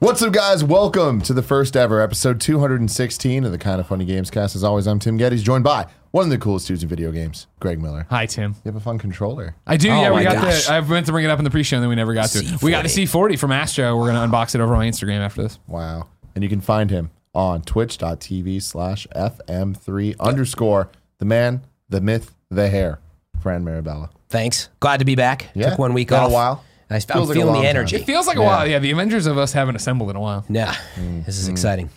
What's 0.00 0.22
up, 0.22 0.32
guys? 0.32 0.64
Welcome 0.64 1.20
to 1.22 1.34
the 1.34 1.42
first 1.42 1.76
ever 1.76 2.00
episode 2.00 2.40
216 2.40 3.44
of 3.44 3.52
the 3.52 3.58
Kinda 3.58 3.84
Funny 3.84 4.06
Gamescast. 4.06 4.56
As 4.56 4.64
always, 4.64 4.86
I'm 4.86 4.98
Tim 4.98 5.18
Gettys, 5.18 5.42
joined 5.42 5.62
by 5.62 5.86
one 6.10 6.24
of 6.24 6.30
the 6.30 6.38
coolest 6.38 6.66
dudes 6.68 6.82
in 6.82 6.88
video 6.88 7.12
games, 7.12 7.46
Greg 7.60 7.80
Miller. 7.82 8.06
Hi, 8.08 8.24
Tim. 8.24 8.52
You 8.64 8.70
have 8.72 8.76
a 8.76 8.80
fun 8.80 8.98
controller. 8.98 9.54
I 9.66 9.76
do. 9.76 9.90
Oh 9.90 10.00
yeah, 10.00 10.08
we 10.08 10.16
my 10.16 10.22
got 10.22 10.42
gosh. 10.42 10.66
the. 10.68 10.72
I 10.72 10.80
meant 10.80 11.04
to 11.06 11.12
bring 11.12 11.26
it 11.26 11.30
up 11.30 11.38
in 11.38 11.44
the 11.44 11.50
pre-show, 11.50 11.76
and 11.76 11.82
then 11.82 11.90
we 11.90 11.96
never 11.96 12.14
got 12.14 12.30
to. 12.30 12.38
it. 12.38 12.62
We 12.62 12.70
got 12.70 12.82
the 12.82 12.88
C40 12.88 13.38
from 13.38 13.52
Astro. 13.52 13.94
We're 13.96 14.10
gonna 14.10 14.26
unbox 14.26 14.54
it 14.54 14.62
over 14.62 14.74
on 14.74 14.86
Instagram 14.86 15.18
after 15.20 15.42
this. 15.42 15.58
Wow. 15.66 16.08
And 16.34 16.42
you 16.42 16.48
can 16.48 16.62
find 16.62 16.90
him 16.90 17.10
on 17.34 17.60
twitch.tv 17.60 18.62
slash 18.62 19.06
FM3 19.14 20.18
underscore 20.18 20.88
the 21.18 21.26
man, 21.26 21.60
the 21.90 22.00
myth, 22.00 22.34
the 22.50 22.70
hair, 22.70 23.00
Fran 23.42 23.64
Mirabella. 23.64 24.08
Thanks. 24.30 24.70
Glad 24.80 25.00
to 25.00 25.04
be 25.04 25.14
back. 25.14 25.50
Yeah, 25.54 25.70
Took 25.70 25.78
one 25.78 25.92
week 25.92 26.08
been 26.08 26.20
a 26.20 26.24
off. 26.26 26.32
while. 26.32 26.64
I, 26.90 26.96
am 26.96 27.00
Feels 27.02 27.28
like 27.28 27.36
a 27.36 27.40
feeling 27.40 27.52
the 27.54 27.58
time. 27.60 27.66
energy. 27.66 27.96
It 27.96 28.04
feels 28.04 28.26
like 28.26 28.36
a 28.36 28.42
while. 28.42 28.66
Yeah, 28.66 28.80
the 28.80 28.90
Avengers 28.90 29.26
of 29.26 29.38
us 29.38 29.52
haven't 29.52 29.76
assembled 29.76 30.10
in 30.10 30.16
a 30.16 30.20
while. 30.20 30.44
Yeah, 30.48 30.74
Mm-hmm. 30.96 31.22
this 31.22 31.38
is 31.38 31.48
exciting. 31.48 31.88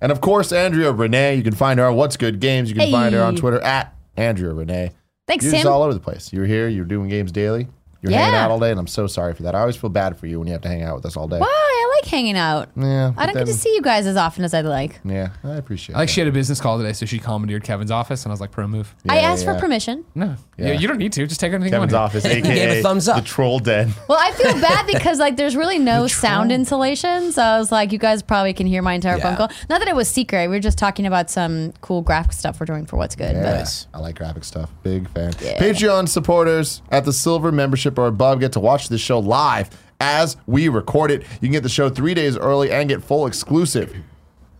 And 0.00 0.12
of 0.12 0.20
course, 0.20 0.52
Andrea 0.52 0.92
Renee. 0.92 1.36
You 1.36 1.42
can 1.42 1.54
find 1.54 1.80
her 1.80 1.86
on 1.86 1.96
What's 1.96 2.16
Good 2.18 2.38
Games. 2.38 2.68
You 2.68 2.76
can 2.76 2.90
find 2.92 3.14
her 3.14 3.22
on 3.22 3.34
Twitter 3.34 3.60
at 3.62 3.94
Andrea 4.16 4.52
Renee. 4.52 4.90
Thanks, 5.26 5.44
You're 5.44 5.52
just 5.52 5.64
Tim. 5.64 5.72
all 5.72 5.82
over 5.82 5.94
the 5.94 6.00
place. 6.00 6.32
You're 6.32 6.44
here. 6.46 6.68
You're 6.68 6.84
doing 6.84 7.08
games 7.08 7.32
daily. 7.32 7.66
You're 8.02 8.12
hanging 8.12 8.34
out 8.34 8.50
all 8.50 8.60
day, 8.60 8.70
and 8.70 8.78
I'm 8.78 8.86
so 8.86 9.06
sorry 9.06 9.34
for 9.34 9.42
that. 9.44 9.54
I 9.54 9.60
always 9.60 9.76
feel 9.76 9.90
bad 9.90 10.18
for 10.18 10.26
you 10.26 10.38
when 10.38 10.46
you 10.46 10.52
have 10.52 10.62
to 10.62 10.68
hang 10.68 10.82
out 10.82 10.94
with 10.96 11.06
us 11.06 11.16
all 11.16 11.26
day. 11.28 11.38
Why? 11.38 11.46
I 11.48 12.00
like 12.02 12.10
hanging 12.10 12.36
out. 12.36 12.68
Yeah, 12.76 13.12
I 13.16 13.26
don't 13.26 13.34
get 13.34 13.46
to 13.46 13.54
see 13.54 13.74
you 13.74 13.82
guys 13.82 14.06
as 14.06 14.16
often 14.16 14.44
as 14.44 14.52
I'd 14.54 14.64
like. 14.66 15.00
Yeah, 15.04 15.30
I 15.42 15.54
appreciate. 15.56 15.94
I 15.96 16.00
like 16.00 16.08
that. 16.08 16.12
she 16.12 16.20
had 16.20 16.28
a 16.28 16.32
business 16.32 16.60
call 16.60 16.78
today, 16.78 16.92
so 16.92 17.06
she 17.06 17.18
commandeered 17.18 17.64
Kevin's 17.64 17.90
office, 17.90 18.24
and 18.24 18.30
I 18.30 18.34
was 18.34 18.40
like, 18.40 18.50
"Pro 18.52 18.66
move." 18.68 18.94
I 19.08 19.18
asked 19.18 19.44
yeah. 19.44 19.54
for 19.54 19.60
permission. 19.60 20.04
No, 20.14 20.36
Yeah. 20.56 20.68
yeah. 20.68 20.72
you 20.74 20.86
don't 20.88 20.98
need 20.98 21.12
to. 21.14 21.26
Just 21.26 21.40
take 21.40 21.52
anything 21.52 21.70
Kevin's 21.72 21.92
you 21.92 21.98
want. 21.98 22.14
office, 22.14 22.24
Gave 22.32 22.44
aka 22.44 22.78
a 22.80 22.82
thumbs 22.82 23.08
up. 23.08 23.16
the 23.16 23.22
troll 23.22 23.58
den. 23.60 23.92
Well, 24.08 24.18
I 24.20 24.30
feel 24.32 24.52
bad 24.60 24.86
because 24.92 25.18
like 25.18 25.36
there's 25.36 25.56
really 25.56 25.78
no 25.78 26.06
sound 26.06 26.52
insulation, 26.52 27.32
so 27.32 27.42
I 27.42 27.58
was 27.58 27.72
like, 27.72 27.92
you 27.92 27.98
guys 27.98 28.22
probably 28.22 28.52
can 28.52 28.66
hear 28.66 28.82
my 28.82 28.92
entire 28.94 29.18
phone 29.18 29.36
call. 29.36 29.48
Not 29.70 29.78
that 29.80 29.88
it 29.88 29.96
was 29.96 30.08
secret. 30.08 30.48
We 30.48 30.56
were 30.56 30.60
just 30.60 30.78
talking 30.78 31.06
about 31.06 31.30
some 31.30 31.72
cool 31.80 32.02
graphic 32.02 32.32
stuff 32.34 32.60
we're 32.60 32.66
doing 32.66 32.84
for 32.86 32.96
what's 32.96 33.16
good. 33.16 33.34
Yeah, 33.34 33.56
Nice. 33.56 33.86
I 33.94 33.98
like 34.00 34.16
graphic 34.16 34.44
stuff. 34.44 34.70
Big 34.82 35.08
fan. 35.08 35.32
Patreon 35.32 36.08
supporters 36.08 36.82
at 36.90 37.04
the 37.04 37.12
silver 37.12 37.50
membership 37.50 37.85
or 37.98 38.06
above 38.06 38.40
get 38.40 38.52
to 38.52 38.60
watch 38.60 38.88
this 38.88 39.00
show 39.00 39.18
live 39.18 39.70
as 40.00 40.36
we 40.46 40.68
record 40.68 41.10
it. 41.10 41.22
You 41.22 41.38
can 41.40 41.52
get 41.52 41.62
the 41.62 41.68
show 41.68 41.88
three 41.88 42.14
days 42.14 42.36
early 42.36 42.70
and 42.70 42.88
get 42.88 43.02
full 43.02 43.26
exclusive 43.26 43.94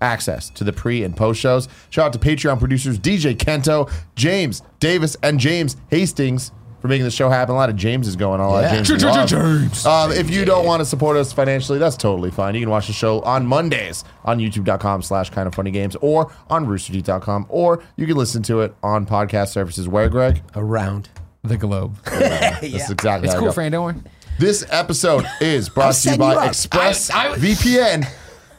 access 0.00 0.50
to 0.50 0.64
the 0.64 0.72
pre 0.72 1.02
and 1.04 1.16
post 1.16 1.40
shows. 1.40 1.68
Shout 1.90 2.06
out 2.06 2.12
to 2.12 2.18
Patreon 2.18 2.58
producers 2.58 2.98
DJ 2.98 3.34
Kento, 3.36 3.90
James 4.14 4.62
Davis, 4.80 5.16
and 5.22 5.38
James 5.40 5.76
Hastings 5.90 6.52
for 6.80 6.88
making 6.88 7.04
the 7.04 7.10
show 7.10 7.30
happen. 7.30 7.54
A 7.54 7.58
lot 7.58 7.70
of 7.70 7.76
James 7.76 8.06
is 8.06 8.16
going 8.16 8.38
on. 8.40 8.46
A 8.48 8.52
lot 8.52 8.64
of 8.64 8.70
Yeah. 8.72 8.82
James. 8.82 9.02
James. 9.02 9.30
James. 9.30 9.86
Um, 9.86 10.12
if 10.12 10.28
you 10.30 10.44
don't 10.44 10.66
want 10.66 10.80
to 10.80 10.84
support 10.84 11.16
us 11.16 11.32
financially, 11.32 11.78
that's 11.78 11.96
totally 11.96 12.30
fine. 12.30 12.54
You 12.54 12.60
can 12.60 12.68
watch 12.70 12.86
the 12.86 12.92
show 12.92 13.20
on 13.22 13.46
Mondays 13.46 14.04
on 14.26 14.38
youtube.com 14.38 15.00
slash 15.02 15.30
kind 15.30 15.48
of 15.48 15.54
funny 15.54 15.70
games 15.70 15.96
or 16.02 16.30
on 16.50 16.66
roosterteeth.com 16.66 17.46
or 17.48 17.82
you 17.96 18.06
can 18.06 18.16
listen 18.16 18.42
to 18.44 18.60
it 18.60 18.74
on 18.82 19.06
podcast 19.06 19.48
services. 19.48 19.88
Where, 19.88 20.08
Greg? 20.10 20.42
Around. 20.54 21.08
The 21.48 21.56
globe. 21.56 21.96
That's 22.04 22.62
exactly 22.90 23.26
It's 23.26 23.32
how 23.32 23.38
I 23.38 23.40
cool, 23.40 23.48
go. 23.48 23.52
Fran. 23.52 23.72
Don't 23.72 23.84
worry. 23.84 24.02
This 24.38 24.66
episode 24.70 25.24
is 25.40 25.68
brought 25.74 25.84
to 25.84 25.88
you 25.88 25.92
setting 25.94 26.20
by 26.20 26.32
you 26.34 26.38
up. 26.40 26.48
Express 26.48 27.10
I- 27.10 27.32
I- 27.32 27.36
VPN 27.38 28.06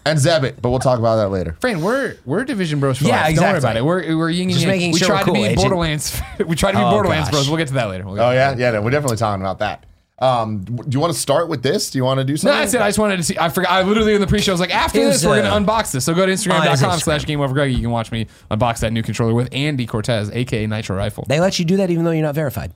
and 0.06 0.18
Zebit, 0.20 0.62
but 0.62 0.70
we'll 0.70 0.80
talk 0.80 1.00
about 1.00 1.18
that 1.18 1.30
later. 1.30 1.58
Fran, 1.60 1.82
we're 1.82 2.16
we're 2.26 2.44
Division 2.46 2.80
Bros. 2.80 2.98
For 2.98 3.04
Yeah, 3.06 3.22
life. 3.22 3.36
Don't 3.36 3.44
worry 3.44 3.56
exactly. 3.58 3.60
about 3.70 3.78
it. 3.78 3.86
We're 3.86 4.18
we're 4.18 4.30
yin 4.30 4.44
and 4.44 4.52
Just 4.54 4.66
yang. 4.66 4.72
making 4.76 4.92
we 4.94 5.00
sure 5.00 5.08
tried 5.10 5.20
we're 5.22 5.26
to 5.28 5.34
be 5.34 5.44
Agent. 5.44 5.58
Borderlands. 5.60 6.22
we 6.46 6.56
tried 6.56 6.72
to 6.72 6.78
be 6.78 6.84
Oh, 6.84 6.92
Borderlands 6.92 7.28
gosh. 7.28 7.34
Bros. 7.34 7.50
We'll 7.50 7.58
get 7.58 7.68
to 7.68 7.74
that 7.76 7.86
later. 7.90 8.06
We'll 8.06 8.16
get 8.16 8.24
Oh, 8.26 8.32
yeah? 8.32 8.52
that. 8.52 8.60
Yeah, 8.60 8.72
no, 8.72 8.82
we're 8.82 8.92
definitely 8.92 9.18
talking 9.18 9.42
about 9.42 9.60
that. 9.60 9.84
Um, 10.20 10.64
do 10.64 10.84
you 10.90 11.00
want 11.00 11.14
to 11.14 11.20
start 11.20 11.48
with 11.48 11.62
this? 11.62 11.92
Do 11.92 12.00
you 12.00 12.04
want 12.04 12.20
to 12.20 12.24
do 12.24 12.38
something? 12.38 12.48
No, 12.58 12.64
something? 12.66 12.72
that's 12.72 12.74
it. 12.74 12.82
I 12.82 12.88
just 12.90 12.98
wanted 12.98 13.18
to 13.18 13.24
see. 13.24 13.38
I 13.38 13.50
forgot. 13.50 13.70
I 13.70 13.84
literally 13.84 14.16
in 14.16 14.22
the 14.22 14.26
pre-show 14.26 14.52
was 14.52 14.60
like, 14.60 14.74
after 14.74 14.98
It 15.00 15.04
this, 15.04 15.16
was, 15.18 15.26
we're 15.28 15.44
uh, 15.44 15.50
gonna 15.50 15.64
unbox 15.64 15.92
this. 15.92 16.06
So 16.06 16.16
go 16.16 16.26
to 16.26 16.32
Oh, 16.32 16.36
Instagram.com 16.36 16.76
Instagram. 16.76 17.02
slash 17.04 17.26
Game 17.28 17.40
Over 17.40 17.54
Greg. 17.54 17.72
You 17.72 17.82
can 17.82 17.92
watch 17.92 18.12
me 18.12 18.26
unbox 18.50 18.80
that 18.80 18.92
new 18.94 19.04
controller 19.04 19.36
with 19.36 19.48
Andy 19.52 19.86
Cortez, 19.86 20.32
aka 20.32 20.66
Nitro 20.66 20.98
Rifle. 20.98 21.26
They 21.28 21.40
let 21.40 21.60
you 21.60 21.66
do 21.66 21.78
that 21.78 21.92
even 21.92 22.04
though 22.04 22.10
you're 22.12 22.24
not 22.26 22.34
verified. 22.34 22.74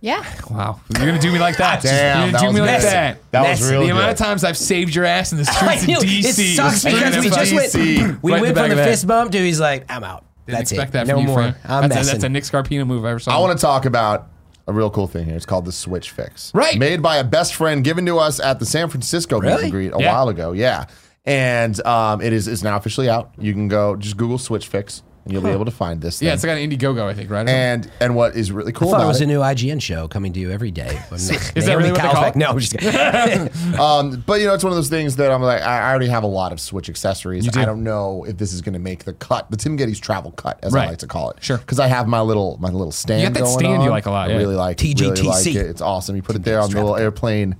Yeah. 0.00 0.24
Wow, 0.50 0.80
you're 0.96 1.06
gonna 1.06 1.20
do 1.20 1.30
me 1.30 1.38
like 1.38 1.58
that? 1.58 1.82
Damn, 1.82 2.22
you're 2.24 2.32
that 2.32 2.40
gonna 2.40 2.40
do 2.40 2.46
was 2.46 2.54
me 2.54 2.60
like 2.60 2.70
messy. 2.70 2.86
that? 2.86 3.30
That 3.30 3.40
was 3.50 3.60
Messy. 3.60 3.70
real 3.72 3.80
the 3.82 3.86
good. 3.86 3.92
amount 3.96 4.10
of 4.12 4.16
times 4.18 4.42
I've 4.44 4.56
saved 4.56 4.94
your 4.94 5.04
ass 5.04 5.30
in 5.32 5.38
the 5.38 5.44
streets 5.44 5.86
knew. 5.86 5.96
of 5.98 6.02
DC. 6.02 6.24
It 6.52 6.56
sucks 6.56 6.84
was 6.84 6.94
because 6.94 7.16
we 7.16 7.30
straight 7.30 7.44
just 7.52 7.54
went. 7.54 7.72
DC. 7.72 8.18
We 8.22 8.32
Right 8.32 8.40
went 8.42 8.48
in 8.50 8.54
the 8.54 8.60
from 8.62 8.68
the 8.70 8.72
of 8.72 8.78
the 8.78 8.84
fist 8.84 9.06
bump 9.06 9.32
to 9.32 9.38
he's 9.38 9.60
like, 9.60 9.84
I'm 9.88 10.02
out. 10.02 10.24
Didn't 10.46 10.58
That's 10.58 10.72
expect 10.72 10.90
it. 10.90 10.92
that 10.94 11.06
no 11.06 11.18
you, 11.20 11.26
more. 11.26 11.36
Fran. 11.36 11.54
I'm 11.64 11.82
that's, 11.82 11.94
a, 11.94 11.98
messing. 11.98 12.12
that's 12.14 12.24
a 12.24 12.28
Nick 12.28 12.44
Scarpino 12.44 12.86
move 12.86 13.04
I 13.04 13.10
ever 13.10 13.18
saw. 13.20 13.36
I 13.36 13.40
want 13.40 13.56
to 13.58 13.62
talk 13.62 13.84
about 13.84 14.28
a 14.66 14.72
real 14.72 14.90
cool 14.90 15.06
thing 15.06 15.26
here. 15.26 15.36
It's 15.36 15.46
called 15.46 15.64
the 15.66 15.72
Switch 15.72 16.10
Fix. 16.10 16.52
Right. 16.54 16.76
Made 16.78 17.02
by 17.02 17.18
a 17.18 17.24
best 17.24 17.54
friend 17.54 17.84
given 17.84 18.04
to 18.06 18.18
us 18.18 18.40
at 18.40 18.58
the 18.58 18.66
San 18.66 18.88
Francisco 18.88 19.40
meet 19.40 19.48
Really? 19.48 19.62
and 19.64 19.70
greet 19.72 19.92
a 19.92 19.96
Yeah. 20.00 20.12
while 20.12 20.28
ago. 20.28 20.52
Yeah. 20.52 20.86
And 21.24 21.84
um, 21.86 22.20
it 22.20 22.32
is 22.32 22.48
is 22.48 22.64
now 22.64 22.76
officially 22.76 23.08
out. 23.08 23.30
You 23.38 23.52
can 23.52 23.68
go 23.68 23.94
just 23.96 24.16
Google 24.16 24.38
Switch 24.38 24.66
Fix 24.66 24.98
and 24.98 25.09
you'll 25.26 25.42
be 25.42 25.50
able 25.50 25.64
to 25.64 25.70
find 25.70 26.00
this. 26.00 26.20
Yeah, 26.20 26.30
thing. 26.30 26.34
it's 26.34 26.44
like 26.44 26.58
an 26.58 26.70
Indiegogo, 26.70 27.04
I 27.04 27.14
think, 27.14 27.30
right? 27.30 27.48
and 27.48 27.90
and 28.00 28.14
what 28.14 28.34
is 28.34 28.52
really 28.52 28.72
I 28.72 28.78
cool 28.78 28.90
thought 28.90 29.02
it 29.02 29.06
was 29.06 29.20
a 29.20 29.26
new 29.26 29.40
IGN 29.40 29.80
show 29.80 30.08
coming 30.08 30.32
to 30.32 30.40
you 30.40 30.50
every 30.50 30.70
day. 30.70 31.00
Is 31.10 31.28
that 31.28 31.76
really 31.76 31.92
what 31.92 32.02
they 32.02 32.08
call 32.08 32.24
it? 32.24 32.36
No, 32.36 32.46
I'm 32.46 32.58
just 32.58 32.76
kidding. 32.76 33.50
um, 33.80 34.22
but 34.26 34.40
you 34.40 34.46
know, 34.46 34.54
it's 34.54 34.64
one 34.64 34.72
of 34.72 34.76
those 34.76 34.88
things 34.88 35.16
that 35.16 35.30
I'm 35.30 35.42
like, 35.42 35.62
I 35.62 35.80
I 35.80 35.90
already 35.90 36.08
have 36.08 36.22
a 36.22 36.28
lot 36.28 36.52
of 36.52 36.60
Switch 36.60 36.88
accessories. 36.88 37.46
Do. 37.46 37.60
I 37.60 37.64
don't 37.64 37.82
know 37.82 38.24
if 38.24 38.38
this 38.38 38.52
is 38.52 38.60
going 38.60 38.74
to 38.74 38.78
make 38.78 39.04
the 39.04 39.12
cut, 39.12 39.50
the 39.50 39.56
Tim 39.56 39.76
Gettys 39.76 40.00
travel 40.00 40.32
cut, 40.32 40.58
as 40.62 40.74
I 40.74 40.86
like 40.86 40.98
to 40.98 41.06
call 41.06 41.30
it. 41.30 41.42
Sure. 41.42 41.58
Because 41.58 41.78
I 41.78 41.86
have 41.86 42.06
my 42.06 42.20
little 42.20 42.58
my 42.60 42.70
little 42.70 42.92
stand. 42.92 43.20
You 43.20 43.26
got 43.28 43.34
that 43.34 43.40
going 43.40 43.58
stand 43.58 43.82
you 43.82 43.90
like 43.90 44.06
a 44.06 44.10
lot, 44.10 44.28
I 44.28 44.32
yeah. 44.32 44.38
really 44.38 44.56
like 44.56 44.82
it. 44.82 45.00
Really 45.00 45.22
like 45.22 45.44
TGTC. 45.44 45.56
it. 45.56 45.66
It's 45.66 45.82
awesome. 45.82 46.16
You 46.16 46.22
put 46.22 46.36
it 46.36 46.44
there 46.44 46.60
on 46.60 46.70
the 46.70 46.76
little 46.76 46.96
airplane 46.96 47.56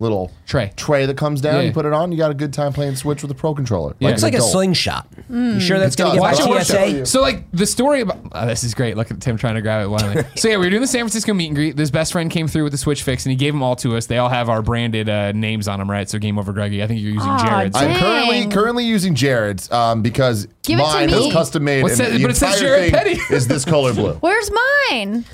little 0.00 0.32
Tray. 0.46 0.72
tray 0.76 1.06
that 1.06 1.16
comes 1.16 1.40
down. 1.40 1.56
Yeah. 1.56 1.60
You 1.62 1.72
put 1.72 1.84
it 1.86 1.92
on. 1.92 2.10
You 2.10 2.18
got 2.18 2.30
a 2.30 2.34
good 2.34 2.52
time 2.52 2.72
playing 2.72 2.96
Switch 2.96 3.22
with 3.22 3.30
a 3.30 3.34
Pro 3.34 3.54
controller. 3.54 3.94
Yeah. 4.00 4.08
Looks 4.08 4.22
like 4.22 4.32
a 4.32 4.38
adult. 4.38 4.50
slingshot. 4.52 5.06
You 5.28 5.60
sure 5.60 5.78
that's 5.78 5.94
going 5.94 6.12
to 6.12 6.18
does. 6.20 6.38
get 6.38 6.48
Watch 6.48 6.66
by 6.66 6.74
it, 6.74 6.88
watch. 6.88 7.02
TSA? 7.02 7.06
So 7.06 7.20
like 7.20 7.50
the 7.52 7.66
story 7.66 8.00
about 8.00 8.18
oh, 8.32 8.46
this 8.46 8.64
is 8.64 8.74
great. 8.74 8.96
Look 8.96 9.10
at 9.10 9.20
Tim 9.20 9.36
trying 9.36 9.54
to 9.56 9.62
grab 9.62 9.84
it. 9.84 9.88
Wildly. 9.88 10.24
so 10.36 10.48
yeah, 10.48 10.56
we 10.56 10.66
were 10.66 10.70
doing 10.70 10.82
the 10.82 10.88
San 10.88 11.00
Francisco 11.02 11.34
meet 11.34 11.46
and 11.48 11.54
greet. 11.56 11.76
This 11.76 11.90
best 11.90 12.12
friend 12.12 12.30
came 12.30 12.48
through 12.48 12.64
with 12.64 12.72
the 12.72 12.78
Switch 12.78 13.02
fix, 13.02 13.24
and 13.26 13.30
he 13.30 13.36
gave 13.36 13.52
them 13.52 13.62
all 13.62 13.76
to 13.76 13.96
us. 13.96 14.06
They 14.06 14.18
all 14.18 14.28
have 14.30 14.48
our 14.48 14.62
branded 14.62 15.08
uh, 15.08 15.32
names 15.32 15.68
on 15.68 15.78
them, 15.78 15.90
right? 15.90 16.08
So 16.08 16.18
Game 16.18 16.38
Over 16.38 16.52
Greggy. 16.52 16.82
I 16.82 16.86
think 16.86 17.00
you're 17.00 17.12
using 17.12 17.28
Aw, 17.30 17.46
Jared's. 17.46 17.78
damn. 17.78 17.90
I'm 17.90 17.96
currently 17.98 18.46
currently 18.48 18.84
using 18.86 19.14
Jared's 19.14 19.70
um, 19.70 20.02
because 20.02 20.48
Give 20.62 20.78
mine 20.78 21.10
is 21.10 21.32
custom 21.32 21.64
made. 21.64 21.82
What's 21.82 22.00
and 22.00 22.14
that- 22.14 22.22
but 22.22 22.30
it 22.30 22.36
says 22.36 22.58
Jared 22.58 22.92
Petty. 22.92 23.18
is 23.30 23.46
this 23.46 23.64
color 23.64 23.92
blue. 23.94 24.14
Where's 24.14 24.50
mine? 24.90 25.24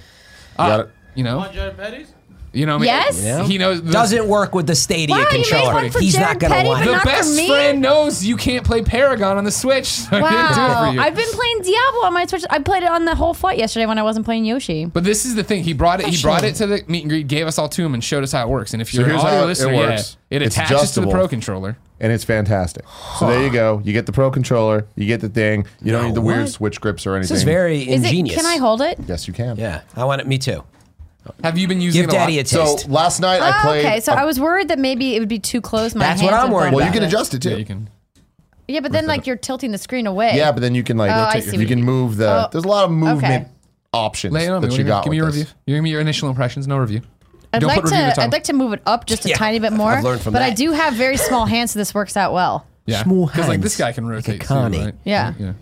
Got 0.56 0.80
it? 0.80 0.90
You 1.14 1.24
know, 1.24 1.40
Want 2.64 2.82
Jared 2.82 3.02
Petty's? 3.02 3.20
you 3.20 3.20
know. 3.20 3.22
Yes? 3.22 3.22
Yeah. 3.22 3.44
He 3.44 3.58
knows. 3.58 3.82
the- 3.82 3.92
Doesn't 3.92 4.26
work 4.28 4.54
with 4.54 4.66
the 4.66 4.74
Stadia 4.74 5.14
Wow, 5.14 5.18
you 5.18 5.24
made 5.38 5.44
controller. 5.46 5.74
one 5.74 5.90
for 5.90 6.00
He's 6.00 6.14
Jared 6.14 6.40
not 6.40 6.50
going 6.50 6.62
to 6.62 6.68
want 6.68 6.82
it. 6.82 6.84
The 6.86 7.00
best 7.04 7.46
friend 7.46 7.80
knows 7.80 8.24
you 8.24 8.36
can't 8.36 8.64
play 8.64 8.82
Paragon 8.82 9.36
on 9.36 9.44
the 9.44 9.50
Switch. 9.50 9.86
So 9.86 10.16
I 10.16 10.20
didn't 10.20 10.30
do 10.30 10.60
it 10.62 10.68
Wow. 10.68 10.86
for 10.88 10.94
you. 10.94 11.00
I've 11.00 11.14
been 11.14 11.30
playing 11.30 11.62
Diablo 11.62 12.00
on 12.04 12.14
my 12.14 12.26
Switch. 12.26 12.44
I 12.50 12.58
played 12.60 12.82
it 12.82 12.88
on 12.90 13.04
the 13.04 13.14
whole 13.14 13.34
flight 13.34 13.58
yesterday 13.58 13.86
when 13.86 13.98
I 13.98 14.02
wasn't 14.02 14.24
playing 14.24 14.44
Yoshi. 14.44 14.86
But 14.86 15.04
this 15.04 15.24
is 15.26 15.34
the 15.34 15.42
thing. 15.44 15.64
He 15.64 15.72
brought 15.72 16.00
it. 16.00 16.06
He 16.06 16.22
brought 16.22 16.44
it 16.44 16.54
to 16.56 16.66
the 16.66 16.82
meet 16.88 17.02
and 17.02 17.10
greet, 17.10 17.26
gave 17.28 17.46
us 17.46 17.58
all 17.58 17.68
to 17.68 17.84
him, 17.84 17.94
and 17.94 18.02
showed 18.02 18.22
us 18.22 18.32
how 18.32 18.42
it 18.46 18.48
works. 18.48 18.72
And 18.72 18.80
if 18.80 18.92
you're 18.94 19.04
an 19.04 19.10
here's 19.10 19.22
how 19.22 19.28
audio 19.28 19.42
it 19.42 19.46
listener, 19.46 19.72
yeah, 19.72 19.78
works. 19.90 20.16
it 20.30 20.42
It's 20.42 20.56
attaches 20.56 20.92
to 20.92 21.00
the. 21.00 21.06
Pro 21.08 21.28
controller. 21.28 21.76
and 22.00 22.12
it's 22.12 22.24
fantastic. 22.24 22.84
So 23.18 23.26
there 23.26 23.42
you 23.42 23.50
go. 23.50 23.80
You 23.84 23.92
get 23.92 24.06
the 24.06 24.12
Pro 24.12 24.30
controller. 24.30 24.86
You 24.96 25.06
get 25.06 25.20
the 25.20 25.28
thing. 25.28 25.66
You 25.82 25.92
don't 25.92 26.02
No, 26.02 26.06
need 26.08 26.14
the 26.16 26.20
weird? 26.20 26.48
Switch 26.48 26.80
grips 26.80 27.06
or 27.06 27.16
anything. 27.16 27.34
This 27.34 27.38
is 27.38 27.44
very 27.44 27.80
Is 27.88 28.02
ingenious. 28.04 28.36
it? 28.36 28.40
Can 28.40 28.46
I 28.46 28.56
hold 28.58 28.80
it? 28.82 28.98
Yes, 29.06 29.26
you 29.28 29.34
can. 29.34 29.56
Yeah, 29.56 29.80
I 29.96 30.04
want 30.04 30.20
it. 30.20 30.26
Me 30.26 30.36
too. 30.38 30.62
Have 31.44 31.58
you 31.58 31.68
been 31.68 31.80
using 31.80 32.02
Give 32.02 32.08
it 32.08 32.12
a 32.14 32.16
lot? 32.18 32.22
Daddy 32.26 32.38
a 32.40 32.44
So 32.46 32.76
last 32.88 33.20
night 33.20 33.40
I 33.42 33.58
Oh, 33.58 33.62
played. 33.62 33.84
okay, 33.86 34.00
so 34.00 34.12
a- 34.12 34.16
I 34.16 34.24
was 34.24 34.38
worried 34.40 34.68
that 34.68 34.78
maybe 34.78 35.14
it 35.16 35.20
would 35.20 35.28
be 35.28 35.38
too 35.38 35.60
close. 35.60 35.94
My 35.94 36.06
That's 36.06 36.22
what 36.22 36.32
hands 36.32 36.44
I'm 36.44 36.50
would 36.50 36.56
worried 36.56 36.64
bump 36.66 36.74
well, 36.76 36.84
you 36.86 36.90
about 36.90 36.98
can 37.00 37.08
adjust 37.08 37.34
it 37.34 37.42
too. 37.42 37.50
Yeah, 37.50 37.56
you 37.56 37.64
can. 37.64 37.88
Yeah, 38.68 38.80
but 38.80 38.92
then 38.92 39.06
like 39.06 39.26
you're 39.26 39.36
tilting 39.36 39.70
the 39.72 39.78
screen 39.78 40.06
away. 40.06 40.32
Yeah, 40.34 40.50
but 40.52 40.60
then 40.60 40.74
you 40.74 40.82
can 40.82 40.96
like 40.96 41.10
Oh, 41.10 41.14
I 41.14 41.24
rotate 41.26 41.42
see 41.44 41.46
your- 41.50 41.54
what 41.56 41.60
you 41.62 41.66
can 41.68 41.78
you- 41.78 41.84
move 41.84 42.16
the. 42.16 42.28
Oh, 42.46 42.48
there's 42.50 42.64
a 42.64 42.68
lot 42.68 42.84
of 42.84 42.90
movement 42.90 43.44
okay. 43.44 43.46
options 43.92 44.34
Lay 44.34 44.46
it 44.46 44.50
on 44.50 44.56
me. 44.56 44.60
that 44.62 44.66
What 44.66 44.72
you 44.72 44.76
do 44.78 44.82
you- 44.82 44.88
got. 44.88 45.04
Give 45.04 45.10
me 45.12 45.16
your 45.18 45.26
with 45.26 45.36
review. 45.36 45.52
You 45.66 45.74
give 45.76 45.84
me 45.84 45.90
your 45.90 46.00
initial 46.00 46.28
impressions. 46.28 46.66
No 46.66 46.76
review. 46.78 47.02
I'd 47.52 47.60
Don't 47.60 47.68
like 47.68 47.76
put 47.76 47.84
review 47.84 47.98
to. 47.98 48.04
at 48.04 48.08
the 48.10 48.14
top. 48.16 48.24
I'd 48.24 48.32
like 48.32 48.44
to 48.44 48.52
move 48.52 48.72
it 48.72 48.82
up 48.86 49.06
just 49.06 49.24
a 49.24 49.28
Yeah, 49.30 49.36
tiny 49.36 49.60
bit 49.60 49.72
more. 49.72 49.92
I've 49.92 50.04
learned 50.04 50.20
from 50.20 50.32
but 50.32 50.42
I 50.42 50.50
that. 50.50 50.56
do 50.58 50.72
have 50.72 50.94
very 50.94 51.16
small 51.16 51.46
hands, 51.46 51.70
so 51.72 51.78
this 51.78 51.94
works 51.94 52.16
out 52.16 52.32
well. 52.32 52.66
Yeah, 52.86 53.02
Small 53.04 53.26
because 53.26 53.48
like 53.48 53.60
this 53.60 53.78
hands, 53.78 53.88
guy 53.90 53.92
can 53.94 54.04
like 54.04 54.12
a 54.12 54.16
rotate. 54.16 54.40
too, 54.40 54.46
Connie. 54.46 54.78
right? 54.84 54.94
Yeah. 55.04 55.32
yeah. 55.38 55.52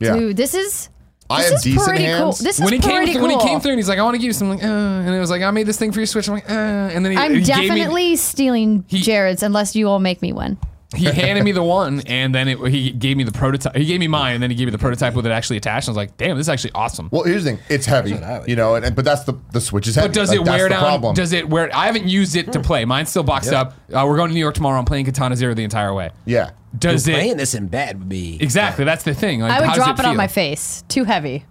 Yeah. 0.00 0.14
Dude, 0.14 0.36
this 0.36 0.54
is. 0.54 0.88
I 1.30 1.42
this 1.42 1.50
have 1.50 1.56
is 1.58 1.62
decent 1.62 1.88
pretty 1.88 2.04
hands. 2.04 2.20
Cool. 2.20 2.32
This 2.44 2.58
is 2.58 2.60
When 2.64 2.72
he 2.72 2.78
came, 2.78 2.96
pretty 2.96 3.12
cool. 3.14 3.22
when 3.22 3.30
he 3.30 3.38
came 3.38 3.60
through 3.60 3.72
and 3.72 3.78
he's 3.78 3.88
like, 3.88 3.98
"I 3.98 4.02
want 4.02 4.14
to 4.14 4.18
give 4.18 4.26
you 4.26 4.32
something," 4.32 4.58
like, 4.58 4.66
uh, 4.66 4.70
and 5.06 5.14
it 5.14 5.18
was 5.20 5.30
like, 5.30 5.42
"I 5.42 5.50
made 5.50 5.66
this 5.66 5.78
thing 5.78 5.92
for 5.92 6.00
your 6.00 6.06
Switch." 6.06 6.28
I'm 6.28 6.34
like, 6.34 6.50
uh, 6.50 6.52
and 6.52 7.04
then 7.04 7.12
he, 7.12 7.18
I'm 7.18 7.34
he 7.34 7.40
gave 7.42 7.58
me, 7.60 7.68
definitely 7.68 8.16
stealing 8.16 8.84
He- 8.88 9.00
Jared's 9.00 9.42
unless 9.42 9.74
you 9.76 9.88
all 9.88 10.00
make 10.00 10.20
me 10.22 10.32
one. 10.32 10.58
He 10.96 11.04
handed 11.12 11.44
me 11.44 11.52
the 11.52 11.62
one, 11.62 12.00
and 12.06 12.34
then 12.34 12.48
it, 12.48 12.58
he 12.68 12.90
gave 12.90 13.16
me 13.16 13.24
the 13.24 13.32
prototype. 13.32 13.76
He 13.76 13.84
gave 13.84 14.00
me 14.00 14.08
mine, 14.08 14.34
and 14.34 14.42
then 14.42 14.50
he 14.50 14.56
gave 14.56 14.66
me 14.66 14.72
the 14.72 14.78
prototype 14.78 15.14
with 15.14 15.24
it 15.26 15.30
actually 15.32 15.56
attached. 15.58 15.86
And 15.88 15.92
I 15.96 16.00
was 16.00 16.08
like, 16.08 16.16
"Damn, 16.16 16.36
this 16.36 16.44
is 16.46 16.48
actually 16.48 16.72
awesome." 16.74 17.08
Well, 17.12 17.22
here's 17.24 17.44
the 17.44 17.52
thing. 17.52 17.60
It's 17.68 17.86
heavy, 17.86 18.12
what 18.14 18.22
I 18.24 18.38
would 18.40 18.48
you 18.48 18.56
know, 18.56 18.74
and, 18.74 18.84
and- 18.84 18.96
but 18.96 19.04
that's 19.04 19.24
the 19.24 19.34
the 19.52 19.60
Switch 19.60 19.86
is 19.86 19.94
heavy. 19.94 20.08
But 20.08 20.14
does 20.14 20.30
Like, 20.30 20.40
it 20.40 20.44
wear 20.48 20.68
down? 20.68 20.80
Problem. 20.80 21.14
Does 21.14 21.32
it 21.32 21.48
wear? 21.48 21.70
I 21.74 21.86
haven't 21.86 22.06
used 22.08 22.34
it 22.36 22.52
to 22.52 22.60
play. 22.60 22.84
Mine's 22.84 23.08
still 23.10 23.22
boxed 23.22 23.52
up. 23.52 23.74
Uh, 23.92 24.04
we're 24.08 24.16
going 24.16 24.28
to 24.30 24.34
New 24.34 24.40
York 24.40 24.54
tomorrow. 24.54 24.78
I'm 24.78 24.84
playing 24.84 25.04
Katana 25.04 25.36
Zero 25.36 25.54
the 25.54 25.64
entire 25.64 25.94
way. 25.94 26.10
yeah. 26.24 26.50
Does 26.78 27.08
it 27.08 27.14
Playing 27.14 27.36
this 27.36 27.54
in 27.56 27.66
bed 27.66 27.98
would 27.98 28.08
be 28.08 28.38
exactly? 28.40 28.84
That's 28.84 29.02
the 29.02 29.12
thing. 29.12 29.40
Like, 29.40 29.50
I 29.50 29.60
would 29.66 29.74
drop 29.74 29.98
it, 29.98 30.04
on 30.04 30.16
my 30.16 30.28
face. 30.28 30.84
Too 30.88 31.02
heavy. 31.02 31.44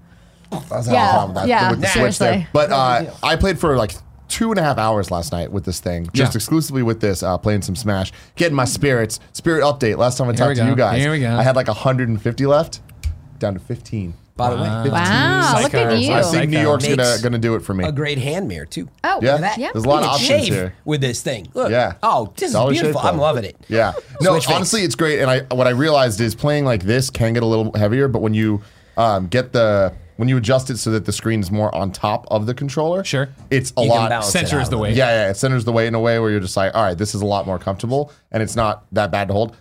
That's 0.50 0.88
Yeah, 0.88 0.94
not 0.94 1.10
a 1.10 1.12
problem 1.12 1.28
with 1.30 1.36
that, 1.44 1.48
yeah, 1.50 1.70
with 1.72 1.82
the 1.82 1.88
Switch 1.88 1.94
seriously. 2.16 2.28
there. 2.28 2.48
But 2.54 2.72
uh, 2.72 3.14
I 3.22 3.36
played 3.36 3.60
for 3.60 3.76
like 3.76 3.92
two 4.30 4.52
and 4.52 4.60
a 4.60 4.64
half 4.64 4.78
hours 4.78 5.12
last 5.12 5.32
night 5.34 5.52
with 5.52 5.66
this 5.66 5.80
thing, 5.82 6.10
just 6.14 6.34
Yeah. 6.34 6.38
exclusively 6.38 6.84
with 6.84 7.02
this, 7.02 7.22
uh, 7.24 7.38
playing 7.38 7.64
some 7.64 7.76
Smash, 7.76 8.12
getting 8.38 8.56
my 8.56 8.66
spirits. 8.66 9.20
Spirit 9.34 9.64
update. 9.64 9.98
Last 9.98 10.18
time 10.18 10.30
I 10.30 10.34
talked 10.34 10.56
to 10.58 10.66
you 10.66 10.76
guys, 10.76 11.02
Here 11.02 11.12
we 11.12 11.20
go. 11.20 11.36
I 11.36 11.44
had 11.44 11.56
like 11.56 11.68
150 11.68 12.46
left, 12.46 12.80
down 13.40 13.56
to 13.56 13.60
15. 13.60 14.14
By 14.38 14.52
the 14.52 14.56
way, 14.56 14.62
Wow, 14.90 15.60
look 15.62 15.74
at 15.74 16.00
you. 16.00 16.14
I 16.14 16.22
think 16.22 16.50
New 16.52 16.62
York's 16.62 16.88
gonna 16.88 17.18
gonna 17.22 17.38
do 17.38 17.56
it 17.56 17.60
for 17.62 17.74
me. 17.74 17.84
a 17.84 17.92
great 17.92 18.18
hand 18.20 18.48
mirror 18.48 18.66
too. 18.66 18.88
Oh, 19.04 19.20
Yeah. 19.22 19.36
That. 19.36 19.58
Yeah. 19.58 19.72
There's 19.74 19.84
a 19.84 19.90
lot 19.90 20.04
of 20.04 20.10
options 20.12 20.48
here. 20.48 20.74
with 20.86 21.02
this 21.02 21.22
thing. 21.22 21.50
Look. 21.54 21.72
Yeah. 21.72 21.94
Oh, 22.02 22.32
this 22.38 22.54
Dollar 22.54 22.72
is 22.72 22.80
beautiful. 22.80 23.02
I'm 23.02 23.18
loving 23.18 23.44
it. 23.44 23.58
Yeah. 23.68 23.92
No, 24.22 24.32
Switch 24.34 24.46
face. 24.48 24.56
honestly, 24.56 24.82
it's 24.84 24.96
great. 24.96 25.20
And 25.20 25.30
I 25.30 25.42
what 25.54 25.68
I 25.68 25.72
realized 25.72 26.22
is 26.22 26.36
playing 26.36 26.64
like 26.64 26.84
this 26.84 27.10
can 27.10 27.34
get 27.34 27.44
a 27.44 27.46
little 27.46 27.74
heavier, 27.74 28.08
but 28.08 28.22
when 28.22 28.34
you 28.34 28.62
um, 28.96 29.28
get 29.28 29.52
the 29.52 29.92
when 30.20 30.28
you 30.28 30.36
adjust 30.36 30.70
it 30.70 30.78
so 30.78 30.92
that 30.92 31.06
the 31.06 31.14
screen 31.14 31.40
is 31.40 31.50
more 31.50 31.74
on 31.74 31.92
top 31.92 32.28
of 32.30 32.46
the 32.46 32.54
controller, 32.54 33.04
Sure. 33.06 33.30
it's 33.50 33.72
a 33.78 33.82
You 33.84 33.90
can 33.90 33.98
lot. 33.98 34.10
balance 34.10 34.28
it 34.28 34.32
Centers 34.32 34.66
out 34.66 34.70
the 34.70 34.76
a 34.76 34.80
weight. 34.80 34.90
little. 34.90 35.08
Yeah, 35.08 35.24
yeah, 35.26 35.30
it 35.30 35.38
centers 35.38 35.64
the 35.64 35.72
weight 35.72 35.88
in 35.88 35.96
a 35.96 36.00
way 36.00 36.20
where 36.20 36.30
you're 36.30 36.42
just 36.42 36.58
like, 36.58 36.76
all 36.76 36.84
right, 36.84 36.98
this 36.98 37.16
is 37.16 37.22
a 37.22 37.26
lot 37.26 37.46
more 37.46 37.58
comfortable, 37.58 38.12
and 38.32 38.44
it's 38.44 38.56
not 38.56 38.86
that 38.94 39.12
bad 39.12 39.30
to 39.30 39.34
hold. 39.34 39.56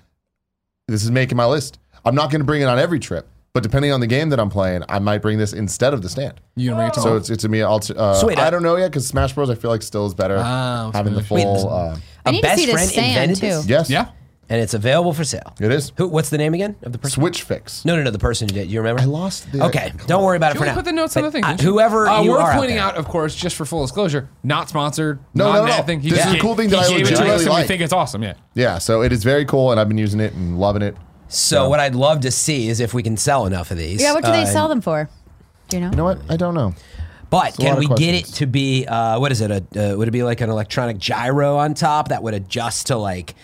This 0.89 1.05
is 1.05 1.11
making 1.13 1.37
my 1.37 1.47
list. 1.47 1.79
I'm 2.05 2.15
not 2.17 2.31
going 2.33 2.41
to 2.41 2.45
bring 2.45 2.61
it 2.63 2.65
on 2.65 2.79
every 2.79 2.99
trip, 2.99 3.29
but 3.53 3.63
depending 3.63 3.93
on 3.93 4.01
the 4.01 4.07
game 4.09 4.31
that 4.31 4.41
I'm 4.41 4.51
playing, 4.51 4.83
I 4.89 4.99
might 4.99 5.19
bring 5.23 5.39
this 5.39 5.53
instead 5.53 5.95
of 5.95 6.03
the 6.03 6.09
stand. 6.09 6.41
You 6.57 6.71
gonna 6.71 6.79
bring 6.81 6.89
it 6.89 6.95
So 6.97 7.17
it's 7.17 7.31
it's 7.31 7.45
a 7.45 7.49
me. 7.49 7.63
I'll, 7.63 7.81
uh, 7.97 8.15
Sweet. 8.15 8.39
I 8.41 8.51
don't 8.51 8.63
know 8.65 8.77
yet 8.77 8.89
because 8.91 9.07
Smash 9.07 9.35
Bros. 9.35 9.51
I 9.51 9.55
feel 9.55 9.71
like 9.71 9.83
still 9.83 10.07
is 10.07 10.15
better 10.15 10.39
Ah, 10.43 10.91
having 10.93 11.15
the 11.15 11.23
Smash. 11.23 11.29
full. 11.43 11.55
Wait, 11.69 11.73
uh, 11.73 11.97
I 12.27 12.29
A 12.31 12.33
need 12.33 12.41
to 12.41 12.47
best 12.49 12.59
see 12.59 12.67
the 12.67 12.73
friend 12.73 12.89
stand 12.91 13.37
too. 13.37 13.41
this? 13.47 13.67
yes, 13.69 13.91
yeah. 13.91 14.09
And 14.51 14.63
it's 14.63 14.73
available 14.73 15.13
for 15.13 15.25
sale. 15.25 15.53
it 15.61 15.71
is. 15.71 15.93
Who? 15.99 16.09
What's 16.09 16.31
the 16.31 16.39
name 16.39 16.55
again 16.55 16.77
of 16.83 16.93
the 16.93 16.99
person? 16.99 17.21
Switch 17.21 17.43
fix. 17.43 17.85
No, 17.85 17.95
no, 17.97 18.03
no. 18.03 18.11
The 18.11 18.19
person 18.19 18.49
who 18.49 18.55
did. 18.55 18.71
You 18.71 18.81
remember? 18.81 19.03
I 19.03 19.05
lost 19.05 19.53
the. 19.53 19.63
Okay, 19.67 19.93
don't 20.07 20.25
worry 20.25 20.39
about 20.39 20.53
it 20.53 20.55
You 20.55 20.61
for 20.61 20.65
only 20.65 20.71
now. 20.71 20.75
put 20.77 20.85
the 20.87 20.93
notes 20.93 21.17
on 21.19 21.23
the 21.25 21.29
But, 21.29 21.33
thing. 21.33 21.43
didn't 21.43 21.61
you? 21.63 21.71
whoever 21.73 22.09
uh, 22.09 22.23
you 22.23 22.31
worth 22.31 22.41
are 22.41 22.53
out 22.53 22.57
pointing 22.57 22.77
there. 22.77 22.85
out, 22.87 22.97
of 22.97 23.07
course, 23.09 23.35
just 23.35 23.57
for 23.57 23.67
full 23.67 23.83
disclosure, 23.83 24.31
not 24.43 24.71
sponsored. 24.71 25.19
No, 25.35 25.49
not 25.49 25.53
no, 25.53 25.61
no, 25.61 25.67
that 25.67 25.79
no. 25.81 25.85
thing. 25.85 26.01
He 26.01 26.09
This 26.09 26.21
just 26.21 26.31
is 26.31 26.35
a 26.37 26.39
cool 26.41 26.55
thing 26.57 26.71
that 26.71 26.79
he 26.87 26.95
I 26.95 26.99
gave 26.99 27.01
it 27.01 27.05
to 27.09 27.11
legitimately 27.11 27.35
us, 27.35 27.47
and 27.47 27.55
we 27.57 27.65
think 27.65 27.83
it's 27.83 27.93
awesome. 27.93 28.23
Yeah. 28.23 28.35
Yeah, 28.55 28.79
so 28.79 29.03
it 29.03 29.13
is 29.13 29.23
very 29.23 29.45
cool, 29.45 29.71
and 29.71 29.79
I've 29.79 29.89
been 29.89 29.99
using 29.99 30.19
it 30.21 30.33
and 30.33 30.59
loving 30.59 30.81
it. 30.81 30.97
So 31.29 31.69
what 31.69 31.79
I'd 31.79 31.95
love 31.95 32.21
to 32.21 32.31
see 32.31 32.69
is 32.71 32.81
if 32.81 32.95
we 32.95 33.03
can 33.03 33.19
sell 33.19 33.45
enough 33.45 33.71
of 33.71 33.77
these. 33.77 34.01
Yeah, 34.01 34.15
what 34.15 34.25
do 34.25 34.33
they 34.33 34.45
Uh, 34.45 34.47
sell 34.47 34.69
them 34.69 34.81
for? 34.81 35.11
Do 35.69 35.77
you 35.77 35.83
know? 35.83 35.91
You 35.91 35.97
know 35.97 36.05
what? 36.05 36.21
I 36.31 36.37
don't 36.39 36.55
know. 36.55 36.75
But 37.29 37.55
can 37.59 37.77
we 37.77 37.87
get 37.87 38.15
it 38.15 38.25
to 38.37 38.47
be 38.47 38.87
uh, 38.87 39.21
what 39.21 39.31
is 39.31 39.43
it? 39.43 39.51
A, 39.51 39.93
uh, 39.93 39.97
would 39.99 40.09
it 40.09 40.13
be 40.13 40.23
like 40.23 40.41
an 40.41 40.49
electronic 40.49 40.97
gyro 40.97 41.59
on 41.59 41.75
top 41.75 42.09
that 42.09 42.23
would 42.23 42.33
adjust 42.33 42.87
to 42.87 42.97
like 42.97 43.35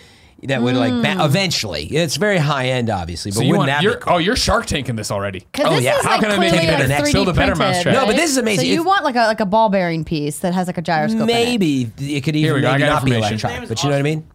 that 0.47 0.61
would 0.61 0.75
like 0.75 0.91
ba- 1.01 1.13
hmm. 1.15 1.21
eventually? 1.21 1.85
It's 1.85 2.15
very 2.17 2.37
high 2.37 2.67
end, 2.67 2.89
obviously, 2.89 3.31
but 3.31 3.35
So 3.37 3.41
you 3.41 3.49
wouldn't 3.49 3.59
want 3.59 3.67
that 3.69 3.83
you're, 3.83 3.95
be 3.95 3.99
cool? 4.01 4.13
oh 4.13 4.17
you're 4.17 4.35
Shark 4.35 4.65
tanking 4.65 4.95
this 4.95 5.11
already. 5.11 5.39
Because 5.51 5.67
Oh, 5.67 5.75
this 5.75 5.83
yeah. 5.83 5.97
is 5.99 6.03
How 6.05 6.11
like 6.11 6.21
can 6.21 6.31
I 6.31 6.37
make 6.39 6.49
clearly 6.51 6.67
it 6.67 6.71
like 6.71 6.77
better 6.79 6.87
next? 6.89 7.09
3D 7.09 7.13
Build 7.13 7.27
a 7.29 7.33
better 7.33 7.55
printed, 7.55 7.75
mousetrap. 7.75 7.95
No, 7.95 8.05
but 8.05 8.15
this 8.15 8.29
is 8.31 8.37
amazing. 8.37 8.65
So 8.65 8.71
you 8.71 8.81
If- 8.81 8.85
want 8.87 9.03
like 9.03 9.15
a 9.15 9.25
like 9.27 9.39
a 9.39 9.45
ball 9.45 9.69
bearing 9.69 10.03
piece 10.05 10.39
that 10.39 10.53
has 10.53 10.67
like 10.67 10.77
a 10.77 10.81
gyroscope. 10.81 11.21
in 11.21 11.29
it. 11.29 11.33
maybe 11.33 11.91
it 11.99 12.21
could 12.23 12.35
even 12.35 12.55
we 12.55 12.61
go. 12.61 12.69
I 12.69 12.71
maybe 12.73 12.83
got 12.83 12.89
not 12.93 13.05
be 13.05 13.11
information. 13.11 13.33
electronic, 13.33 13.59
His 13.61 13.69
but 13.69 13.83
you 13.83 13.89
know 13.89 13.95
what 13.95 13.99
I 13.99 14.03
mean? 14.03 14.27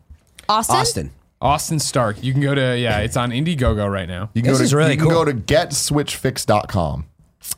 Austin. 0.48 0.76
Austin. 0.76 1.10
Austin 1.42 1.78
Stark. 1.78 2.22
You 2.22 2.32
can 2.32 2.42
go 2.42 2.54
to 2.54 2.76
yeah. 2.78 2.98
It's 3.00 3.16
on 3.16 3.30
Indiegogo 3.30 3.90
right 3.90 4.08
now. 4.08 4.30
You 4.34 4.42
can 4.42 4.50
This 4.52 4.58
go 4.58 4.62
to, 4.62 4.64
is 4.64 4.74
really 4.74 4.90
you 4.92 4.96
can 4.98 5.06
cool. 5.08 5.24
go 5.24 5.24
to 5.24 5.32
getswitchfix.com 5.32 7.06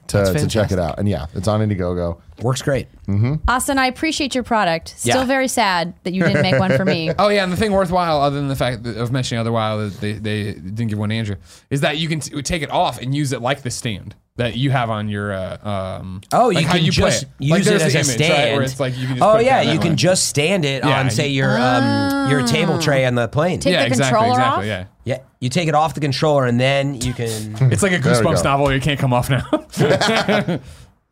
to, 0.08 0.25
to 0.32 0.46
check 0.46 0.70
it 0.73 0.79
out. 0.79 0.99
And 0.99 1.08
yeah, 1.08 1.26
it's 1.34 1.49
on 1.49 1.61
Indiegogo. 1.61 2.20
Works 2.40 2.62
great. 2.62 2.88
Mm-hmm. 3.06 3.34
Austin, 3.49 3.79
I 3.79 3.87
appreciate 3.87 4.34
your 4.34 4.44
product. 4.44 4.94
Still 4.99 5.20
Yeah. 5.20 5.25
very 5.25 5.49
sad 5.49 5.94
that 6.05 6.12
you 6.12 6.23
didn't 6.23 6.43
make 6.43 6.58
one 6.58 6.76
for 6.76 6.84
me. 6.84 7.11
Oh 7.19 7.29
yeah, 7.29 7.43
and 7.44 7.52
the 7.52 7.56
thing 7.56 7.73
worthwhile, 7.73 8.20
other 8.20 8.37
than 8.37 8.49
the 8.49 8.56
fact 8.56 8.82
that, 8.84 8.96
of 8.96 9.12
mentioning 9.12 9.40
other 9.40 9.52
while 9.52 9.79
that 9.79 10.00
they, 10.00 10.12
they 10.12 10.52
didn't 10.55 10.88
give 10.88 10.99
one 10.99 11.08
to 11.11 11.14
Andrew, 11.14 11.37
is 11.70 11.81
that 11.82 11.99
you 11.99 12.08
can 12.08 12.20
t- 12.20 12.40
take 12.43 12.62
it 12.62 12.70
off 12.70 13.00
and 13.00 13.14
use 13.14 13.32
it 13.32 13.40
like 13.43 13.62
the 13.62 13.70
stand 13.70 14.14
that 14.37 14.56
you 14.56 14.70
have 14.70 14.88
on 14.90 15.08
your. 15.08 15.32
Uh, 15.32 15.69
um, 16.00 16.20
Oh, 16.32 16.49
you 16.50 16.56
like 16.56 16.67
how 16.67 16.73
can 16.75 16.82
play 16.82 16.90
just 16.90 17.23
it. 17.25 17.29
use 17.38 17.50
Like, 17.50 17.61
it 17.61 17.64
there's 17.64 17.82
as 17.82 17.93
the 17.93 17.99
a 17.99 18.00
image, 18.00 18.14
stand. 18.14 18.32
right, 18.32 18.52
where 18.55 18.62
it's 18.62 18.81
like 18.81 18.96
you 18.99 19.06
can 19.06 19.17
just 19.17 19.23
oh 19.29 19.32
put 19.32 19.40
it 19.43 19.44
yeah, 19.44 19.56
down 19.58 19.67
that 19.67 19.73
you 19.75 19.79
can 19.81 19.90
way. 19.90 19.96
just 19.96 20.26
stand 20.29 20.64
it 20.64 20.84
Yeah, 20.84 21.00
on 21.00 21.11
say 21.11 21.29
you- 21.29 21.43
your 21.43 21.58
um, 21.61 22.31
your 22.31 22.46
table 22.46 22.79
tray 22.79 23.05
on 23.05 23.14
the 23.14 23.29
plane. 23.29 23.61
Take 23.61 23.73
yeah, 23.75 23.81
the 23.81 23.87
exactly, 23.88 24.19
controller 24.20 24.40
exactly, 24.40 24.73
off? 24.73 24.87
yeah. 25.05 25.14
Yeah, 25.17 25.19
you 25.40 25.49
take 25.49 25.69
it 25.69 25.75
off 25.75 25.94
the 25.94 26.00
controller 26.00 26.46
and 26.46 26.58
then 26.61 26.94
you 26.94 27.12
can. 27.12 27.56
It's 27.73 27.82
like 27.82 27.93
a 27.93 27.96
we 27.96 28.00
Goosebumps 28.02 28.37
go. 28.37 28.43
novel. 28.44 28.73
You 28.73 28.81
can't 28.81 28.99
come 29.00 29.12
off 29.12 29.29
now 29.29 29.44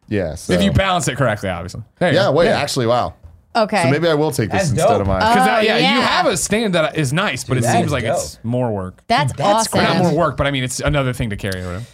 Yeah. 0.08 0.34
So. 0.34 0.52
if 0.55 0.62
you 0.62 0.72
balance 0.72 1.06
it 1.08 1.17
correctly, 1.17 1.49
obviously. 1.50 1.82
There 1.99 2.11
you 2.11 2.17
yeah, 2.17 2.25
go. 2.25 2.32
wait, 2.32 2.49
actually, 2.49 2.87
wow. 2.87 3.14
Okay. 3.55 3.82
So 3.82 3.90
maybe 3.90 4.08
I 4.08 4.14
will 4.14 4.31
take 4.31 4.50
this 4.50 4.62
That's 4.62 4.70
instead 4.70 4.88
dope. 4.88 5.00
of 5.02 5.06
mine. 5.08 5.20
Because 5.20 5.49
Oh, 5.49 5.61
yeah, 5.61 5.76
you 5.96 6.00
have 6.00 6.26
a 6.26 6.37
stand 6.37 6.75
that 6.75 6.96
is 6.96 7.12
nice, 7.12 7.44
but 7.44 7.58
it 7.58 7.62
that 7.64 7.72
seems 7.72 7.87
is 7.87 7.93
like 7.93 8.05
it's 8.05 8.38
more 8.44 8.72
work. 8.72 9.02
That's, 9.08 9.32
That's 9.34 9.69
awesome. 9.69 9.81
Or 9.81 9.82
not 9.82 9.96
more 9.99 10.14
work, 10.17 10.37
but 10.37 10.46
I 10.46 10.50
mean 10.52 10.64
it's 10.64 10.81
another 10.81 11.12
thing 11.12 11.31
to 11.31 11.37
carry 11.37 11.61
or 11.62 11.67
whatever. 11.67 11.84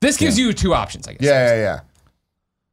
This 0.00 0.16
gives 0.16 0.38
you 0.38 0.52
two 0.52 0.74
options, 0.74 1.08
I 1.08 1.12
guess. 1.12 1.22
yeah, 1.22 1.54
yeah, 1.54 1.60
yeah. 1.62 1.80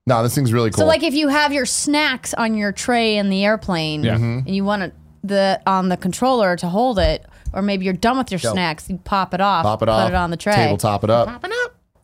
No, 0.05 0.21
this 0.23 0.35
thing's 0.35 0.51
really 0.51 0.69
cool. 0.69 0.79
So 0.79 0.85
like 0.85 1.03
if 1.03 1.13
you 1.13 1.29
have 1.29 1.53
your 1.53 1.65
snacks 1.65 2.33
on 2.33 2.55
your 2.57 2.71
tray 2.73 3.15
in 3.17 3.29
the 3.29 3.45
airplane 3.45 4.03
Yeah. 4.03 4.15
Mm-hmm. 4.15 4.23
Mhm. 4.39 4.45
and 4.47 4.55
you 4.55 4.65
want 4.65 4.81
it, 4.83 4.93
the 5.23 5.61
on 5.65 5.87
the 5.89 5.95
controller 5.95 6.55
to 6.57 6.67
hold 6.67 6.99
it, 6.99 7.25
or 7.53 7.61
maybe 7.61 7.85
you're 7.85 7.93
done 7.93 8.17
with 8.17 8.29
your 8.29 8.39
snacks, 8.39 8.89
you 8.89 8.97
pop 8.97 9.33
it 9.33 9.39
off, 9.39 9.63
Pop 9.63 9.81
it 9.81 9.87
off, 9.87 10.07
put 10.07 10.13
it 10.13 10.17
on 10.17 10.29
the 10.31 10.37
tray. 10.37 10.55
Table 10.55 10.77
top 10.77 11.03
it 11.05 11.09
up. 11.09 11.41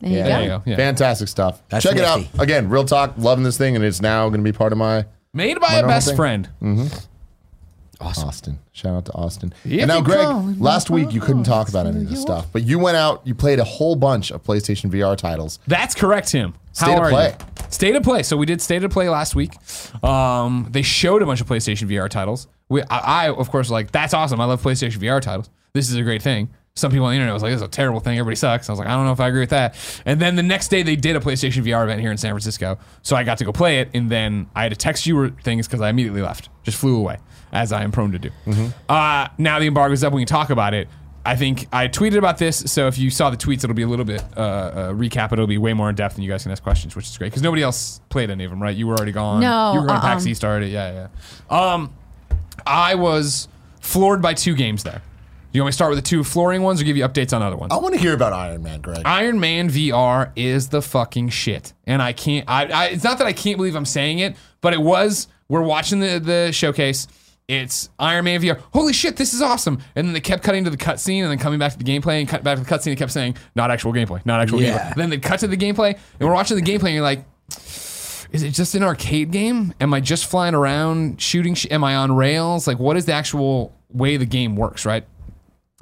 There 0.00 0.10
you 0.10 0.16
Yeah. 0.16 0.22
go. 0.22 0.28
There 0.30 0.42
you 0.42 0.48
go. 0.48 0.62
Yeah. 0.64 0.76
Fantastic 0.76 1.28
stuff. 1.28 1.60
That's 1.68 1.82
Check 1.84 1.96
it 1.96 2.04
out. 2.04 2.22
Again, 2.38 2.70
real 2.70 2.84
talk. 2.86 3.14
Loving 3.18 3.44
this 3.44 3.58
thing, 3.58 3.76
and 3.76 3.84
it's 3.84 4.00
now 4.00 4.30
going 4.30 4.40
to 4.40 4.44
be 4.44 4.52
part 4.56 4.72
of 4.72 4.78
my 4.78 5.04
Made 5.34 5.60
by 5.60 5.74
a 5.74 5.86
best 5.86 6.06
thing? 6.08 6.16
friend. 6.16 6.48
Austin. 8.00 8.58
Shout 8.72 8.94
out 8.94 9.04
to 9.06 9.12
Austin. 9.12 9.52
If 9.64 9.80
and 9.82 9.88
now, 9.88 10.00
Greg, 10.00 10.60
last 10.60 10.90
week 10.90 11.12
you 11.12 11.20
couldn't 11.20 11.44
talk 11.44 11.68
about 11.68 11.86
any 11.86 12.00
of 12.02 12.08
this 12.10 12.20
stuff, 12.20 12.46
but 12.52 12.62
you 12.62 12.78
went 12.78 12.96
out, 12.96 13.26
you 13.26 13.34
played 13.34 13.58
a 13.58 13.64
whole 13.64 13.94
bunch 13.96 14.30
of 14.30 14.42
PlayStation 14.42 14.90
VR 14.90 15.16
titles. 15.16 15.58
That's 15.66 15.94
correct, 15.94 16.28
Tim. 16.28 16.54
How 16.76 16.86
State 16.86 16.92
of 16.96 17.02
are 17.02 17.10
play. 17.10 17.36
you? 17.38 17.64
State 17.70 17.94
of 17.96 18.02
play. 18.02 18.22
So 18.22 18.36
we 18.36 18.46
did 18.46 18.60
state 18.62 18.82
of 18.84 18.90
play 18.90 19.08
last 19.08 19.34
week. 19.34 19.52
Um, 20.04 20.68
they 20.70 20.82
showed 20.82 21.22
a 21.22 21.26
bunch 21.26 21.40
of 21.40 21.46
PlayStation 21.48 21.88
VR 21.88 22.08
titles. 22.08 22.46
We, 22.68 22.82
I, 22.82 23.26
I, 23.26 23.28
of 23.30 23.50
course, 23.50 23.70
like 23.70 23.90
that's 23.90 24.14
awesome. 24.14 24.40
I 24.40 24.44
love 24.44 24.62
PlayStation 24.62 24.98
VR 24.98 25.20
titles. 25.20 25.50
This 25.72 25.90
is 25.90 25.96
a 25.96 26.02
great 26.02 26.22
thing. 26.22 26.48
Some 26.80 26.90
people 26.90 27.06
on 27.06 27.12
the 27.12 27.16
internet 27.16 27.34
was 27.34 27.42
like, 27.42 27.52
"This 27.52 27.60
is 27.60 27.66
a 27.66 27.68
terrible 27.68 28.00
thing. 28.00 28.18
Everybody 28.18 28.36
sucks." 28.36 28.68
I 28.68 28.72
was 28.72 28.78
like, 28.78 28.88
"I 28.88 28.92
don't 28.92 29.04
know 29.04 29.12
if 29.12 29.20
I 29.20 29.28
agree 29.28 29.40
with 29.40 29.50
that." 29.50 29.76
And 30.06 30.20
then 30.20 30.36
the 30.36 30.42
next 30.42 30.68
day 30.68 30.82
they 30.82 30.96
did 30.96 31.16
a 31.16 31.20
PlayStation 31.20 31.62
VR 31.62 31.84
event 31.84 32.00
here 32.00 32.10
in 32.10 32.16
San 32.16 32.32
Francisco, 32.32 32.78
so 33.02 33.16
I 33.16 33.22
got 33.22 33.38
to 33.38 33.44
go 33.44 33.52
play 33.52 33.80
it. 33.80 33.90
And 33.94 34.10
then 34.10 34.48
I 34.54 34.62
had 34.62 34.70
to 34.70 34.76
text 34.76 35.06
you 35.06 35.30
things 35.42 35.66
because 35.66 35.80
I 35.80 35.90
immediately 35.90 36.22
left, 36.22 36.48
just 36.62 36.78
flew 36.78 36.96
away, 36.96 37.18
as 37.52 37.72
I 37.72 37.82
am 37.82 37.92
prone 37.92 38.12
to 38.12 38.18
do. 38.18 38.30
Uh, 38.88 39.28
now 39.38 39.58
the 39.58 39.66
embargo's 39.66 40.02
up. 40.02 40.12
We 40.12 40.22
can 40.22 40.28
talk 40.28 40.50
about 40.50 40.74
it. 40.74 40.88
I 41.24 41.36
think 41.36 41.66
I 41.70 41.86
tweeted 41.86 42.16
about 42.16 42.38
this, 42.38 42.58
so 42.58 42.86
if 42.86 42.98
you 42.98 43.10
saw 43.10 43.28
the 43.28 43.36
tweets, 43.36 43.62
it'll 43.62 43.74
be 43.74 43.82
a 43.82 43.86
little 43.86 44.06
bit 44.06 44.24
uh, 44.36 44.40
uh, 44.40 44.92
recap. 44.92 45.32
It'll 45.32 45.46
be 45.46 45.58
way 45.58 45.74
more 45.74 45.90
in 45.90 45.94
depth, 45.94 46.14
and 46.14 46.24
you 46.24 46.30
guys 46.30 46.44
can 46.44 46.52
ask 46.52 46.62
questions, 46.62 46.96
which 46.96 47.06
is 47.06 47.18
great 47.18 47.28
because 47.28 47.42
nobody 47.42 47.62
else 47.62 48.00
played 48.08 48.30
any 48.30 48.44
of 48.44 48.50
them, 48.50 48.62
right? 48.62 48.74
You 48.74 48.86
were 48.86 48.94
already 48.94 49.12
gone. 49.12 49.40
No, 49.40 49.74
you 49.74 49.80
were 49.80 49.86
going 49.86 50.00
to 50.00 50.06
uh-uh. 50.06 50.14
PAX 50.14 50.26
East 50.26 50.44
already. 50.44 50.68
Yeah, 50.68 51.08
yeah. 51.50 51.72
Um, 51.74 51.92
I 52.66 52.94
was 52.94 53.48
floored 53.80 54.22
by 54.22 54.32
two 54.32 54.54
games 54.54 54.82
there. 54.82 55.02
You 55.52 55.62
want 55.62 55.68
me 55.68 55.70
to 55.70 55.74
start 55.74 55.90
with 55.90 55.98
the 55.98 56.08
two 56.08 56.22
flooring 56.22 56.62
ones, 56.62 56.80
or 56.80 56.84
give 56.84 56.96
you 56.96 57.02
updates 57.06 57.34
on 57.34 57.42
other 57.42 57.56
ones? 57.56 57.72
I 57.72 57.76
want 57.78 57.94
to 57.94 58.00
hear 58.00 58.14
about 58.14 58.32
Iron 58.32 58.62
Man, 58.62 58.80
Greg. 58.80 59.02
Iron 59.04 59.40
Man 59.40 59.68
VR 59.68 60.30
is 60.36 60.68
the 60.68 60.80
fucking 60.80 61.30
shit, 61.30 61.72
and 61.86 62.00
I 62.00 62.12
can't. 62.12 62.44
I, 62.48 62.66
I 62.66 62.84
it's 62.86 63.02
not 63.04 63.18
that 63.18 63.26
I 63.26 63.32
can't 63.32 63.56
believe 63.56 63.74
I'm 63.74 63.84
saying 63.84 64.20
it, 64.20 64.36
but 64.60 64.72
it 64.74 64.80
was. 64.80 65.26
We're 65.48 65.62
watching 65.62 65.98
the 66.00 66.20
the 66.20 66.52
showcase. 66.52 67.08
It's 67.48 67.90
Iron 67.98 68.26
Man 68.26 68.40
VR. 68.40 68.60
Holy 68.72 68.92
shit, 68.92 69.16
this 69.16 69.34
is 69.34 69.42
awesome! 69.42 69.78
And 69.96 70.06
then 70.06 70.14
they 70.14 70.20
kept 70.20 70.44
cutting 70.44 70.62
to 70.64 70.70
the 70.70 70.76
cutscene, 70.76 71.22
and 71.22 71.30
then 71.32 71.38
coming 71.38 71.58
back 71.58 71.72
to 71.72 71.78
the 71.78 71.84
gameplay, 71.84 72.20
and 72.20 72.28
cut 72.28 72.44
back 72.44 72.56
to 72.56 72.62
the 72.62 72.70
cutscene. 72.70 72.90
and 72.90 72.98
kept 72.98 73.10
saying, 73.10 73.36
"Not 73.56 73.72
actual 73.72 73.92
gameplay, 73.92 74.24
not 74.24 74.40
actual 74.40 74.62
Yeah. 74.62 74.78
gameplay." 74.78 74.94
Then 74.94 75.10
they 75.10 75.18
cut 75.18 75.40
to 75.40 75.48
the 75.48 75.56
gameplay, 75.56 75.96
and 76.20 76.28
we're 76.28 76.34
watching 76.34 76.56
the 76.56 76.62
gameplay, 76.62 76.84
and 76.86 76.94
you're 76.94 77.02
like, 77.02 77.24
is 78.30 78.44
it 78.44 78.50
just 78.52 78.76
an 78.76 78.84
arcade 78.84 79.32
game? 79.32 79.74
Am 79.80 79.92
I 79.92 79.98
just 79.98 80.26
flying 80.26 80.54
around 80.54 81.20
shooting? 81.20 81.54
Sh- 81.54 81.66
am 81.72 81.82
I 81.82 81.96
on 81.96 82.14
rails? 82.14 82.68
Like, 82.68 82.78
what 82.78 82.96
is 82.96 83.06
the 83.06 83.12
actual 83.12 83.74
way 83.92 84.16
the 84.16 84.26
game 84.26 84.54
works? 84.54 84.86
Right. 84.86 85.04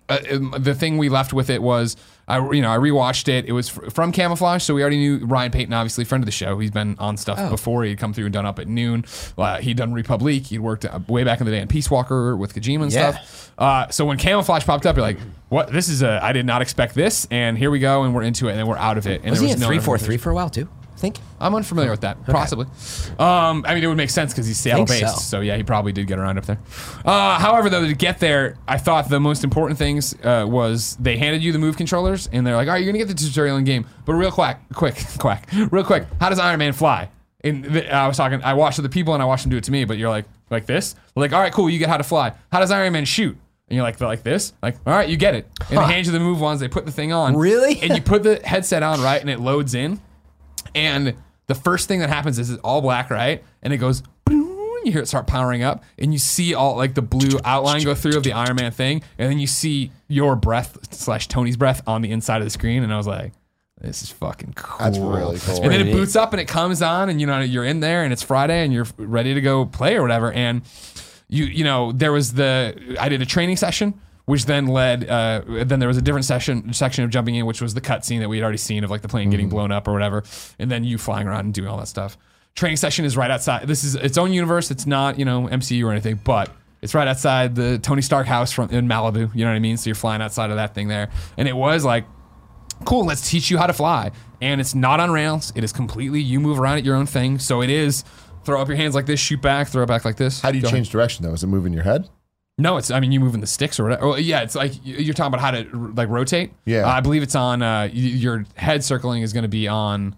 Uh, 0.08 0.18
um, 0.32 0.54
the 0.58 0.74
thing 0.74 0.96
we 0.98 1.08
left 1.08 1.32
with 1.32 1.50
it 1.50 1.62
was 1.62 1.96
I 2.26 2.38
you 2.52 2.62
know 2.62 2.70
I 2.70 2.76
rewatched 2.78 3.28
it. 3.28 3.44
It 3.46 3.52
was 3.52 3.68
fr- 3.68 3.90
from 3.90 4.12
Camouflaj, 4.12 4.62
so 4.62 4.74
we 4.74 4.80
already 4.82 4.96
knew 4.98 5.18
Ryan 5.26 5.50
Payton, 5.50 5.72
obviously 5.74 6.04
friend 6.04 6.22
of 6.22 6.26
the 6.26 6.32
show. 6.32 6.58
He's 6.58 6.70
been 6.70 6.96
on 6.98 7.16
stuff 7.16 7.50
before. 7.50 7.84
He'd 7.84 7.98
come 7.98 8.12
through 8.12 8.24
and 8.26 8.32
done 8.32 8.46
up 8.46 8.58
at 8.58 8.68
noon. 8.68 9.04
Uh, 9.36 9.58
he'd 9.58 9.76
done 9.76 9.92
Republic. 9.92 10.46
He'd 10.46 10.60
worked 10.60 10.84
uh, 10.84 10.98
way 11.08 11.24
back 11.24 11.40
in 11.40 11.46
the 11.46 11.52
day 11.52 11.60
on 11.60 11.68
Peace 11.68 11.90
Walker 11.90 12.36
with 12.36 12.54
Kojima 12.54 12.84
and 12.84 12.92
Yeah. 12.92 13.10
stuff. 13.12 13.52
Uh, 13.58 13.88
so 13.90 14.04
when 14.06 14.18
Camouflaj 14.18 14.64
popped 14.64 14.86
up, 14.86 14.96
you're 14.96 15.04
like, 15.04 15.18
"What? 15.48 15.72
This 15.72 15.88
is 15.88 16.02
a 16.02 16.20
I 16.22 16.32
did 16.32 16.46
not 16.46 16.62
expect 16.62 16.94
this." 16.94 17.26
And 17.30 17.58
here 17.58 17.70
we 17.70 17.78
go, 17.78 18.04
and 18.04 18.14
we're 18.14 18.22
into 18.22 18.48
it, 18.48 18.52
and 18.52 18.58
then 18.60 18.66
we're 18.66 18.76
out 18.78 18.98
of 18.98 19.06
it. 19.06 19.20
And 19.22 19.30
Was 19.30 19.40
there 19.40 19.48
he 19.48 19.52
in 19.54 19.60
no 19.60 19.66
three 19.66 19.78
four 19.78 19.98
three 19.98 20.16
for 20.16 20.30
a 20.30 20.34
while 20.34 20.50
too? 20.50 20.68
Think. 20.98 21.18
I'm 21.40 21.54
unfamiliar 21.54 21.90
with 21.90 22.00
that. 22.00 22.24
Possibly. 22.26 22.66
Um, 23.18 23.64
I 23.66 23.74
mean, 23.74 23.84
it 23.84 23.86
would 23.86 23.96
make 23.96 24.10
sense 24.10 24.32
because 24.32 24.46
he's 24.46 24.58
Seattle 24.58 24.86
Think 24.86 25.02
based. 25.02 25.16
so. 25.16 25.38
So. 25.38 25.40
yeah, 25.40 25.56
he 25.56 25.62
probably 25.62 25.92
did 25.92 26.06
get 26.06 26.18
around 26.18 26.38
up 26.38 26.46
there. 26.46 26.58
Uh, 27.04 27.38
however, 27.38 27.70
though, 27.70 27.86
to 27.86 27.94
get 27.94 28.18
there, 28.18 28.56
I 28.66 28.78
thought 28.78 29.08
the 29.08 29.20
most 29.20 29.44
important 29.44 29.78
things 29.78 30.14
uh, 30.24 30.44
was 30.48 30.96
they 31.00 31.16
handed 31.16 31.42
you 31.42 31.52
the 31.52 31.58
move 31.58 31.76
controllers 31.76 32.28
and 32.32 32.46
they're 32.46 32.56
like, 32.56 32.68
all 32.68 32.74
right, 32.74 32.82
you're 32.82 32.92
gonna 32.92 33.04
get 33.04 33.08
the 33.08 33.14
tutorial 33.14 33.56
in 33.56 33.64
game, 33.64 33.86
but 34.04 34.14
real 34.14 34.32
quack, 34.32 34.60
quick, 34.74 34.96
quack, 35.18 35.48
real 35.70 35.84
quick. 35.84 36.04
How 36.20 36.28
does 36.28 36.38
Iron 36.38 36.58
Man 36.58 36.72
fly? 36.72 37.08
And 37.44 37.64
th- 37.64 37.88
I 37.88 38.08
was 38.08 38.16
talking, 38.16 38.42
I 38.42 38.54
watched 38.54 38.78
other 38.80 38.88
people 38.88 39.14
and 39.14 39.22
I 39.22 39.26
watched 39.26 39.44
them 39.44 39.50
do 39.50 39.56
it 39.56 39.64
to 39.64 39.70
me, 39.72 39.84
but 39.84 39.96
you're 39.96 40.10
like, 40.10 40.24
like 40.50 40.66
this, 40.66 40.96
like, 41.14 41.32
all 41.32 41.40
right, 41.40 41.52
cool, 41.52 41.70
you 41.70 41.78
get 41.78 41.88
how 41.88 41.96
to 41.96 42.02
fly. 42.02 42.32
How 42.50 42.58
does 42.58 42.70
Iron 42.72 42.92
Man 42.92 43.04
shoot? 43.04 43.36
And 43.68 43.76
you're 43.76 43.84
like, 43.84 44.00
like 44.00 44.22
this, 44.22 44.54
like, 44.62 44.76
all 44.86 44.94
right, 44.94 45.08
you 45.08 45.16
get 45.18 45.34
it. 45.34 45.46
And 45.68 45.78
they 45.78 45.84
hand 45.84 46.06
you 46.06 46.12
the 46.12 46.18
move 46.20 46.40
ones. 46.40 46.58
They 46.58 46.68
put 46.68 46.86
the 46.86 46.92
thing 46.92 47.12
on. 47.12 47.36
Really? 47.36 47.78
And 47.82 47.94
you 47.94 48.00
put 48.02 48.22
the 48.22 48.40
headset 48.42 48.82
on, 48.82 49.00
right, 49.02 49.20
and 49.20 49.28
it 49.28 49.40
loads 49.40 49.74
in. 49.74 50.00
And 50.74 51.14
the 51.46 51.54
first 51.54 51.88
thing 51.88 52.00
that 52.00 52.08
happens 52.08 52.38
is 52.38 52.50
it's 52.50 52.60
all 52.62 52.80
black, 52.80 53.10
right? 53.10 53.42
And 53.62 53.72
it 53.72 53.78
goes, 53.78 54.02
and 54.26 54.86
you 54.86 54.92
hear 54.92 55.02
it 55.02 55.08
start 55.08 55.26
powering 55.26 55.62
up, 55.62 55.82
and 55.98 56.12
you 56.12 56.18
see 56.18 56.54
all 56.54 56.76
like 56.76 56.94
the 56.94 57.02
blue 57.02 57.38
outline 57.44 57.82
go 57.82 57.94
through 57.94 58.16
of 58.16 58.22
the 58.22 58.32
Iron 58.32 58.56
Man 58.56 58.70
thing, 58.70 59.02
and 59.18 59.30
then 59.30 59.38
you 59.38 59.46
see 59.46 59.90
your 60.08 60.36
breath 60.36 60.78
slash 60.94 61.28
Tony's 61.28 61.56
breath 61.56 61.82
on 61.86 62.02
the 62.02 62.10
inside 62.10 62.38
of 62.38 62.44
the 62.44 62.50
screen, 62.50 62.82
and 62.82 62.92
I 62.92 62.96
was 62.96 63.06
like, 63.06 63.32
this 63.80 64.02
is 64.02 64.10
fucking 64.10 64.54
cool. 64.54 64.78
That's 64.78 64.98
really 64.98 65.38
cool. 65.38 65.62
And 65.62 65.72
then 65.72 65.80
it 65.80 65.84
Pretty 65.84 65.92
boots 65.92 66.16
up 66.16 66.32
and 66.32 66.40
it 66.40 66.48
comes 66.48 66.82
on, 66.82 67.08
and 67.08 67.20
you 67.20 67.26
know 67.26 67.40
you're 67.40 67.64
in 67.64 67.80
there, 67.80 68.04
and 68.04 68.12
it's 68.12 68.22
Friday, 68.22 68.64
and 68.64 68.72
you're 68.72 68.86
ready 68.96 69.34
to 69.34 69.40
go 69.40 69.66
play 69.66 69.96
or 69.96 70.02
whatever. 70.02 70.32
And 70.32 70.62
you 71.28 71.44
you 71.44 71.64
know 71.64 71.92
there 71.92 72.12
was 72.12 72.34
the 72.34 72.96
I 73.00 73.08
did 73.08 73.22
a 73.22 73.26
training 73.26 73.56
session, 73.56 74.00
which 74.28 74.44
then 74.44 74.66
led. 74.66 75.08
Uh, 75.08 75.40
then 75.64 75.80
there 75.80 75.88
was 75.88 75.96
a 75.96 76.02
different 76.02 76.26
session 76.26 76.72
section 76.74 77.02
of 77.02 77.10
jumping 77.10 77.34
in, 77.34 77.46
which 77.46 77.62
was 77.62 77.72
the 77.72 77.80
cutscene 77.80 78.20
that 78.20 78.28
we 78.28 78.36
had 78.36 78.42
already 78.42 78.58
seen 78.58 78.84
of 78.84 78.90
like 78.90 79.00
the 79.00 79.08
plane 79.08 79.30
getting 79.30 79.48
blown 79.48 79.72
up 79.72 79.88
or 79.88 79.92
whatever, 79.92 80.22
and 80.58 80.70
then 80.70 80.84
you 80.84 80.98
flying 80.98 81.26
around 81.26 81.46
and 81.46 81.54
doing 81.54 81.66
all 81.66 81.78
that 81.78 81.88
stuff. 81.88 82.18
Training 82.54 82.76
session 82.76 83.04
is 83.06 83.16
right 83.16 83.30
outside. 83.30 83.66
This 83.66 83.84
is 83.84 83.94
its 83.94 84.18
own 84.18 84.32
universe. 84.32 84.70
It's 84.70 84.86
not 84.86 85.18
you 85.18 85.24
know 85.24 85.48
MCU 85.48 85.84
or 85.84 85.90
anything, 85.90 86.20
but. 86.22 86.50
It's 86.80 86.94
right 86.94 87.08
outside 87.08 87.56
the 87.56 87.80
Tony 87.80 88.02
Stark 88.02 88.28
house 88.28 88.52
from 88.52 88.70
in 88.70 88.86
Malibu. 88.86 89.34
You 89.34 89.44
know 89.44 89.50
what 89.50 89.56
I 89.56 89.58
mean? 89.58 89.76
So 89.78 89.88
you're 89.88 89.96
flying 89.96 90.22
outside 90.22 90.50
of 90.50 90.56
that 90.58 90.76
thing 90.76 90.86
there, 90.86 91.10
and 91.36 91.48
it 91.48 91.56
was 91.56 91.84
like 91.84 92.04
cool 92.84 93.04
let's 93.04 93.28
teach 93.28 93.50
you 93.50 93.58
how 93.58 93.66
to 93.66 93.72
fly 93.72 94.12
and 94.40 94.60
it's 94.60 94.72
not 94.72 95.00
on 95.00 95.10
rails 95.10 95.52
it 95.56 95.64
is 95.64 95.72
completely 95.72 96.20
you 96.20 96.38
move 96.38 96.60
around 96.60 96.78
at 96.78 96.84
your 96.84 96.94
own 96.94 97.06
thing 97.06 97.36
so 97.36 97.60
it 97.60 97.70
is 97.70 98.04
throw 98.44 98.62
up 98.62 98.68
your 98.68 98.76
hands 98.76 98.94
like 98.94 99.04
this 99.06 99.18
shoot 99.18 99.42
back 99.42 99.66
throw 99.66 99.82
it 99.82 99.86
back 99.86 100.04
like 100.04 100.16
this 100.16 100.40
How 100.40 100.52
do 100.52 100.56
you 100.58 100.62
Go 100.62 100.70
change 100.70 100.86
ahead. 100.86 100.92
direction 100.92 101.24
though? 101.24 101.32
Is 101.32 101.42
it 101.42 101.48
moving 101.48 101.72
your 101.72 101.82
head? 101.82 102.08
No 102.58 102.76
it's 102.76 102.90
i 102.90 103.00
mean 103.00 103.12
you 103.12 103.20
move 103.20 103.34
in 103.34 103.40
the 103.40 103.46
sticks 103.46 103.78
or 103.80 103.84
whatever 103.84 104.04
oh, 104.04 104.16
yeah 104.16 104.40
it's 104.42 104.54
like 104.54 104.72
you- 104.84 104.96
you're 104.96 105.14
talking 105.14 105.32
about 105.34 105.40
how 105.40 105.50
to 105.50 105.64
like 105.94 106.08
rotate 106.08 106.52
Yeah. 106.66 106.84
Uh, 106.84 106.88
i 106.88 107.00
believe 107.00 107.22
it's 107.22 107.34
on 107.36 107.62
uh, 107.62 107.88
your 107.92 108.44
head 108.56 108.84
circling 108.84 109.22
is 109.22 109.32
going 109.32 109.42
to 109.44 109.48
be 109.48 109.68
on 109.68 110.16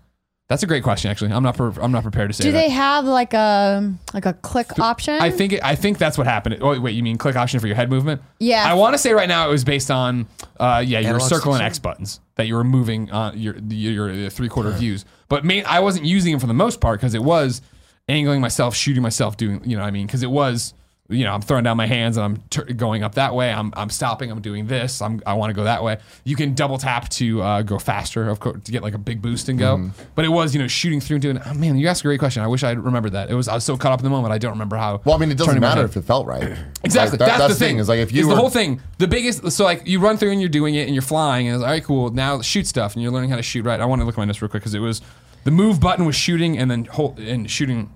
that's 0.49 0.65
a 0.65 0.67
great 0.67 0.83
question 0.83 1.11
actually 1.11 1.31
i'm 1.33 1.43
not 1.45 1.57
pre- 1.57 1.71
i'm 1.83 1.93
not 1.93 2.03
prepared 2.03 2.29
to 2.31 2.35
say 2.35 2.43
Do 2.45 2.51
that. 2.53 2.59
they 2.59 2.69
have 2.71 3.05
like 3.05 3.35
a 3.35 3.95
like 4.15 4.27
a 4.27 4.33
click 4.33 4.79
option? 4.81 5.15
I 5.21 5.31
think 5.31 5.53
it, 5.53 5.61
I 5.63 5.77
think 5.77 5.99
that's 5.99 6.19
what 6.19 6.27
happened. 6.27 6.59
Oh 6.61 6.81
wait, 6.81 6.97
you 6.97 7.05
mean 7.05 7.19
click 7.19 7.37
option 7.37 7.61
for 7.61 7.69
your 7.69 7.77
head 7.77 7.89
movement? 7.89 8.21
Yeah. 8.41 8.65
I 8.69 8.75
want 8.75 8.95
to 8.95 8.99
say 8.99 9.13
right 9.13 9.29
now 9.29 9.47
it 9.49 9.53
was 9.53 9.63
based 9.63 9.93
on 9.93 10.27
uh, 10.59 10.83
yeah, 10.85 10.99
your 10.99 11.21
circle 11.21 11.55
and 11.55 11.63
X 11.63 11.79
buttons 11.79 12.19
that 12.35 12.49
you 12.49 12.57
were 12.57 12.65
moving 12.65 13.13
on 13.13 13.39
your 13.39 13.57
your, 13.69 14.11
your 14.13 14.29
three 14.31 14.49
quarter 14.49 14.73
views. 14.73 15.05
But 15.29 15.45
main, 15.45 15.65
I 15.67 15.79
wasn't 15.79 16.05
using 16.07 16.33
them 16.33 16.41
for 16.41 16.49
the 16.49 16.53
most 16.55 16.81
part 16.81 16.99
because 16.99 17.15
it 17.15 17.23
was 17.23 17.63
angling 18.09 18.41
myself, 18.41 18.75
shooting 18.75 19.03
myself, 19.05 19.37
doing 19.37 19.61
you 19.65 19.77
know 19.77 19.83
what 19.83 19.89
I 19.89 19.93
mean 19.93 20.07
because 20.09 20.25
it 20.25 20.31
was 20.33 20.75
you 21.11 21.25
know 21.25 21.33
I'm 21.33 21.43
throwing 21.43 21.65
down 21.65 21.77
my 21.77 21.87
hands 21.87 22.17
and 22.17 22.25
I'm 22.25 22.77
going 22.77 23.03
up 23.03 23.17
that 23.17 23.35
way. 23.35 23.53
I'm 23.53 23.73
I'm 23.77 23.91
stopping. 23.91 24.31
I'm 24.31 24.41
doing 24.41 24.67
this. 24.67 25.03
I'm 25.03 25.21
I 25.27 25.35
want 25.35 25.51
to 25.51 25.55
go 25.55 25.65
that 25.65 25.83
way. 25.83 25.99
You 26.25 26.37
can 26.37 26.55
double 26.55 26.79
tap 26.79 27.09
to 27.11 27.43
uh, 27.43 27.63
go 27.63 27.79
faster, 27.79 28.29
of 28.29 28.41
course, 28.41 28.63
to 28.63 28.73
get 28.73 28.83
like 28.83 28.95
a 28.95 28.99
big 28.99 29.21
boost 29.21 29.49
and 29.49 29.59
go. 29.59 29.77
Mm-hmm. 29.77 30.03
But 30.15 30.25
it 30.25 30.29
was 30.29 30.55
you 30.55 30.61
know 30.61 30.69
shooting 30.69 31.01
through 31.01 31.17
and 31.17 31.23
doing. 31.23 31.41
Oh 31.45 31.55
man, 31.55 31.77
you 31.77 31.89
asked 31.89 32.03
a 32.03 32.05
great 32.05 32.21
question. 32.21 32.43
I 32.43 32.47
wish 32.47 32.63
I 32.63 32.73
remembered 32.73 33.13
that. 33.13 33.31
It 33.31 33.35
was 33.35 33.49
I 33.49 33.55
was 33.55 33.65
so 33.65 33.77
caught 33.77 33.93
up 33.93 34.01
in 34.01 34.05
the 34.05 34.11
moment. 34.11 34.33
I 34.33 34.39
don't 34.39 34.53
remember 34.53 34.77
how. 34.77 35.01
Well, 35.05 35.15
I 35.15 35.19
mean, 35.19 35.31
it 35.31 35.39
doesn't 35.39 35.61
matter 35.61 35.85
if 35.85 35.97
it 35.97 36.03
felt 36.03 36.27
right. 36.27 36.57
Exactly. 36.83 37.19
Like, 37.19 37.29
that- 37.29 37.39
that's, 37.39 37.53
the 37.53 37.59
thing. 37.59 37.79
Is 37.79 37.89
like 37.91 37.99
if 37.99 38.11
you 38.11 38.21
it's 38.21 38.29
were 38.29 38.35
the 38.35 38.41
whole 38.41 38.49
thing. 38.49 38.81
The 38.99 39.07
biggest. 39.07 39.51
So 39.53 39.65
like 39.65 39.87
you 39.87 40.01
run 40.01 40.17
through 40.17 40.31
and 40.31 40.41
you're 40.41 40.49
doing 40.49 40.77
it 40.77 40.87
and 40.87 40.95
you're 40.95 41.03
flying 41.03 41.47
and 41.47 41.57
it's 41.57 41.63
all 41.63 41.71
right, 41.71 41.85
cool. 41.85 42.11
Now 42.11 42.41
shoot 42.41 42.67
stuff 42.67 42.95
and 42.95 43.03
you're 43.03 43.13
learning 43.13 43.31
how 43.31 43.37
to 43.37 43.43
shoot 43.43 43.65
right. 43.65 43.79
I 43.81 43.85
want 43.85 44.01
to 44.01 44.07
look 44.07 44.15
at 44.15 44.19
my 44.19 44.25
notes 44.25 44.41
real 44.41 44.49
quick 44.49 44.63
because 44.63 44.75
it 44.75 44.79
was 44.79 45.03
the 45.45 45.51
move 45.51 45.79
button 45.79 46.05
was 46.05 46.17
shooting 46.17 46.57
and 46.59 46.71
then 46.71 46.87
hold 46.87 47.19
and 47.19 47.51
shooting. 47.51 47.93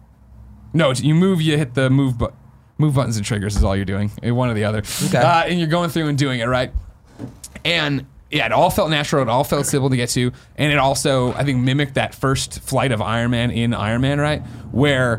No, 0.72 0.92
you 0.92 1.14
move, 1.14 1.40
you 1.40 1.56
hit 1.56 1.74
the 1.74 1.88
move 1.88 2.18
button. 2.18 2.36
Move 2.84 2.94
buttons 2.94 3.16
and 3.16 3.24
triggers 3.24 3.56
is 3.56 3.64
all 3.64 3.74
you're 3.74 3.84
doing. 3.86 4.10
eh, 4.22 4.30
One 4.30 4.50
or 4.50 4.54
the 4.54 4.64
other. 4.64 4.82
Okay. 5.06 5.16
Uh, 5.18 5.44
and 5.44 5.58
you're 5.58 5.68
going 5.68 5.88
through 5.88 6.08
and 6.08 6.18
doing 6.18 6.40
it 6.40 6.44
right. 6.46 6.70
And 7.64 8.06
yeah, 8.30 8.44
it 8.46 8.52
all 8.52 8.68
felt 8.68 8.90
natural. 8.90 9.22
It 9.22 9.28
all 9.28 9.44
felt 9.44 9.64
simple 9.66 9.88
to 9.90 9.96
get 9.96 10.08
to, 10.10 10.32
and 10.56 10.72
it 10.72 10.76
also 10.78 11.32
I 11.32 11.44
think 11.44 11.62
mimicked 11.62 11.94
that 11.94 12.14
first 12.14 12.60
flight 12.60 12.92
of 12.92 13.00
Iron 13.00 13.30
Man 13.30 13.50
in 13.50 13.72
Iron 13.72 14.00
Man, 14.02 14.20
right? 14.20 14.40
Where 14.72 15.16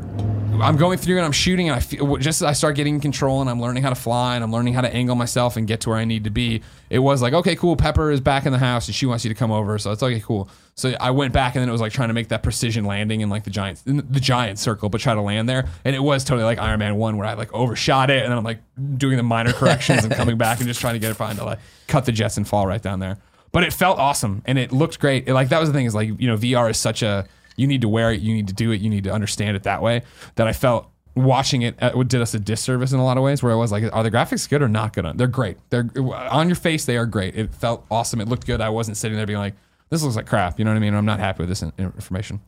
I'm 0.62 0.78
going 0.78 0.98
through 0.98 1.18
and 1.18 1.26
I'm 1.26 1.32
shooting, 1.32 1.70
and 1.70 1.76
I 1.76 1.80
feel 1.80 2.18
just 2.18 2.42
as 2.42 2.44
I 2.44 2.54
start 2.54 2.76
getting 2.76 3.00
control 3.00 3.42
and 3.42 3.50
I'm 3.50 3.62
learning 3.62 3.84
how 3.84 3.90
to 3.90 3.96
fly 3.96 4.36
and 4.36 4.44
I'm 4.44 4.52
learning 4.52 4.74
how 4.74 4.82
to 4.82 4.94
angle 4.94 5.16
myself 5.16 5.58
and 5.58 5.68
get 5.68 5.82
to 5.82 5.90
where 5.90 5.98
I 5.98 6.06
need 6.06 6.24
to 6.26 6.30
be. 6.30 6.62
It 6.90 7.00
was 7.00 7.22
like, 7.22 7.34
okay, 7.34 7.56
cool. 7.56 7.76
Pepper 7.76 8.12
is 8.12 8.22
back 8.22 8.46
in 8.46 8.52
the 8.52 8.58
house 8.58 8.88
and 8.88 8.96
she 8.96 9.06
wants 9.06 9.26
you 9.26 9.30
to 9.30 9.36
come 9.36 9.52
over, 9.52 9.78
so 9.78 9.92
it's 9.92 10.04
okay, 10.04 10.20
cool. 10.20 10.50
So 10.76 10.94
I 11.00 11.12
went 11.12 11.32
back 11.34 11.56
and 11.56 11.62
then 11.62 11.70
it 11.70 11.72
was 11.72 11.80
like 11.80 11.94
trying 11.94 12.10
to 12.10 12.14
make 12.14 12.28
that 12.30 12.44
precision 12.44 12.84
landing 12.84 13.22
in 13.22 13.30
like 13.30 13.46
the 13.46 13.50
giant 13.50 13.82
the 13.86 14.20
giant 14.20 14.60
circle, 14.60 14.90
but 14.90 15.00
try 15.00 15.14
to 15.14 15.22
land 15.22 15.48
there. 15.48 15.68
And 15.86 15.96
it 15.96 16.00
was 16.00 16.24
totally 16.24 16.44
like 16.44 16.60
Iron 16.60 16.80
Man 16.80 16.98
one 16.98 17.18
where 17.18 17.26
I 17.26 17.34
like 17.34 17.54
overshot 17.54 18.10
it 18.10 18.24
and 18.24 18.32
then 18.32 18.38
I'm 18.38 18.44
like 18.44 18.60
doing 18.98 19.16
the 19.16 19.24
minor 19.24 19.54
corrections 19.54 20.04
and 20.04 20.14
coming 20.14 20.38
back 20.38 20.60
and 20.60 20.68
just 20.68 20.82
trying 20.82 20.96
to 20.96 21.00
get 21.00 21.12
it 21.12 21.16
fine 21.16 21.38
to 21.38 21.46
like 21.46 21.60
cut 21.88 22.06
the 22.06 22.12
jets 22.12 22.36
and 22.36 22.48
fall 22.48 22.68
right 22.68 22.82
down 22.82 23.00
there. 23.00 23.18
But 23.54 23.64
it 23.64 23.72
felt 23.72 24.00
awesome 24.00 24.42
and 24.46 24.60
it 24.60 24.74
looked 24.74 25.00
great. 25.00 25.30
It, 25.30 25.34
like 25.34 25.48
that 25.50 25.60
was 25.60 25.70
the 25.70 25.74
thing 25.74 25.86
is 25.86 25.96
like 25.96 26.10
you 26.20 26.28
know 26.28 26.36
VR 26.36 26.70
is 26.70 26.78
such 26.78 27.02
a 27.04 27.26
you 27.56 27.68
need 27.68 27.82
to 27.82 27.90
wear 27.90 28.12
it, 28.12 28.22
you 28.22 28.34
need 28.34 28.48
to 28.48 28.54
do 28.54 28.72
it, 28.72 28.82
you 28.82 28.90
need 28.90 29.04
to 29.06 29.12
understand 29.12 29.56
it 29.56 29.64
that 29.64 29.82
way. 29.82 30.02
That 30.36 30.48
I 30.48 30.54
felt 30.54 30.90
watching 31.16 31.62
it 31.62 31.82
uh, 31.82 31.92
did 32.04 32.22
us 32.22 32.34
a 32.34 32.40
disservice 32.40 32.92
in 32.92 33.00
a 33.00 33.04
lot 33.04 33.18
of 33.18 33.24
ways. 33.24 33.42
Where 33.42 33.54
I 33.54 33.56
was 33.56 33.72
like, 33.72 33.84
are 33.94 34.04
the 34.04 34.12
graphics 34.12 34.50
good 34.50 34.62
or 34.62 34.68
not 34.68 34.94
good? 34.94 35.06
They're 35.18 35.28
great. 35.28 35.58
They're 35.70 35.90
on 35.98 36.48
your 36.48 36.56
face. 36.56 36.86
They 36.86 36.98
are 36.98 37.06
great. 37.06 37.36
It 37.36 37.54
felt 37.54 37.86
awesome. 37.90 38.22
It 38.22 38.28
looked 38.28 38.46
good. 38.46 38.62
I 38.62 38.70
wasn't 38.70 38.98
sitting 38.98 39.18
there 39.18 39.26
being 39.26 39.40
like, 39.40 39.56
this 39.90 40.04
looks 40.04 40.16
like 40.16 40.26
crap. 40.26 40.60
You 40.60 40.66
know 40.66 40.72
what 40.72 40.78
I 40.78 40.82
mean? 40.82 40.94
I'm 40.94 41.06
not 41.06 41.20
happy 41.20 41.44
with 41.44 41.50
this 41.50 41.64
information. 41.64 42.42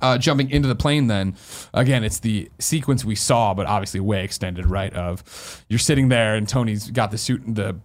Uh, 0.00 0.16
jumping 0.16 0.48
into 0.50 0.68
the 0.68 0.76
plane, 0.76 1.08
then 1.08 1.34
again, 1.74 2.04
it's 2.04 2.20
the 2.20 2.48
sequence 2.60 3.04
we 3.04 3.16
saw, 3.16 3.52
but 3.52 3.66
obviously 3.66 3.98
way 3.98 4.22
extended, 4.22 4.64
right? 4.64 4.94
Of 4.94 5.64
you're 5.68 5.80
sitting 5.80 6.08
there 6.08 6.36
and 6.36 6.48
Tony's 6.48 6.88
got 6.90 7.10
the 7.10 7.18
suit, 7.18 7.42
the 7.46 7.80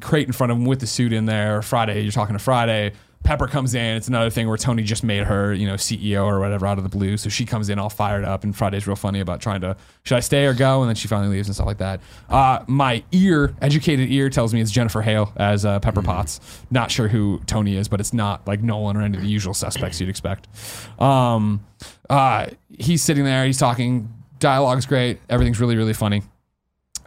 crate 0.00 0.26
in 0.26 0.32
front 0.32 0.50
of 0.50 0.58
him 0.58 0.64
with 0.64 0.80
the 0.80 0.88
suit 0.88 1.12
in 1.12 1.26
there. 1.26 1.62
Friday, 1.62 2.00
you're 2.00 2.10
talking 2.10 2.34
to 2.34 2.42
Friday. 2.42 2.94
Pepper 3.22 3.46
comes 3.46 3.74
in. 3.74 3.96
It's 3.96 4.08
another 4.08 4.30
thing 4.30 4.48
where 4.48 4.56
Tony 4.56 4.82
just 4.82 5.04
made 5.04 5.24
her, 5.24 5.52
you 5.52 5.66
know, 5.66 5.74
CEO 5.74 6.24
or 6.24 6.40
whatever 6.40 6.66
out 6.66 6.78
of 6.78 6.84
the 6.84 6.90
blue. 6.90 7.16
So 7.16 7.28
she 7.28 7.44
comes 7.44 7.68
in 7.68 7.78
all 7.78 7.88
fired 7.88 8.24
up, 8.24 8.44
and 8.44 8.54
Friday's 8.54 8.86
real 8.86 8.96
funny 8.96 9.20
about 9.20 9.40
trying 9.40 9.60
to 9.60 9.76
should 10.02 10.16
I 10.16 10.20
stay 10.20 10.46
or 10.46 10.54
go, 10.54 10.82
and 10.82 10.88
then 10.88 10.96
she 10.96 11.08
finally 11.08 11.34
leaves 11.36 11.48
and 11.48 11.54
stuff 11.54 11.66
like 11.66 11.78
that. 11.78 12.00
Uh, 12.28 12.64
my 12.66 13.04
ear, 13.12 13.54
educated 13.60 14.10
ear, 14.10 14.28
tells 14.28 14.52
me 14.52 14.60
it's 14.60 14.70
Jennifer 14.70 15.02
Hale 15.02 15.32
as 15.36 15.64
uh, 15.64 15.78
Pepper 15.80 16.02
Potts. 16.02 16.40
Not 16.70 16.90
sure 16.90 17.08
who 17.08 17.40
Tony 17.46 17.76
is, 17.76 17.88
but 17.88 18.00
it's 18.00 18.12
not 18.12 18.46
like 18.46 18.62
Nolan 18.62 18.96
or 18.96 19.02
any 19.02 19.16
of 19.16 19.22
the 19.22 19.28
usual 19.28 19.54
suspects 19.54 20.00
you'd 20.00 20.08
expect. 20.08 20.48
Um, 21.00 21.64
uh, 22.10 22.46
he's 22.76 23.02
sitting 23.02 23.24
there, 23.24 23.46
he's 23.46 23.58
talking. 23.58 24.12
Dialogue's 24.38 24.86
great. 24.86 25.20
Everything's 25.28 25.60
really, 25.60 25.76
really 25.76 25.94
funny. 25.94 26.22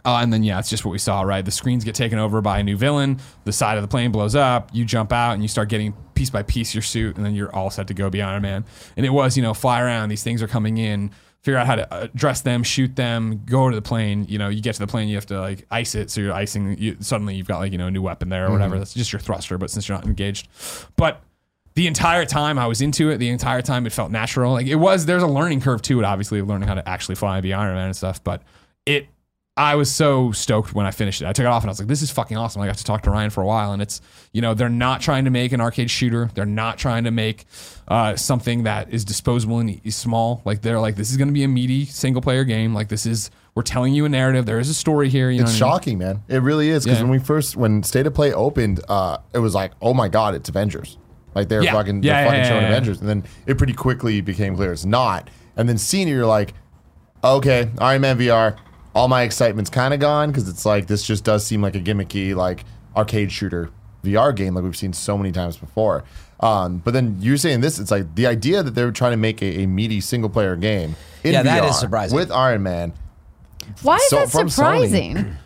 Uh, 0.06 0.20
and 0.22 0.32
then 0.32 0.42
yeah, 0.42 0.58
it's 0.58 0.70
just 0.70 0.84
what 0.84 0.92
we 0.92 0.98
saw, 0.98 1.22
right? 1.22 1.44
The 1.44 1.50
screens 1.50 1.84
get 1.84 1.94
taken 1.94 2.18
over 2.18 2.40
by 2.40 2.60
a 2.60 2.62
new 2.62 2.76
villain. 2.76 3.18
The 3.44 3.52
side 3.52 3.76
of 3.76 3.82
the 3.82 3.88
plane 3.88 4.12
blows 4.12 4.34
up. 4.34 4.70
You 4.72 4.84
jump 4.84 5.12
out 5.12 5.32
and 5.32 5.42
you 5.42 5.48
start 5.48 5.68
getting 5.68 5.92
piece 6.14 6.30
by 6.30 6.42
piece 6.44 6.74
your 6.74 6.82
suit, 6.82 7.16
and 7.16 7.26
then 7.26 7.34
you're 7.34 7.54
all 7.54 7.70
set 7.70 7.88
to 7.88 7.94
go 7.94 8.08
be 8.08 8.22
Iron 8.22 8.42
Man. 8.42 8.64
And 8.96 9.04
it 9.04 9.10
was, 9.10 9.36
you 9.36 9.42
know, 9.42 9.52
fly 9.52 9.82
around. 9.82 10.08
These 10.08 10.22
things 10.22 10.42
are 10.42 10.48
coming 10.48 10.78
in. 10.78 11.10
Figure 11.42 11.58
out 11.58 11.66
how 11.66 11.76
to 11.76 12.02
address 12.02 12.40
them, 12.40 12.64
shoot 12.64 12.96
them, 12.96 13.42
go 13.44 13.68
to 13.68 13.76
the 13.76 13.82
plane. 13.82 14.26
You 14.28 14.38
know, 14.38 14.48
you 14.48 14.60
get 14.60 14.74
to 14.74 14.80
the 14.80 14.86
plane, 14.86 15.08
you 15.08 15.16
have 15.16 15.26
to 15.26 15.40
like 15.40 15.66
ice 15.70 15.94
it. 15.94 16.10
So 16.10 16.20
you're 16.20 16.32
icing. 16.32 16.76
You, 16.78 16.96
suddenly 17.00 17.34
you've 17.34 17.46
got 17.46 17.58
like 17.58 17.72
you 17.72 17.78
know 17.78 17.86
a 17.88 17.90
new 17.90 18.02
weapon 18.02 18.28
there 18.28 18.46
or 18.46 18.52
whatever. 18.52 18.78
That's 18.78 18.94
just 18.94 19.12
your 19.12 19.20
thruster, 19.20 19.58
but 19.58 19.70
since 19.70 19.88
you're 19.88 19.98
not 19.98 20.06
engaged, 20.06 20.48
but 20.96 21.22
the 21.74 21.86
entire 21.86 22.24
time 22.24 22.58
I 22.58 22.66
was 22.66 22.80
into 22.80 23.10
it, 23.10 23.18
the 23.18 23.28
entire 23.28 23.60
time 23.60 23.86
it 23.86 23.92
felt 23.92 24.10
natural. 24.10 24.52
Like 24.52 24.66
it 24.66 24.76
was, 24.76 25.04
there's 25.04 25.22
a 25.22 25.28
learning 25.28 25.60
curve 25.60 25.82
to 25.82 25.98
it, 25.98 26.04
obviously, 26.04 26.40
learning 26.42 26.68
how 26.68 26.74
to 26.74 26.88
actually 26.88 27.16
fly 27.16 27.36
and 27.36 27.42
be 27.42 27.52
Iron 27.52 27.74
Man 27.74 27.86
and 27.86 27.96
stuff. 27.96 28.24
But 28.24 28.42
it, 28.86 29.08
I 29.58 29.74
was 29.76 29.90
so 29.90 30.32
stoked 30.32 30.74
when 30.74 30.84
I 30.84 30.90
finished 30.90 31.22
it. 31.22 31.26
I 31.26 31.32
took 31.32 31.44
it 31.44 31.48
off 31.48 31.62
and 31.62 31.70
I 31.70 31.72
was 31.72 31.78
like, 31.78 31.88
this 31.88 32.02
is 32.02 32.10
fucking 32.10 32.36
awesome. 32.36 32.60
I 32.60 32.66
got 32.66 32.76
to 32.76 32.84
talk 32.84 33.02
to 33.04 33.10
Ryan 33.10 33.30
for 33.30 33.42
a 33.42 33.46
while. 33.46 33.72
And 33.72 33.80
it's, 33.80 34.02
you 34.32 34.42
know, 34.42 34.52
they're 34.52 34.68
not 34.68 35.00
trying 35.00 35.24
to 35.24 35.30
make 35.30 35.52
an 35.52 35.62
arcade 35.62 35.90
shooter. 35.90 36.30
They're 36.34 36.44
not 36.44 36.76
trying 36.76 37.04
to 37.04 37.10
make 37.10 37.46
uh, 37.88 38.16
something 38.16 38.64
that 38.64 38.92
is 38.92 39.02
disposable 39.02 39.58
and 39.60 39.80
e- 39.86 39.90
small. 39.90 40.42
Like 40.44 40.60
they're 40.60 40.78
like, 40.78 40.96
this 40.96 41.10
is 41.10 41.16
going 41.16 41.28
to 41.28 41.32
be 41.34 41.42
a 41.42 41.48
meaty 41.48 41.86
single 41.86 42.20
player 42.20 42.44
game. 42.44 42.74
Like 42.74 42.88
this 42.88 43.06
is, 43.06 43.30
we're 43.54 43.62
telling 43.62 43.94
you 43.94 44.04
a 44.04 44.10
narrative. 44.10 44.44
There 44.44 44.58
is 44.58 44.68
a 44.68 44.74
story 44.74 45.08
here. 45.08 45.30
You 45.30 45.38
know 45.38 45.44
It's 45.44 45.58
what 45.58 45.66
I 45.66 45.70
mean? 45.70 45.78
shocking, 45.78 45.98
man. 45.98 46.22
It 46.28 46.42
really 46.42 46.68
is 46.68 46.84
because 46.84 46.98
Yeah. 46.98 47.04
when 47.04 47.12
we 47.12 47.18
first 47.18 47.56
when 47.56 47.82
State 47.82 48.06
of 48.06 48.12
Play 48.12 48.34
opened, 48.34 48.80
uh, 48.90 49.16
it 49.32 49.38
was 49.38 49.54
like, 49.54 49.72
oh 49.80 49.94
my 49.94 50.08
god, 50.08 50.34
it's 50.34 50.50
Avengers. 50.50 50.98
Like 51.34 51.48
they're 51.48 51.62
Yeah. 51.62 51.72
fucking, 51.72 52.02
Yeah, 52.02 52.20
they're 52.24 52.30
fucking 52.30 52.44
showing. 52.44 52.64
Avengers, 52.66 53.00
and 53.00 53.08
then 53.08 53.24
it 53.46 53.56
pretty 53.56 53.72
quickly 53.72 54.20
became 54.20 54.54
clear 54.54 54.72
it's 54.74 54.84
not. 54.84 55.30
And 55.56 55.66
then 55.66 55.78
seeing 55.78 56.08
it, 56.08 56.10
you're 56.10 56.26
like, 56.26 56.52
okay, 57.24 57.70
Iron 57.78 58.02
Man 58.02 58.18
VR. 58.18 58.56
All 58.96 59.08
my 59.08 59.22
excitement's 59.22 59.70
kind 59.70 59.92
of 59.94 60.00
gone 60.00 60.30
because 60.30 60.48
it's 60.48 60.64
like 60.64 60.86
this 60.86 61.02
just 61.06 61.22
does 61.22 61.44
seem 61.46 61.60
like 61.62 61.74
a 61.76 61.80
gimmicky 61.80 62.34
like 62.34 62.64
arcade 62.96 63.30
shooter 63.30 63.70
VR 64.02 64.34
game 64.34 64.54
like 64.54 64.64
we've 64.64 64.76
seen 64.76 64.92
so 64.94 65.18
many 65.18 65.30
times 65.32 65.56
before. 65.58 66.02
Um, 66.40 66.78
but 66.78 66.92
then 66.94 67.16
you're 67.20 67.36
saying 67.36 67.60
this, 67.60 67.78
it's 67.78 67.90
like 67.90 68.14
the 68.14 68.26
idea 68.26 68.62
that 68.62 68.70
they're 68.74 68.90
trying 68.90 69.12
to 69.12 69.16
make 69.16 69.42
a, 69.42 69.62
a 69.62 69.66
meaty 69.66 70.00
single 70.00 70.30
player 70.30 70.56
game 70.56 70.96
in 71.24 71.32
Yeah, 71.34 71.42
that 71.42 71.62
VR 71.62 71.70
is 71.70 71.78
surprising. 71.78 72.16
with 72.16 72.30
Iron 72.30 72.62
Man. 72.62 72.92
Why 73.82 73.96
is 73.96 74.08
So- 74.08 74.16
that 74.16 74.30
from 74.30 74.46
Sony- 74.48 74.50
surprising? 74.52 75.36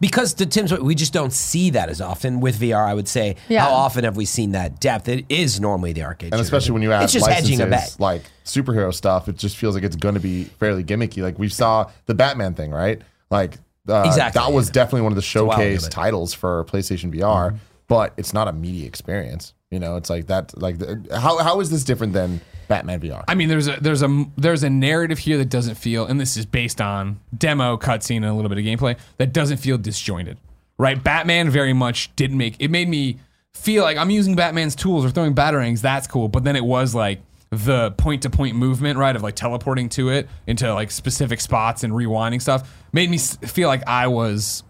Because 0.00 0.34
to 0.34 0.46
Tim's, 0.46 0.70
point, 0.70 0.84
we 0.84 0.94
just 0.94 1.12
don't 1.12 1.32
see 1.32 1.70
that 1.70 1.88
as 1.88 2.00
often 2.00 2.40
with 2.40 2.58
VR. 2.60 2.86
I 2.86 2.94
would 2.94 3.08
say, 3.08 3.36
Yeah. 3.48 3.64
how 3.64 3.72
often 3.72 4.04
have 4.04 4.16
we 4.16 4.24
seen 4.24 4.52
that 4.52 4.80
depth? 4.80 5.08
It 5.08 5.24
is 5.28 5.60
normally 5.60 5.92
the 5.92 6.02
arcade, 6.04 6.32
And 6.32 6.38
shooter. 6.38 6.42
especially 6.42 6.72
when 6.72 6.82
you 6.82 6.92
add 6.92 7.04
it's 7.04 7.12
just 7.12 7.26
hedging 7.28 7.60
a 7.60 7.66
bet. 7.66 7.96
like 7.98 8.22
superhero 8.44 8.92
stuff, 8.94 9.28
it 9.28 9.36
just 9.36 9.56
feels 9.56 9.74
like 9.74 9.84
it's 9.84 9.96
going 9.96 10.14
to 10.14 10.20
be 10.20 10.44
fairly 10.44 10.84
gimmicky. 10.84 11.22
Like 11.22 11.38
we 11.38 11.48
saw 11.48 11.90
the 12.06 12.14
Batman 12.14 12.54
thing, 12.54 12.70
right? 12.70 13.00
Like 13.30 13.54
uh, 13.88 14.02
Exactly, 14.06 14.40
that 14.40 14.52
was 14.52 14.68
yeah. 14.68 14.72
definitely 14.72 15.02
one 15.02 15.12
of 15.12 15.16
the 15.16 15.20
a 15.20 15.22
showcase 15.22 15.84
but- 15.84 15.92
titles 15.92 16.34
for 16.34 16.64
PlayStation 16.64 17.12
VR, 17.14 17.56
but 17.88 18.12
it's 18.16 18.32
not 18.34 18.48
a 18.48 18.52
media 18.52 18.86
experience. 18.86 19.54
You 19.70 19.80
know, 19.80 19.96
it's 19.96 20.10
like 20.10 20.26
that. 20.28 20.56
Like 20.60 20.78
the, 20.78 21.04
how 21.20 21.38
how 21.38 21.60
is 21.60 21.70
this 21.70 21.82
different 21.84 22.12
than 22.12 22.40
Batman 22.68 23.00
VR. 23.00 23.24
I 23.28 23.34
mean, 23.34 23.48
there's 23.48 23.68
a 23.68 23.78
there's 23.80 24.02
a 24.02 24.24
there's 24.36 24.62
a 24.62 24.70
narrative 24.70 25.18
here 25.18 25.38
that 25.38 25.48
doesn't 25.48 25.76
feel, 25.76 26.06
and 26.06 26.20
this 26.20 26.36
is 26.36 26.46
based 26.46 26.80
on 26.80 27.20
demo, 27.36 27.76
cutscene, 27.76 28.16
and 28.16 28.26
a 28.26 28.34
little 28.34 28.48
bit 28.48 28.58
of 28.58 28.64
gameplay 28.64 28.98
that 29.18 29.32
doesn't 29.32 29.58
feel 29.58 29.78
disjointed, 29.78 30.38
right? 30.78 31.02
Batman 31.02 31.50
very 31.50 31.72
much 31.72 32.14
didn't 32.16 32.38
make 32.38 32.56
it 32.58 32.70
made 32.70 32.88
me 32.88 33.18
feel 33.54 33.82
like 33.82 33.96
I'm 33.96 34.10
using 34.10 34.36
Batman's 34.36 34.74
tools 34.76 35.04
or 35.04 35.10
throwing 35.10 35.34
batarangs. 35.34 35.80
That's 35.80 36.06
cool, 36.06 36.28
but 36.28 36.44
then 36.44 36.56
it 36.56 36.64
was 36.64 36.94
like 36.94 37.20
the 37.50 37.92
point 37.92 38.22
to 38.22 38.30
point 38.30 38.56
movement, 38.56 38.98
right, 38.98 39.14
of 39.14 39.22
like 39.22 39.36
teleporting 39.36 39.88
to 39.90 40.10
it 40.10 40.28
into 40.46 40.72
like 40.74 40.90
specific 40.90 41.40
spots 41.40 41.84
and 41.84 41.92
rewinding 41.92 42.42
stuff 42.42 42.84
made 42.92 43.10
me 43.10 43.18
feel 43.18 43.68
like 43.68 43.86
I 43.86 44.08
was 44.08 44.62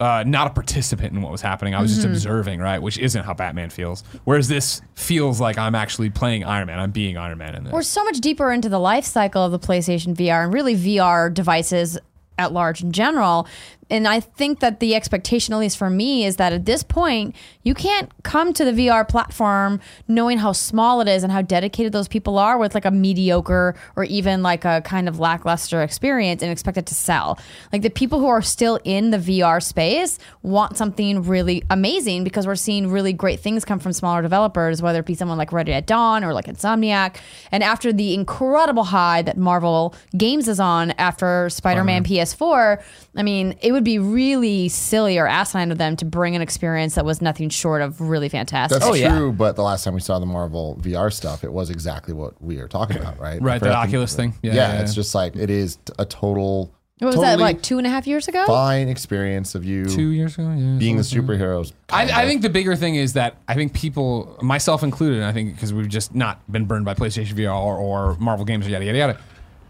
uh, 0.00 0.24
not 0.26 0.46
a 0.46 0.50
participant 0.50 1.12
in 1.12 1.20
what 1.20 1.30
was 1.30 1.42
happening. 1.42 1.74
I 1.74 1.82
was 1.82 1.94
just 1.94 2.06
observing, 2.06 2.60
right? 2.60 2.80
Which 2.80 2.98
isn't 2.98 3.22
how 3.22 3.34
Batman 3.34 3.68
feels. 3.68 4.02
Whereas 4.24 4.48
this 4.48 4.80
feels 4.94 5.40
like 5.40 5.58
I'm 5.58 5.74
actually 5.74 6.08
playing 6.08 6.42
Iron 6.44 6.66
Man. 6.68 6.80
I'm 6.80 6.90
being 6.90 7.18
Iron 7.18 7.38
Man 7.38 7.54
in 7.54 7.64
this. 7.64 7.72
We're 7.72 7.82
so 7.82 8.02
much 8.04 8.18
deeper 8.18 8.50
into 8.50 8.70
the 8.70 8.80
life 8.80 9.04
cycle 9.04 9.44
of 9.44 9.52
the 9.52 9.58
PlayStation 9.58 10.14
VR 10.16 10.44
and 10.44 10.54
really 10.54 10.74
VR 10.74 11.32
devices 11.32 11.98
at 12.38 12.52
large 12.52 12.82
in 12.82 12.92
general. 12.92 13.46
And 13.90 14.06
I 14.06 14.20
think 14.20 14.60
that 14.60 14.80
the 14.80 14.94
expectation, 14.94 15.52
at 15.52 15.58
least 15.58 15.76
for 15.76 15.90
me, 15.90 16.24
is 16.24 16.36
that 16.36 16.52
at 16.52 16.64
this 16.64 16.82
point, 16.82 17.34
you 17.62 17.74
can't 17.74 18.10
come 18.22 18.52
to 18.54 18.64
the 18.64 18.70
VR 18.72 19.06
platform 19.06 19.80
knowing 20.08 20.38
how 20.38 20.52
small 20.52 21.00
it 21.00 21.08
is 21.08 21.22
and 21.22 21.32
how 21.32 21.42
dedicated 21.42 21.92
those 21.92 22.08
people 22.08 22.38
are 22.38 22.56
with 22.58 22.74
like 22.74 22.84
a 22.84 22.90
mediocre 22.90 23.74
or 23.96 24.04
even 24.04 24.42
like 24.42 24.64
a 24.64 24.80
kind 24.82 25.08
of 25.08 25.18
lackluster 25.18 25.82
experience 25.82 26.42
and 26.42 26.50
expect 26.50 26.78
it 26.78 26.86
to 26.86 26.94
sell. 26.94 27.38
Like 27.72 27.82
the 27.82 27.90
people 27.90 28.20
who 28.20 28.28
are 28.28 28.42
still 28.42 28.78
in 28.84 29.10
the 29.10 29.18
VR 29.18 29.62
space 29.62 30.18
want 30.42 30.76
something 30.76 31.22
really 31.22 31.62
amazing 31.70 32.24
because 32.24 32.46
we're 32.46 32.54
seeing 32.54 32.88
really 32.88 33.12
great 33.12 33.40
things 33.40 33.64
come 33.64 33.78
from 33.78 33.92
smaller 33.92 34.22
developers, 34.22 34.80
whether 34.80 35.00
it 35.00 35.06
be 35.06 35.14
someone 35.14 35.38
like 35.38 35.52
Ready 35.52 35.72
at 35.72 35.86
Dawn 35.86 36.24
or 36.24 36.32
like 36.32 36.46
Insomniac. 36.46 37.16
And 37.50 37.62
after 37.62 37.92
the 37.92 38.14
incredible 38.14 38.84
high 38.84 39.22
that 39.22 39.36
Marvel 39.36 39.94
Games 40.16 40.48
is 40.48 40.60
on 40.60 40.92
after 40.92 41.50
Spider 41.50 41.84
Man 41.84 42.04
PS4, 42.04 42.82
I 43.16 43.22
mean, 43.22 43.56
it 43.60 43.72
would 43.72 43.79
be 43.82 43.98
really 43.98 44.68
silly 44.68 45.18
or 45.18 45.26
asinine 45.26 45.70
of 45.72 45.78
them 45.78 45.96
to 45.96 46.04
bring 46.04 46.36
an 46.36 46.42
experience 46.42 46.94
that 46.94 47.04
was 47.04 47.20
nothing 47.20 47.48
short 47.48 47.82
of 47.82 48.00
really 48.00 48.28
fantastic. 48.28 48.78
That's 48.80 48.90
Oh, 48.90 48.94
yeah. 48.94 49.16
true, 49.16 49.32
but 49.32 49.56
the 49.56 49.62
last 49.62 49.84
time 49.84 49.94
we 49.94 50.00
saw 50.00 50.18
the 50.18 50.26
Marvel 50.26 50.78
VR 50.82 51.12
stuff, 51.12 51.44
it 51.44 51.52
was 51.52 51.70
exactly 51.70 52.14
what 52.14 52.40
we 52.42 52.58
are 52.58 52.68
talking 52.68 52.96
about, 52.98 53.18
right? 53.20 53.40
Right, 53.40 53.60
the 53.60 53.66
forgot 53.66 53.86
Oculus 53.88 54.14
thing. 54.14 54.34
Yeah, 54.42 54.52
Yeah, 54.52 54.56
yeah, 54.68 54.72
yeah. 54.74 54.80
it's 54.82 54.94
just 54.94 55.14
like 55.14 55.36
it 55.36 55.50
is 55.50 55.78
a 55.98 56.04
total. 56.04 56.72
what 56.98 57.06
was 57.06 57.14
totally 57.16 57.36
that, 57.36 57.40
like 57.40 57.62
two 57.62 57.78
and 57.78 57.86
a 57.86 57.90
half 57.90 58.06
years 58.06 58.28
ago? 58.28 58.44
fine 58.46 58.88
experience 58.88 59.54
of 59.54 59.64
you 59.64 59.86
two 59.86 60.08
years 60.10 60.34
ago. 60.34 60.42
Yeah, 60.54 60.76
being 60.78 60.96
the 60.96 61.04
something 61.04 61.26
like 61.28 61.38
that. 61.38 61.44
superheroes. 61.44 61.72
I, 61.90 62.22
I 62.22 62.26
think 62.26 62.42
the 62.42 62.50
bigger 62.50 62.76
thing 62.76 62.94
is 62.96 63.14
that 63.14 63.36
I 63.48 63.54
think 63.54 63.72
people, 63.72 64.36
myself 64.42 64.82
included, 64.82 65.22
I 65.22 65.32
think 65.32 65.54
because 65.54 65.72
we've 65.72 65.88
just 65.88 66.14
not 66.14 66.40
been 66.52 66.66
burned 66.66 66.84
by 66.84 66.94
PlayStation 66.94 67.32
VR 67.34 67.54
or, 67.54 67.76
or 67.78 68.16
Marvel 68.18 68.44
games 68.44 68.66
or 68.66 68.70
yada 68.70 68.84
yada 68.84 68.98
yada. 68.98 69.18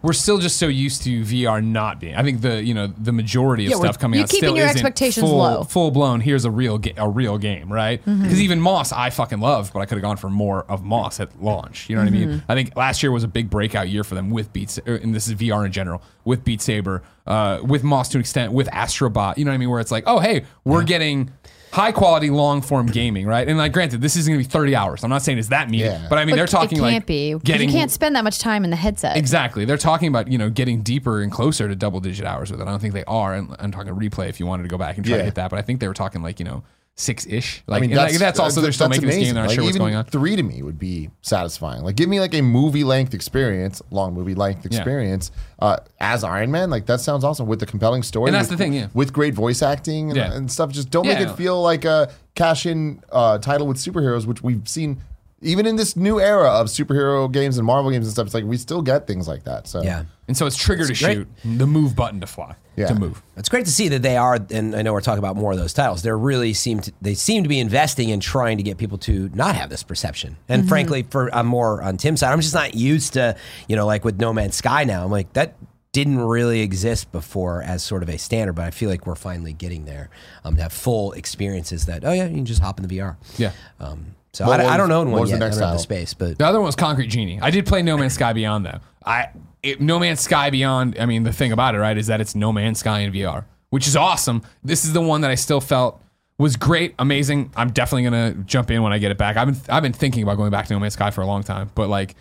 We're 0.03 0.15
still 0.15 0.39
just 0.39 0.57
so 0.57 0.67
used 0.67 1.03
to 1.03 1.21
VR 1.23 1.63
not 1.63 2.01
being. 2.01 2.15
I 2.17 2.23
think 2.23 2.41
the 2.41 2.63
you 2.63 2.73
know 2.73 2.87
the 2.87 3.13
majority 3.13 3.67
of 3.67 3.73
Yeah, 3.73 3.77
stuff 3.77 3.99
coming 3.99 4.19
you're 4.19 4.25
out 4.25 4.31
keeping 4.31 4.49
still 4.49 4.57
your 4.57 4.65
isn't 4.67 4.79
expectations 4.79 5.27
full, 5.29 5.37
low. 5.39 5.65
full 5.65 5.91
blown. 5.91 6.21
Here's 6.21 6.45
a 6.47 6.51
real 6.51 6.79
ga- 6.79 6.95
a 6.97 7.09
real 7.09 7.37
game, 7.37 7.71
right? 7.71 8.03
Because 8.05 8.41
even 8.41 8.61
Moss, 8.61 8.93
I 8.93 9.11
fucking 9.11 9.41
love, 9.41 9.71
but 9.75 9.81
I 9.81 9.85
could 9.87 9.97
have 9.97 10.03
gone 10.03 10.17
for 10.17 10.31
more 10.31 10.65
of 10.71 10.83
Moss 10.85 11.21
at 11.21 11.43
launch. 11.43 11.89
You 11.91 11.97
know 11.97 12.03
what 12.03 12.09
I 12.09 12.13
mean? 12.13 12.43
I 12.49 12.55
think 12.55 12.75
last 12.77 13.03
year 13.03 13.13
was 13.13 13.25
a 13.25 13.29
big 13.29 13.51
breakout 13.51 13.89
year 13.91 14.03
for 14.05 14.15
them 14.15 14.31
with 14.31 14.53
Beats, 14.53 14.79
and 14.79 15.15
this 15.15 15.29
is 15.29 15.35
VR 15.35 15.67
in 15.67 15.73
general 15.73 16.03
with 16.25 16.45
Beat 16.45 16.63
Saber, 16.63 17.03
uh, 17.27 17.59
with 17.63 17.85
Moss 17.85 18.09
to 18.11 18.17
an 18.19 18.21
extent, 18.21 18.53
with 18.53 18.69
Astrobot. 18.69 19.37
You 19.37 19.45
know 19.45 19.51
what 19.51 19.55
I 19.57 19.59
mean? 19.59 19.69
Where 19.71 19.81
it's 19.81 19.91
like, 19.93 20.05
oh 20.07 20.19
hey, 20.21 20.45
we're 20.65 20.83
getting 20.85 21.31
high 21.73 21.93
quality 21.93 22.31
long 22.31 22.63
form 22.63 22.87
gaming, 22.87 23.27
right? 23.27 23.47
And 23.49 23.57
like, 23.59 23.73
granted, 23.73 24.01
this 24.01 24.17
is 24.17 24.27
going 24.27 24.39
to 24.41 24.45
be 24.45 24.51
30 24.51 24.75
hours. 24.75 25.05
I'm 25.05 25.11
not 25.11 25.23
saying 25.23 25.39
it's 25.39 25.49
that 25.49 25.71
mean, 25.71 25.81
Yeah. 25.81 26.07
but 26.09 26.19
I 26.19 26.25
mean 26.25 26.33
But 26.33 26.37
they're 26.37 26.47
talking 26.47 26.79
it 26.79 26.81
can't 26.81 26.95
like 26.95 27.07
be. 27.07 27.33
'cause 27.33 27.43
getting 27.43 27.69
you 27.69 27.75
can't 27.75 27.91
spend 27.91 28.17
that 28.17 28.25
much 28.25 28.39
time 28.41 28.65
in 28.65 28.71
the 28.71 28.77
headset. 28.77 29.17
Exactly. 29.17 29.65
They're 29.65 29.77
talking 29.77 30.09
about, 30.09 30.29
you 30.29 30.39
know, 30.39 30.51
getting 30.51 30.83
deeper 30.83 31.23
and 31.23 31.31
closer 31.31 31.69
to 31.69 31.77
double 31.77 32.01
digit 32.01 32.27
hours 32.27 32.51
with 32.51 32.61
it. 32.61 32.67
I 32.67 32.71
don't 32.71 32.81
think 32.81 32.95
they 32.95 33.05
are. 33.05 33.35
And 33.35 33.55
I'm 33.59 33.71
talking 33.71 33.95
replay 33.95 34.29
if 34.29 34.41
you 34.41 34.47
wanted 34.47 34.65
to 34.65 34.69
go 34.69 34.79
back 34.79 34.97
and 34.97 35.05
try 35.07 35.13
to 35.15 35.19
Yeah. 35.19 35.25
hit 35.27 35.35
that. 35.37 35.51
But 35.51 35.59
I 35.59 35.63
think 35.63 35.81
they 35.81 35.89
were 35.89 35.95
talking 35.95 36.23
like, 36.23 36.39
you 36.41 36.45
know, 36.45 36.63
six 36.97 37.27
ish. 37.27 37.63
Like, 37.67 37.79
I 37.79 37.81
mean, 37.87 37.95
that's, 37.97 38.13
like, 38.13 38.21
that's 38.21 38.39
also, 38.39 38.61
they're 38.61 38.73
still 38.73 38.89
making 38.91 39.07
this 39.07 39.15
game. 39.17 39.21
amazing. 39.21 39.35
They're 39.35 39.43
not 39.45 39.49
Like, 39.49 39.55
sure 39.55 39.65
what's 39.65 39.77
even 39.77 39.81
going 39.87 39.95
on. 39.95 40.05
Three 40.05 40.37
to 40.37 40.43
me 40.43 40.63
would 40.63 40.79
be 40.79 41.09
satisfying. 41.23 41.83
Like, 41.83 41.97
give 41.97 42.09
me 42.11 42.21
like 42.21 42.35
a 42.35 42.43
movie 42.43 42.85
length 42.85 43.15
experience, 43.15 43.81
long 43.91 44.13
movie 44.13 44.35
length 44.35 44.67
experience 44.67 45.31
uh, 45.61 45.79
as 45.99 46.25
Iron 46.25 46.51
Man. 46.51 46.69
Like, 46.69 46.87
that 46.87 47.01
sounds 47.01 47.25
awesome 47.25 47.47
with 47.47 47.59
the 47.61 47.67
compelling 47.67 48.03
story. 48.03 48.29
And 48.29 48.35
that's 48.35 48.51
with- 48.51 48.59
the 48.59 48.65
thing, 48.65 48.75
yeah. 48.75 48.89
With 48.93 49.13
great 49.15 49.33
voice 49.35 49.63
acting 49.63 50.11
and, 50.11 50.17
Yeah. 50.17 50.33
and 50.35 50.51
stuff. 50.53 50.71
Just 50.73 50.91
don't 50.91 51.07
make 51.07 51.21
it 51.21 51.31
feel 51.37 51.63
like 51.63 51.85
a 51.87 52.13
cash 52.35 52.67
in 52.67 53.03
uh, 53.11 53.39
title 53.39 53.67
with 53.67 53.79
superheroes, 53.79 54.27
which 54.27 54.43
we've 54.43 54.69
seen. 54.69 55.01
Even 55.43 55.65
in 55.67 55.77
this 55.77 55.97
new 55.97 56.21
era 56.21 56.49
of 56.51 56.67
superhero 56.67 57.31
games 57.33 57.57
and 57.57 57.67
Marvel 57.67 57.91
games 57.91 58.05
and 58.07 58.13
stuff, 58.13 58.27
it's 58.27 58.35
like 58.35 58.45
we 58.45 58.57
still 58.59 58.83
get 58.83 59.07
things 59.07 59.27
like 59.27 59.45
that. 59.45 59.67
So 59.67 59.83
Yeah. 59.83 60.05
And 60.29 60.37
so 60.37 60.47
it's 60.47 60.57
trigger 60.57 60.87
to 60.87 60.89
great. 60.89 61.15
shoot, 61.17 61.29
the 61.59 61.67
move 61.67 61.97
button 61.97 62.21
to 62.21 62.27
fly, 62.27 62.55
Yeah. 62.77 62.87
to 62.89 62.95
move. 62.95 63.23
It's 63.37 63.49
great 63.49 63.65
to 63.65 63.73
see 63.73 63.89
that 63.89 64.03
they 64.03 64.17
are, 64.17 64.39
and 64.51 64.77
I 64.77 64.83
know 64.83 64.93
we're 64.93 65.01
talking 65.01 65.19
about 65.19 65.37
more 65.37 65.51
of 65.53 65.59
those 65.59 65.73
titles. 65.73 66.03
They 66.03 66.13
really 66.13 66.53
seem 66.53 66.81
to 66.81 66.93
they 67.01 67.15
seem 67.15 67.43
to 67.43 67.49
be 67.49 67.59
investing 67.59 68.11
in 68.11 68.21
trying 68.21 68.59
to 68.59 68.63
get 68.63 68.77
people 68.79 68.99
to 68.99 69.31
not 69.35 69.57
have 69.57 69.71
this 69.71 69.83
perception. 69.83 70.37
And 70.49 70.69
frankly, 70.69 71.05
for 71.09 71.35
I'm 71.35 71.47
more 71.47 71.83
on 71.83 71.97
Tim's 71.97 72.21
side. 72.21 72.33
I'm 72.33 72.41
just 72.41 72.55
not 72.55 72.75
used 72.75 73.15
to, 73.15 73.35
you 73.67 73.77
know, 73.77 73.87
like 73.87 74.05
with 74.05 74.21
No 74.21 74.33
Man's 74.33 74.57
Sky 74.57 74.85
now. 74.85 75.05
I'm 75.05 75.11
like 75.11 75.33
that 75.33 75.57
didn't 75.93 76.19
really 76.21 76.61
exist 76.61 77.11
before 77.11 77.63
as 77.63 77.83
sort 77.83 78.05
of 78.05 78.09
a 78.09 78.17
standard, 78.19 78.53
but 78.53 78.65
I 78.67 78.71
feel 78.71 78.89
like 78.89 79.07
we're 79.09 79.17
finally 79.17 79.53
getting 79.53 79.87
there 79.87 80.09
um, 80.45 80.55
to 80.55 80.63
have 80.63 80.73
full 80.73 81.11
experiences 81.13 81.87
that 81.87 82.05
oh 82.05 82.13
yeah, 82.13 82.27
you 82.27 82.37
can 82.37 82.45
just 82.45 82.61
hop 82.63 82.79
in 82.79 82.87
the 82.87 82.99
VR. 82.99 83.17
Yeah. 83.39 83.51
Um, 83.81 84.15
so 84.33 84.47
What 84.47 84.61
I, 84.61 84.75
I 84.75 84.77
don't 84.77 84.89
know 84.89 85.01
what 85.01 85.09
one 85.09 85.21
was 85.21 85.31
the 85.31 85.37
yet. 85.37 85.43
I 85.43 85.47
next 85.47 85.59
don't 85.59 85.69
know 85.69 85.73
the 85.75 85.79
space, 85.81 86.15
but 86.15 86.39
The 86.39 86.47
other 86.47 86.59
one 86.59 86.67
was 86.67 86.77
Concrete 86.77 87.09
Genie. 87.09 87.41
I 87.41 87.51
did 87.51 87.67
play 87.67 87.83
No 87.83 87.97
Man's 87.97 88.15
Sky 88.15 88.33
Beyond 88.33 88.67
though. 88.67 88.81
I 89.05 89.31
it, 89.63 89.81
No 89.81 89.99
Man's 89.99 90.21
Sky 90.21 90.51
Beyond. 90.51 90.97
I 90.99 91.07
mean, 91.07 91.25
the 91.25 91.33
thing 91.33 91.53
about 91.53 91.75
it, 91.75 91.79
right, 91.79 91.97
is 91.97 92.07
that 92.07 92.21
it's 92.21 92.35
No 92.35 92.53
Man's 92.53 92.79
Sky 92.79 93.01
in 93.01 93.13
VR, 93.13 93.45
which 93.71 93.87
is 93.87 93.97
awesome. 93.97 94.43
This 94.63 94.85
is 94.85 94.93
the 94.93 95.01
one 95.03 95.21
that 95.23 95.31
I 95.31 95.35
still 95.35 95.61
felt 95.61 96.01
was 96.39 96.57
great, 96.57 96.95
amazing. 96.99 97.53
I'm 97.55 97.71
definitely 97.71 98.05
gonna 98.05 98.33
jump 98.47 98.71
in 98.71 98.83
when 98.83 98.93
I 98.93 98.99
get 98.99 99.11
it 99.11 99.19
back. 99.19 99.37
I've 99.37 99.49
been 99.49 99.61
I've 99.69 99.83
been 99.83 99.93
thinking 99.93 100.23
about 100.23 100.37
going 100.37 100.51
back 100.51 100.67
to 100.67 100.73
No 100.73 100.81
Man's 100.81 100.95
Sky 100.95 101.11
for 101.11 101.21
a 101.21 101.27
long 101.27 101.43
time, 101.43 101.71
but 101.75 101.89
like 101.89 102.15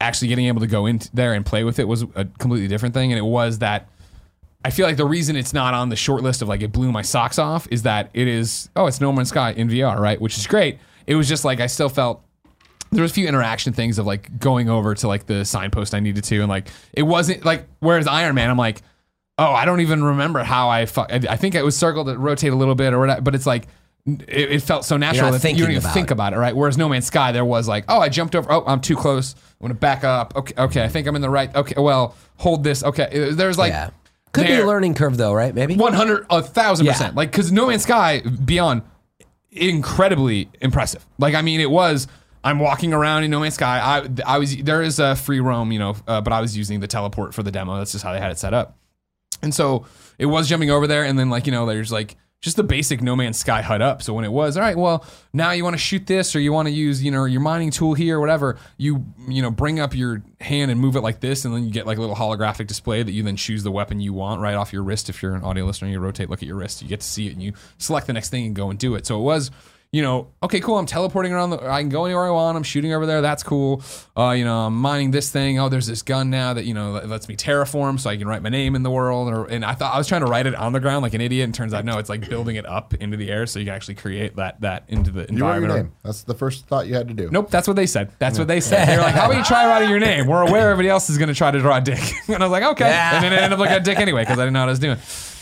actually 0.00 0.28
getting 0.28 0.46
able 0.46 0.60
to 0.60 0.66
go 0.66 0.86
in 0.86 1.00
there 1.14 1.32
and 1.32 1.46
play 1.46 1.62
with 1.62 1.78
it 1.78 1.86
was 1.86 2.02
a 2.16 2.24
completely 2.24 2.66
different 2.68 2.94
thing, 2.94 3.12
and 3.12 3.18
it 3.18 3.24
was 3.24 3.58
that. 3.60 3.88
I 4.64 4.70
feel 4.70 4.86
like 4.86 4.96
the 4.96 5.04
reason 5.04 5.34
it's 5.34 5.52
not 5.52 5.74
on 5.74 5.88
the 5.88 5.96
short 5.96 6.22
list 6.22 6.40
of 6.40 6.46
like 6.46 6.62
it 6.62 6.70
blew 6.70 6.92
my 6.92 7.02
socks 7.02 7.36
off 7.36 7.66
is 7.72 7.82
that 7.82 8.10
it 8.14 8.28
is 8.28 8.68
oh 8.76 8.86
it's 8.86 9.00
No 9.00 9.12
Man's 9.12 9.30
Sky 9.30 9.50
in 9.52 9.68
VR 9.68 9.98
right 9.98 10.20
which 10.20 10.38
is 10.38 10.46
great. 10.46 10.78
It 11.06 11.14
was 11.14 11.28
just 11.28 11.44
like 11.44 11.60
I 11.60 11.66
still 11.66 11.88
felt 11.88 12.22
there 12.90 13.02
was 13.02 13.10
a 13.10 13.14
few 13.14 13.26
interaction 13.26 13.72
things 13.72 13.98
of 13.98 14.06
like 14.06 14.38
going 14.38 14.68
over 14.68 14.94
to 14.94 15.08
like 15.08 15.26
the 15.26 15.44
signpost 15.44 15.94
I 15.94 16.00
needed 16.00 16.24
to 16.24 16.40
and 16.40 16.48
like 16.48 16.68
it 16.92 17.02
wasn't 17.04 17.44
like 17.44 17.66
whereas 17.80 18.06
Iron 18.06 18.34
Man 18.34 18.50
I'm 18.50 18.58
like 18.58 18.82
oh 19.38 19.52
I 19.52 19.64
don't 19.64 19.80
even 19.80 20.04
remember 20.04 20.40
how 20.44 20.68
I 20.68 20.84
fu- 20.86 21.00
I 21.02 21.20
I 21.30 21.36
think 21.36 21.54
it 21.54 21.64
was 21.64 21.76
circled 21.76 22.08
to 22.08 22.18
rotate 22.18 22.52
a 22.52 22.56
little 22.56 22.74
bit 22.74 22.92
or 22.92 22.98
whatever 22.98 23.22
but 23.22 23.34
it's 23.34 23.46
like 23.46 23.66
it, 24.04 24.28
it 24.28 24.62
felt 24.62 24.84
so 24.84 24.96
natural 24.96 25.30
that 25.32 25.42
you 25.52 25.58
don't 25.58 25.70
even 25.70 25.82
about 25.82 25.94
think 25.94 26.08
it. 26.10 26.12
about 26.12 26.32
it 26.34 26.36
right 26.36 26.54
whereas 26.54 26.76
No 26.76 26.88
Man's 26.88 27.06
Sky 27.06 27.32
there 27.32 27.44
was 27.46 27.66
like 27.66 27.84
oh 27.88 27.98
I 28.00 28.10
jumped 28.10 28.34
over 28.36 28.52
oh 28.52 28.62
I'm 28.66 28.80
too 28.80 28.96
close 28.96 29.34
I'm 29.60 29.68
gonna 29.68 29.74
back 29.74 30.04
up 30.04 30.36
okay 30.36 30.54
okay 30.58 30.84
I 30.84 30.88
think 30.88 31.06
I'm 31.06 31.16
in 31.16 31.22
the 31.22 31.30
right 31.30 31.54
okay 31.54 31.80
well 31.80 32.14
hold 32.36 32.62
this 32.62 32.84
okay 32.84 33.30
there's 33.32 33.56
like 33.56 33.72
yeah, 33.72 33.88
could 34.32 34.42
be 34.46 34.52
there- 34.52 34.64
a 34.64 34.66
learning 34.66 34.94
curve 34.94 35.16
though, 35.16 35.32
right? 35.32 35.54
Maybe 35.54 35.76
one 35.76 35.92
hundred, 35.94 36.26
a 36.30 36.42
thousand 36.42 36.86
Yeah. 36.86 36.92
percent. 36.92 37.14
Like, 37.14 37.30
because 37.30 37.52
No 37.52 37.66
Man's 37.66 37.82
Sky 37.82 38.20
Beyond, 38.20 38.80
incredibly 39.52 40.48
impressive. 40.60 41.06
Like, 41.18 41.34
I 41.34 41.42
mean, 41.42 41.60
it 41.60 41.70
was. 41.70 42.08
I'm 42.44 42.58
walking 42.58 42.92
around 42.92 43.22
in 43.22 43.30
No 43.30 43.38
Man's 43.38 43.54
Sky. 43.54 43.78
I 43.78 44.34
I 44.34 44.38
was 44.38 44.56
there 44.56 44.82
is 44.82 44.98
a 44.98 45.14
free 45.14 45.38
roam, 45.38 45.70
you 45.70 45.78
know, 45.78 45.94
uh, 46.08 46.20
but 46.20 46.32
I 46.32 46.40
was 46.40 46.56
using 46.56 46.80
the 46.80 46.88
teleport 46.88 47.34
for 47.34 47.44
the 47.44 47.52
demo. 47.52 47.76
That's 47.76 47.92
just 47.92 48.02
how 48.02 48.12
they 48.12 48.18
had 48.18 48.32
it 48.32 48.38
set 48.38 48.52
up. 48.52 48.76
And 49.42 49.54
so 49.54 49.86
it 50.18 50.26
was 50.26 50.48
jumping 50.48 50.70
over 50.70 50.88
there, 50.88 51.04
and 51.04 51.16
then 51.16 51.30
like 51.30 51.46
you 51.46 51.52
know, 51.52 51.66
there's 51.66 51.92
like 51.92 52.16
just 52.42 52.56
the 52.56 52.64
basic 52.64 53.00
No 53.00 53.16
Man's 53.16 53.38
Sky 53.38 53.62
HUD 53.62 53.80
up. 53.80 54.02
So 54.02 54.12
when 54.12 54.24
it 54.24 54.32
was 54.32 54.56
all 54.56 54.62
right, 54.62 54.76
well 54.76 55.06
now 55.32 55.52
you 55.52 55.64
want 55.64 55.74
to 55.74 55.78
shoot 55.78 56.06
this, 56.06 56.36
or 56.36 56.40
you 56.40 56.52
want 56.52 56.68
to 56.68 56.74
use 56.74 57.02
you 57.02 57.10
know 57.10 57.24
your 57.24 57.40
mining 57.40 57.70
tool 57.70 57.94
here, 57.94 58.18
or 58.18 58.20
whatever. 58.20 58.58
You 58.76 59.06
you 59.26 59.40
know 59.40 59.50
bring 59.50 59.80
up 59.80 59.94
your 59.94 60.22
hand 60.40 60.70
and 60.70 60.78
move 60.78 60.96
it 60.96 61.00
like 61.00 61.20
this, 61.20 61.46
and 61.46 61.54
then 61.54 61.64
you 61.64 61.70
get 61.70 61.86
like 61.86 61.96
a 61.96 62.00
little 62.00 62.16
holographic 62.16 62.66
display 62.66 63.02
that 63.02 63.12
you 63.12 63.22
then 63.22 63.36
choose 63.36 63.62
the 63.62 63.70
weapon 63.70 64.00
you 64.00 64.12
want 64.12 64.42
right 64.42 64.54
off 64.54 64.72
your 64.72 64.82
wrist. 64.82 65.08
If 65.08 65.22
you're 65.22 65.34
an 65.34 65.42
audio 65.42 65.64
listener, 65.64 65.88
you 65.88 66.00
rotate, 66.00 66.28
look 66.28 66.42
at 66.42 66.48
your 66.48 66.56
wrist, 66.56 66.82
you 66.82 66.88
get 66.88 67.00
to 67.00 67.06
see 67.06 67.28
it, 67.28 67.32
and 67.32 67.42
you 67.42 67.54
select 67.78 68.08
the 68.08 68.12
next 68.12 68.28
thing 68.28 68.44
and 68.44 68.54
go 68.54 68.68
and 68.68 68.78
do 68.78 68.94
it. 68.96 69.06
So 69.06 69.18
it 69.18 69.22
was 69.22 69.50
you 69.92 70.00
know, 70.00 70.28
okay, 70.42 70.58
cool. 70.58 70.78
I'm 70.78 70.86
teleporting 70.86 71.34
around. 71.34 71.50
The, 71.50 71.62
I 71.70 71.82
can 71.82 71.90
go 71.90 72.06
anywhere 72.06 72.24
I 72.24 72.30
want. 72.30 72.56
I'm 72.56 72.62
shooting 72.62 72.94
over 72.94 73.04
there. 73.04 73.20
That's 73.20 73.42
cool. 73.42 73.82
Uh, 74.16 74.30
you 74.30 74.42
know, 74.42 74.60
I'm 74.60 74.74
mining 74.74 75.10
this 75.10 75.30
thing. 75.30 75.58
Oh, 75.58 75.68
there's 75.68 75.86
this 75.86 76.00
gun 76.00 76.30
now 76.30 76.54
that 76.54 76.64
you 76.64 76.72
know 76.72 76.92
lets 77.04 77.28
me 77.28 77.36
terraform, 77.36 78.00
so 78.00 78.08
I 78.08 78.16
can 78.16 78.26
write 78.26 78.40
my 78.40 78.48
name 78.48 78.74
in 78.74 78.84
the 78.84 78.90
world. 78.90 79.28
Or 79.28 79.44
and 79.44 79.66
I 79.66 79.74
thought 79.74 79.94
I 79.94 79.98
was 79.98 80.08
trying 80.08 80.22
to 80.22 80.26
write 80.28 80.46
it 80.46 80.54
on 80.54 80.72
the 80.72 80.80
ground 80.80 81.02
like 81.02 81.12
an 81.12 81.20
idiot, 81.20 81.44
and 81.44 81.54
turns 81.54 81.74
out 81.74 81.84
no, 81.84 81.98
it's 81.98 82.08
like 82.08 82.26
building 82.26 82.56
it 82.56 82.64
up 82.64 82.94
into 82.94 83.18
the 83.18 83.30
air, 83.30 83.44
so 83.46 83.58
you 83.58 83.66
can 83.66 83.74
actually 83.74 83.96
create 83.96 84.34
that 84.36 84.62
that 84.62 84.84
into 84.88 85.10
the 85.10 85.20
you 85.20 85.26
wrote 85.26 85.28
your 85.28 85.36
environment. 85.56 85.84
name. 85.88 85.92
That's 86.02 86.22
the 86.22 86.34
first 86.34 86.66
thought 86.66 86.86
you 86.86 86.94
had 86.94 87.08
to 87.08 87.14
do. 87.14 87.28
Nope, 87.30 87.50
that's 87.50 87.68
what 87.68 87.76
they 87.76 87.86
said. 87.86 88.12
That's 88.18 88.38
what 88.38 88.48
they 88.48 88.60
said. 88.60 88.88
They're 88.88 88.98
like, 88.98 89.14
"How 89.14 89.26
about 89.26 89.36
you 89.36 89.44
try 89.44 89.66
writing 89.66 89.90
your 89.90 90.00
name? 90.10 90.26
We're 90.26 90.40
aware 90.48 90.70
everybody 90.70 90.88
else 90.88 91.10
is 91.10 91.18
going 91.18 91.28
to 91.28 91.34
try 91.34 91.50
to 91.50 91.58
draw 91.60 91.76
a 91.76 91.80
dick." 91.82 92.00
And 92.28 92.42
I 92.42 92.46
was 92.46 92.50
like, 92.52 92.62
"Okay." 92.62 92.88
Yeah. 92.88 93.16
And 93.16 93.24
then 93.24 93.32
I 93.34 93.36
ended 93.42 93.52
up 93.52 93.58
like 93.58 93.78
a 93.78 93.80
dick 93.80 93.98
anyway 93.98 94.22
because 94.22 94.38
I 94.38 94.42
didn't 94.44 94.54
know 94.54 94.60
what 94.60 94.68
I 94.68 94.72
was 94.72 94.78
doing. 94.78 94.96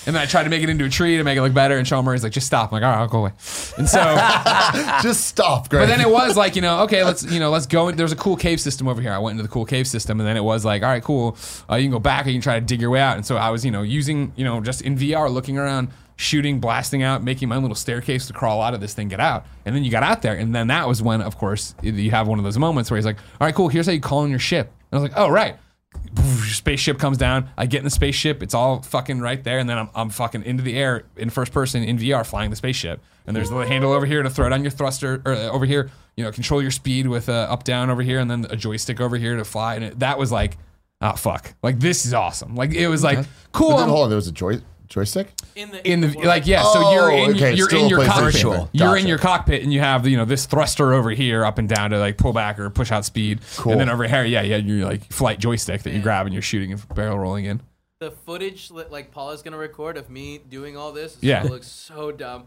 And 0.07 0.15
then 0.17 0.23
I 0.23 0.27
tried 0.27 0.45
to 0.45 0.49
make 0.51 0.63
it 0.63 0.69
into 0.71 0.85
a 0.87 0.89
tree 0.89 1.19
to 1.19 1.25
make 1.25 1.37
it 1.37 1.43
look 1.43 1.53
better. 1.53 1.77
And 1.77 1.87
Sean 1.87 2.05
Murray's 2.05 2.23
like, 2.23 2.33
just 2.33 2.47
stop. 2.47 2.73
I'm 2.73 2.81
like, 2.81 2.85
all 2.85 2.91
right, 2.91 3.01
I'll 3.03 3.09
go 3.09 3.19
away. 3.19 3.33
And 3.77 3.87
so, 3.89 4.01
Just 5.03 5.27
stop, 5.27 5.69
Greg. 5.69 5.83
but 5.83 5.87
then 5.89 6.01
it 6.01 6.11
was 6.11 6.37
like, 6.37 6.57
you 6.57 6.63
know, 6.63 6.81
okay, 6.85 7.05
let's, 7.05 7.23
you 7.25 7.39
know, 7.39 7.51
let's 7.51 7.67
go. 7.67 7.89
in- 7.89 7.97
There's 7.97 8.13
a 8.13 8.17
cool 8.17 8.37
cave 8.37 8.61
system 8.61 8.89
over 8.89 9.01
here. 9.03 9.13
I 9.13 9.19
went 9.19 9.33
into 9.33 9.43
the 9.43 9.49
cool 9.53 9.65
cave 9.67 9.87
system, 9.87 10.19
and 10.21 10.27
then 10.27 10.37
it 10.37 10.45
was 10.45 10.65
like, 10.65 10.83
all 10.83 10.89
right, 10.89 11.03
cool. 11.03 11.37
Uh, 11.71 11.77
you 11.77 11.85
can 11.85 11.91
go 11.93 11.99
back, 11.99 12.25
or 12.27 12.31
you 12.31 12.37
can 12.37 12.43
try 12.43 12.59
to 12.59 12.65
dig 12.65 12.81
your 12.81 12.91
way 12.91 13.01
out. 13.01 13.17
And 13.17 13.27
so 13.27 13.37
I 13.37 13.51
was, 13.51 13.65
you 13.65 13.71
know, 13.71 13.83
using, 13.83 14.33
you 14.37 14.45
know, 14.45 14.61
just 14.61 14.81
in 14.83 14.97
VR, 14.97 15.31
looking 15.31 15.59
around, 15.59 15.89
shooting, 16.17 16.61
blasting 16.61 17.03
out, 17.03 17.23
making 17.23 17.49
my 17.49 17.57
little 17.59 17.75
staircase 17.75 18.27
to 18.29 18.33
crawl 18.33 18.63
out 18.63 18.73
of 18.75 18.81
this 18.81 18.95
thing, 18.95 19.09
get 19.09 19.21
out. 19.21 19.45
And 19.67 19.75
then 19.77 19.85
you 19.85 19.91
got 19.91 20.03
out 20.03 20.23
there, 20.23 20.35
and 20.35 20.55
then 20.55 20.69
that 20.69 20.89
was 20.89 21.03
when, 21.03 21.21
of 21.21 21.37
course, 21.37 21.75
you 21.83 22.11
have 22.11 22.27
one 22.27 22.39
of 22.39 22.45
those 22.45 22.59
moments 22.59 22.91
where 22.91 22.97
he's 22.97 23.07
like, 23.07 23.19
all 23.41 23.47
right, 23.47 23.55
cool. 23.55 23.69
Here's 23.69 23.87
how 23.87 23.93
you 23.93 24.01
call 24.01 24.25
in 24.25 24.31
your 24.31 24.39
ship. 24.39 24.73
And 24.91 24.99
I 24.99 25.03
was 25.03 25.11
like, 25.11 25.19
oh 25.21 25.29
right. 25.29 25.57
Spaceship 26.17 26.99
comes 26.99 27.19
down. 27.19 27.49
I 27.57 27.67
get 27.67 27.79
in 27.79 27.85
the 27.85 27.91
spaceship. 27.91 28.43
It's 28.43 28.55
all 28.55 28.83
fucking 28.83 29.21
right 29.21 29.43
there, 29.43 29.59
and 29.59 29.69
then 29.69 29.79
I'm, 29.79 29.91
I'm 29.95 30.11
fucking 30.11 30.43
into 30.43 30.63
the 30.63 30.77
air 30.77 31.05
in 31.17 31.31
first 31.31 31.53
person 31.53 31.83
in 31.83 31.99
VR, 31.99 32.27
flying 32.27 32.51
the 32.51 32.57
spaceship. 32.57 33.01
And 33.27 33.37
there's 33.37 33.51
the 33.51 33.59
handle 33.61 33.93
over 33.93 34.07
here 34.07 34.23
to 34.23 34.31
throw 34.31 34.47
it 34.47 34.53
on 34.53 34.63
your 34.63 34.71
thruster, 34.71 35.23
or 35.25 35.33
uh, 35.33 35.49
over 35.51 35.65
here, 35.65 35.91
you 36.17 36.25
know, 36.25 36.33
control 36.33 36.61
your 36.61 36.73
speed 36.73 37.07
with 37.07 37.29
uh, 37.29 37.47
up 37.51 37.65
down 37.65 37.91
over 37.91 38.03
here, 38.03 38.19
and 38.19 38.31
then 38.31 38.47
a 38.51 38.57
joystick 38.57 39.01
over 39.01 39.17
here 39.17 39.37
to 39.37 39.45
fly. 39.45 39.77
And 39.77 39.85
it, 39.85 39.99
that 40.01 40.19
was 40.19 40.33
like, 40.33 40.57
oh 41.01 41.13
fuck, 41.13 41.55
like 41.63 41.79
this 41.79 42.05
is 42.05 42.13
awesome. 42.13 42.57
Like 42.57 42.75
it 42.75 42.89
was 42.89 43.05
like 43.05 43.25
cool. 43.53 43.71
But 43.71 43.77
then, 43.79 43.89
hold 43.89 44.05
on, 44.05 44.09
there 44.11 44.17
was 44.17 44.27
a 44.29 44.33
joy, 44.33 44.61
joystick? 44.91 45.33
In 45.57 45.71
the 45.71 45.91
in 45.91 46.01
the 46.03 46.09
like 46.25 46.47
yeah 46.47 46.63
so 46.63 46.93
you're 46.93 47.11
Oh, 47.11 47.25
in 47.25 47.31
okay, 47.37 47.55
you're 47.55 47.69
still 47.69 47.85
in 47.85 47.89
your 47.89 48.03
a 48.03 48.05
PlayStation. 48.05 48.09
cockpit 48.13 48.33
Virtual. 48.35 48.69
you're 48.73 48.97
in 48.99 49.07
your 49.07 49.19
cockpit 49.19 49.63
and 49.63 49.73
you 49.73 49.81
have 49.81 50.07
you 50.07 50.17
know 50.17 50.25
this 50.27 50.45
thruster 50.47 50.93
over 50.93 51.11
here 51.11 51.45
up 51.45 51.57
and 51.59 51.69
down 51.69 51.91
to 51.91 51.99
like 51.99 52.19
pull 52.19 52.33
back 52.35 52.59
or 52.59 52.69
push 52.69 52.93
out 52.93 53.05
speed 53.07 53.39
Cool. 53.57 53.73
and 53.73 53.81
then 53.81 53.89
over 53.89 54.07
here 54.07 54.25
yeah 54.25 54.43
yeah 54.43 54.57
your 54.57 54.85
like 54.87 55.11
flight 55.13 55.39
joystick 55.39 55.83
that 55.85 55.93
you 55.95 56.01
grab 56.03 56.27
and 56.27 56.35
you're 56.35 56.43
shooting 56.43 56.73
and 56.73 56.89
barrel 56.95 57.19
rolling 57.19 57.47
in 57.47 57.61
the 58.01 58.11
footage 58.11 58.69
that 58.71 58.91
like 58.91 59.11
Paula's 59.13 59.43
gonna 59.43 59.59
record 59.59 59.97
of 59.99 60.09
me 60.09 60.41
doing 60.49 60.75
all 60.77 60.91
this. 60.91 61.17
Is 61.17 61.23
Yeah. 61.23 61.47
gonna 61.47 61.63
so 61.63 62.11
dumb. 62.11 62.45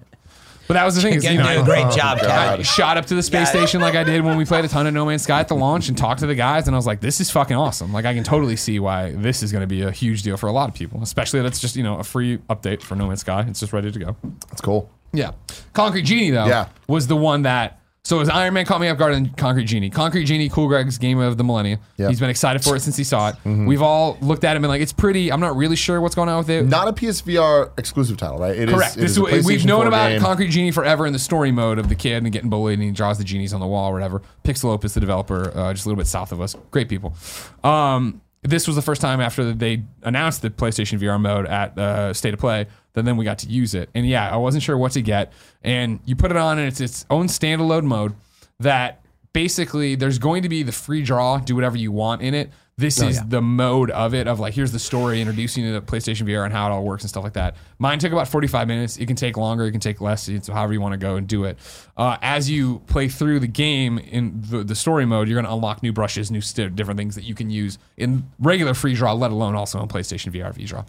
But 0.67 0.76
that 0.76 0.86
was 0.86 0.95
the 0.95 1.02
thing 1.02 1.13
is, 1.13 1.23
Again, 1.23 1.34
you 1.34 1.39
know 1.39 1.45
doing 1.45 1.58
a 1.60 1.62
I, 1.62 1.65
great 1.65 1.95
job, 1.95 2.19
God. 2.19 2.28
Cat. 2.28 2.60
I 2.60 2.62
shot 2.63 2.97
up 2.97 3.06
to 3.08 3.15
the 3.15 3.23
space 3.23 3.49
station 3.49 3.82
like 3.82 3.95
I 3.95 4.04
did 4.04 4.23
when 4.23 4.38
we 4.38 4.45
played 4.45 4.63
a 4.65 4.67
ton 4.67 4.88
of 4.88 4.93
No 4.93 5.06
Man's 5.06 5.23
Sky 5.23 5.39
at 5.39 5.47
the 5.47 5.56
launch 5.56 5.89
and 5.89 5.97
talked 5.97 6.21
to 6.21 6.26
the 6.28 6.36
guys 6.36 6.67
and 6.67 6.76
I 6.76 6.78
was 6.78 6.88
like 6.88 7.02
this 7.02 7.19
is 7.19 7.30
fucking 7.32 7.56
awesome 7.56 7.91
like 7.93 8.06
I 8.06 8.13
can 8.13 8.23
totally 8.23 8.56
see 8.56 8.80
why 8.80 9.12
this 9.12 9.43
is 9.43 9.52
going 9.52 9.62
to 9.62 9.67
be 9.67 9.82
a 9.82 9.91
huge 9.91 10.23
deal 10.23 10.38
for 10.38 10.47
a 10.47 10.52
lot 10.52 10.69
of 10.69 10.76
people 10.76 11.02
especially 11.04 11.41
that's 11.41 11.60
just 11.60 11.76
you 11.76 11.84
know 11.84 11.97
a 11.97 12.04
free 12.04 12.38
update 12.49 12.82
for 12.82 12.95
No 12.95 13.08
Man's 13.08 13.21
Sky 13.21 13.45
it's 13.47 13.60
just 13.60 13.73
ready 13.73 13.91
to 13.91 13.99
go 13.99 14.15
That's 14.49 14.62
cool. 14.62 14.89
Yeah. 15.15 15.34
Concrete 15.73 16.04
Genie, 16.04 16.32
though, 16.32 16.47
Yeah. 16.47 16.69
was 16.88 17.06
the 17.08 17.15
one 17.15 17.43
that. 17.43 17.80
So 18.06 18.18
it 18.18 18.20
was 18.20 18.28
Iron 18.28 18.54
Man 18.54 18.66
caught 18.66 18.82
me 18.82 18.89
off 18.89 18.98
guard 18.98 19.13
and 19.13 19.36
Concrete 19.38 19.63
Genie. 19.63 19.89
Concrete 19.89 20.26
Genie, 20.26 20.50
Cool 20.50 20.68
Greg's 20.68 20.98
game 20.98 21.20
of 21.20 21.38
the 21.38 21.44
millennia. 21.46 21.80
Yeah. 21.96 22.10
He's 22.10 22.20
been 22.20 22.30
excited 22.30 22.62
for 22.62 22.76
it 22.76 22.82
since 22.82 22.98
he 22.98 23.06
saw 23.06 23.30
it. 23.30 23.36
Mm-hmm. 23.46 23.66
We've 23.66 23.82
all 23.82 24.18
looked 24.20 24.44
at 24.44 24.52
it 24.52 24.56
and 24.58 24.62
been 24.62 24.70
like, 24.70 24.82
it's 24.82 24.92
pretty. 24.92 25.32
I'm 25.32 25.39
not 25.39 25.56
really 25.56 25.78
sure 25.78 26.02
what's 26.02 26.13
going 26.13 26.28
on 26.28 26.39
with 26.39 26.50
it. 26.50 26.63
Not 26.68 26.89
a 26.89 26.92
PSVR 26.92 27.72
exclusive 27.80 28.18
title, 28.18 28.39
right? 28.39 28.58
It 28.58 28.68
is- 28.68 28.76
Correct. 28.76 28.98
it 28.98 29.00
This 29.00 29.12
is 29.12 29.18
is 29.18 29.24
what- 29.24 29.44
we've 29.46 29.63
known 29.66 29.88
about 29.88 30.10
game. 30.10 30.20
Concrete 30.20 30.50
Genie 30.50 30.72
forever 30.72 31.08
in 31.08 31.13
the 31.13 31.20
story 31.20 31.54
mode 31.54 31.80
of 31.80 31.88
the 31.88 31.96
kid 31.96 32.22
and 32.24 32.32
getting 32.34 32.50
bullied 32.50 32.78
and 32.78 32.84
he 32.86 32.92
draws 32.92 33.20
the 33.20 33.24
genies 33.24 33.54
on 33.54 33.62
the 33.62 33.68
wall 33.68 33.89
or 33.89 33.94
whatever. 33.94 34.22
Pixel 34.44 34.66
Opus, 34.66 34.96
the 34.96 35.00
developer, 35.00 35.58
uh, 35.58 35.72
just 35.72 35.86
a 35.86 35.88
little 35.88 35.98
bit 35.98 36.08
south 36.08 36.34
of 36.34 36.42
us. 36.42 36.58
Great 36.72 36.89
people. 36.89 37.16
Um, 37.63 38.20
this 38.42 38.68
was 38.68 38.76
the 38.76 38.82
first 38.82 39.00
time 39.00 39.22
after 39.22 39.54
they 39.54 39.82
announced 40.02 40.42
the 40.42 40.50
PlayStation 40.50 41.00
VR 41.00 41.18
mode 41.22 41.46
at 41.46 41.78
uh, 41.80 42.13
State 42.13 42.34
of 42.34 42.42
Play 42.42 42.68
that 42.93 43.06
then 43.06 43.17
we 43.17 43.25
got 43.25 43.39
to 43.39 43.47
use 43.47 43.73
it. 43.73 43.89
And 43.93 44.08
yeah, 44.08 44.29
I 44.29 44.38
wasn't 44.38 44.63
sure 44.63 44.77
what 44.77 44.91
to 44.93 45.01
get. 45.01 45.34
And 45.63 45.99
you 46.06 46.15
put 46.15 46.32
it 46.32 46.38
on 46.38 46.60
and 46.60 46.67
it's 46.67 46.82
its 46.82 47.06
own 47.10 47.27
standalone 47.27 47.86
mode 47.86 48.15
that 48.60 49.03
basically 49.34 49.95
there's 49.95 50.19
going 50.19 50.43
to 50.43 50.49
be 50.49 50.63
the 50.63 50.71
free 50.71 51.01
draw, 51.01 51.38
do 51.39 51.56
whatever 51.56 51.77
you 51.77 51.91
want 51.91 52.21
in 52.21 52.34
it. 52.34 52.51
This 52.75 52.99
is 52.99 53.23
the 53.27 53.41
mode 53.41 53.91
of 53.91 54.15
it 54.15 54.27
of 54.27 54.39
like 54.39 54.56
here's 54.56 54.71
the 54.71 54.79
story 54.79 55.21
introducing 55.21 55.63
you 55.63 55.73
to 55.73 55.82
PlayStation 55.82 56.27
VR 56.27 56.43
and 56.43 56.51
how 56.51 56.67
it 56.67 56.71
all 56.71 56.84
works 56.84 57.03
and 57.03 57.10
stuff 57.10 57.23
like 57.23 57.34
that. 57.34 57.56
Mine 57.77 57.99
took 57.99 58.12
about 58.12 58.27
45 58.27 58.67
minutes. 58.67 58.97
It 58.97 59.06
can 59.06 59.15
take 59.15 59.38
longer, 59.38 59.65
it 59.65 59.71
can 59.71 59.79
take 59.79 60.01
less. 60.01 60.27
It's 60.27 60.47
however 60.47 60.73
you 60.73 60.82
want 60.82 60.93
to 60.93 60.97
go 60.97 61.15
and 61.15 61.27
do 61.27 61.43
it. 61.43 61.60
Uh, 61.95 62.17
as 62.23 62.49
you 62.49 62.79
play 62.88 63.10
through 63.10 63.41
the 63.41 63.47
game 63.47 63.99
in 63.99 64.41
the, 64.49 64.63
the 64.63 64.73
story 64.73 65.06
mode, 65.06 65.27
you're 65.27 65.36
going 65.36 65.45
to 65.45 65.53
unlock 65.53 65.84
new 65.84 65.93
brushes, 65.93 66.32
new 66.32 66.41
st- 66.41 66.75
different 66.75 66.97
things 66.97 67.13
that 67.13 67.25
you 67.25 67.36
can 67.36 67.51
use 67.51 67.77
in 67.95 68.23
regular 68.39 68.73
free 68.73 68.95
draw, 68.95 69.13
let 69.13 69.29
alone 69.29 69.53
also 69.56 69.77
on 69.77 69.88
PlayStation 69.88 70.34
VR 70.34 70.51
V 70.51 70.65
draw. 70.65 70.84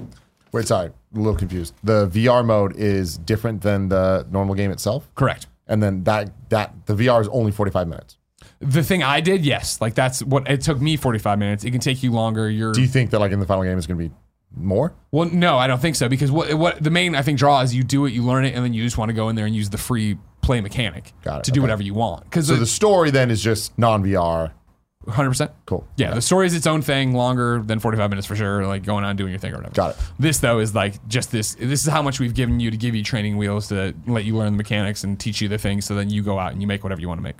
Wait, 0.54 0.68
sorry, 0.68 0.86
a 0.88 1.18
little 1.18 1.34
confused. 1.34 1.74
The 1.82 2.06
VR 2.08 2.44
mode 2.44 2.76
is 2.76 3.18
different 3.18 3.60
than 3.62 3.88
the 3.88 4.24
normal 4.30 4.54
game 4.54 4.70
itself, 4.70 5.08
Correct. 5.16 5.48
and 5.66 5.82
then 5.82 6.04
that 6.04 6.30
that 6.50 6.86
the 6.86 6.94
VR 6.94 7.20
is 7.20 7.28
only 7.28 7.50
forty 7.50 7.72
five 7.72 7.88
minutes. 7.88 8.16
The 8.60 8.84
thing 8.84 9.02
I 9.02 9.20
did, 9.20 9.44
yes, 9.44 9.80
like 9.80 9.94
that's 9.94 10.22
what 10.22 10.48
it 10.48 10.60
took 10.60 10.80
me 10.80 10.96
45 10.96 11.38
minutes. 11.38 11.64
It 11.64 11.70
can 11.70 11.80
take 11.80 12.02
you 12.02 12.12
longer. 12.12 12.48
You're 12.48 12.72
Do 12.72 12.80
you 12.80 12.86
think 12.86 13.10
that 13.10 13.18
like 13.18 13.32
in 13.32 13.40
the 13.40 13.46
final 13.46 13.64
game 13.64 13.76
is 13.76 13.86
going 13.86 13.98
to 13.98 14.08
be 14.08 14.14
more? 14.54 14.94
Well, 15.10 15.28
no, 15.28 15.58
I 15.58 15.66
don't 15.66 15.80
think 15.80 15.96
so 15.96 16.08
because 16.08 16.30
what 16.30 16.54
what 16.54 16.82
the 16.82 16.90
main 16.90 17.14
I 17.14 17.22
think 17.22 17.38
draw 17.38 17.60
is 17.60 17.74
you 17.74 17.82
do 17.82 18.06
it, 18.06 18.12
you 18.12 18.22
learn 18.22 18.44
it, 18.44 18.54
and 18.54 18.64
then 18.64 18.72
you 18.72 18.82
just 18.82 18.96
want 18.96 19.08
to 19.08 19.12
go 19.12 19.28
in 19.28 19.36
there 19.36 19.44
and 19.46 19.54
use 19.54 19.70
the 19.70 19.78
free 19.78 20.16
play 20.40 20.60
mechanic 20.60 21.12
Got 21.22 21.38
it, 21.40 21.44
to 21.44 21.50
do 21.50 21.60
okay. 21.60 21.62
whatever 21.62 21.82
you 21.82 21.94
want. 21.94 22.24
Because 22.24 22.46
So 22.46 22.56
the 22.56 22.66
story 22.66 23.10
then 23.10 23.30
is 23.30 23.42
just 23.42 23.76
non 23.78 24.04
VR. 24.04 24.52
Hundred 25.08 25.30
percent 25.30 25.50
Cool. 25.66 25.86
Yeah, 25.96 26.14
the 26.14 26.22
story 26.22 26.46
is 26.46 26.54
its 26.54 26.66
own 26.66 26.82
thing, 26.82 27.14
longer 27.14 27.62
than 27.64 27.78
forty 27.78 27.96
five 27.98 28.10
minutes 28.10 28.26
for 28.26 28.36
sure. 28.36 28.66
Like 28.66 28.84
going 28.84 29.04
on 29.04 29.16
doing 29.16 29.30
your 29.30 29.38
thing 29.38 29.52
or 29.52 29.56
whatever. 29.56 29.74
Got 29.74 29.90
it. 29.92 29.96
This 30.18 30.38
though 30.38 30.58
is 30.58 30.74
like 30.74 31.06
just 31.08 31.32
this. 31.32 31.54
This 31.54 31.84
is 31.84 31.88
how 31.88 32.02
much 32.02 32.20
we've 32.20 32.34
given 32.34 32.60
you 32.60 32.70
to 32.70 32.76
give 32.76 32.94
you 32.94 33.02
training 33.02 33.36
wheels 33.36 33.68
to 33.68 33.94
let 34.06 34.24
you 34.24 34.36
learn 34.36 34.52
the 34.52 34.56
mechanics 34.56 35.04
and 35.04 35.18
teach 35.18 35.40
you 35.40 35.48
the 35.48 35.58
things. 35.58 35.84
So 35.84 35.94
then 35.94 36.10
you 36.10 36.22
go 36.22 36.38
out 36.38 36.52
and 36.52 36.60
you 36.60 36.66
make 36.66 36.82
whatever 36.82 37.00
you 37.00 37.08
want 37.08 37.18
to 37.18 37.22
make. 37.22 37.36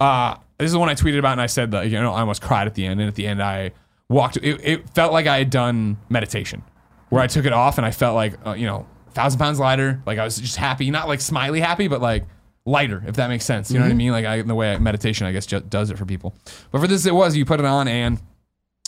Uh, 0.00 0.36
this 0.58 0.66
is 0.66 0.72
the 0.72 0.78
one 0.78 0.88
I 0.88 0.94
tweeted 0.94 1.18
about, 1.18 1.32
and 1.32 1.40
I 1.40 1.46
said 1.46 1.70
that 1.72 1.88
you 1.90 2.00
know 2.00 2.12
I 2.12 2.20
almost 2.20 2.42
cried 2.42 2.66
at 2.66 2.74
the 2.74 2.86
end. 2.86 3.00
And 3.00 3.08
at 3.08 3.14
the 3.14 3.26
end, 3.26 3.42
I 3.42 3.72
walked. 4.08 4.36
It, 4.38 4.60
it 4.62 4.90
felt 4.90 5.12
like 5.12 5.26
I 5.26 5.38
had 5.38 5.50
done 5.50 5.98
meditation, 6.08 6.62
where 7.10 7.22
I 7.22 7.26
took 7.26 7.44
it 7.44 7.52
off 7.52 7.78
and 7.78 7.86
I 7.86 7.90
felt 7.90 8.14
like 8.14 8.34
uh, 8.46 8.52
you 8.52 8.66
know 8.66 8.86
thousand 9.12 9.38
pounds 9.38 9.58
lighter. 9.58 10.02
Like 10.06 10.18
I 10.18 10.24
was 10.24 10.38
just 10.38 10.56
happy, 10.56 10.90
not 10.90 11.08
like 11.08 11.20
smiley 11.20 11.60
happy, 11.60 11.88
but 11.88 12.00
like 12.00 12.24
lighter, 12.64 13.02
if 13.06 13.16
that 13.16 13.28
makes 13.28 13.44
sense. 13.44 13.70
You 13.70 13.78
know 13.78 13.84
what 13.84 13.88
I 13.88 13.90
mm-hmm. 13.90 13.98
mean? 13.98 14.12
Like 14.12 14.24
I, 14.26 14.36
in 14.36 14.48
the 14.48 14.54
way 14.54 14.74
I, 14.74 14.78
meditation, 14.78 15.26
I 15.26 15.32
guess, 15.32 15.46
ju- 15.46 15.60
does 15.60 15.90
it 15.90 15.98
for 15.98 16.04
people. 16.04 16.34
But 16.70 16.80
for 16.80 16.86
this, 16.86 17.06
it 17.06 17.14
was 17.14 17.36
you 17.36 17.44
put 17.44 17.60
it 17.60 17.66
on 17.66 17.88
and 17.88 18.20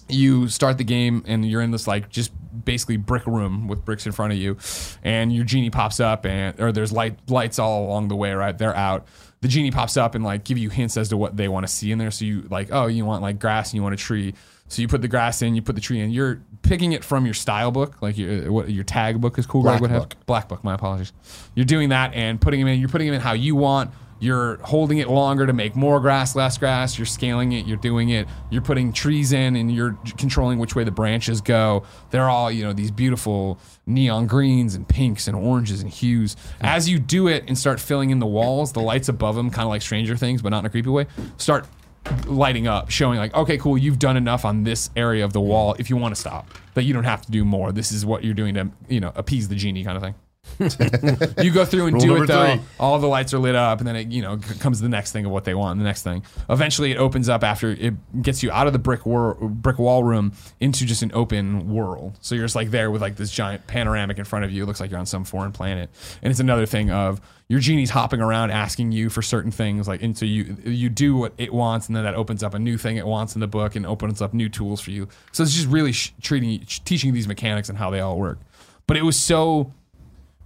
you 0.09 0.49
start 0.49 0.79
the 0.79 0.85
game 0.85 1.25
and 1.27 1.49
you're 1.49 1.63
in 1.63 1.71
this 1.71 1.87
like 1.87 2.09
just 2.09 2.33
basically 2.65 2.97
brick 2.97 3.27
room 3.27 3.69
with 3.69 3.85
bricks 3.85 4.05
in 4.05 4.13
front 4.13 4.33
of 4.33 4.39
you 4.39 4.57
and 5.03 5.35
your 5.35 5.45
genie 5.45 5.71
pops 5.71 6.01
up 6.01 6.27
and 6.27 6.59
or 6.61 6.73
there's 6.73 6.93
light 6.93 7.17
lights 7.31 7.59
all 7.59 7.87
along 7.87 8.09
the 8.09 8.17
way 8.17 8.33
right 8.33 8.59
they're 8.59 8.77
out 8.77 9.07
the 9.41 9.49
genie 9.49 9.71
pops 9.71 9.97
up 9.97 10.15
and 10.15 10.23
like 10.23 10.45
give 10.45 10.59
you 10.59 10.69
hints 10.69 10.97
as 10.97 11.09
to 11.09 11.17
what 11.17 11.37
they 11.37 11.49
want 11.49 11.67
to 11.67 11.73
see 11.73 11.93
in 11.93 11.99
there 11.99 12.11
so 12.11 12.25
you 12.25 12.43
like 12.51 12.69
oh 12.73 12.87
you 12.87 13.05
want 13.05 13.23
like 13.23 13.39
grass 13.39 13.71
and 13.71 13.77
you 13.77 13.83
want 13.83 13.95
a 13.95 13.99
tree 13.99 14.35
so 14.73 14.83
you 14.83 14.89
put 14.89 15.03
the 15.03 15.09
grass 15.09 15.43
in 15.43 15.55
you 15.55 15.63
put 15.63 15.75
the 15.75 15.81
tree 15.81 16.01
in 16.01 16.11
you're 16.11 16.41
picking 16.63 16.93
it 16.93 17.05
from 17.05 17.25
your 17.25 17.35
style 17.35 17.71
book 17.71 18.01
like 18.01 18.17
your 18.17 18.51
what 18.53 18.71
your 18.71 18.85
tag 18.85 19.21
book 19.21 19.39
is 19.39 19.47
cool 19.47 19.63
Black 19.63 19.75
Greg 19.75 19.83
would 19.83 19.91
have 19.91 20.09
book. 20.09 20.27
black 20.27 20.49
book 20.49 20.65
my 20.65 20.75
apologies 20.75 21.13
you're 21.55 21.67
doing 21.67 21.91
that 21.91 22.15
and 22.15 22.41
putting 22.41 22.61
them 22.61 22.69
in 22.69 22.81
you're 22.81 22.89
putting 22.89 23.07
them 23.07 23.15
in 23.15 23.21
how 23.21 23.33
you 23.33 23.55
want 23.55 23.91
you're 24.23 24.59
holding 24.59 24.99
it 24.99 25.09
longer 25.09 25.49
to 25.49 25.53
make 25.53 25.75
more 25.75 25.99
grass, 25.99 26.37
less 26.37 26.57
grass. 26.57 26.97
You're 26.97 27.07
scaling 27.07 27.51
it. 27.51 27.67
You're 27.67 27.77
doing 27.77 28.11
it. 28.11 28.29
You're 28.51 28.63
putting 28.63 28.93
trees 28.93 29.33
in, 29.33 29.57
and 29.57 29.75
you're 29.75 29.99
controlling 30.17 30.61
which 30.61 30.77
way 30.77 30.85
the 30.85 30.93
branches 30.93 31.41
go. 31.41 31.83
They're 32.11 32.31
all, 32.31 32.49
you 32.49 32.63
know, 32.63 32.73
these 32.73 32.93
beautiful 32.93 33.59
neon 33.85 34.29
greens 34.29 34.77
and 34.77 34.87
pinks 34.87 35.27
and 35.27 35.37
oranges 35.37 35.83
and 35.83 35.91
hues. 35.91 36.37
As 36.61 36.89
you 36.89 37.01
do 37.01 37.27
it 37.27 37.43
and 37.49 37.59
start 37.59 37.81
filling 37.81 38.11
in 38.11 38.21
the 38.21 38.27
walls, 38.27 38.73
the 38.73 38.81
lights 38.81 39.09
above 39.09 39.35
them, 39.35 39.51
kind 39.51 39.65
of 39.65 39.71
like 39.71 39.83
Stranger 39.83 40.17
Things, 40.17 40.41
but 40.41 40.51
not 40.51 40.61
in 40.61 40.67
a 40.67 40.71
creepy 40.71 40.91
way, 40.91 41.09
start 41.37 41.67
lighting 42.27 42.67
up, 42.67 42.91
showing 42.91 43.19
like, 43.19 43.35
okay, 43.35 43.59
cool, 43.59 43.79
you've 43.79 43.99
done 43.99 44.17
enough 44.17 44.45
on 44.45 44.65
this 44.65 44.91
area 44.97 45.25
of 45.25 45.33
the 45.33 45.41
wall. 45.41 45.75
If 45.79 45.91
you 45.91 45.97
want 45.97 46.15
to 46.15 46.21
stop, 46.21 46.49
that 46.75 46.85
you 46.85 46.93
don't 46.93 47.05
have 47.05 47.23
to 47.27 47.31
do 47.31 47.45
more. 47.45 47.73
This 47.73 47.93
is 47.93 48.05
what 48.05 48.25
you're 48.25 48.35
doing 48.35 48.55
to, 48.55 48.71
you 48.88 49.01
know, 49.01 49.12
appease 49.15 49.49
the 49.49 49.55
genie, 49.55 49.85
kind 49.85 49.97
of 49.97 50.03
thing. 50.03 50.15
You 50.59 51.51
go 51.51 51.65
through 51.65 51.87
and 51.87 51.95
Rule 52.03 52.17
do 52.17 52.23
it 52.23 52.27
though. 52.27 52.55
three. 52.57 52.62
All 52.79 52.99
the 52.99 53.07
lights 53.07 53.33
are 53.35 53.38
lit 53.38 53.55
up, 53.55 53.79
and 53.79 53.87
then 53.87 53.97
it, 53.97 54.09
you 54.09 54.23
know 54.23 54.38
c- 54.41 54.59
comes 54.59 54.81
the 54.81 54.88
next 54.88 55.12
thing 55.12 55.25
of 55.27 55.33
what 55.33 55.45
they 55.45 55.55
want. 55.55 55.79
The 55.79 55.85
next 55.85 56.03
thing. 56.03 56.23
Eventually, 56.51 56.93
it 56.93 56.97
opens 56.99 57.29
up 57.29 57.43
after 57.45 57.71
it 57.71 57.95
gets 58.23 58.43
you 58.43 58.51
out 58.51 58.67
of 58.67 58.73
the 58.73 58.79
brick 58.79 59.07
wor- 59.07 59.35
brick 59.35 59.79
wall 59.79 60.05
room 60.05 60.33
into 60.61 60.85
just 60.85 61.03
an 61.03 61.11
open 61.15 61.73
world. 61.73 62.17
So 62.21 62.35
you're 62.35 62.45
just 62.45 62.57
like 62.57 62.71
there 62.71 62.91
with 62.91 63.03
like 63.03 63.17
this 63.17 63.31
giant 63.31 63.67
panoramic 63.67 64.19
in 64.19 64.25
front 64.25 64.45
of 64.45 64.53
you. 64.53 64.62
It 64.62 64.67
looks 64.67 64.81
like 64.81 64.91
you're 64.91 65.01
on 65.01 65.07
some 65.07 65.25
foreign 65.25 65.53
planet. 65.53 65.91
And 66.23 66.31
it's 66.31 66.41
another 66.41 66.67
thing 66.67 66.91
of 66.91 67.21
your 67.49 67.61
genie's 67.61 67.91
hopping 67.91 68.21
around 68.21 68.51
asking 68.51 68.93
you 68.93 69.11
for 69.11 69.21
certain 69.21 69.51
things. 69.51 69.87
Like 69.87 70.03
and 70.03 70.17
so 70.17 70.25
you 70.25 70.57
you 70.65 70.88
do 70.88 71.17
what 71.17 71.33
it 71.38 71.53
wants, 71.53 71.87
and 71.88 71.97
then 71.97 72.05
that 72.05 72.15
opens 72.15 72.43
up 72.43 72.55
a 72.55 72.59
new 72.59 72.79
thing 72.79 72.97
it 72.97 73.07
wants 73.07 73.35
in 73.35 73.41
the 73.41 73.47
book, 73.47 73.77
and 73.77 73.85
opens 73.87 74.23
up 74.23 74.33
new 74.33 74.49
tools 74.49 74.81
for 74.81 74.91
you. 74.91 75.09
So 75.33 75.43
it's 75.43 75.53
just 75.55 75.69
really 75.69 75.93
sh- 75.93 76.12
treating 76.23 76.65
teaching 76.85 77.12
these 77.12 77.29
mechanics 77.29 77.69
and 77.69 77.77
how 77.77 77.91
they 77.91 78.01
all 78.01 78.19
work. 78.19 78.38
But 78.87 78.97
it 78.97 79.03
was 79.03 79.19
so 79.19 79.73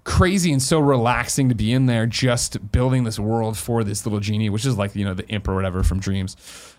crazy 0.07 0.53
and 0.53 0.62
so 0.62 0.79
relaxing 0.79 1.49
to 1.49 1.55
be 1.57 1.73
in 1.73 1.87
there 1.87 2.07
just 2.07 2.71
building 2.71 3.03
this 3.03 3.19
world 3.19 3.59
for 3.59 3.83
this 3.83 4.07
little 4.07 4.21
genie 4.21 4.49
which 4.49 4.64
is 4.64 4.79
like 4.79 4.95
you 4.95 5.05
know 5.05 5.14
the 5.14 5.27
imp 5.29 5.49
or 5.49 5.55
whatever 5.57 5.83
from 5.83 5.99
dreams. 5.99 6.37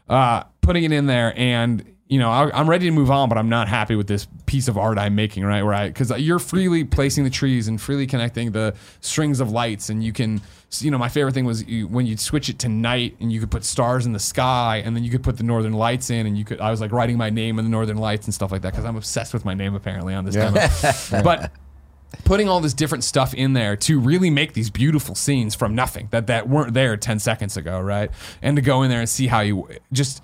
Uh, 0.08 0.44
putting 0.62 0.86
it 0.86 0.94
in 0.94 1.06
there 1.08 1.34
and 1.38 1.84
you 2.08 2.18
know 2.20 2.32
I, 2.32 2.50
i'm 2.58 2.70
ready 2.70 2.86
to 2.86 2.92
move 2.92 3.12
on 3.12 3.28
but 3.28 3.38
i'm 3.38 3.50
not 3.50 3.68
happy 3.68 3.96
with 3.96 4.08
this 4.08 4.26
piece 4.46 4.70
of 4.70 4.78
art 4.78 4.98
i'm 4.98 5.14
making 5.16 5.44
right? 5.44 5.62
Where 5.62 5.74
i 5.74 5.88
because 5.90 6.10
you're 6.22 6.40
freely 6.40 6.86
placing 6.86 7.26
the 7.26 7.30
trees 7.30 7.68
and 7.68 7.82
freely 7.82 8.08
connecting 8.08 8.54
the 8.54 8.74
strings 9.02 9.42
of 9.42 9.52
lights 9.52 9.90
and 9.90 10.02
you 10.02 10.14
can 10.14 10.40
you 10.80 10.90
know 10.90 10.98
my 10.98 11.10
favorite 11.10 11.34
thing 11.34 11.44
was 11.44 11.66
you, 11.68 11.86
when 11.88 12.06
you'd 12.06 12.22
switch 12.22 12.48
it 12.48 12.60
to 12.60 12.70
night 12.70 13.18
and 13.20 13.34
you 13.34 13.42
could 13.42 13.52
put 13.52 13.66
stars 13.66 14.06
in 14.06 14.14
the 14.14 14.20
sky 14.20 14.82
and 14.86 14.96
then 14.96 15.04
you 15.04 15.12
could 15.12 15.24
put 15.24 15.36
the 15.36 15.44
northern 15.44 15.74
lights 15.74 16.10
in 16.10 16.26
and 16.26 16.38
you 16.38 16.46
could 16.46 16.62
i 16.62 16.72
was 16.72 16.80
like 16.80 16.94
writing 16.94 17.18
my 17.18 17.30
name 17.30 17.60
in 17.60 17.66
the 17.66 17.72
northern 17.72 17.98
lights 17.98 18.26
and 18.26 18.34
stuff 18.34 18.54
like 18.54 18.62
that 18.62 18.72
because 18.72 18.86
i'm 18.86 18.96
obsessed 18.96 19.34
with 19.34 19.44
my 19.44 19.54
name 19.54 19.76
apparently 19.76 20.14
on 20.14 20.24
this 20.24 20.36
Yeah. 20.36 20.50
demo. 21.12 21.24
But 21.24 21.52
putting 22.24 22.48
all 22.50 22.60
this 22.60 22.74
different 22.74 23.04
stuff 23.04 23.34
in 23.34 23.54
there 23.54 23.76
to 23.76 24.00
really 24.00 24.30
make 24.30 24.54
these 24.54 24.70
beautiful 24.70 25.16
scenes 25.16 25.56
from 25.56 25.76
nothing 25.76 26.08
that 26.12 26.28
that 26.28 26.48
weren't 26.48 26.74
there 26.74 26.98
10 26.98 27.20
seconds 27.20 27.58
ago, 27.58 27.80
right? 27.80 28.12
And 28.42 28.56
to 28.56 28.62
go 28.62 28.84
in 28.84 28.90
there 28.90 29.00
and 29.00 29.10
see 29.10 29.28
how 29.28 29.42
you 29.42 29.68
just 29.92 30.22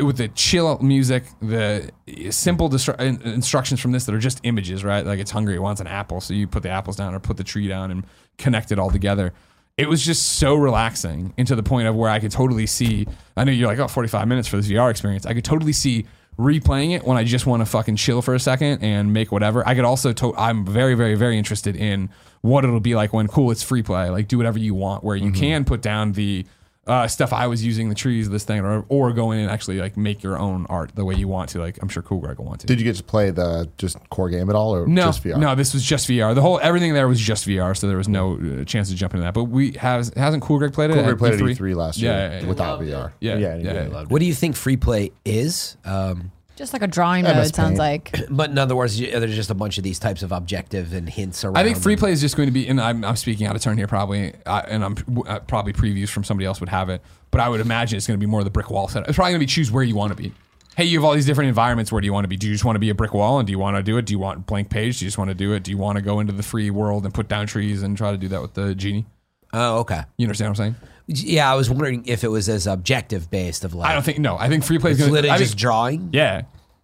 with 0.00 0.16
the 0.16 0.28
chill 0.28 0.78
music, 0.78 1.24
the 1.42 1.90
simple 2.30 2.70
distru- 2.70 2.98
instructions 3.24 3.80
from 3.80 3.92
this 3.92 4.06
that 4.06 4.14
are 4.14 4.18
just 4.18 4.40
images, 4.42 4.82
right? 4.82 5.04
Like 5.04 5.18
it's 5.18 5.30
hungry, 5.30 5.54
it 5.56 5.62
wants 5.62 5.80
an 5.80 5.86
apple, 5.86 6.20
so 6.22 6.32
you 6.32 6.46
put 6.46 6.62
the 6.62 6.70
apples 6.70 6.96
down 6.96 7.14
or 7.14 7.20
put 7.20 7.36
the 7.36 7.44
tree 7.44 7.68
down 7.68 7.90
and 7.90 8.06
connect 8.38 8.72
it 8.72 8.78
all 8.78 8.90
together. 8.90 9.34
It 9.76 9.88
was 9.88 10.04
just 10.04 10.38
so 10.38 10.54
relaxing, 10.54 11.34
and 11.36 11.46
to 11.48 11.56
the 11.56 11.62
point 11.62 11.88
of 11.88 11.96
where 11.96 12.08
I 12.08 12.20
could 12.20 12.30
totally 12.30 12.66
see. 12.66 13.06
I 13.36 13.44
know 13.44 13.52
you're 13.52 13.66
like, 13.66 13.80
oh, 13.80 13.88
45 13.88 14.26
minutes 14.28 14.48
for 14.48 14.56
this 14.56 14.68
VR 14.68 14.90
experience. 14.90 15.26
I 15.26 15.34
could 15.34 15.44
totally 15.44 15.72
see 15.72 16.06
replaying 16.38 16.94
it 16.96 17.04
when 17.04 17.16
I 17.16 17.24
just 17.24 17.46
want 17.46 17.60
to 17.60 17.66
fucking 17.66 17.96
chill 17.96 18.22
for 18.22 18.34
a 18.34 18.40
second 18.40 18.82
and 18.82 19.12
make 19.12 19.30
whatever. 19.30 19.66
I 19.66 19.74
could 19.74 19.84
also, 19.84 20.12
to- 20.12 20.36
I'm 20.36 20.64
very, 20.64 20.94
very, 20.94 21.14
very 21.14 21.38
interested 21.38 21.76
in 21.76 22.10
what 22.40 22.64
it'll 22.64 22.80
be 22.80 22.94
like 22.94 23.12
when 23.12 23.28
cool, 23.28 23.50
it's 23.50 23.62
free 23.62 23.82
play. 23.82 24.10
Like 24.10 24.28
do 24.28 24.36
whatever 24.36 24.58
you 24.58 24.74
want, 24.74 25.04
where 25.04 25.16
you 25.16 25.30
mm-hmm. 25.30 25.40
can 25.40 25.64
put 25.64 25.80
down 25.80 26.12
the 26.12 26.44
uh, 26.86 27.06
stuff 27.08 27.32
I 27.32 27.46
was 27.46 27.64
using, 27.64 27.88
the 27.88 27.94
trees, 27.94 28.28
this 28.28 28.44
thing, 28.44 28.60
or, 28.60 28.84
or 28.88 29.12
go 29.12 29.30
in 29.32 29.40
and 29.40 29.50
actually 29.50 29.78
like 29.80 29.96
make 29.96 30.22
your 30.22 30.38
own 30.38 30.66
art 30.68 30.94
the 30.94 31.04
way 31.04 31.14
you 31.14 31.28
want 31.28 31.50
to. 31.50 31.58
Like 31.58 31.78
I'm 31.82 31.88
sure 31.88 32.02
Cool 32.02 32.20
Greg 32.20 32.38
will 32.38 32.44
want 32.44 32.60
to. 32.60 32.66
Did 32.66 32.78
you 32.78 32.84
get 32.84 32.96
to 32.96 33.02
play 33.02 33.30
the 33.30 33.70
just 33.78 33.96
core 34.10 34.28
game 34.28 34.50
at 34.50 34.56
all, 34.56 34.74
or 34.74 34.86
no, 34.86 35.02
just 35.06 35.22
VR? 35.24 35.38
no, 35.38 35.54
this 35.54 35.72
was 35.72 35.82
just 35.82 36.08
VR. 36.08 36.34
The 36.34 36.42
whole 36.42 36.60
everything 36.60 36.92
there 36.94 37.08
was 37.08 37.20
just 37.20 37.46
VR, 37.46 37.76
so 37.76 37.86
there 37.88 37.96
was 37.96 38.08
no 38.08 38.34
uh, 38.34 38.64
chance 38.64 38.88
to 38.90 38.94
jump 38.94 39.14
into 39.14 39.24
that. 39.24 39.34
But 39.34 39.44
we 39.44 39.72
has 39.72 40.12
hasn't 40.16 40.42
Cool 40.42 40.58
Greg 40.58 40.72
played 40.72 40.90
it? 40.90 40.94
Cool 40.94 41.04
Greg 41.04 41.18
played 41.18 41.34
at 41.34 41.40
E3? 41.40 41.56
E3 41.56 41.74
last 41.74 41.98
year 41.98 42.12
Yeah, 42.12 42.30
yeah, 42.30 42.40
yeah. 42.40 42.46
without 42.48 42.80
VR. 42.80 43.12
Yeah, 43.20 43.36
yeah, 43.36 43.38
yeah, 43.38 43.56
he 43.56 43.64
yeah. 43.64 43.72
really 43.72 43.88
loved 43.88 44.10
it. 44.10 44.12
What 44.12 44.18
do 44.20 44.26
you 44.26 44.34
think 44.34 44.56
free 44.56 44.76
play 44.76 45.12
is? 45.24 45.76
Um, 45.84 46.32
Just 46.56 46.72
like 46.72 46.82
a 46.82 46.86
drawing 46.86 47.24
MS 47.24 47.34
mode 47.34 47.54
sounds 47.54 47.78
like. 47.78 48.14
but 48.30 48.50
in 48.50 48.58
other 48.58 48.76
words, 48.76 48.98
there's 48.98 49.34
just 49.34 49.50
a 49.50 49.54
bunch 49.54 49.76
of 49.76 49.84
these 49.84 49.98
types 49.98 50.22
of 50.22 50.30
objective 50.30 50.92
and 50.92 51.08
hints 51.08 51.44
around. 51.44 51.56
I 51.56 51.64
think 51.64 51.78
free 51.78 51.96
play 51.96 52.12
is 52.12 52.20
just 52.20 52.36
going 52.36 52.46
to 52.46 52.52
be, 52.52 52.68
and 52.68 52.80
I'm, 52.80 53.04
I'm 53.04 53.16
speaking 53.16 53.46
out 53.46 53.56
of 53.56 53.62
turn 53.62 53.76
here 53.76 53.88
probably, 53.88 54.32
uh, 54.46 54.62
and 54.68 54.84
I'm 54.84 54.96
uh, 55.26 55.40
probably 55.40 55.72
previews 55.72 56.10
from 56.10 56.22
somebody 56.22 56.46
else 56.46 56.60
would 56.60 56.68
have 56.68 56.88
it, 56.90 57.02
but 57.30 57.40
I 57.40 57.48
would 57.48 57.60
imagine 57.60 57.96
it's 57.96 58.06
going 58.06 58.18
to 58.18 58.24
be 58.24 58.30
more 58.30 58.40
of 58.40 58.44
the 58.44 58.50
brick 58.50 58.70
wall 58.70 58.86
setup. 58.86 59.08
It's 59.08 59.16
probably 59.16 59.32
going 59.32 59.40
to 59.40 59.46
be 59.46 59.50
choose 59.50 59.72
where 59.72 59.82
you 59.82 59.96
want 59.96 60.16
to 60.16 60.22
be. 60.22 60.32
Hey, 60.76 60.84
you 60.84 60.98
have 60.98 61.04
all 61.04 61.14
these 61.14 61.26
different 61.26 61.48
environments. 61.48 61.92
Where 61.92 62.00
do 62.00 62.06
you 62.06 62.12
want 62.12 62.24
to 62.24 62.28
be? 62.28 62.36
Do 62.36 62.48
you 62.48 62.52
just 62.54 62.64
want 62.64 62.76
to 62.76 62.80
be 62.80 62.90
a 62.90 62.94
brick 62.94 63.14
wall, 63.14 63.38
and 63.38 63.46
do 63.46 63.52
you 63.52 63.58
want 63.58 63.76
to 63.76 63.82
do 63.82 63.96
it? 63.96 64.06
Do 64.06 64.12
you 64.12 64.18
want 64.18 64.46
blank 64.46 64.70
page? 64.70 64.98
Do 64.98 65.04
you 65.04 65.08
just 65.08 65.18
want 65.18 65.30
to 65.30 65.34
do 65.34 65.52
it? 65.52 65.62
Do 65.62 65.70
you 65.70 65.78
want 65.78 65.96
to 65.96 66.02
go 66.02 66.20
into 66.20 66.32
the 66.32 66.42
free 66.42 66.70
world 66.70 67.04
and 67.04 67.14
put 67.14 67.28
down 67.28 67.46
trees 67.46 67.82
and 67.82 67.96
try 67.96 68.10
to 68.10 68.16
do 68.16 68.28
that 68.28 68.42
with 68.42 68.54
the 68.54 68.74
genie? 68.74 69.06
Oh, 69.52 69.78
okay. 69.78 70.02
You 70.16 70.26
understand 70.26 70.50
what 70.50 70.60
I'm 70.60 70.74
saying? 70.74 70.88
Yeah, 71.06 71.50
I 71.50 71.54
was 71.54 71.68
wondering 71.68 72.04
if 72.06 72.24
it 72.24 72.28
was 72.28 72.48
as 72.48 72.66
objective 72.66 73.30
based 73.30 73.64
of 73.64 73.74
like. 73.74 73.90
I 73.90 73.94
don't 73.94 74.02
think 74.02 74.18
no. 74.18 74.36
I 74.38 74.48
think 74.48 74.64
free 74.64 74.78
play 74.78 74.92
is 74.92 74.98
it's 74.98 75.02
going 75.06 75.10
to. 75.10 75.14
literally 75.14 75.34
I 75.34 75.38
just 75.38 75.52
think, 75.52 75.60
drawing. 75.60 76.10
Yeah. 76.12 76.42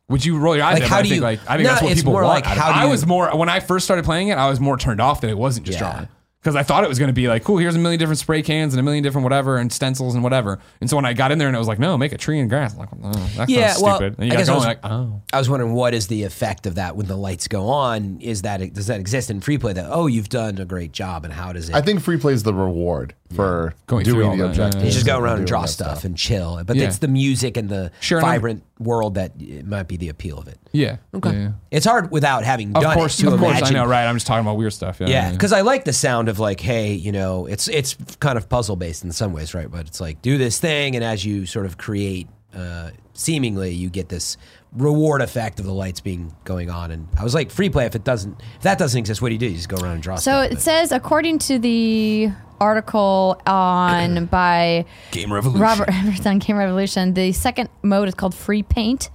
Would 0.08 0.24
you 0.24 0.38
roll 0.38 0.56
your 0.56 0.64
eyes 0.64 0.74
Like, 0.74 0.82
at? 0.82 0.86
it, 0.86 0.90
how 0.90 0.98
I 0.98 1.02
do 1.02 1.08
think, 1.08 1.16
you- 1.20 1.22
Like 1.22 1.40
I 1.48 1.56
think 1.56 1.62
No, 1.62 1.68
that's 1.70 1.82
what 1.82 1.92
it's 1.92 2.00
people 2.00 2.12
more 2.14 2.24
want. 2.24 2.44
like, 2.44 2.46
out 2.50 2.56
of 2.56 2.62
how 2.62 2.70
it. 2.70 2.74
do 2.74 2.78
I 2.80 2.84
you- 2.84 2.90
was 2.90 3.06
more 3.06 3.36
when 3.36 3.48
I 3.48 3.60
first 3.60 3.84
started 3.84 4.04
playing 4.04 4.28
it. 4.28 4.38
I 4.38 4.48
was 4.50 4.58
more 4.60 4.76
turned 4.76 5.00
off 5.00 5.20
that 5.20 5.30
it 5.30 5.38
wasn't 5.38 5.66
just 5.66 5.78
Yeah. 5.80 5.92
drawing 5.92 6.08
because 6.42 6.56
I 6.56 6.62
thought 6.64 6.82
it 6.84 6.88
was 6.88 6.98
going 6.98 7.08
to 7.10 7.12
be 7.14 7.28
like, 7.28 7.44
cool. 7.44 7.58
Here's 7.58 7.76
a 7.76 7.78
million 7.78 7.98
different 8.00 8.18
spray 8.18 8.42
cans 8.42 8.72
and 8.74 8.80
a 8.80 8.82
million 8.82 9.04
different 9.04 9.22
whatever 9.24 9.56
and 9.58 9.72
stencils 9.72 10.14
and 10.14 10.24
whatever. 10.24 10.58
And 10.80 10.90
so 10.90 10.96
when 10.96 11.04
I 11.04 11.12
got 11.12 11.30
in 11.30 11.38
there 11.38 11.46
and 11.46 11.54
it 11.54 11.58
was 11.60 11.68
like, 11.68 11.78
no, 11.78 11.96
make 11.96 12.12
a 12.12 12.18
tree 12.18 12.40
and 12.40 12.50
grass. 12.50 12.72
I'm 12.72 12.78
like, 12.80 12.88
oh, 13.04 13.30
that's 13.36 13.50
Yeah, 13.52 13.74
well, 13.80 13.96
stupid. 13.96 14.18
And 14.18 14.26
you 14.26 14.32
I 14.32 14.34
got 14.34 14.38
guess 14.38 14.48
I 14.48 14.52
going 14.52 14.56
was- 14.58 14.66
like, 14.66 14.78
oh, 14.84 15.22
I 15.32 15.38
was 15.38 15.48
wondering 15.48 15.72
what 15.74 15.94
is 15.94 16.08
the 16.08 16.24
effect 16.24 16.66
of 16.66 16.74
that 16.74 16.96
when 16.96 17.06
the 17.06 17.16
lights 17.16 17.46
go 17.46 17.68
on? 17.68 18.18
Is 18.20 18.42
that 18.42 18.72
does 18.74 18.88
that 18.88 18.98
exist 18.98 19.30
in 19.30 19.40
free 19.40 19.58
play? 19.58 19.74
That 19.74 19.86
oh, 19.88 20.08
you've 20.08 20.28
done 20.28 20.58
a 20.58 20.64
great 20.64 20.90
job, 20.90 21.24
and 21.24 21.32
how 21.32 21.52
does 21.52 21.68
it? 21.68 21.74
I 21.76 21.82
think 21.82 22.00
free 22.00 22.16
play 22.16 22.32
is 22.32 22.42
the 22.42 22.52
reward 22.54 23.14
for 23.34 23.74
Going 23.86 24.04
through 24.04 24.14
doing 24.14 24.26
all 24.28 24.36
the 24.36 24.42
that, 24.42 24.50
objectives. 24.50 24.84
you 24.84 24.90
just 24.90 25.06
go 25.06 25.18
around 25.18 25.38
and 25.38 25.46
doing 25.46 25.46
draw 25.46 25.60
that 25.62 25.68
stuff, 25.68 26.04
and 26.04 26.16
chill. 26.16 26.62
But 26.66 26.76
Yeah. 26.76 26.86
it's 26.86 26.98
the 26.98 27.08
music 27.08 27.56
and 27.56 27.68
the 27.68 27.90
Sure, 28.00 28.18
and 28.18 28.26
I'm- 28.26 28.34
vibrant 28.36 28.62
world 28.78 29.14
that 29.14 29.32
it 29.38 29.66
might 29.66 29.86
be 29.88 29.96
the 29.96 30.08
appeal 30.08 30.38
of 30.38 30.48
it. 30.48 30.58
yeah, 30.72 30.96
okay. 31.14 31.30
Yeah, 31.32 31.38
yeah. 31.38 31.48
It's 31.70 31.86
hard 31.86 32.10
without 32.10 32.44
having 32.44 32.74
Of 32.74 32.82
done 32.82 32.94
course, 32.94 33.18
it 33.18 33.22
to 33.24 33.32
of 33.32 33.38
course, 33.38 33.58
imagine. 33.58 33.76
I 33.76 33.80
know, 33.82 33.86
right? 33.88 34.06
I'm 34.06 34.16
just 34.16 34.26
talking 34.26 34.44
about 34.44 34.56
weird 34.56 34.72
stuff. 34.72 34.96
Yeah, 35.00 35.08
Yeah, 35.08 35.30
because 35.32 35.52
I 35.52 35.60
like 35.60 35.84
the 35.84 35.92
sound 35.92 36.28
of 36.28 36.38
like, 36.38 36.60
hey, 36.60 36.92
you 36.94 37.12
know, 37.12 37.46
it's 37.46 37.68
it's 37.68 37.96
kind 38.20 38.36
of 38.36 38.48
puzzle 38.48 38.76
based 38.76 39.04
in 39.04 39.12
some 39.12 39.32
ways, 39.32 39.54
right? 39.54 39.70
But 39.70 39.86
it's 39.86 40.00
like 40.00 40.20
do 40.22 40.36
this 40.38 40.58
thing, 40.58 40.96
and 40.96 41.04
as 41.04 41.24
you 41.24 41.46
sort 41.46 41.66
of 41.66 41.76
create, 41.78 42.26
uh, 42.56 42.90
seemingly 43.12 43.70
you 43.74 43.90
get 43.90 44.08
this 44.08 44.36
reward 44.72 45.20
effect 45.20 45.58
of 45.58 45.66
the 45.66 45.72
lights 45.72 46.00
being 46.00 46.34
going 46.44 46.70
on. 46.70 46.90
And 46.90 47.08
I 47.18 47.24
was 47.24 47.34
like, 47.34 47.50
free 47.50 47.70
play. 47.70 47.86
If 47.86 47.94
it 47.94 48.04
doesn't, 48.04 48.40
if 48.56 48.62
that 48.62 48.78
doesn't 48.78 48.98
exist, 48.98 49.20
what 49.20 49.28
do 49.28 49.34
you 49.34 49.38
do? 49.38 49.46
You 49.46 49.56
just 49.56 49.68
go 49.68 49.76
around 49.76 49.94
and 49.94 50.02
draw. 50.02 50.16
So 50.16 50.20
stuff, 50.20 50.44
it 50.46 50.54
but- 50.54 50.62
says, 50.62 50.92
according 50.92 51.38
to 51.40 51.58
the 51.58 52.30
article 52.60 53.40
on 53.46 54.26
by 54.30 54.84
Game 55.10 55.32
Revolution. 55.32 55.60
Robert 55.60 55.88
Everett 55.88 56.26
on 56.26 56.38
Game 56.38 56.56
Revolution, 56.56 57.14
the 57.14 57.32
second 57.32 57.68
mode 57.82 58.08
is 58.08 58.14
called 58.14 58.34
Free 58.34 58.62
Paint 58.62 59.10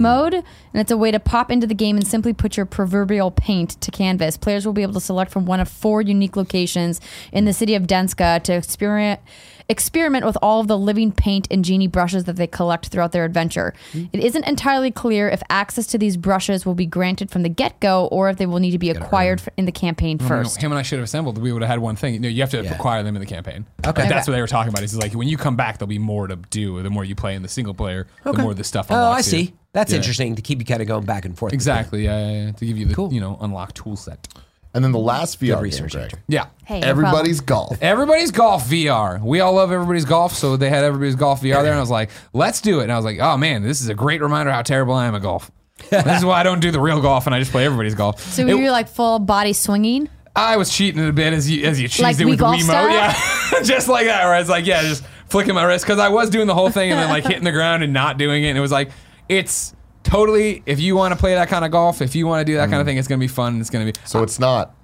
mode, 0.00 0.32
mm-hmm. 0.32 0.46
and 0.72 0.80
it's 0.80 0.90
a 0.90 0.96
way 0.96 1.10
to 1.10 1.20
pop 1.20 1.50
into 1.50 1.66
the 1.66 1.74
game 1.74 1.96
and 1.96 2.06
simply 2.06 2.32
put 2.32 2.56
your 2.56 2.66
proverbial 2.66 3.30
paint 3.30 3.80
to 3.80 3.90
canvas. 3.90 4.36
Players 4.36 4.66
will 4.66 4.72
be 4.72 4.82
able 4.82 4.94
to 4.94 5.00
select 5.00 5.30
from 5.30 5.46
one 5.46 5.60
of 5.60 5.68
four 5.68 6.02
unique 6.02 6.36
locations 6.36 7.00
in 7.32 7.44
the 7.44 7.52
city 7.52 7.74
of 7.74 7.84
Denska 7.84 8.42
to 8.44 8.52
experiment 8.54 9.20
experiment 9.68 10.24
with 10.24 10.36
all 10.40 10.60
of 10.60 10.66
the 10.66 10.78
living 10.78 11.12
paint 11.12 11.46
and 11.50 11.64
genie 11.64 11.86
brushes 11.86 12.24
that 12.24 12.36
they 12.36 12.46
collect 12.46 12.86
throughout 12.86 13.12
their 13.12 13.24
adventure. 13.24 13.74
Hmm. 13.92 14.04
It 14.12 14.20
isn't 14.24 14.46
entirely 14.46 14.90
clear 14.90 15.28
if 15.28 15.42
access 15.50 15.86
to 15.88 15.98
these 15.98 16.16
brushes 16.16 16.64
will 16.64 16.74
be 16.74 16.86
granted 16.86 17.30
from 17.30 17.42
the 17.42 17.48
get-go 17.48 18.06
or 18.06 18.30
if 18.30 18.38
they 18.38 18.46
will 18.46 18.60
need 18.60 18.70
to 18.70 18.78
be 18.78 18.90
acquired 18.90 19.40
f- 19.40 19.48
in 19.56 19.66
the 19.66 19.72
campaign 19.72 20.16
No, 20.18 20.24
no, 20.24 20.28
first. 20.28 20.62
Him 20.62 20.72
and 20.72 20.78
I 20.78 20.82
should 20.82 20.98
have 20.98 21.04
assembled. 21.04 21.38
We 21.38 21.52
would 21.52 21.62
have 21.62 21.68
had 21.70 21.80
one 21.80 21.96
thing. 21.96 22.14
You, 22.14 22.20
know, 22.20 22.28
you 22.28 22.40
have 22.42 22.50
to 22.50 22.62
Yeah. 22.62 22.74
acquire 22.74 23.02
them 23.02 23.14
in 23.16 23.20
the 23.20 23.26
campaign. 23.26 23.66
Okay. 23.86 24.00
Like, 24.02 24.08
that's 24.10 24.26
Okay. 24.26 24.32
what 24.32 24.36
they 24.36 24.40
were 24.40 24.46
talking 24.46 24.70
about. 24.72 24.82
Is 24.82 24.96
like 24.96 25.12
when 25.12 25.28
you 25.28 25.36
come 25.36 25.56
back, 25.56 25.78
there'll 25.78 25.88
be 25.88 25.98
more 25.98 26.26
to 26.26 26.36
do. 26.36 26.82
The 26.82 26.90
more 26.90 27.04
you 27.04 27.14
play 27.14 27.34
in 27.34 27.42
the 27.42 27.48
single 27.48 27.74
player, 27.74 28.06
the 28.24 28.32
more 28.34 28.54
the 28.54 28.64
stuff. 28.64 28.86
Oh, 28.90 28.94
I 28.94 28.98
unlocks 28.98 29.32
you. 29.32 29.38
see. 29.46 29.54
That's 29.74 29.92
Yeah. 29.92 29.98
interesting 29.98 30.34
to 30.36 30.42
keep 30.42 30.60
you 30.60 30.64
kind 30.64 30.80
of 30.80 30.88
going 30.88 31.04
back 31.04 31.26
and 31.26 31.36
forth. 31.36 31.52
Exactly. 31.52 32.04
Yeah, 32.06 32.18
yeah, 32.30 32.44
yeah. 32.46 32.52
To 32.52 32.64
give 32.66 32.78
you 32.78 32.86
the 32.86 32.94
Cool. 32.94 33.12
you 33.12 33.20
know 33.20 33.36
unlock 33.40 33.74
tool 33.74 33.96
set. 33.96 34.26
And 34.74 34.84
then 34.84 34.92
the 34.92 34.98
mm-hmm. 34.98 35.06
last 35.06 35.40
VR 35.40 35.54
game, 35.54 35.62
research, 35.62 35.92
Greg. 35.92 36.12
Yeah. 36.28 36.46
Hey, 36.64 36.80
no 36.80 36.86
Everybody's 36.88 37.40
problem. 37.40 37.68
golf. 37.70 37.82
Everybody's 37.82 38.30
golf 38.30 38.68
VR. 38.68 39.20
We 39.22 39.40
all 39.40 39.54
love 39.54 39.72
everybody's 39.72 40.04
golf, 40.04 40.34
so 40.34 40.56
they 40.56 40.68
had 40.68 40.84
everybody's 40.84 41.16
golf 41.16 41.40
VR 41.40 41.62
there, 41.62 41.72
and 41.72 41.78
I 41.78 41.80
was 41.80 41.90
like, 41.90 42.10
"Let's 42.32 42.60
do 42.60 42.80
it." 42.80 42.84
And 42.84 42.92
I 42.92 42.96
was 42.96 43.04
like, 43.04 43.18
"Oh 43.18 43.36
man, 43.38 43.62
this 43.62 43.80
is 43.80 43.88
a 43.88 43.94
great 43.94 44.20
reminder 44.20 44.52
how 44.52 44.62
terrible 44.62 44.94
I 44.94 45.06
am 45.06 45.14
at 45.14 45.22
golf." 45.22 45.50
this 45.90 46.18
is 46.18 46.24
why 46.24 46.40
I 46.40 46.42
don't 46.42 46.60
do 46.60 46.70
the 46.70 46.80
real 46.80 47.00
golf, 47.00 47.26
and 47.26 47.34
I 47.34 47.38
just 47.38 47.50
play 47.50 47.64
everybody's 47.64 47.94
golf. 47.94 48.20
So 48.20 48.42
It- 48.46 48.48
you're 48.48 48.70
like 48.70 48.88
full 48.88 49.18
body 49.18 49.52
swinging? 49.52 50.08
I 50.36 50.56
was 50.56 50.70
cheating 50.70 51.02
it 51.02 51.08
a 51.08 51.12
bit 51.12 51.32
as 51.32 51.50
you 51.50 51.64
as 51.66 51.80
you 51.80 51.88
cheesed 51.88 52.02
Like 52.02 52.20
it 52.20 52.24
with 52.24 52.34
Wii 52.34 52.36
the 52.36 52.40
golf 52.42 52.56
Wiimote, 52.58 52.64
style? 52.64 52.90
yeah, 52.90 53.62
just 53.64 53.88
like 53.88 54.06
that. 54.06 54.24
Where 54.24 54.38
it's 54.38 54.50
like, 54.50 54.66
yeah, 54.66 54.82
just 54.82 55.02
flicking 55.28 55.54
my 55.54 55.64
wrist 55.64 55.84
because 55.84 55.98
I 55.98 56.10
was 56.10 56.30
doing 56.30 56.46
the 56.46 56.54
whole 56.54 56.70
thing 56.70 56.90
and 56.92 56.98
then 57.00 57.08
like 57.08 57.24
hitting 57.24 57.42
the 57.44 57.50
ground 57.58 57.82
and 57.82 57.92
not 57.92 58.18
doing 58.18 58.44
it. 58.44 58.48
And 58.50 58.58
it 58.58 58.60
was 58.60 58.70
like, 58.70 58.90
it's 59.28 59.74
totally 60.08 60.62
if 60.66 60.80
you 60.80 60.96
want 60.96 61.12
to 61.12 61.18
play 61.18 61.34
that 61.34 61.48
kind 61.48 61.64
of 61.64 61.70
golf, 61.70 62.02
if 62.02 62.14
you 62.16 62.26
want 62.26 62.40
to 62.40 62.44
do 62.52 62.56
that 62.56 62.68
kind 62.70 62.80
of 62.80 62.84
Mm. 62.84 62.90
thing, 62.90 62.98
it's 62.98 63.08
gonna 63.08 63.18
be 63.20 63.28
fun. 63.28 63.60
It's 63.60 63.70
gonna 63.70 63.84
be 63.84 63.92
So 64.04 64.22
it's 64.22 64.38
not 64.38 64.74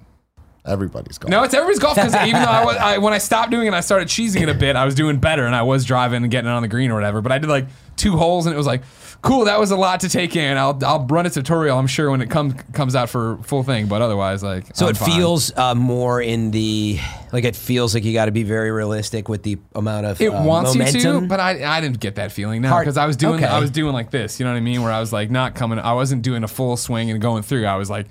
everybody's 0.65 1.17
golf. 1.17 1.29
no, 1.29 1.43
it's 1.43 1.53
everybody's 1.53 1.79
golf 1.79 1.95
because 1.95 2.15
even 2.15 2.41
though 2.41 2.47
I 2.49 2.65
was 2.65 2.77
I, 2.77 2.97
when 2.97 3.13
I 3.13 3.17
stopped 3.19 3.51
doing 3.51 3.67
it, 3.67 3.73
I 3.73 3.81
started 3.81 4.07
cheesing 4.07 4.41
it 4.41 4.49
a 4.49 4.53
bit. 4.53 4.75
I 4.75 4.85
was 4.85 4.95
doing 4.95 5.17
better 5.17 5.45
and 5.45 5.55
I 5.55 5.61
was 5.63 5.85
driving 5.85 6.23
and 6.23 6.31
getting 6.31 6.49
it 6.49 6.53
on 6.53 6.61
the 6.61 6.67
green 6.67 6.91
or 6.91 6.95
whatever. 6.95 7.21
But 7.21 7.31
I 7.31 7.37
did 7.37 7.49
like 7.49 7.67
two 7.97 8.17
holes 8.17 8.45
and 8.45 8.53
it 8.53 8.57
was 8.57 8.67
like. 8.67 8.81
Cool, 9.25 9.45
that 9.45 9.59
was 9.59 9.71
a 9.71 9.75
lot 9.75 10.01
to 10.01 10.09
take 10.09 10.35
in. 10.35 10.55
I'll 10.55 10.77
I'll 10.85 11.03
run 11.07 11.25
a 11.25 11.31
tutorial. 11.31 11.79
I'm 11.79 11.87
sure 11.87 12.11
when 12.11 12.21
it 12.21 12.29
comes 12.29 12.53
comes 12.73 12.95
out 12.95 13.09
for 13.09 13.37
full 13.43 13.63
thing, 13.63 13.87
but 13.87 14.01
otherwise, 14.03 14.43
like 14.43 14.65
So 14.75 14.85
I'm 14.85 14.91
it 14.91 14.97
fine. 14.97 15.09
feels 15.09 15.51
uh, 15.57 15.73
more 15.73 16.21
in 16.21 16.51
the 16.51 16.99
like 17.33 17.43
it 17.43 17.55
feels 17.55 17.95
like 17.95 18.03
you 18.03 18.13
got 18.13 18.25
to 18.25 18.31
be 18.31 18.43
very 18.43 18.69
realistic 18.69 19.27
with 19.27 19.41
the 19.41 19.57
amount 19.73 20.05
of 20.05 20.21
It 20.21 20.27
uh, 20.27 20.43
wants 20.43 20.75
momentum. 20.75 21.01
you 21.15 21.21
to, 21.21 21.27
but 21.27 21.39
I, 21.39 21.77
I 21.77 21.81
didn't 21.81 21.99
get 21.99 22.15
that 22.15 22.31
feeling 22.31 22.61
now 22.61 22.77
because 22.77 22.97
I 22.97 23.07
was 23.07 23.17
doing 23.17 23.35
okay. 23.43 23.45
I 23.45 23.59
was 23.59 23.71
doing 23.71 23.93
like 23.93 24.11
this. 24.11 24.39
You 24.39 24.45
know 24.45 24.51
what 24.51 24.57
I 24.57 24.61
mean? 24.61 24.83
Where 24.83 24.91
I 24.91 24.99
was 24.99 25.11
like 25.11 25.31
not 25.31 25.55
coming. 25.55 25.79
I 25.79 25.93
wasn't 25.93 26.21
doing 26.21 26.43
a 26.43 26.47
full 26.47 26.77
swing 26.77 27.09
and 27.09 27.19
going 27.19 27.41
through. 27.41 27.65
I 27.65 27.77
was 27.77 27.89
like 27.89 28.05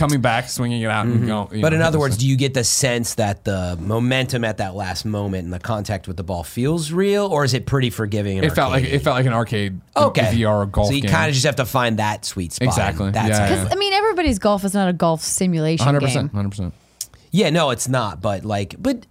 coming 0.00 0.20
back, 0.20 0.48
swinging 0.48 0.82
it 0.82 0.86
out, 0.86 1.06
and 1.06 1.24
going. 1.26 1.46
Mm-hmm. 1.48 1.60
But 1.60 1.68
know, 1.70 1.76
in 1.76 1.82
other 1.82 1.98
words, 2.00 2.16
the- 2.16 2.22
do 2.22 2.28
you 2.28 2.36
get 2.36 2.54
the 2.54 2.64
sense 2.64 3.14
that 3.14 3.44
the 3.44 3.78
momentum 3.80 4.42
at 4.44 4.56
that 4.56 4.74
last 4.74 5.04
moment 5.04 5.44
and 5.44 5.52
the 5.52 5.60
contact 5.60 6.08
with 6.08 6.16
the 6.16 6.24
ball 6.24 6.42
feels 6.42 6.90
real, 6.90 7.26
or 7.26 7.44
is 7.44 7.54
it 7.54 7.66
pretty 7.66 7.90
forgiving? 7.90 8.38
And 8.38 8.46
it 8.46 8.52
felt 8.54 8.72
like 8.72 8.84
arcadey? 8.84 8.92
it 8.94 8.98
felt 9.02 9.14
like 9.16 9.26
an 9.26 9.32
arcade 9.32 9.80
okay 9.96 10.22
VR 10.34 10.68
golf 10.68 10.88
So 10.88 10.94
you 10.94 11.02
game. 11.02 11.10
kind 11.12 11.28
of 11.28 11.34
just 11.34 11.46
have 11.46 11.56
to 11.56 11.66
find 11.66 11.98
that 11.98 12.24
sweet 12.24 12.52
spot. 12.52 12.66
Exactly. 12.66 13.10
That's 13.12 13.28
Yeah, 13.38 13.46
how- 13.46 13.54
yeah. 13.64 13.68
I 13.70 13.76
mean, 13.76 13.92
everybody's 13.92 14.38
golf 14.40 14.64
is 14.64 14.74
not 14.74 14.88
a 14.88 14.92
golf 14.92 15.22
simulation 15.22 15.84
hundred 15.84 16.00
game. 16.00 16.08
percent, 16.08 16.32
hundred 16.32 16.48
percent. 16.50 16.74
Yeah, 17.32 17.50
no, 17.50 17.70
it's 17.70 17.88
not. 17.88 18.20
But 18.20 18.44
like, 18.44 18.74
but 18.78 19.06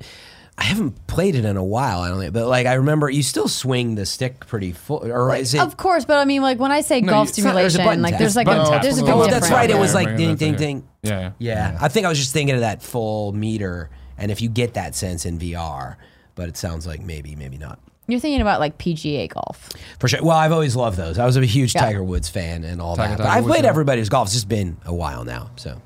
I 0.60 0.64
haven't 0.66 1.08
played 1.08 1.36
it 1.36 1.46
in 1.46 1.56
a 1.58 1.64
while. 1.64 2.02
I 2.02 2.10
don't 2.10 2.20
think. 2.20 2.34
But 2.34 2.48
like, 2.48 2.68
I 2.68 2.74
remember 2.74 3.10
you 3.10 3.24
still 3.24 3.48
swing 3.48 3.96
the 3.96 4.06
stick 4.06 4.46
pretty 4.46 4.74
full, 4.74 5.06
or 5.10 5.34
is 5.36 5.54
it? 5.54 5.62
Of 5.62 5.78
course, 5.78 6.04
but 6.06 6.18
I 6.18 6.26
mean, 6.26 6.42
like 6.42 6.60
when 6.60 6.72
I 6.72 6.82
say 6.82 7.00
No, 7.02 7.14
golf 7.14 7.28
you- 7.28 7.30
it's 7.32 7.40
not- 7.40 7.56
there's 7.56 7.76
a 7.76 7.78
simulation, 7.78 8.02
like 8.02 8.12
tap. 8.14 8.20
there's 8.20 8.36
like 8.36 8.48
a 8.48 8.52
tap. 8.70 8.82
there's 8.84 8.98
a 8.98 9.02
Oh, 9.02 9.06
big 9.06 9.14
oh, 9.16 9.24
difference. 9.24 9.48
that's 9.48 9.52
right. 9.52 9.70
It 9.70 9.78
was 9.80 9.94
like 9.94 10.08
right, 10.08 10.18
ding, 10.18 10.36
ding, 10.36 10.56
okay. 10.56 10.66
ding. 10.66 10.88
Yeah, 11.02 11.32
Yeah, 11.40 11.78
I 11.80 11.88
think 11.88 12.06
I 12.06 12.10
was 12.10 12.20
just 12.20 12.34
thinking 12.34 12.56
of 12.56 12.62
that 12.62 12.84
full 12.84 13.32
meter, 13.32 13.90
and 14.18 14.32
if 14.32 14.42
you 14.42 14.50
get 14.50 14.74
that 14.74 14.96
sense 14.96 15.26
in 15.26 15.40
VR, 15.40 15.96
but 16.36 16.50
it 16.50 16.58
sounds 16.58 16.86
like 16.86 17.02
maybe, 17.02 17.36
maybe 17.38 17.58
not. 17.58 17.80
You're 18.08 18.20
thinking 18.20 18.42
about 18.42 18.60
like 18.60 18.78
PGA 18.78 19.28
golf. 19.30 19.70
For 20.00 20.08
sure. 20.10 20.22
Well, 20.24 20.36
I've 20.36 20.52
always 20.52 20.76
loved 20.76 20.98
those. 20.98 21.18
I 21.20 21.26
was 21.26 21.38
a 21.38 21.46
huge 21.46 21.74
Yeah. 21.76 21.82
Tiger 21.86 22.04
Woods 22.04 22.28
fan 22.28 22.64
and 22.66 22.82
all 22.82 22.96
Tiger- 22.98 23.12
that. 23.12 23.18
But 23.20 23.28
I've 23.28 23.44
Woods, 23.46 23.54
played 23.54 23.64
yeah. 23.66 23.70
everybody's 23.70 24.10
golf. 24.10 24.28
It's 24.28 24.34
just 24.34 24.50
been 24.50 24.78
a 24.86 24.94
while 24.94 25.24
now. 25.24 25.52
So, 25.58 25.80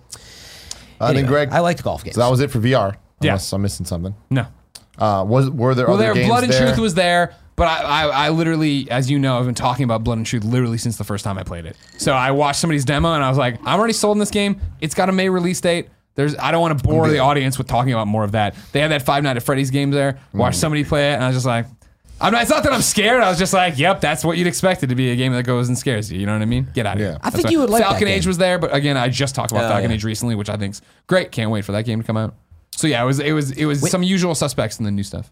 Uh, 1.02 1.06
and 1.08 1.18
then 1.18 1.26
Greg, 1.26 1.50
I 1.52 1.60
liked 1.60 1.84
golf 1.84 2.04
games. 2.04 2.16
so 2.16 2.22
that 2.22 2.30
was 2.32 2.40
it 2.40 2.50
for 2.50 2.60
VR. 2.60 2.96
Yeah. 3.22 3.32
Unless 3.32 3.52
I'm 3.54 3.62
missing 3.62 3.86
something. 3.86 4.16
No. 4.30 4.48
Uh, 4.98 5.24
was 5.28 5.50
were 5.50 5.74
there 5.76 5.88
Well, 5.88 5.96
other 5.96 6.04
there, 6.06 6.14
games 6.14 6.28
Blood 6.28 6.44
and 6.44 6.54
there? 6.54 6.68
Truth 6.68 6.80
was 6.80 6.94
there, 6.94 7.34
but 7.56 7.68
I, 7.68 7.82
I, 7.84 8.26
I 8.26 8.30
literally, 8.30 8.90
as 8.92 9.10
you 9.10 9.18
know, 9.20 9.40
I've 9.40 9.46
been 9.46 9.56
talking 9.56 9.84
about 9.86 10.04
Blood 10.04 10.18
and 10.20 10.26
Truth 10.26 10.44
literally 10.44 10.78
since 10.78 10.98
the 10.98 11.04
first 11.04 11.24
time 11.24 11.38
I 11.38 11.44
played 11.44 11.66
it. 11.66 11.76
So 11.98 12.14
I 12.14 12.32
watched 12.32 12.60
somebody's 12.60 12.86
demo 12.86 13.14
and 13.14 13.24
I 13.24 13.30
was 13.30 13.38
like, 13.38 13.60
I'm 13.66 13.80
already 13.80 13.94
sold 13.94 14.16
in 14.16 14.20
this 14.20 14.32
game. 14.32 14.60
It's 14.82 14.94
got 14.94 15.10
a 15.10 15.12
May 15.12 15.30
release 15.30 15.60
date. 15.62 15.90
There's 16.16 16.36
I 16.38 16.52
don't 16.52 16.62
want 16.62 16.78
to 16.78 16.84
bore 16.84 17.10
the 17.10 17.18
audience 17.20 17.58
with 17.58 17.66
talking 17.68 17.92
about 17.92 18.06
more 18.08 18.24
of 18.24 18.34
that. 18.34 18.56
They 18.72 18.80
had 18.82 18.92
that 18.92 19.02
Five 19.02 19.24
Nights 19.24 19.38
at 19.38 19.44
Freddy's 19.44 19.72
game 19.72 19.90
there. 19.90 20.20
Watch 20.32 20.56
somebody 20.56 20.84
play 20.84 21.12
it, 21.12 21.16
and 21.16 21.24
I 21.24 21.28
was 21.28 21.36
just 21.38 21.48
like, 21.48 21.66
I'm 22.22 22.32
not, 22.32 22.44
it's 22.44 22.52
not 22.52 22.62
that 22.64 22.72
I'm 22.72 22.84
scared. 22.84 23.24
I 23.24 23.30
was 23.30 23.40
just 23.40 23.52
like, 23.52 23.80
yep, 23.80 24.00
that's 24.00 24.24
what 24.24 24.38
you'd 24.38 24.46
expect 24.46 24.84
it 24.84 24.88
to 24.88 24.96
be 24.96 25.10
a 25.10 25.16
game 25.16 25.34
that 25.34 25.44
goes 25.44 25.68
and 25.70 25.78
scares 25.78 26.12
you. 26.12 26.20
You 26.20 26.28
know 26.28 26.34
what 26.34 26.44
I 26.44 26.46
mean? 26.46 26.68
Get 26.76 26.86
out 26.86 26.96
of 26.98 27.02
Yeah. 27.02 27.08
here. 27.10 27.18
I 27.24 27.32
think 27.32 27.44
That's 27.44 27.52
you 27.52 27.60
would 27.62 27.72
like 27.72 27.82
that 27.82 27.90
Falcon 27.90 28.08
Age 28.08 28.28
was 28.28 28.38
there, 28.38 28.60
but 28.60 28.74
again, 28.76 28.96
I 28.96 29.10
just 29.10 29.34
talked 29.34 29.52
about 29.52 29.66
Oh, 29.66 29.70
Falcon 29.70 29.90
yeah. 29.90 29.96
Age 29.96 30.04
recently, 30.06 30.36
which 30.36 30.50
I 30.50 30.56
think's 30.56 30.82
great. 31.08 31.32
Can't 31.32 31.50
wait 31.50 31.66
for 31.66 31.72
that 31.72 31.84
game 31.84 32.00
to 32.00 32.06
come 32.06 32.16
out. 32.16 32.36
So 32.76 32.88
yeah, 32.88 33.02
it 33.04 33.06
was 33.06 33.20
it 33.20 33.32
was 33.34 33.52
it 33.52 33.66
was 33.66 33.90
some 33.90 34.04
usual 34.04 34.36
suspects 34.36 34.80
in 34.80 34.86
the 34.86 34.92
new 34.92 35.04
stuff. 35.04 35.32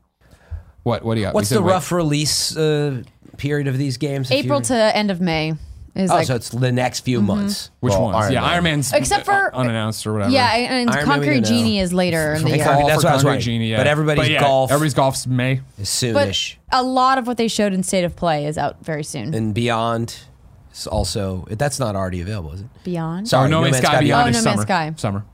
What 0.83 1.03
what 1.03 1.15
do 1.15 1.21
you 1.21 1.27
got? 1.27 1.33
What's 1.33 1.49
said 1.49 1.57
the 1.57 1.61
wait. 1.61 1.71
rough 1.73 1.91
release 1.91 2.55
uh, 2.57 3.03
period 3.37 3.67
of 3.67 3.77
these 3.77 3.97
games? 3.97 4.29
if 4.31 4.45
April 4.45 4.59
you- 4.59 4.65
to 4.65 4.95
end 4.95 5.11
of 5.11 5.21
May 5.21 5.53
is 5.93 6.09
Oh, 6.09 6.15
like 6.15 6.27
so 6.27 6.35
it's 6.35 6.49
the 6.49 6.71
next 6.71 7.01
few 7.01 7.21
months. 7.21 7.69
Which 7.81 7.91
Well, 7.91 8.03
ones? 8.03 8.15
Iron 8.15 8.33
yeah, 8.33 8.41
Man. 8.41 8.49
Iron 8.51 8.63
Man's 8.63 8.93
Except 8.93 9.25
for- 9.25 9.53
uh, 9.53 9.57
unannounced 9.57 10.07
or 10.07 10.13
whatever. 10.13 10.31
yeah, 10.31 10.53
and 10.55 10.89
Iron 10.89 11.07
Man, 11.07 11.19
we 11.19 11.25
Concrete 11.25 11.33
didn't 11.41 11.43
know. 11.43 11.49
Genie 11.57 11.79
is 11.79 11.91
later 11.93 12.33
in 12.33 12.41
the 12.43 12.47
Okay. 12.47 12.55
year. 12.57 12.65
Concrete- 12.65 12.87
that's 12.87 13.01
for 13.01 13.05
what 13.07 13.11
I 13.11 13.13
was 13.15 13.23
Concrete 13.23 13.29
wondering. 13.29 13.41
Genie, 13.41 13.67
yeah. 13.71 13.77
But 13.77 13.87
everybody's 13.87 14.29
yeah, 14.29 14.39
golf- 14.39 14.71
Everybody's 14.71 14.93
golf's 14.93 15.27
May. 15.27 15.61
But 15.77 15.85
Soonish. 15.85 16.55
a 16.71 16.81
lot 16.83 17.17
of 17.17 17.27
what 17.27 17.37
they 17.37 17.47
showed 17.47 17.73
in 17.73 17.83
State 17.83 18.03
of 18.05 18.15
Play 18.15 18.45
is 18.45 18.57
out 18.57 18.83
very 18.85 19.03
soon. 19.03 19.33
and 19.33 19.53
Beyond 19.53 20.15
is 20.73 20.87
also 20.87 21.45
that's 21.49 21.79
not 21.79 21.95
already 21.95 22.21
available, 22.21 22.53
is 22.53 22.61
it? 22.61 22.67
Beyond. 22.85 23.27
Sorry, 23.27 23.47
oh, 23.47 23.51
No 23.51 23.61
Man's 23.61 23.77
Sky 23.77 23.99
Beyond 23.99 24.27
Oh, 24.27 24.29
is 24.29 24.35
No 24.45 24.49
Man's 24.49 24.61
summer. 24.61 24.61
Sky. 24.63 24.93
Summer. 24.95 25.25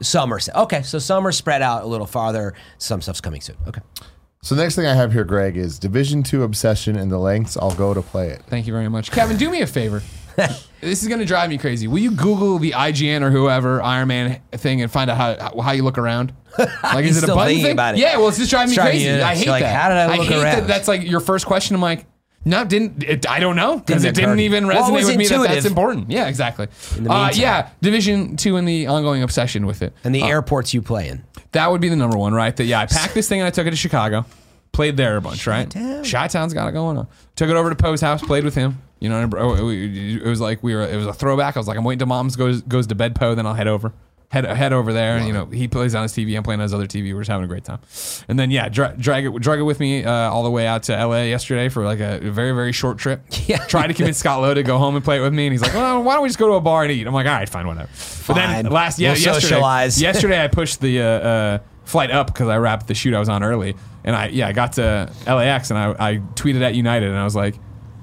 Summer. 0.00 0.38
Okay, 0.54 0.82
so 0.82 0.98
summer 0.98 1.32
spread 1.32 1.62
out 1.62 1.82
a 1.82 1.86
little 1.86 2.06
farther. 2.06 2.54
Some 2.78 3.00
stuff's 3.00 3.20
coming 3.20 3.40
soon. 3.40 3.56
Okay. 3.66 3.80
So 4.42 4.54
next 4.54 4.76
thing 4.76 4.86
I 4.86 4.94
have 4.94 5.12
here, 5.12 5.24
Greg, 5.24 5.56
is 5.56 5.78
Division 5.78 6.22
Two 6.22 6.44
Obsession 6.44 6.96
and 6.96 7.10
the 7.10 7.18
lengths 7.18 7.56
I'll 7.56 7.74
go 7.74 7.92
to 7.92 8.02
play 8.02 8.28
it. 8.28 8.42
Thank 8.46 8.66
you 8.66 8.72
very 8.72 8.88
much, 8.88 9.10
Kevin. 9.10 9.36
Do 9.36 9.50
me 9.50 9.62
a 9.62 9.66
favor. 9.66 10.02
this 10.36 11.02
is 11.02 11.08
gonna 11.08 11.24
drive 11.24 11.50
me 11.50 11.58
crazy. 11.58 11.88
Will 11.88 11.98
you 11.98 12.12
Google 12.12 12.58
the 12.58 12.70
IGN 12.70 13.22
or 13.22 13.30
whoever 13.30 13.82
Iron 13.82 14.06
Man 14.08 14.40
thing 14.52 14.80
and 14.80 14.90
find 14.90 15.10
out 15.10 15.40
how 15.40 15.60
how 15.60 15.72
you 15.72 15.82
look 15.82 15.98
around? 15.98 16.32
Like, 16.82 17.04
is 17.04 17.16
it 17.16 17.20
a 17.20 17.22
still 17.22 17.36
button 17.36 17.60
thing? 17.60 17.72
about 17.72 17.94
it. 17.94 18.00
Yeah. 18.00 18.16
Well, 18.16 18.28
it's 18.28 18.38
just 18.38 18.50
driving 18.50 18.70
me 18.70 18.74
driving 18.76 18.92
crazy. 18.92 19.08
you. 19.08 19.22
I 19.22 19.36
hate 19.36 19.48
like, 19.48 19.62
that. 19.62 19.76
how 19.76 19.88
did 19.90 19.98
I 19.98 20.16
look 20.16 20.26
hate 20.26 20.42
around? 20.42 20.56
that. 20.60 20.66
That's 20.66 20.88
like 20.88 21.02
your 21.04 21.20
first 21.20 21.46
question. 21.46 21.74
I'm 21.74 21.82
like. 21.82 22.06
No, 22.48 22.64
didn't 22.64 23.04
it, 23.04 23.28
I 23.28 23.40
don't 23.40 23.56
know 23.56 23.78
because 23.78 24.04
it 24.04 24.14
didn't 24.14 24.40
even 24.40 24.64
resonate 24.64 24.92
was 24.92 25.06
with 25.06 25.16
me 25.18 25.28
that 25.28 25.48
that's 25.48 25.66
important. 25.66 26.10
Yeah, 26.10 26.28
exactly. 26.28 26.68
In 26.96 27.04
the 27.04 27.10
uh, 27.10 27.24
meantime. 27.24 27.40
yeah, 27.40 27.70
Division 27.82 28.38
Two 28.38 28.56
and 28.56 28.66
the 28.66 28.86
ongoing 28.86 29.22
obsession 29.22 29.66
with 29.66 29.82
it. 29.82 29.92
And 30.02 30.14
the 30.14 30.22
airports 30.22 30.72
you 30.72 30.80
play 30.80 31.08
in. 31.08 31.24
That 31.52 31.70
would 31.70 31.82
be 31.82 31.90
the 31.90 31.96
number 31.96 32.16
one, 32.16 32.32
right? 32.32 32.56
That 32.56 32.64
yeah, 32.64 32.80
I 32.80 32.86
packed 32.86 33.12
this 33.12 33.28
thing 33.28 33.40
and 33.40 33.46
I 33.46 33.50
took 33.50 33.66
it 33.66 33.70
to 33.70 33.76
Chicago, 33.76 34.24
played 34.72 34.96
there 34.96 35.18
a 35.18 35.20
bunch, 35.20 35.46
right? 35.46 35.68
Chi-town. 35.68 36.04
Chi-town's 36.04 36.54
got 36.54 36.68
it 36.68 36.72
going 36.72 36.96
on. 36.96 37.06
Took 37.36 37.50
it 37.50 37.56
over 37.56 37.68
to 37.68 37.76
Poe's 37.76 38.00
house, 38.00 38.22
played 38.22 38.44
with 38.44 38.54
him. 38.54 38.80
You 38.98 39.10
know, 39.10 39.20
and 39.20 39.30
bro, 39.30 39.54
it 39.70 40.26
was 40.26 40.40
like 40.40 40.62
we 40.62 40.74
were. 40.74 40.82
It 40.82 40.96
was 40.96 41.06
a 41.06 41.12
throwback. 41.12 41.56
I 41.56 41.60
was 41.60 41.68
like, 41.68 41.76
I'm 41.76 41.84
waiting 41.84 41.98
till 41.98 42.08
mom's 42.08 42.34
goes 42.34 42.62
goes 42.62 42.86
to 42.86 42.94
bed, 42.94 43.14
Poe, 43.14 43.34
then 43.34 43.46
I'll 43.46 43.54
head 43.54 43.68
over. 43.68 43.92
Head, 44.30 44.44
head 44.44 44.74
over 44.74 44.92
there, 44.92 45.16
and 45.16 45.26
you 45.26 45.32
know 45.32 45.46
he 45.46 45.68
plays 45.68 45.94
on 45.94 46.02
his 46.02 46.12
TV. 46.12 46.36
I'm 46.36 46.42
playing 46.42 46.60
on 46.60 46.64
his 46.64 46.74
other 46.74 46.86
TV. 46.86 47.14
We're 47.14 47.20
just 47.20 47.30
having 47.30 47.44
a 47.44 47.48
great 47.48 47.64
time, 47.64 47.78
and 48.28 48.38
then 48.38 48.50
yeah, 48.50 48.68
dra- 48.68 48.94
drag 48.98 49.24
it, 49.24 49.34
drag 49.40 49.58
it 49.58 49.62
with 49.62 49.80
me 49.80 50.04
uh, 50.04 50.12
all 50.12 50.42
the 50.42 50.50
way 50.50 50.66
out 50.66 50.82
to 50.84 50.92
LA 51.06 51.22
yesterday 51.22 51.70
for 51.70 51.82
like 51.86 52.00
a 52.00 52.18
very 52.20 52.52
very 52.52 52.72
short 52.72 52.98
trip. 52.98 53.22
Yeah. 53.48 53.64
tried 53.64 53.86
to 53.86 53.94
convince 53.94 54.18
Scott 54.18 54.42
Lowe 54.42 54.52
to 54.52 54.62
go 54.62 54.76
home 54.76 54.96
and 54.96 55.02
play 55.02 55.16
it 55.16 55.22
with 55.22 55.32
me, 55.32 55.46
and 55.46 55.52
he's 55.54 55.62
like, 55.62 55.72
well, 55.72 56.02
why 56.02 56.12
don't 56.12 56.22
we 56.24 56.28
just 56.28 56.38
go 56.38 56.48
to 56.48 56.54
a 56.54 56.60
bar 56.60 56.82
and 56.82 56.92
eat? 56.92 57.06
I'm 57.06 57.14
like, 57.14 57.26
all 57.26 57.32
right, 57.32 57.48
fine, 57.48 57.66
whatever. 57.66 57.88
But 58.26 58.34
then 58.34 58.64
Fine. 58.64 58.72
last 58.72 58.98
yeah 58.98 59.12
We'll 59.12 59.18
yesterday, 59.20 59.40
socialize. 59.40 60.02
yesterday 60.02 60.44
I 60.44 60.48
pushed 60.48 60.82
the 60.82 61.00
uh, 61.00 61.04
uh, 61.06 61.58
flight 61.84 62.10
up 62.10 62.26
because 62.26 62.48
I 62.48 62.58
wrapped 62.58 62.86
the 62.86 62.94
shoot 62.94 63.14
I 63.14 63.20
was 63.20 63.30
on 63.30 63.42
early, 63.42 63.74
and 64.04 64.14
I 64.14 64.26
yeah 64.28 64.48
I 64.48 64.52
got 64.52 64.74
to 64.74 65.10
LAX 65.26 65.70
and 65.70 65.78
I, 65.78 65.92
I 65.98 66.16
tweeted 66.34 66.60
at 66.60 66.74
United 66.74 67.08
and 67.08 67.16
I 67.16 67.24
was 67.24 67.34
like, 67.34 67.54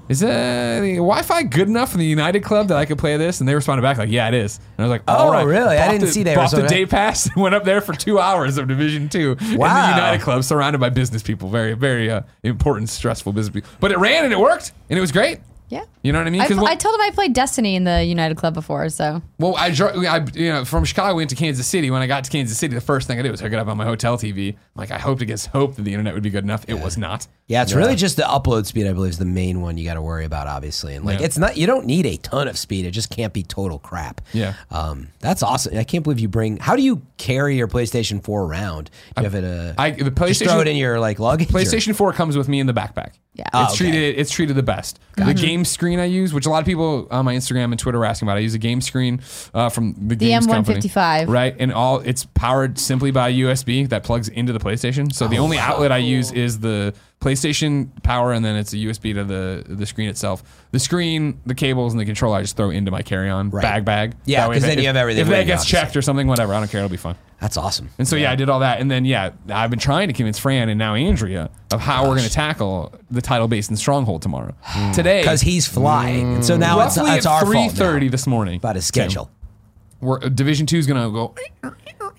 "Is 0.08 0.22
uh, 0.22 0.78
the 0.82 0.94
Wi-Fi 0.96 1.42
good 1.44 1.68
enough 1.68 1.92
in 1.94 1.98
the 2.00 2.06
United 2.06 2.42
Club 2.44 2.68
that 2.68 2.76
I 2.76 2.84
could 2.84 2.98
play 2.98 3.16
this?" 3.16 3.40
And 3.40 3.48
they 3.48 3.54
responded 3.54 3.82
back 3.82 3.98
like, 3.98 4.10
"Yeah, 4.10 4.28
it 4.28 4.34
is." 4.34 4.58
And 4.78 4.84
I 4.84 4.88
was 4.88 4.90
like, 4.90 5.02
Oh, 5.08 5.30
right. 5.32 5.42
really? 5.42 5.76
I 5.76 5.88
didn't 5.88 6.02
the- 6.06 6.12
see 6.12 6.22
that. 6.24 6.36
were 6.36 6.42
bought 6.42 6.50
the 6.52 6.60
good. 6.62 6.68
day 6.70 6.86
pass. 6.86 7.26
And 7.26 7.36
went 7.42 7.54
up 7.54 7.64
there 7.64 7.80
for 7.80 7.92
two 7.94 8.18
hours 8.18 8.58
of 8.58 8.68
Division 8.68 9.08
Two 9.08 9.32
in 9.40 9.46
the 9.46 9.52
United 9.54 10.20
Club, 10.22 10.44
surrounded 10.44 10.78
by 10.78 10.90
business 10.90 11.22
people. 11.22 11.48
Very 11.48 11.74
very 11.74 12.10
uh, 12.10 12.22
important, 12.42 12.88
stressful 12.88 13.32
business 13.32 13.52
people. 13.54 13.70
But 13.80 13.92
it 13.92 13.98
ran 13.98 14.24
and 14.24 14.32
it 14.32 14.38
worked 14.38 14.72
and 14.90 14.98
it 14.98 15.00
was 15.00 15.12
great. 15.12 15.40
Yeah. 15.68 15.84
You 16.04 16.12
know 16.12 16.20
what 16.20 16.28
I 16.28 16.30
mean? 16.30 16.40
I, 16.42 16.46
'Cause 16.46 16.58
I 16.58 16.76
told 16.76 16.94
him 16.94 17.00
I 17.00 17.10
played 17.10 17.32
Destiny 17.32 17.74
in 17.74 17.82
the 17.82 18.04
United 18.04 18.36
Club 18.36 18.54
before, 18.54 18.88
so 18.88 19.20
well, 19.40 19.56
I, 19.56 19.72
dro- 19.72 20.00
I, 20.06 20.24
you 20.32 20.52
know, 20.52 20.64
from 20.64 20.84
Chicago, 20.84 21.08
I 21.08 21.12
went 21.12 21.28
to 21.30 21.34
Kansas 21.36 21.66
City. 21.66 21.90
When 21.90 22.00
I 22.02 22.06
got 22.06 22.22
to 22.22 22.30
Kansas 22.30 22.56
City, 22.56 22.72
the 22.76 22.80
first 22.80 23.08
thing 23.08 23.18
I 23.18 23.22
did 23.22 23.32
was 23.32 23.40
hook 23.40 23.52
it 23.52 23.58
up 23.58 23.66
on 23.66 23.76
my 23.76 23.84
hotel 23.84 24.16
TV. 24.16 24.54
Like, 24.76 24.92
I 24.92 24.98
hoped 24.98 25.22
against 25.22 25.48
hope 25.48 25.74
that 25.74 25.82
the 25.82 25.92
internet 25.92 26.14
would 26.14 26.22
be 26.22 26.30
good 26.30 26.44
enough. 26.44 26.64
It 26.68 26.74
was 26.74 26.96
not. 26.96 27.26
Yeah, 27.48 27.62
it's 27.62 27.74
really 27.74 27.94
just 27.94 28.16
the 28.16 28.24
upload 28.24 28.66
speed, 28.66 28.88
I 28.88 28.92
believe, 28.92 29.10
is 29.10 29.18
the 29.18 29.24
main 29.24 29.60
one 29.60 29.78
you 29.78 29.84
got 29.84 29.94
to 29.94 30.02
worry 30.02 30.24
about, 30.24 30.48
obviously. 30.48 30.96
And 30.96 31.04
like, 31.04 31.20
Yeah. 31.20 31.26
it's 31.26 31.38
not, 31.38 31.56
you 31.56 31.64
don't 31.68 31.86
need 31.86 32.04
a 32.04 32.16
ton 32.16 32.48
of 32.48 32.58
speed. 32.58 32.84
It 32.86 32.90
just 32.90 33.08
can't 33.08 33.32
be 33.32 33.44
total 33.44 33.78
crap. 33.78 34.20
Yeah. 34.32 34.54
Um, 34.72 35.08
that's 35.20 35.44
awesome. 35.44 35.78
I 35.78 35.84
can't 35.84 36.02
believe 36.02 36.18
you 36.18 36.26
bring, 36.26 36.56
how 36.56 36.74
do 36.74 36.82
you 36.82 37.02
carry 37.18 37.56
your 37.56 37.68
PlayStation 37.68 38.20
4 38.20 38.42
around? 38.42 38.90
Do 39.16 39.22
you 39.22 39.30
have 39.30 39.34
it, 39.36 39.44
uh, 39.44 39.74
I 39.78 39.90
the 39.92 40.10
just 40.10 40.42
throw 40.42 40.58
it 40.58 40.66
in 40.66 40.74
your 40.74 40.98
like 40.98 41.20
luggage? 41.20 41.48
or- 41.48 41.52
PlayStation 41.52 41.94
4 41.94 42.12
comes 42.14 42.36
with 42.36 42.48
me 42.48 42.58
in 42.58 42.66
the 42.66 42.74
backpack. 42.74 43.10
Yeah. 43.34 43.44
It's 43.44 43.50
Oh, 43.54 43.64
okay. 43.66 43.76
treated 43.76 44.18
it's 44.18 44.30
treated 44.32 44.56
the 44.56 44.62
best. 44.62 44.98
The 45.16 45.34
game 45.34 45.64
screen 45.66 46.00
I 46.00 46.06
use, 46.06 46.32
which 46.32 46.46
a 46.46 46.50
lot 46.50 46.60
of 46.60 46.64
people 46.66 47.06
on 47.10 47.26
my 47.26 47.34
Instagram 47.36 47.64
and 47.66 47.78
Twitter 47.78 47.98
are 47.98 48.06
asking 48.06 48.26
about. 48.28 48.38
I 48.38 48.40
use 48.40 48.54
a 48.54 48.58
game 48.58 48.80
screen 48.80 49.20
uh, 49.54 49.68
from 49.68 49.94
the, 50.08 50.16
games 50.16 50.46
company. 50.46 50.80
M155. 50.80 51.28
Right. 51.28 51.54
And 51.58 51.70
all 51.72 52.00
it's 52.00 52.24
powered 52.24 52.78
simply 52.78 53.10
by 53.10 53.30
USB 53.30 53.86
that 53.90 54.04
plugs 54.04 54.28
into 54.30 54.54
the 54.54 54.58
PlayStation. 54.58 55.12
So 55.12 55.26
Oh, 55.26 55.28
the 55.28 55.36
only 55.38 55.58
outlet 55.58 55.92
I 55.92 55.98
use 55.98 56.32
is 56.32 56.60
the 56.60 56.94
PlayStation 57.20 57.88
power 58.02 58.32
and 58.32 58.44
then 58.44 58.56
it's 58.56 58.72
a 58.72 58.76
USB 58.76 59.14
to 59.14 59.24
the 59.24 59.64
the 59.66 59.86
screen 59.86 60.08
itself. 60.08 60.42
The 60.70 60.78
screen, 60.78 61.40
the 61.46 61.54
cables 61.54 61.92
and 61.92 62.00
the 62.00 62.04
controller 62.04 62.36
I 62.36 62.42
just 62.42 62.56
throw 62.56 62.70
into 62.70 62.90
my 62.90 63.02
carry-on 63.02 63.50
Right. 63.50 63.62
bag 63.62 63.84
bag. 63.84 64.14
Yeah, 64.26 64.42
That 64.42 64.48
way 64.50 64.54
'cause 64.56 64.64
if 64.64 64.68
then 64.70 64.78
it- 64.78 64.82
you 64.82 64.86
have 64.88 64.96
everything 64.96 65.22
If 65.22 65.28
that 65.28 65.46
gets 65.46 65.64
checked 65.64 65.96
or 65.96 66.02
something, 66.02 66.26
whatever, 66.26 66.54
I 66.54 66.58
don't 66.60 66.70
care. 66.70 66.80
It'll 66.80 66.90
be 66.90 66.96
fun. 66.96 67.16
That's 67.40 67.56
awesome. 67.56 67.90
And 67.98 68.08
so 68.08 68.16
yeah. 68.16 68.32
I 68.32 68.34
did 68.34 68.48
all 68.48 68.60
that, 68.60 68.80
and 68.80 68.90
then 68.90 69.04
yeah, 69.04 69.30
I've 69.50 69.68
been 69.70 69.78
trying 69.78 70.08
to 70.08 70.14
convince 70.14 70.38
Fran 70.38 70.68
and 70.70 70.78
now 70.78 70.94
Andrea 70.94 71.50
of 71.70 71.80
how 71.80 72.04
we're 72.04 72.16
going 72.16 72.28
to 72.28 72.30
tackle 72.30 72.94
the 73.10 73.20
Tidal 73.20 73.46
Basin 73.48 73.76
Stronghold 73.76 74.22
tomorrow. 74.22 74.54
Today, 74.94 75.20
Because 75.20 75.42
he's 75.42 75.66
flying. 75.66 76.36
And 76.36 76.44
so 76.44 76.56
now 76.56 76.78
mm. 76.78 76.86
it's, 76.86 76.96
roughly 76.96 77.12
it's 77.12 77.26
at 77.26 77.32
our 77.32 77.44
three 77.44 77.68
thirty 77.68 78.08
this 78.08 78.26
morning 78.26 78.56
About 78.56 78.76
his 78.76 78.86
schedule. 78.86 79.30
We're, 80.00 80.18
Division 80.20 80.66
Two 80.66 80.78
is 80.78 80.86
going 80.86 81.02
to 81.02 81.10
go 81.12 81.34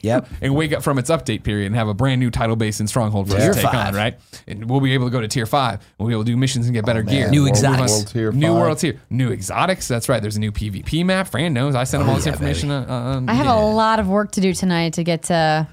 Yep. 0.02 0.28
and 0.42 0.56
wake 0.56 0.74
up 0.74 0.84
from 0.84 1.00
its 1.00 1.10
update 1.10 1.44
period 1.44 1.66
and 1.68 1.76
have 1.76 1.88
a 1.88 1.94
brand 1.94 2.20
new 2.20 2.30
Tidal 2.30 2.56
Basin 2.56 2.88
Stronghold 2.88 3.30
for 3.30 3.36
us 3.36 3.48
to 3.56 3.62
take 3.62 3.72
five. 3.72 3.88
on, 3.88 3.96
right? 3.96 4.20
And 4.48 4.70
we'll 4.70 4.80
be 4.80 4.94
able 4.94 5.08
to 5.08 5.12
go 5.12 5.20
to 5.22 5.28
Tier 5.28 5.48
Five. 5.48 5.84
We'll 5.98 6.08
be 6.08 6.14
able 6.14 6.24
to 6.24 6.32
do 6.32 6.38
missions 6.38 6.68
and 6.68 6.74
get 6.74 6.86
better 6.86 7.02
gear. 7.02 7.30
New 7.32 7.48
exotics. 7.48 7.92
World 7.92 8.08
Tier 8.08 8.32
New 8.32 8.48
five. 8.48 8.56
world 8.56 8.78
tier, 8.78 9.02
new 9.10 9.32
exotics. 9.32 9.88
That's 9.88 10.08
right. 10.08 10.22
There's 10.22 10.38
a 10.38 10.40
new 10.40 10.52
PvP 10.52 11.04
map. 11.04 11.28
Fran 11.28 11.52
knows. 11.54 11.74
I 11.76 11.84
sent 11.84 12.04
him 12.04 12.10
all 12.10 12.16
this 12.16 12.26
yeah, 12.28 12.34
information. 12.34 12.70
Uh, 12.70 12.86
uh, 13.28 13.32
I 13.32 13.34
have 13.34 13.48
yeah. 13.48 13.60
a 13.60 13.62
lot 13.62 14.00
of 14.00 14.08
work 14.08 14.32
to 14.34 14.42
do 14.42 14.54
tonight 14.54 14.94
to 14.94 15.04
get 15.04 15.24
to 15.24 15.68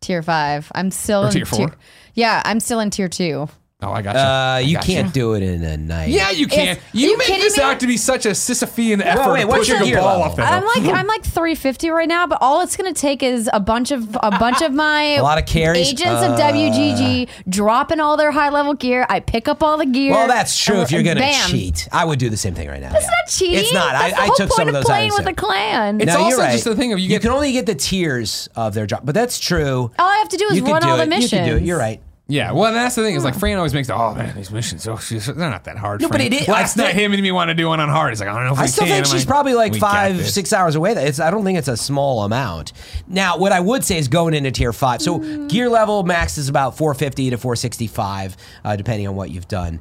tier 0.00 0.22
five. 0.22 0.70
I'm 0.74 0.90
still 0.90 1.22
Or 1.22 1.26
in 1.26 1.32
tier 1.32 1.46
four? 1.46 1.72
Yeah, 2.14 2.42
I'm 2.44 2.58
still 2.60 2.80
in 2.80 2.90
tier 2.90 3.08
two. 3.08 3.48
Oh, 3.82 3.92
I 3.92 4.02
got 4.02 4.14
you. 4.14 4.20
Uh, 4.20 4.24
I 4.24 4.60
you 4.60 4.74
got 4.74 4.84
can't 4.84 5.14
do 5.14 5.32
it 5.34 5.42
in 5.42 5.64
a 5.64 5.76
night. 5.78 6.10
Yeah, 6.10 6.30
you 6.30 6.46
can. 6.46 6.76
If- 6.76 6.82
You 6.92 7.10
you 7.10 7.16
make 7.18 7.28
this 7.28 7.56
me? 7.56 7.62
out 7.62 7.80
to 7.80 7.86
be 7.86 7.96
such 7.96 8.26
a 8.26 8.30
Sisyphean 8.30 9.00
effort 9.02 9.32
wait, 9.32 9.42
of 9.44 9.48
what's 9.48 9.68
your 9.68 9.80
gear 9.82 9.96
ball 9.96 10.18
level? 10.18 10.22
off 10.24 10.36
that. 10.36 10.52
I'm 10.52 10.64
like 10.84 10.94
I'm 10.94 11.06
like 11.14 11.22
350 11.24 11.88
right 11.88 12.06
now, 12.08 12.26
but 12.26 12.38
all 12.42 12.60
it's 12.60 12.76
gonna 12.76 12.92
take 12.92 13.22
is 13.22 13.48
a 13.54 13.58
bunch 13.60 13.90
of 13.90 14.14
a 14.22 14.32
bunch 14.38 14.60
of 14.60 14.74
my 14.74 15.02
A 15.16 15.22
lot 15.22 15.38
of 15.38 15.46
carries? 15.46 15.88
agents 15.88 16.22
of 16.22 16.32
Uh. 16.32 16.38
WGG 16.50 17.28
dropping 17.48 18.00
all 18.00 18.16
their 18.16 18.30
high 18.32 18.50
level 18.50 18.74
gear. 18.74 19.06
I 19.08 19.20
pick 19.20 19.48
up 19.48 19.62
all 19.62 19.78
the 19.78 19.86
gear. 19.86 20.12
Well, 20.12 20.28
that's 20.28 20.56
true 20.62 20.82
if 20.82 20.90
you're 20.90 21.02
going 21.02 21.16
to 21.16 21.22
bam. 21.22 21.48
cheat. 21.50 21.88
I 21.92 22.04
would 22.04 22.18
do 22.18 22.28
the 22.28 22.36
same 22.36 22.54
thing 22.54 22.68
right 22.68 22.80
now. 22.82 22.92
That's 22.92 23.04
yeah. 23.06 23.10
not 23.10 23.28
cheating. 23.28 23.58
It's 23.60 23.72
not. 23.72 23.92
That's 23.92 24.04
I, 24.04 24.16
the 24.16 24.22
I 24.22 24.26
whole 24.26 24.36
took 24.36 24.48
point 24.50 24.56
some 24.56 24.68
of 24.68 24.74
those 24.74 24.84
playing 24.84 25.10
items 25.12 25.18
with 25.18 25.24
there. 25.24 25.34
the 25.34 25.40
clan. 25.40 26.00
It's 26.02 26.06
No, 26.12 26.18
also 26.18 26.28
you're 26.28 26.38
right. 26.38 26.52
just 26.52 26.64
the 26.64 26.76
thing 26.76 26.92
of 26.92 26.98
you 26.98 27.04
you 27.04 27.08
get- 27.08 27.22
can 27.22 27.30
only 27.30 27.52
get 27.52 27.64
the 27.66 27.74
tiers 27.74 28.48
of 28.56 28.74
their 28.74 28.84
job, 28.86 29.00
but 29.04 29.14
that's 29.14 29.38
true. 29.38 29.90
all 29.98 30.06
I 30.08 30.16
have 30.18 30.28
to 30.28 30.36
do 30.36 30.44
is 30.48 30.56
you 30.56 30.62
can 30.64 30.72
run 30.74 30.82
do 30.82 30.88
all 30.88 30.96
the 30.98 31.04
it. 31.04 31.08
missions. 31.08 31.32
You 31.32 31.38
can 31.38 31.48
do 31.48 31.56
it. 31.56 31.62
You're 31.62 31.78
right. 31.78 32.00
Yeah, 32.30 32.52
well, 32.52 32.66
and 32.66 32.76
that's 32.76 32.94
the 32.94 33.02
thing 33.02 33.14
is 33.16 33.24
like 33.24 33.34
Fran 33.34 33.56
always 33.58 33.74
makes 33.74 33.88
the 33.88 33.94
oh 33.94 34.14
man 34.14 34.34
these 34.36 34.50
missions 34.50 34.86
oh 34.86 34.96
she's, 34.96 35.26
they're 35.26 35.34
not 35.50 35.64
that 35.64 35.76
hard. 35.76 36.00
No, 36.00 36.08
but 36.08 36.18
Fran." 36.18 36.32
it 36.32 36.42
is- 36.42 36.48
I 36.48 36.52
Last 36.52 36.76
night 36.76 36.90
still- 36.90 37.00
him 37.00 37.12
and 37.12 37.20
me 37.22 37.32
want 37.32 37.48
to 37.48 37.54
do 37.54 37.66
one 37.68 37.80
on 37.80 37.88
hard. 37.88 38.10
He's 38.12 38.20
like 38.20 38.28
I 38.28 38.34
don't 38.34 38.46
know 38.46 38.52
if 38.52 38.58
I 38.58 38.62
we 38.62 38.68
still 38.68 38.86
can. 38.86 38.94
think 39.02 39.06
I'm 39.06 39.12
she's 39.18 39.26
probably 39.26 39.54
like 39.54 39.72
"We 39.72 39.80
got 39.80 39.90
five, 39.92 40.16
this." 40.18 40.32
six 40.34 40.52
hours 40.52 40.76
away. 40.76 40.92
It's, 40.92 41.18
I 41.20 41.30
don't 41.30 41.44
think 41.44 41.58
it's 41.58 41.68
a 41.68 41.76
small 41.76 42.22
amount. 42.24 42.72
Now, 43.08 43.36
what 43.36 43.52
I 43.52 43.60
would 43.60 43.84
say 43.84 43.98
is 43.98 44.08
going 44.08 44.34
into 44.34 44.50
tier 44.52 44.72
five. 44.72 45.02
So 45.02 45.18
gear 45.48 45.68
level 45.68 46.02
max 46.04 46.38
is 46.38 46.48
about 46.48 46.76
450 46.76 47.30
to 47.30 47.36
465, 47.38 48.36
uh, 48.64 48.76
depending 48.76 49.08
on 49.08 49.16
what 49.16 49.30
you've 49.30 49.48
done. 49.48 49.80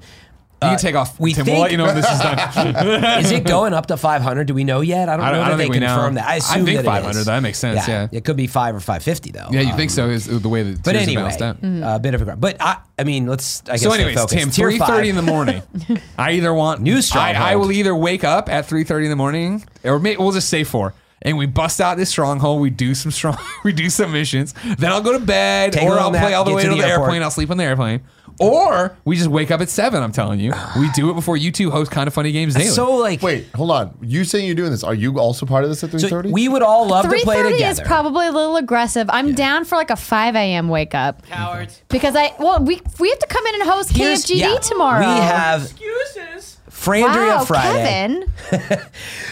You 0.61 0.67
can 0.67 0.75
uh, 0.75 0.77
take 0.77 0.95
off. 0.95 1.17
we 1.19 1.33
Tim, 1.33 1.45
think- 1.45 1.55
we'll 1.55 1.61
let 1.61 1.71
you 1.71 1.77
know 1.77 1.85
when 1.85 1.95
this 1.95 2.11
is 2.11 2.19
done. 2.19 3.19
Is 3.23 3.31
it 3.31 3.45
going 3.45 3.73
up 3.73 3.85
to 3.85 3.95
500? 3.95 4.45
Do 4.45 4.53
we 4.53 4.65
know 4.65 4.81
yet? 4.81 5.07
I 5.07 5.15
don't, 5.15 5.25
I 5.25 5.29
don't- 5.31 5.37
know 5.37 5.41
I 5.41 5.43
that 5.45 5.49
don't 5.51 5.57
they 5.57 5.63
think 5.63 5.73
we 5.75 5.79
know. 5.79 5.87
confirmed 5.95 6.17
that. 6.17 6.25
I 6.27 6.33
I 6.33 6.35
assume 6.35 6.65
think 6.65 6.75
that 6.77 6.83
it 6.83 6.85
500, 6.85 7.17
is. 7.19 7.25
that 7.27 7.39
makes 7.41 7.59
sense, 7.59 7.87
yeah. 7.87 8.07
it 8.11 8.25
could 8.25 8.35
be 8.35 8.45
five 8.47 8.75
or 8.75 8.79
550 8.81 9.31
though. 9.31 9.47
yeah, 9.51 9.61
you 9.61 9.71
Um, 9.71 9.77
think 9.77 9.91
so? 9.91 10.09
Is 10.09 10.25
the 10.25 10.49
way 10.49 10.63
that 10.63 10.83
But 10.83 10.91
tiers 10.91 11.03
are 11.03 11.09
anyway, 11.09 11.15
balanced 11.37 11.41
out. 11.41 11.57
a 11.95 11.99
bit 11.99 12.13
of 12.13 12.21
a 12.21 12.25
grab. 12.25 12.41
But 12.41 12.57
I, 12.59 12.77
I 12.97 13.03
mean, 13.05 13.27
let's. 13.27 13.61
I 13.67 13.71
guess 13.73 13.83
So, 13.83 13.89
stay 13.91 13.99
anyways, 13.99 14.17
focused. 14.17 14.37
Tim, 14.37 14.49
Tier 14.51 14.69
three 14.69 14.79
five. 14.79 14.87
thirty 14.89 15.09
in 15.09 15.15
the 15.15 15.21
morning. 15.21 15.61
I 16.17 16.31
either 16.33 16.53
want 16.53 16.81
New 16.81 16.97
I, 16.97 16.99
stronghold. 16.99 17.37
I 17.37 17.55
will 17.55 17.71
either 17.71 17.95
wake 17.95 18.25
up 18.25 18.49
at 18.49 18.65
three 18.65 18.83
thirty 18.83 19.05
in 19.05 19.09
the 19.11 19.15
morning, 19.15 19.63
or 19.85 19.97
may, 19.99 20.17
we'll 20.17 20.33
just 20.33 20.49
say 20.49 20.65
four, 20.65 20.93
and 21.21 21.37
we 21.37 21.45
bust 21.45 21.79
out 21.79 21.95
this 21.95 22.09
stronghold. 22.09 22.59
We 22.59 22.69
do 22.69 22.93
some 22.95 23.11
strong, 23.11 23.37
we 23.63 23.71
do 23.71 23.89
some 23.89 24.11
missions. 24.11 24.53
Then 24.77 24.91
I'll 24.91 24.99
go 25.01 25.13
to 25.17 25.23
bed, 25.25 25.71
Take 25.71 25.83
a 25.83 25.85
or 25.85 25.89
little 25.91 26.03
I'll 26.07 26.11
nap, 26.11 26.23
play 26.23 26.33
all 26.33 26.43
the 26.43 26.51
get 26.51 26.55
way 26.57 26.63
to 26.63 26.69
to 26.71 26.75
the 26.75 26.81
the 26.81 26.87
airport. 26.87 27.05
airplane. 27.07 27.23
I'll 27.23 27.31
sleep 27.31 27.49
on 27.49 27.55
the 27.57 27.63
airplane. 27.63 28.01
Or 28.39 28.97
we 29.05 29.15
just 29.15 29.29
wake 29.29 29.51
up 29.51 29.61
at 29.61 29.69
seven. 29.69 30.01
I'm 30.01 30.11
telling 30.11 30.39
you, 30.39 30.53
we 30.79 30.89
do 30.91 31.09
it 31.09 31.13
before 31.13 31.37
you 31.37 31.51
two 31.51 31.71
host 31.71 31.91
kind 31.91 32.07
of 32.07 32.13
funny 32.13 32.31
games 32.31 32.53
daily. 32.55 32.67
So 32.67 32.95
like, 32.95 33.21
Wait, 33.21 33.47
hold 33.55 33.71
on. 33.71 33.97
You 34.01 34.23
saying 34.23 34.45
you're 34.45 34.55
doing 34.55 34.71
this? 34.71 34.83
Are 34.83 34.93
you 34.93 35.19
also 35.19 35.45
part 35.45 35.63
of 35.63 35.69
this 35.69 35.83
at 35.83 35.91
three 35.91 35.99
so 35.99 36.07
thirty? 36.09 36.31
we 36.31 36.47
would 36.47 36.61
all 36.61 36.87
love 36.87 37.03
to 37.03 37.09
Three 37.09 37.21
play 37.23 37.35
thirty 37.37 37.53
together. 37.53 37.81
is 37.81 37.87
probably 37.87 38.27
a 38.27 38.31
little 38.31 38.55
aggressive. 38.55 39.09
I'm 39.11 39.33
down 39.33 39.65
for 39.65 39.75
like 39.75 39.89
a 39.89 39.95
five 39.95 40.35
a.m. 40.35 40.69
wake 40.69 40.95
up 40.95 41.25
Cowards. 41.27 41.81
because 41.89 42.15
I 42.15 42.33
well 42.39 42.63
we 42.63 42.81
we 42.99 43.09
have 43.09 43.19
to 43.19 43.27
come 43.27 43.45
in 43.47 43.55
and 43.55 43.63
host 43.63 43.91
Here's- 43.95 44.25
KFGD 44.25 44.39
yeah, 44.39 44.57
tomorrow. 44.59 44.99
We 44.99 45.05
have 45.05 45.63
Excuses. 45.63 46.58
Frandria 46.79 47.37
wow, 47.37 47.43
Friday. 47.45 47.83
Kevin. 47.83 48.33
Kevin, 48.49 48.79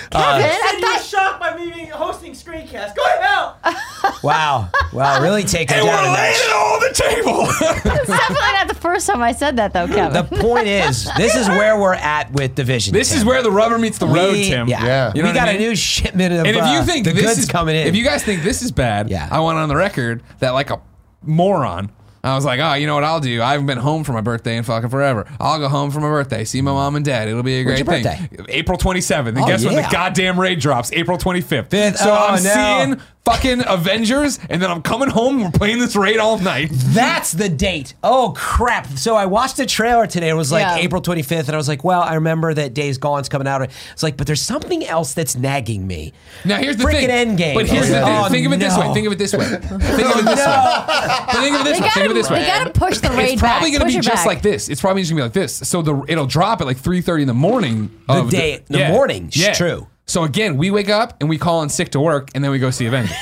Uh, 0.09 0.17
I 0.19 0.41
And 0.71 0.79
you're 0.79 0.89
thought 0.89 1.03
shocked 1.03 1.39
by 1.39 1.57
me 1.57 1.71
being 1.71 1.89
hosting 1.89 2.33
screencast. 2.33 2.95
Go 2.95 3.03
to 3.03 3.21
hell. 3.21 3.57
Wow, 4.23 4.69
wow, 4.93 5.21
really 5.21 5.43
taking 5.43 5.75
and 5.77 5.85
down 5.85 6.03
we're 6.05 6.13
laying 6.15 6.35
it 6.35 6.53
all 6.55 6.73
on 6.75 6.79
the 6.79 6.93
table. 6.93 7.43
it's 8.01 8.07
definitely 8.07 8.53
not 8.53 8.67
the 8.67 8.75
first 8.75 9.05
time 9.07 9.21
I 9.21 9.31
said 9.33 9.57
that 9.57 9.73
though, 9.73 9.87
Kevin. 9.87 10.13
The 10.13 10.37
point 10.41 10.67
is, 10.67 11.09
this 11.17 11.35
is 11.35 11.47
where 11.49 11.79
we're 11.79 11.93
at 11.93 12.31
with 12.31 12.55
division. 12.55 12.93
this 12.93 13.13
is 13.13 13.25
where 13.25 13.43
the 13.43 13.51
rubber 13.51 13.77
meets 13.77 13.97
the 13.97 14.07
road, 14.07 14.33
Tim. 14.35 14.67
Yeah, 14.67 14.85
Yeah. 14.85 15.11
You 15.13 15.21
know 15.23 15.29
we 15.29 15.33
what 15.35 15.41
I 15.41 15.45
got 15.45 15.47
mean? 15.53 15.55
a 15.57 15.69
new 15.69 15.75
shipment 15.75 16.33
of. 16.33 16.39
And 16.45 16.55
if 16.55 16.55
you 16.55 16.79
uh, 16.79 16.85
think 16.85 17.05
the 17.05 17.11
this 17.13 17.37
is 17.37 17.47
coming 17.47 17.75
in, 17.75 17.87
if 17.87 17.95
you 17.95 18.03
guys 18.03 18.23
think 18.23 18.43
this 18.43 18.61
is 18.61 18.71
bad, 18.71 19.09
Yeah. 19.09 19.27
I 19.29 19.39
want 19.41 19.57
on 19.57 19.67
the 19.69 19.75
record 19.75 20.23
that 20.39 20.51
like 20.51 20.69
a 20.71 20.81
moron. 21.21 21.91
I 22.27 22.35
was 22.35 22.45
like, 22.45 22.59
oh, 22.59 22.73
you 22.73 22.85
know 22.87 22.95
what 22.95 23.03
I'll 23.03 23.19
do? 23.19 23.41
I 23.41 23.51
haven't 23.53 23.65
been 23.67 23.77
home 23.77 24.03
for 24.03 24.13
my 24.13 24.21
birthday 24.21 24.57
in 24.57 24.63
fucking 24.63 24.89
forever. 24.89 25.25
I'll 25.39 25.59
go 25.59 25.67
home 25.69 25.91
for 25.91 25.99
my 25.99 26.09
birthday, 26.09 26.43
see 26.43 26.61
my 26.61 26.71
mom 26.71 26.95
and 26.95 27.03
dad. 27.05 27.27
It'll 27.27 27.43
be 27.43 27.61
a 27.61 27.65
When's 27.65 27.81
great 27.83 28.03
your 28.03 28.15
thing. 28.15 28.27
birthday? 28.29 28.53
April 28.53 28.77
27th. 28.77 29.27
And 29.29 29.39
Oh, 29.39 29.47
guess 29.47 29.63
when 29.65 29.75
the 29.75 29.81
yeah. 29.81 29.91
goddamn 29.91 30.39
raid 30.39 30.59
drops? 30.59 30.91
April 30.93 31.17
25th. 31.17 31.69
Fifth. 31.69 31.97
So 31.97 32.09
Oh, 32.11 32.27
I'm 32.29 32.43
no. 32.43 32.49
seeing 32.89 33.01
fucking 33.27 33.63
Avengers, 33.67 34.39
and 34.49 34.61
then 34.61 34.71
I'm 34.71 34.81
coming 34.81 35.09
home. 35.09 35.41
We're 35.43 35.51
playing 35.51 35.79
this 35.79 35.95
raid 35.95 36.17
all 36.17 36.39
night. 36.39 36.69
That's 36.71 37.31
the 37.31 37.49
date. 37.49 37.93
Oh 38.03 38.33
crap! 38.35 38.87
So 38.97 39.15
I 39.15 39.25
watched 39.25 39.57
the 39.57 39.65
trailer 39.65 40.07
today. 40.07 40.29
It 40.29 40.33
was 40.33 40.51
like 40.51 40.61
Yeah. 40.61 40.77
April 40.77 41.01
25th, 41.01 41.47
and 41.47 41.51
I 41.51 41.57
was 41.57 41.67
like, 41.67 41.83
"Well, 41.83 42.01
I 42.01 42.15
remember 42.15 42.53
that 42.53 42.73
Days 42.73 42.97
Gone's 42.97 43.29
coming 43.29 43.47
out." 43.47 43.61
It's 43.91 44.03
like, 44.03 44.17
but 44.17 44.27
there's 44.27 44.41
something 44.41 44.85
else 44.85 45.13
that's 45.13 45.35
nagging 45.35 45.85
me. 45.85 46.13
Now 46.45 46.57
here's 46.57 46.77
the 46.77 46.83
Freaking 46.85 47.07
thing. 47.07 47.37
Endgame. 47.37 47.53
But 47.55 47.67
here's 47.67 47.89
the 47.89 48.01
Oh, 48.01 48.23
thing. 48.23 48.31
Think 48.31 48.47
of 48.47 48.53
it 48.53 48.59
this 48.59 48.75
no. 48.77 48.87
way. 48.87 48.93
Think 48.93 49.07
of 49.07 49.13
it 49.13 49.17
this 49.19 49.33
way. 49.33 49.45
Think 49.45 49.63
of 49.71 49.81
it 49.81 50.25
this 50.25 50.39
oh, 50.47 50.85
way. 50.87 51.33
Think 51.33 51.55
of 51.55 51.61
it 51.61 51.63
this 51.65 51.77
they 51.79 51.83
way. 51.83 51.89
Think 51.89 52.05
of 52.05 52.11
it 52.11 52.13
this 52.13 52.27
gotta, 52.27 52.33
way. 52.33 52.39
they 52.41 52.47
gotta 52.47 52.69
push 52.71 52.97
the 52.99 53.09
raid 53.09 53.17
back. 53.17 53.31
It's 53.33 53.41
probably 53.41 53.71
back. 53.71 53.79
going 53.79 53.79
to 53.79 53.85
Push 53.85 53.93
be 53.93 53.99
it 53.99 54.01
just 54.03 54.15
back. 54.15 54.25
like 54.25 54.41
this. 54.41 54.69
It's 54.69 54.81
probably 54.81 55.01
just 55.01 55.11
going 55.11 55.17
to 55.17 55.21
be 55.21 55.25
like 55.25 55.33
this. 55.33 55.55
So 55.67 55.81
the 55.81 56.03
it'll 56.07 56.25
drop 56.27 56.61
at 56.61 56.67
like 56.67 56.77
3:30 56.77 57.21
in 57.21 57.27
the 57.27 57.33
morning. 57.33 57.91
of 58.07 58.29
day- 58.29 58.63
the 58.67 58.87
morning. 58.89 59.29
Yeah. 59.33 59.53
True. 59.53 59.87
So 60.07 60.23
again, 60.23 60.55
we 60.57 60.71
wake 60.71 60.89
up 60.89 61.17
and 61.19 61.29
we 61.29 61.37
call 61.37 61.61
in 61.63 61.69
sick 61.69 61.89
to 61.91 61.99
work, 61.99 62.29
and 62.33 62.43
then 62.43 62.51
we 62.51 62.59
go 62.59 62.71
see 62.71 62.85
Avengers. 62.85 63.15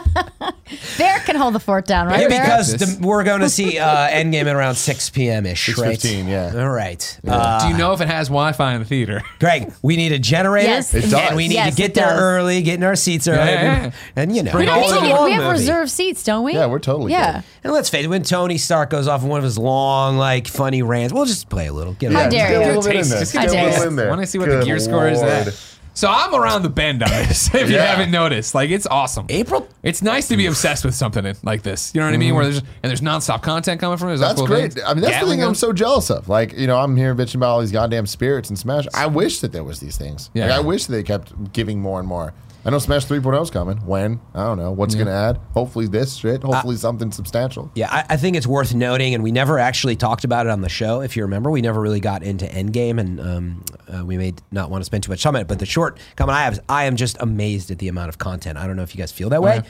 Barrett 0.98 1.24
can 1.26 1.36
hold 1.36 1.54
the 1.54 1.60
fort 1.60 1.86
down, 1.86 2.08
right? 2.08 2.22
Yeah, 2.22 2.28
Barrett? 2.30 2.48
because 2.72 2.98
the, 2.98 3.06
we're 3.08 3.24
going 3.24 3.42
to 3.42 3.50
see 3.50 3.78
uh, 3.78 4.08
Endgame 4.10 4.46
at 4.46 4.56
around 4.56 4.76
6 4.76 5.10
p.m. 5.12 5.46
ish, 5.46 5.78
right? 5.78 5.98
6:15, 5.98 6.28
yeah. 6.28 6.54
All 6.62 6.70
right. 6.70 7.20
Uh, 7.28 7.62
Do 7.64 7.68
you 7.72 7.78
know 7.78 7.94
if 7.94 8.02
it 8.02 8.08
has 8.08 8.28
Wi-Fi 8.28 8.74
in 8.74 8.80
the 8.80 8.86
theater? 8.86 9.22
Greg, 9.40 9.72
we 9.82 9.96
need 9.96 10.12
a 10.12 10.20
generator. 10.20 10.68
Yes. 10.68 10.94
It 10.94 11.02
does. 11.02 11.14
And 11.14 11.36
we 11.36 11.48
need 11.48 11.56
Yes, 11.56 11.76
to 11.76 11.82
get 11.82 11.94
there 11.94 12.08
does. 12.10 12.20
early, 12.20 12.62
get 12.64 12.76
in 12.76 12.84
our 12.84 12.96
seats 12.96 13.28
early. 13.28 13.38
yeah, 13.40 13.62
yeah. 13.62 13.84
And, 13.84 13.94
and, 14.16 14.36
you 14.36 14.44
know. 14.44 14.52
We, 14.58 14.66
don't 14.66 14.80
the 14.90 15.00
take 15.00 15.02
we 15.24 15.32
have 15.34 15.44
movie. 15.44 15.52
reserved 15.54 15.92
seats, 15.92 16.24
don't 16.24 16.44
we? 16.46 16.54
Yeah, 16.54 16.68
we're 16.68 16.80
totally 16.80 17.12
Yeah. 17.12 17.34
good. 17.34 17.44
And 17.66 17.74
let's 17.74 17.90
face 17.90 18.06
it, 18.06 18.10
when 18.10 18.24
Tony 18.24 18.58
Stark 18.58 18.90
goes 18.90 19.08
off 19.08 19.24
in 19.24 19.30
one 19.30 19.38
of 19.40 19.44
his 19.44 19.58
long, 19.58 20.18
like, 20.18 20.48
funny 20.48 20.82
rants, 20.84 21.14
we'll 21.14 21.26
just 21.26 21.50
play 21.50 21.68
a 21.68 21.74
little. 21.74 21.94
Get 21.94 22.12
How 22.12 22.22
it 22.22 22.26
out. 22.26 22.32
dare 22.32 22.40
just 22.48 22.52
get 22.52 22.60
you. 22.62 22.66
a 22.66 22.68
little 22.68 22.84
bit 22.84 22.92
in 22.92 22.98
Taste. 22.98 23.10
there. 23.12 23.20
Just 23.20 23.34
Get 23.34 23.42
get 23.42 23.50
a 23.50 23.52
a 23.52 23.56
little 23.56 23.72
taste. 23.76 23.86
in 23.88 23.96
there. 23.96 24.08
I 24.08 24.10
want 24.10 24.22
to 24.22 24.28
see 24.28 24.38
what 24.38 24.46
Good 24.46 24.62
the 24.62 24.66
gear 24.66 24.80
score 24.80 25.08
is. 25.08 25.22
Lord. 25.22 25.54
So 25.98 26.08
I'm 26.08 26.36
around 26.36 26.62
the 26.62 26.70
bend 26.70 27.02
on 27.02 27.10
this. 27.10 27.50
If 27.56 27.72
you 27.72 27.76
Yeah. 27.78 27.86
haven't 27.88 28.12
noticed, 28.12 28.54
like 28.54 28.70
it's 28.70 28.86
awesome. 28.86 29.26
April? 29.30 29.68
It's 29.82 30.04
nice 30.04 30.28
to 30.28 30.38
be 30.38 30.46
obsessed 30.46 30.86
with 30.86 30.94
something 30.94 31.34
like 31.42 31.64
this. 31.64 31.92
You 31.96 32.02
know 32.02 32.06
what 32.06 32.14
I 32.14 32.18
mean? 32.18 32.30
Mm-hmm. 32.30 32.36
Where 32.36 32.46
there's 32.46 32.60
and 32.60 32.68
there's 32.84 33.02
nonstop 33.02 33.42
content 33.42 33.82
coming 33.82 33.98
from 33.98 34.10
it. 34.10 34.12
There's 34.12 34.22
all 34.22 34.28
That's 34.30 34.40
cool 34.42 34.46
great. 34.48 34.74
things. 34.74 34.86
I 34.86 34.94
mean, 34.94 35.02
that's 35.02 35.16
the 35.16 35.20
Gatling 35.22 35.38
thing 35.38 35.44
I'm 35.44 35.48
guns. 35.50 35.60
so 35.60 35.74
jealous 35.74 36.12
of. 36.12 36.30
Like, 36.30 36.54
you 36.54 36.68
know, 36.68 36.78
I'm 36.78 36.96
here 36.96 37.16
bitching 37.16 37.36
about 37.36 37.50
all 37.50 37.62
these 37.62 37.72
goddamn 37.72 38.06
spirits 38.06 38.50
and 38.50 38.60
Smash. 38.60 38.86
I 38.94 39.08
wish 39.08 39.40
that 39.40 39.52
there 39.54 39.64
was 39.64 39.80
these 39.80 39.98
things. 39.98 40.30
Yeah. 40.36 40.46
Like, 40.46 40.56
I 40.58 40.60
wish 40.60 40.86
they 40.86 41.02
kept 41.02 41.52
giving 41.52 41.82
more 41.82 41.98
and 42.00 42.08
more. 42.08 42.32
I 42.68 42.70
know 42.70 42.80
Smash 42.80 43.06
3.0 43.06 43.42
is 43.42 43.50
coming. 43.50 43.78
When? 43.78 44.20
I 44.34 44.44
don't 44.44 44.58
know. 44.58 44.74
What's 44.74 44.94
going 44.94 45.08
to 45.08 45.14
add? 45.14 45.40
Hopefully 45.54 45.88
this 45.88 46.18
shit. 46.18 46.44
Hopefully 46.44 46.76
something 46.76 47.14
substantial. 47.14 47.72
Yeah, 47.76 47.88
I, 47.90 48.04
I 48.10 48.18
think 48.18 48.36
it's 48.36 48.46
worth 48.46 48.76
noting, 48.76 49.14
and 49.14 49.24
we 49.24 49.32
never 49.32 49.58
actually 49.58 49.96
talked 49.96 50.26
about 50.26 50.48
it 50.48 50.50
on 50.50 50.60
the 50.60 50.68
show. 50.68 51.00
If 51.00 51.16
you 51.16 51.24
remember, 51.24 51.50
we 51.50 51.62
never 51.62 51.80
really 51.80 52.02
got 52.02 52.24
into 52.24 52.46
Endgame, 52.46 53.00
and 53.00 53.22
um, 53.22 53.66
uh, 53.88 54.04
we 54.04 54.18
may 54.18 54.34
not 54.52 54.70
want 54.70 54.82
to 54.82 54.86
spend 54.86 55.04
too 55.04 55.12
much 55.12 55.24
time 55.24 55.38
on 55.38 55.44
it. 55.44 55.48
But 55.48 55.60
the 55.60 55.66
short 55.66 55.98
comment 56.18 56.38
I 56.38 56.44
have, 56.44 56.54
is 56.54 56.60
I 56.68 56.84
am 56.86 56.98
just 56.98 57.16
amazed 57.22 57.72
at 57.72 57.80
the 57.80 57.88
amount 57.88 58.10
of 58.10 58.18
content. 58.18 58.58
I 58.58 58.68
don't 58.68 58.76
know 58.76 58.84
if 58.84 58.94
you 58.94 59.00
guys 59.00 59.14
feel 59.14 59.30
that 59.30 59.42
way. 59.42 59.62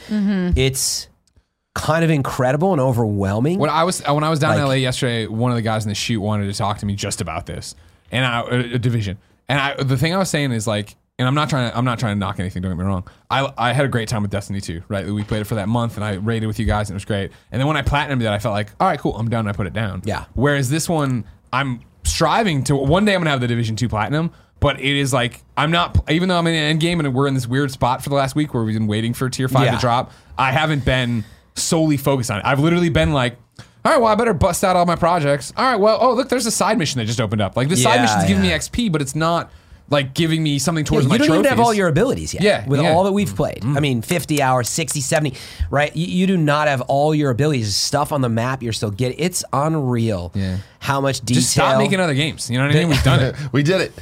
It's 0.55 1.07
kind 1.75 2.03
of 2.03 2.09
incredible 2.09 2.71
and 2.71 2.81
overwhelming. 2.81 3.59
When 3.59 3.69
I 3.69 3.83
was 3.83 4.01
when 4.01 4.23
I 4.23 4.31
was 4.31 4.39
down 4.39 4.55
in 4.55 4.63
LA 4.63 4.73
yesterday, 4.73 5.27
one 5.27 5.51
of 5.51 5.55
the 5.55 5.61
guys 5.61 5.85
in 5.85 5.89
the 5.89 5.95
shoot 5.95 6.19
wanted 6.19 6.47
to 6.47 6.57
talk 6.57 6.79
to 6.79 6.87
me 6.87 6.95
just 6.95 7.21
about 7.21 7.45
this 7.45 7.75
and 8.11 8.25
I, 8.25 8.41
a, 8.41 8.59
a 8.73 8.79
division. 8.79 9.19
And 9.47 9.59
I, 9.59 9.83
the 9.83 9.97
thing 9.97 10.15
I 10.15 10.17
was 10.17 10.31
saying 10.31 10.51
is 10.51 10.65
like, 10.65 10.95
and 11.19 11.27
I'm 11.27 11.33
not 11.35 11.49
trying 11.49 11.71
to 11.71 11.77
I'm 11.77 11.85
not 11.85 11.99
trying 11.99 12.15
to 12.15 12.19
knock 12.19 12.39
anything. 12.39 12.61
Don't 12.61 12.71
get 12.71 12.77
me 12.77 12.83
wrong. 12.85 13.07
I 13.29 13.51
I 13.57 13.73
had 13.73 13.85
a 13.85 13.89
great 13.89 14.07
time 14.09 14.21
with 14.21 14.31
Destiny 14.31 14.61
2. 14.61 14.83
Right, 14.87 15.05
we 15.07 15.23
played 15.23 15.41
it 15.41 15.45
for 15.45 15.55
that 15.55 15.67
month, 15.67 15.95
and 15.95 16.03
I 16.03 16.13
raided 16.15 16.47
with 16.47 16.59
you 16.59 16.65
guys, 16.65 16.89
and 16.89 16.95
it 16.95 16.97
was 16.97 17.05
great. 17.05 17.31
And 17.51 17.59
then 17.59 17.67
when 17.67 17.77
I 17.77 17.81
platinumed 17.81 18.21
it, 18.21 18.27
I 18.27 18.39
felt 18.39 18.53
like, 18.53 18.69
all 18.79 18.87
right, 18.87 18.99
cool, 18.99 19.15
I'm 19.17 19.29
done. 19.29 19.41
And 19.41 19.49
I 19.49 19.53
put 19.53 19.67
it 19.67 19.73
down. 19.73 20.01
Yeah. 20.05 20.25
Whereas 20.33 20.69
this 20.69 20.87
one, 20.87 21.25
I'm 21.51 21.81
striving 22.03 22.63
to. 22.65 22.75
One 22.75 23.05
day 23.05 23.13
I'm 23.15 23.21
gonna 23.21 23.31
have 23.31 23.41
the 23.41 23.47
Division 23.47 23.75
2 23.75 23.89
platinum. 23.89 24.31
But 24.59 24.79
it 24.79 24.95
is 24.97 25.13
like 25.13 25.43
I'm 25.55 25.69
not, 25.69 26.09
even 26.09 26.29
though 26.29 26.37
I'm 26.39 26.47
in 26.47 26.55
an 26.55 26.63
end 26.63 26.79
game 26.79 26.99
and 26.99 27.13
we're 27.13 27.27
in 27.27 27.35
this 27.35 27.45
weird 27.45 27.69
spot 27.69 28.03
for 28.03 28.09
the 28.09 28.15
last 28.15 28.35
week 28.35 28.55
where 28.55 28.63
we've 28.63 28.73
been 28.73 28.87
waiting 28.87 29.13
for 29.13 29.29
tier 29.29 29.47
five 29.47 29.65
Yeah. 29.65 29.75
to 29.75 29.79
drop. 29.79 30.11
I 30.35 30.51
haven't 30.51 30.83
been 30.83 31.25
solely 31.53 31.95
focused 31.95 32.31
on 32.31 32.39
it. 32.39 32.45
I've 32.45 32.59
literally 32.59 32.89
been 32.89 33.13
like, 33.13 33.37
all 33.85 33.91
right, 33.91 33.97
well, 34.01 34.11
I 34.11 34.15
better 34.15 34.33
bust 34.33 34.63
out 34.63 34.75
all 34.75 34.87
my 34.87 34.95
projects. 34.95 35.53
All 35.55 35.63
right, 35.63 35.79
well, 35.79 35.99
oh, 36.01 36.15
look, 36.15 36.29
there's 36.29 36.47
a 36.47 36.51
side 36.51 36.79
mission 36.79 36.97
that 36.97 37.05
just 37.05 37.21
opened 37.21 37.39
up. 37.39 37.55
Like, 37.55 37.69
the 37.69 37.77
side 37.77 37.95
Yeah, 37.97 38.01
mission's 38.01 38.23
giving 38.25 38.41
me 38.41 38.49
yeah. 38.49 38.57
XP, 38.57 38.91
but 38.91 38.99
it's 38.99 39.13
not 39.15 39.51
like 39.89 40.13
giving 40.13 40.43
me 40.43 40.59
something 40.59 40.83
towards 40.83 41.05
Yeah, 41.05 41.09
towards 41.09 41.19
you 41.27 41.29
my 41.29 41.35
don't 41.35 41.43
trophies. 41.43 41.51
even 41.51 41.57
have 41.57 41.65
all 41.65 41.73
your 41.73 41.87
abilities 41.87 42.33
yet. 42.33 42.43
Yeah, 42.43 42.67
With 42.67 42.81
yeah. 42.81 42.91
all 42.91 43.03
that 43.05 43.13
we've 43.13 43.27
mm-hmm. 43.27 43.37
played. 43.37 43.59
Mm-hmm. 43.61 43.77
I 43.77 43.79
mean, 43.79 44.01
50 44.01 44.41
hours, 44.41 44.67
60, 44.69 44.99
70, 45.01 45.33
right? 45.69 45.95
You, 45.95 46.05
you 46.07 46.27
do 46.27 46.35
not 46.37 46.67
have 46.67 46.81
all 46.81 47.15
your 47.15 47.29
abilities. 47.31 47.75
Stuff 47.75 48.11
on 48.11 48.21
the 48.21 48.29
map 48.29 48.61
you're 48.61 48.73
still 48.73 48.91
getting. 48.91 49.17
It's 49.19 49.43
unreal 49.53 50.31
Yeah. 50.35 50.57
how 50.79 50.99
much 51.01 51.21
detail. 51.21 51.41
Just 51.41 51.51
stop 51.53 51.77
making 51.77 51.99
other 51.99 52.13
games. 52.13 52.49
You 52.49 52.57
know 52.57 52.65
what 52.67 52.75
I 52.75 52.79
mean? 52.79 52.89
We've 52.89 53.03
done 53.03 53.19
it. 53.21 53.35
we 53.51 53.63
did 53.63 53.81
it. 53.81 53.93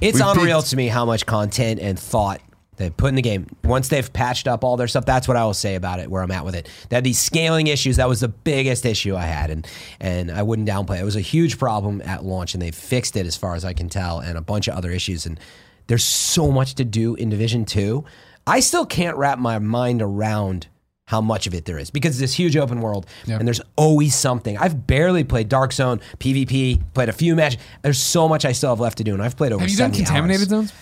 It's 0.00 0.18
We've 0.18 0.26
unreal 0.26 0.60
peaked. 0.60 0.70
to 0.70 0.76
me 0.76 0.88
how 0.88 1.04
much 1.04 1.26
content 1.26 1.80
and 1.80 1.98
thought 1.98 2.40
they 2.76 2.90
put 2.90 3.08
in 3.08 3.14
the 3.14 3.22
game. 3.22 3.46
Once 3.64 3.88
they've 3.88 4.12
patched 4.12 4.46
up 4.48 4.64
all 4.64 4.76
their 4.76 4.88
stuff, 4.88 5.04
that's 5.04 5.26
what 5.28 5.36
I 5.36 5.44
will 5.44 5.54
say 5.54 5.74
about 5.74 6.00
it. 6.00 6.10
Where 6.10 6.22
I'm 6.22 6.30
at 6.30 6.44
with 6.44 6.54
it. 6.54 6.68
They 6.88 6.96
had 6.96 7.04
these 7.04 7.18
scaling 7.18 7.66
issues. 7.68 7.96
That 7.96 8.08
was 8.08 8.20
the 8.20 8.28
biggest 8.28 8.84
issue 8.86 9.16
I 9.16 9.24
had, 9.26 9.50
and 9.50 9.66
and 10.00 10.30
I 10.30 10.42
wouldn't 10.42 10.68
downplay. 10.68 10.98
it. 10.98 11.02
It 11.02 11.04
was 11.04 11.16
a 11.16 11.20
huge 11.20 11.58
problem 11.58 12.02
at 12.04 12.24
launch, 12.24 12.54
and 12.54 12.62
they 12.62 12.70
fixed 12.70 13.16
it 13.16 13.26
as 13.26 13.36
far 13.36 13.54
as 13.54 13.64
I 13.64 13.72
can 13.72 13.88
tell, 13.88 14.18
and 14.20 14.36
a 14.38 14.42
bunch 14.42 14.68
of 14.68 14.74
other 14.76 14.90
issues. 14.90 15.26
And 15.26 15.38
there's 15.86 16.04
so 16.04 16.50
much 16.50 16.74
to 16.76 16.84
do 16.84 17.14
in 17.14 17.28
Division 17.30 17.64
Two. 17.64 18.04
I 18.46 18.60
still 18.60 18.84
can't 18.86 19.16
wrap 19.16 19.38
my 19.38 19.58
mind 19.58 20.02
around 20.02 20.66
how 21.06 21.20
much 21.20 21.46
of 21.46 21.52
it 21.52 21.66
there 21.66 21.78
is 21.78 21.90
because 21.90 22.12
it's 22.12 22.20
this 22.20 22.34
huge 22.34 22.56
open 22.56 22.80
world 22.80 23.04
Yeah. 23.26 23.36
and 23.38 23.46
there's 23.46 23.60
always 23.76 24.14
something. 24.14 24.56
I've 24.56 24.86
barely 24.86 25.22
played 25.22 25.50
Dark 25.50 25.74
Zone, 25.74 26.00
PvP, 26.18 26.80
played 26.94 27.10
a 27.10 27.12
few 27.12 27.36
matches. 27.36 27.60
There's 27.82 27.98
so 27.98 28.26
much 28.26 28.46
I 28.46 28.52
still 28.52 28.70
have 28.70 28.80
left 28.80 28.96
to 28.98 29.04
do, 29.04 29.12
and 29.12 29.22
I've 29.22 29.36
played 29.36 29.52
over. 29.52 29.60
Have 29.60 29.68
you 29.70 29.76
done 29.76 29.92
contaminated 29.92 30.50
hours. 30.50 30.68
zones? 30.68 30.72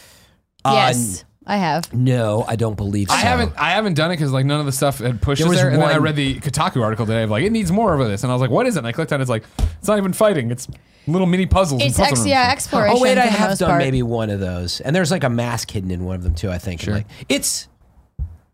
Uh, 0.65 0.73
yes, 0.75 1.25
I 1.47 1.57
have. 1.57 1.93
No, 1.93 2.45
I 2.47 2.57
don't 2.57 2.77
believe 2.77 3.09
so. 3.09 3.15
I 3.15 3.19
haven't. 3.19 3.53
I 3.59 3.71
haven't 3.71 3.95
done 3.95 4.11
it 4.11 4.15
because 4.15 4.33
like 4.33 4.47
none 4.47 4.61
of 4.61 4.67
the 4.67 4.73
stuff 4.73 4.99
had 4.99 5.21
pushed 5.21 5.41
There 5.41 5.47
us 5.49 5.51
was 5.51 5.59
there. 5.61 5.71
And 5.71 5.83
then 5.83 5.89
I 5.89 5.95
one- 5.95 6.03
read 6.03 6.17
the 6.17 6.37
Kotaku 6.41 6.83
article 6.83 7.05
today 7.07 7.25
of 7.25 7.31
like 7.31 7.43
it 7.45 7.51
needs 7.51 7.73
more 7.73 7.93
of 7.99 8.09
this, 8.09 8.23
and 8.23 8.31
I 8.31 8.35
was 8.35 8.41
like, 8.41 8.51
what 8.51 8.67
is 8.67 8.77
it? 8.77 8.81
And 8.81 8.87
I 8.87 8.93
clicked 8.93 9.13
on 9.13 9.21
it. 9.21 9.23
It's 9.23 9.31
like 9.31 9.45
it's 9.79 9.89
not 9.89 9.99
even 9.99 10.13
fighting. 10.13 10.51
It's 10.53 10.69
little 11.09 11.27
mini 11.27 11.47
puzzles. 11.47 11.83
It's 11.83 11.99
and 11.99 12.09
puzzle 12.09 12.13
ex- 12.13 12.19
rooms. 12.21 12.29
yeah, 12.29 12.51
exploration. 12.53 12.97
Oh 12.97 13.03
wait, 13.03 13.19
I 13.19 13.23
for 13.27 13.33
the 13.33 13.39
have 13.39 13.51
most 13.51 13.59
done 13.59 13.71
part. 13.71 13.79
maybe 13.83 14.03
one 14.05 14.31
of 14.31 14.39
those, 14.41 14.81
and 14.83 14.95
there's 14.95 15.11
like 15.11 15.25
a 15.25 15.31
mask 15.31 15.71
hidden 15.73 15.91
in 15.91 16.05
one 16.05 16.15
of 16.17 16.23
them 16.23 16.35
too. 16.35 16.51
I 16.51 16.59
think. 16.59 16.81
Sure. 16.83 16.95
Like 16.95 17.07
it's 17.29 17.67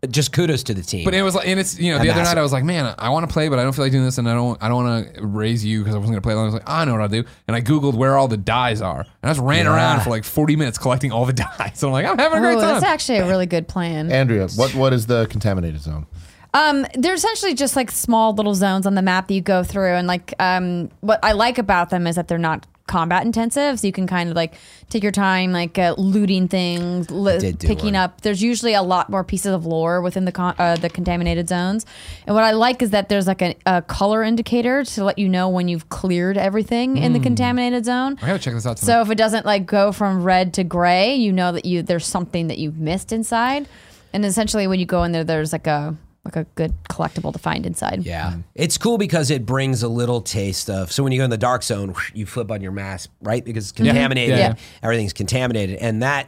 just 0.09 0.31
kudos 0.31 0.63
to 0.63 0.73
the 0.73 0.81
team. 0.81 1.03
But 1.03 1.13
it 1.13 1.21
was 1.23 1.35
like, 1.35 1.47
and 1.47 1.59
it's 1.59 1.77
you 1.77 1.91
know, 1.91 1.99
the 2.01 2.07
A 2.07 2.11
other 2.11 2.23
night 2.23 2.37
I 2.37 2.41
was 2.41 2.53
like, 2.53 2.63
man, 2.63 2.95
I 2.97 3.09
want 3.09 3.27
to 3.27 3.33
play, 3.33 3.49
but 3.49 3.59
I 3.59 3.63
don't 3.63 3.73
feel 3.73 3.83
like 3.83 3.91
doing 3.91 4.05
this, 4.05 4.17
and 4.17 4.29
I 4.29 4.33
don't, 4.33 4.61
I 4.63 4.69
don't 4.69 4.83
want 4.85 5.13
to 5.15 5.25
raise 5.25 5.65
you 5.65 5.79
because 5.79 5.93
I 5.93 5.97
wasn't 5.97 6.13
gonna 6.13 6.21
play. 6.21 6.33
Long. 6.35 6.43
I 6.43 6.45
was 6.45 6.53
like, 6.53 6.69
I 6.69 6.85
know 6.85 6.93
what 6.93 7.01
I'll 7.01 7.09
do, 7.09 7.23
and 7.47 7.55
I 7.55 7.61
googled 7.61 7.95
where 7.95 8.15
all 8.17 8.27
the 8.29 8.37
dyes 8.37 8.81
are, 8.81 8.99
and 9.01 9.07
I 9.23 9.27
just 9.29 9.41
ran 9.41 9.65
Yeah. 9.65 9.75
around 9.75 10.01
for 10.01 10.09
like 10.09 10.23
forty 10.23 10.55
minutes 10.55 10.77
collecting 10.77 11.11
all 11.11 11.25
the 11.25 11.33
dyes. 11.57 11.71
So 11.75 11.87
I'm 11.87 11.93
like, 11.93 12.05
I'm 12.05 12.17
having 12.17 12.37
a 12.37 12.41
great 12.41 12.57
Oh, 12.57 12.61
time. 12.61 12.73
that's 12.75 12.85
actually 12.85 13.17
a 13.17 13.27
really 13.27 13.45
good 13.45 13.67
plan. 13.67 14.11
Andrea, 14.11 14.47
what, 14.55 14.73
what 14.73 14.93
is 14.93 15.07
the 15.07 15.25
contaminated 15.27 15.81
zone? 15.81 16.05
Um, 16.53 16.87
they're 16.95 17.13
essentially 17.13 17.53
just 17.53 17.75
like 17.75 17.91
small 17.91 18.33
little 18.33 18.55
zones 18.55 18.87
on 18.87 18.95
the 18.95 19.01
map 19.03 19.27
that 19.27 19.33
you 19.35 19.41
go 19.41 19.63
through, 19.63 19.93
and 19.95 20.07
like 20.07 20.33
um, 20.39 20.89
what 21.01 21.19
I 21.23 21.33
like 21.33 21.57
about 21.57 21.89
them 21.89 22.07
is 22.07 22.15
that 22.15 22.27
they're 22.27 22.37
not 22.39 22.65
combat 22.89 23.25
intensive, 23.25 23.79
so 23.79 23.87
you 23.87 23.93
can 23.93 24.07
kind 24.07 24.29
of 24.29 24.35
like 24.35 24.55
take 24.89 25.03
your 25.03 25.13
time, 25.13 25.53
like 25.53 25.77
uh, 25.77 25.95
looting 25.97 26.49
things, 26.49 27.09
li- 27.09 27.53
picking 27.53 27.93
one. 27.93 27.95
up. 27.95 28.21
There's 28.21 28.43
usually 28.43 28.73
a 28.73 28.81
lot 28.81 29.09
more 29.09 29.23
pieces 29.23 29.53
of 29.53 29.65
lore 29.65 30.01
within 30.01 30.25
the 30.25 30.33
con- 30.33 30.55
uh, 30.59 30.75
the 30.75 30.89
contaminated 30.89 31.47
zones, 31.47 31.85
and 32.27 32.35
what 32.35 32.43
I 32.43 32.51
like 32.51 32.81
is 32.81 32.89
that 32.89 33.07
there's 33.07 33.27
like 33.27 33.41
a, 33.41 33.55
a 33.65 33.81
color 33.83 34.23
indicator 34.23 34.83
to 34.83 35.03
let 35.05 35.17
you 35.17 35.29
know 35.29 35.47
when 35.47 35.69
you've 35.69 35.87
cleared 35.87 36.37
everything 36.37 36.97
in 36.97 37.13
the 37.13 37.19
contaminated 37.19 37.85
zone. 37.85 38.17
I 38.21 38.27
gotta 38.27 38.39
check 38.39 38.53
this 38.53 38.65
out. 38.65 38.77
Tonight. 38.77 38.91
So 38.91 39.01
if 39.01 39.09
it 39.09 39.15
doesn't 39.15 39.45
like 39.45 39.65
go 39.65 39.93
from 39.93 40.23
red 40.23 40.53
to 40.55 40.65
gray, 40.65 41.15
you 41.15 41.31
know 41.31 41.53
that 41.53 41.63
you 41.63 41.81
there's 41.83 42.05
something 42.05 42.47
that 42.47 42.57
you've 42.57 42.77
missed 42.77 43.13
inside. 43.13 43.67
And 44.11 44.25
essentially, 44.25 44.65
when 44.65 44.79
you 44.79 44.87
go 44.87 45.03
in 45.03 45.11
there, 45.11 45.23
there's 45.23 45.53
like 45.53 45.67
a 45.67 45.95
like 46.25 46.35
a 46.35 46.43
good 46.55 46.73
collectible 46.89 47.31
to 47.33 47.39
find 47.39 47.65
inside. 47.65 48.05
Yeah. 48.05 48.37
It's 48.55 48.77
cool 48.77 48.97
because 48.97 49.31
it 49.31 49.45
brings 49.45 49.83
a 49.83 49.87
little 49.87 50.21
taste 50.21 50.69
of. 50.69 50.91
So 50.91 51.01
when 51.03 51.11
you 51.11 51.19
go 51.19 51.23
in 51.23 51.29
the 51.29 51.37
dark 51.37 51.63
zone, 51.63 51.95
you 52.13 52.25
flip 52.25 52.51
on 52.51 52.61
your 52.61 52.71
mask, 52.71 53.09
right? 53.21 53.43
Because 53.43 53.69
it's 53.69 53.71
contaminated. 53.71 54.37
Yeah. 54.37 54.55
Everything's 54.83 55.13
contaminated. 55.13 55.77
And 55.77 56.03
that, 56.03 56.27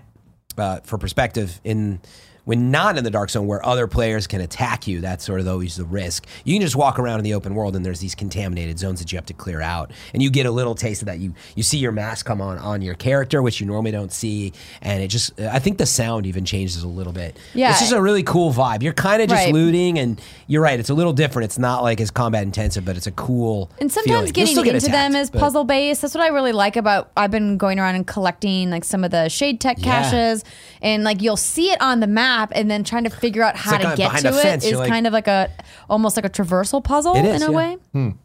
uh, 0.57 0.79
for 0.81 0.97
perspective, 0.97 1.59
in 1.63 1.99
when 2.45 2.71
not 2.71 2.97
in 2.97 3.03
the 3.03 3.09
dark 3.11 3.29
zone 3.29 3.47
where 3.47 3.63
other 3.65 3.87
players 3.87 4.27
can 4.27 4.41
attack 4.41 4.87
you, 4.87 4.99
that's 5.01 5.23
sort 5.25 5.39
of 5.39 5.47
always 5.47 5.75
the 5.75 5.85
risk. 5.85 6.25
You 6.43 6.55
can 6.55 6.61
just 6.61 6.75
walk 6.75 6.97
around 6.99 7.19
in 7.19 7.23
the 7.23 7.33
open 7.33 7.53
world 7.55 7.75
and 7.75 7.85
there's 7.85 7.99
these 7.99 8.15
contaminated 8.15 8.79
zones 8.79 8.99
that 8.99 9.11
you 9.11 9.17
have 9.17 9.25
to 9.27 9.33
clear 9.33 9.61
out. 9.61 9.91
And 10.13 10.23
you 10.23 10.29
get 10.31 10.45
a 10.45 10.51
little 10.51 10.73
taste 10.75 11.01
of 11.01 11.05
that. 11.07 11.19
You 11.19 11.33
you 11.55 11.63
see 11.63 11.77
your 11.77 11.91
mask 11.91 12.25
come 12.25 12.41
on 12.41 12.57
on 12.57 12.81
your 12.81 12.95
character, 12.95 13.41
which 13.41 13.59
you 13.59 13.67
normally 13.67 13.91
don't 13.91 14.11
see. 14.11 14.53
And 14.81 15.03
it 15.03 15.09
just, 15.09 15.39
I 15.39 15.59
think 15.59 15.77
the 15.77 15.85
sound 15.85 16.25
even 16.25 16.45
changes 16.45 16.81
a 16.83 16.87
little 16.87 17.13
bit. 17.13 17.37
Yeah. 17.53 17.71
It's 17.71 17.79
just 17.79 17.91
a 17.93 18.01
really 18.01 18.23
cool 18.23 18.51
vibe. 18.51 18.81
You're 18.81 18.93
kind 18.93 19.21
of 19.21 19.29
just 19.29 19.45
Right. 19.45 19.53
looting 19.53 19.99
and 19.99 20.19
you're 20.47 20.61
right. 20.61 20.79
It's 20.79 20.89
a 20.89 20.93
little 20.93 21.13
different. 21.13 21.45
It's 21.45 21.59
not 21.59 21.83
like 21.83 22.01
as 22.01 22.11
combat 22.11 22.43
intensive, 22.43 22.85
but 22.85 22.97
it's 22.97 23.07
a 23.07 23.11
cool. 23.11 23.69
And 23.79 23.91
sometimes 23.91 24.07
feeling. 24.31 24.31
Getting 24.33 24.47
still 24.55 24.63
into 24.63 24.79
get 24.79 24.91
them 24.91 25.11
attacked, 25.15 25.33
is 25.35 25.39
puzzle 25.41 25.63
based. 25.63 26.01
That's 26.01 26.15
what 26.15 26.23
I 26.23 26.27
really 26.27 26.51
like 26.53 26.75
about. 26.75 27.11
I've 27.17 27.31
been 27.31 27.57
going 27.57 27.79
around 27.79 27.95
and 27.95 28.05
collecting 28.07 28.69
like 28.69 28.83
some 28.83 29.03
of 29.03 29.11
the 29.11 29.29
shade 29.29 29.59
tech 29.59 29.77
Yeah. 29.79 30.03
caches, 30.03 30.43
and 30.81 31.03
like 31.03 31.21
you'll 31.21 31.37
see 31.37 31.71
it 31.71 31.81
on 31.81 31.99
the 31.99 32.07
map, 32.07 32.30
and 32.53 32.69
then 32.69 32.83
trying 32.83 33.03
to 33.03 33.09
figure 33.09 33.43
out 33.43 33.55
how 33.55 33.71
like 33.71 33.81
to 33.81 33.95
get 33.95 34.17
to 34.19 34.27
it 34.29 34.41
fence, 34.41 34.65
is 34.65 34.77
like- 34.77 34.89
kind 34.89 35.07
of 35.07 35.13
like 35.13 35.27
a 35.27 35.49
almost 35.89 36.15
like 36.15 36.25
a 36.25 36.29
traversal 36.29 36.83
puzzle 36.83 37.15
is 37.15 37.41
in 37.41 37.47
a 37.47 37.51
yeah. 37.51 37.57
way. 37.57 37.77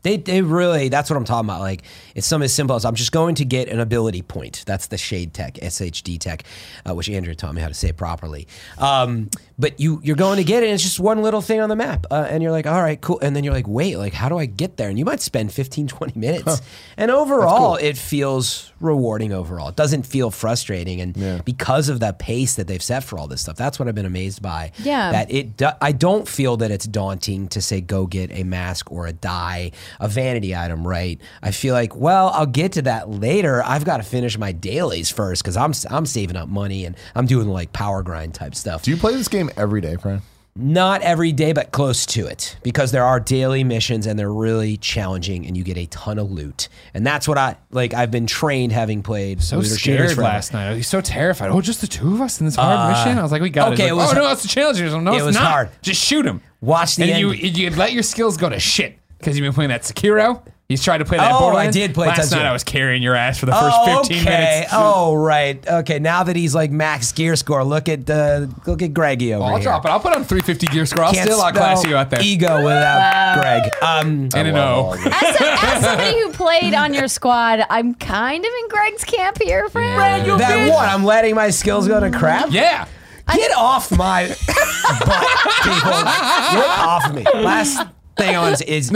They, 0.03 0.17
they 0.17 0.43
really 0.43 0.89
that's 0.89 1.11
what 1.11 1.17
I'm 1.17 1.25
talking 1.25 1.49
about. 1.49 1.61
Like 1.61 1.83
it's 2.15 2.27
something 2.27 2.45
as 2.45 2.53
simple 2.55 2.77
as 2.77 2.85
I'm 2.85 2.95
just 2.95 3.13
going 3.13 3.35
to 3.37 3.45
get 3.45 3.69
an 3.69 3.81
ability 3.81 4.23
point. 4.23 4.63
That's 4.67 4.87
the 4.87 4.97
shade 4.99 5.35
tech, 5.35 5.55
SHD 5.55 6.19
tech, 6.19 6.45
uh, 6.89 6.95
which 6.95 7.11
Andrea 7.11 7.35
taught 7.35 7.55
me 7.55 7.61
how 7.61 7.69
to 7.69 7.75
say 7.75 7.93
properly. 7.93 8.47
Um, 8.79 9.31
but 9.59 9.81
you 9.81 10.01
you're 10.05 10.17
going 10.17 10.37
to 10.37 10.45
get 10.45 10.63
it. 10.63 10.67
and 10.67 10.75
It's 10.75 10.83
just 10.83 11.01
one 11.01 11.23
little 11.23 11.41
thing 11.41 11.61
on 11.61 11.69
the 11.69 11.77
map, 11.77 12.07
uh, 12.11 12.27
and 12.31 12.43
you're 12.43 12.53
like, 12.53 12.67
all 12.67 12.81
right, 12.81 13.01
cool. 13.01 13.19
And 13.21 13.35
then 13.35 13.43
you're 13.43 13.55
like, 13.55 13.67
wait, 13.67 13.97
like 13.97 14.13
how 14.13 14.29
do 14.29 14.39
I 14.39 14.47
get 14.47 14.77
there? 14.77 14.89
And 14.89 14.99
you 14.99 15.05
might 15.05 15.21
spend 15.21 15.53
15, 15.53 15.89
20 15.89 16.19
minutes. 16.19 16.63
And 16.97 17.11
overall, 17.11 17.77
it 17.77 17.97
feels 17.97 18.73
rewarding. 18.81 19.33
Overall, 19.33 19.69
it 19.71 19.77
doesn't 19.77 20.05
feel 20.05 20.31
frustrating. 20.31 21.01
And 21.01 21.45
because 21.45 21.89
of 21.89 22.01
the 22.01 22.13
pace 22.13 22.55
that 22.55 22.67
they've 22.69 22.83
set 22.83 23.03
for 23.03 23.19
all 23.19 23.27
this 23.27 23.41
stuff, 23.41 23.57
that's 23.57 23.79
what 23.79 23.89
I've 23.89 23.95
been 23.97 24.07
amazed 24.07 24.41
by. 24.41 24.71
Yeah. 24.79 25.11
That 25.11 25.33
it 25.33 25.57
do- 25.57 25.71
I 25.83 25.91
don't 25.91 26.29
feel 26.29 26.57
that 26.59 26.71
it's 26.71 26.87
daunting 26.87 27.49
to 27.49 27.61
say 27.61 27.81
go 27.81 28.07
get 28.07 28.31
a 28.31 28.45
mask 28.45 28.93
or 28.93 29.09
a 29.09 29.13
dye, 29.13 29.73
a 29.99 30.07
vanity 30.07 30.55
item, 30.55 30.87
right? 30.87 31.21
I 31.43 31.51
feel 31.51 31.75
like, 31.75 31.97
well, 31.97 32.29
I'll 32.29 32.47
get 32.47 32.73
to 32.73 32.83
that 32.83 33.11
later. 33.11 33.63
I've 33.65 33.85
got 33.85 33.97
to 33.97 34.05
finish 34.05 34.39
my 34.39 34.53
dailies 34.53 35.11
first 35.11 35.43
because 35.43 35.57
I'm 35.57 35.73
I'm 35.91 36.07
saving 36.07 36.37
up 36.37 36.49
money 36.49 36.85
and 36.85 36.95
I'm 37.17 37.27
doing 37.27 37.49
like 37.49 37.73
power 37.73 38.03
grind 38.05 38.35
type 38.35 38.55
stuff. 38.55 38.83
Do 38.83 38.93
you 38.93 38.97
play 38.97 39.15
this 39.15 39.27
game 39.29 39.51
every 39.57 39.81
day, 39.81 39.97
Fran? 39.97 40.23
Not 40.59 41.03
every 41.03 41.33
day, 41.33 41.53
but 41.53 41.71
close 41.71 42.07
to 42.07 42.27
it 42.27 42.57
because 42.63 42.91
there 42.91 43.05
are 43.05 43.21
daily 43.21 43.63
missions 43.63 44.07
and 44.07 44.19
they're 44.19 44.33
really 44.33 44.77
challenging 44.79 45.47
and 45.47 45.57
you 45.57 45.63
get 45.63 45.77
a 45.77 45.85
ton 45.87 46.19
of 46.19 46.31
loot. 46.31 46.69
And 46.95 47.07
that's 47.07 47.29
what 47.29 47.37
I 47.37 47.57
like. 47.71 47.93
I've 47.93 48.11
been 48.11 48.27
trained 48.27 48.73
having 48.73 49.03
played 49.03 49.43
So 49.43 49.61
scared 49.61 50.17
last 50.17 50.53
night. 50.55 50.71
I 50.71 50.75
was 50.75 50.87
so 50.87 51.01
terrified. 51.03 51.51
Oh, 51.51 51.61
just 51.61 51.83
the 51.83 51.87
two 51.87 52.15
of 52.15 52.21
us 52.23 52.41
in 52.41 52.47
this 52.47 52.57
hard 52.57 52.91
mission. 52.97 53.19
I 53.19 53.23
was 53.23 53.33
like, 53.33 53.43
we 53.43 53.51
got 53.51 53.69
Uh, 53.69 53.73
okay, 53.75 53.83
it. 53.85 53.87
it 53.87 53.89
He's 53.91 53.97
like, 53.99 54.07
was- 54.09 54.13
oh 54.17 54.21
no, 54.23 54.29
that's 54.29 54.43
the 54.43 54.49
challenge. 54.49 54.79
He's 54.79 54.93
like, 54.93 55.03
No, 55.03 55.13
it 55.13 55.17
it's 55.17 55.27
was 55.27 55.35
not. 55.35 55.45
hard. 55.45 55.71
Just 55.83 56.03
shoot 56.03 56.25
him. 56.25 56.41
Watch 56.63 56.97
the 56.97 57.03
and 57.03 57.11
end. 57.13 57.21
you 57.21 57.31
you 57.33 57.71
let 57.71 57.93
your 57.93 58.03
skills 58.03 58.37
go 58.39 58.49
to 58.49 58.59
shit 58.59 58.99
because 59.19 59.37
you've 59.37 59.45
been 59.45 59.53
playing 59.53 59.69
that 59.71 59.83
Sekiro. 59.83 60.43
He's 60.69 60.83
tried 60.83 60.99
to 60.99 61.05
play 61.05 61.17
that. 61.19 61.31
Oh, 61.31 61.55
I 61.55 61.71
did 61.71 61.95
play 61.95 62.09
last 62.09 62.33
Tetsuya. 62.33 62.39
night. 62.39 62.47
I 62.47 62.53
was 62.53 62.65
carrying 62.65 63.01
your 63.01 63.15
ass 63.15 63.39
for 63.39 63.47
the 63.47 63.53
first 63.53 63.77
oh, 63.79 63.99
15 64.03 64.17
okay. 64.17 64.25
minutes. 64.25 64.71
Oh, 64.73 65.15
right. 65.15 65.65
Okay. 65.65 66.01
Now 66.01 66.25
that 66.25 66.35
he's 66.35 66.57
like 66.57 66.73
max 66.73 67.13
gear 67.13 67.37
score, 67.37 67.63
look 67.63 67.89
at 67.89 68.11
uh, 68.11 68.49
look 68.67 68.83
at 68.83 68.93
Greggy 68.93 69.33
over 69.33 69.45
I'll 69.45 69.57
here. 69.57 69.63
drop 69.63 69.85
it. 69.85 69.91
I'll 69.91 70.01
put 70.01 70.17
on 70.17 70.25
350 70.25 70.67
gear 70.67 70.85
score. 70.85 71.05
I'll 71.05 71.13
Can't 71.13 71.25
still 71.25 71.39
spell 71.39 71.49
outclass 71.51 71.85
you 71.85 71.95
out 71.95 72.11
there. 72.11 72.21
Ego 72.21 72.65
without 72.65 73.39
Greg. 73.41 73.73
Um, 73.81 74.29
and 74.35 74.49
an 74.49 74.57
O. 74.57 74.93
As, 74.95 75.07
a- 75.07 75.67
as 75.67 75.85
somebody 75.85 76.21
who 76.21 76.33
played 76.33 76.75
on 76.75 76.93
your 76.93 77.07
squad, 77.07 77.65
I'm 77.71 77.95
kind 77.95 78.45
of 78.45 78.51
in 78.63 78.69
Greg's 78.69 79.05
camp 79.05 79.41
here, 79.41 79.69
friend. 79.69 80.41
that 80.41 80.69
what? 80.69 80.89
I'm 80.89 81.05
letting 81.05 81.37
my 81.37 81.51
skills 81.51 81.87
go 81.87 82.01
to 82.01 82.11
crap. 82.11 82.51
Yeah. 82.51 82.89
Get 83.33 83.53
off 83.57 83.97
my 83.97 84.29
butt, 84.47 85.29
people. 85.63 85.91
Get 85.91 86.79
off 86.79 87.13
me. 87.13 87.25
Last 87.35 87.87
thing 88.17 88.35
I 88.35 88.41
want 88.41 88.57
to 88.59 88.65
say 88.65 88.77
is 88.77 88.93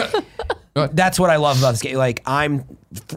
that's 0.75 1.19
what 1.19 1.31
I 1.31 1.37
love 1.37 1.59
about 1.59 1.73
this 1.73 1.83
game. 1.83 1.97
Like 1.97 2.23
I'm 2.27 2.65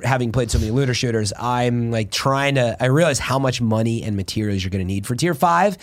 having 0.04 0.32
played 0.32 0.52
so 0.52 0.60
many 0.60 0.72
looter 0.72 0.94
shooters, 0.94 1.34
I'm 1.38 1.92
like 1.92 2.12
trying 2.12 2.56
to. 2.56 2.78
I 2.80 2.86
realize 2.88 3.20
how 3.20 3.40
much 3.40 3.62
money 3.62 4.04
and 4.04 4.16
materials 4.16 4.64
you're 4.64 4.72
going 4.72 4.86
to 4.86 4.86
need 4.86 5.06
for 5.06 5.16
tier 5.16 5.34
five, 5.34 5.78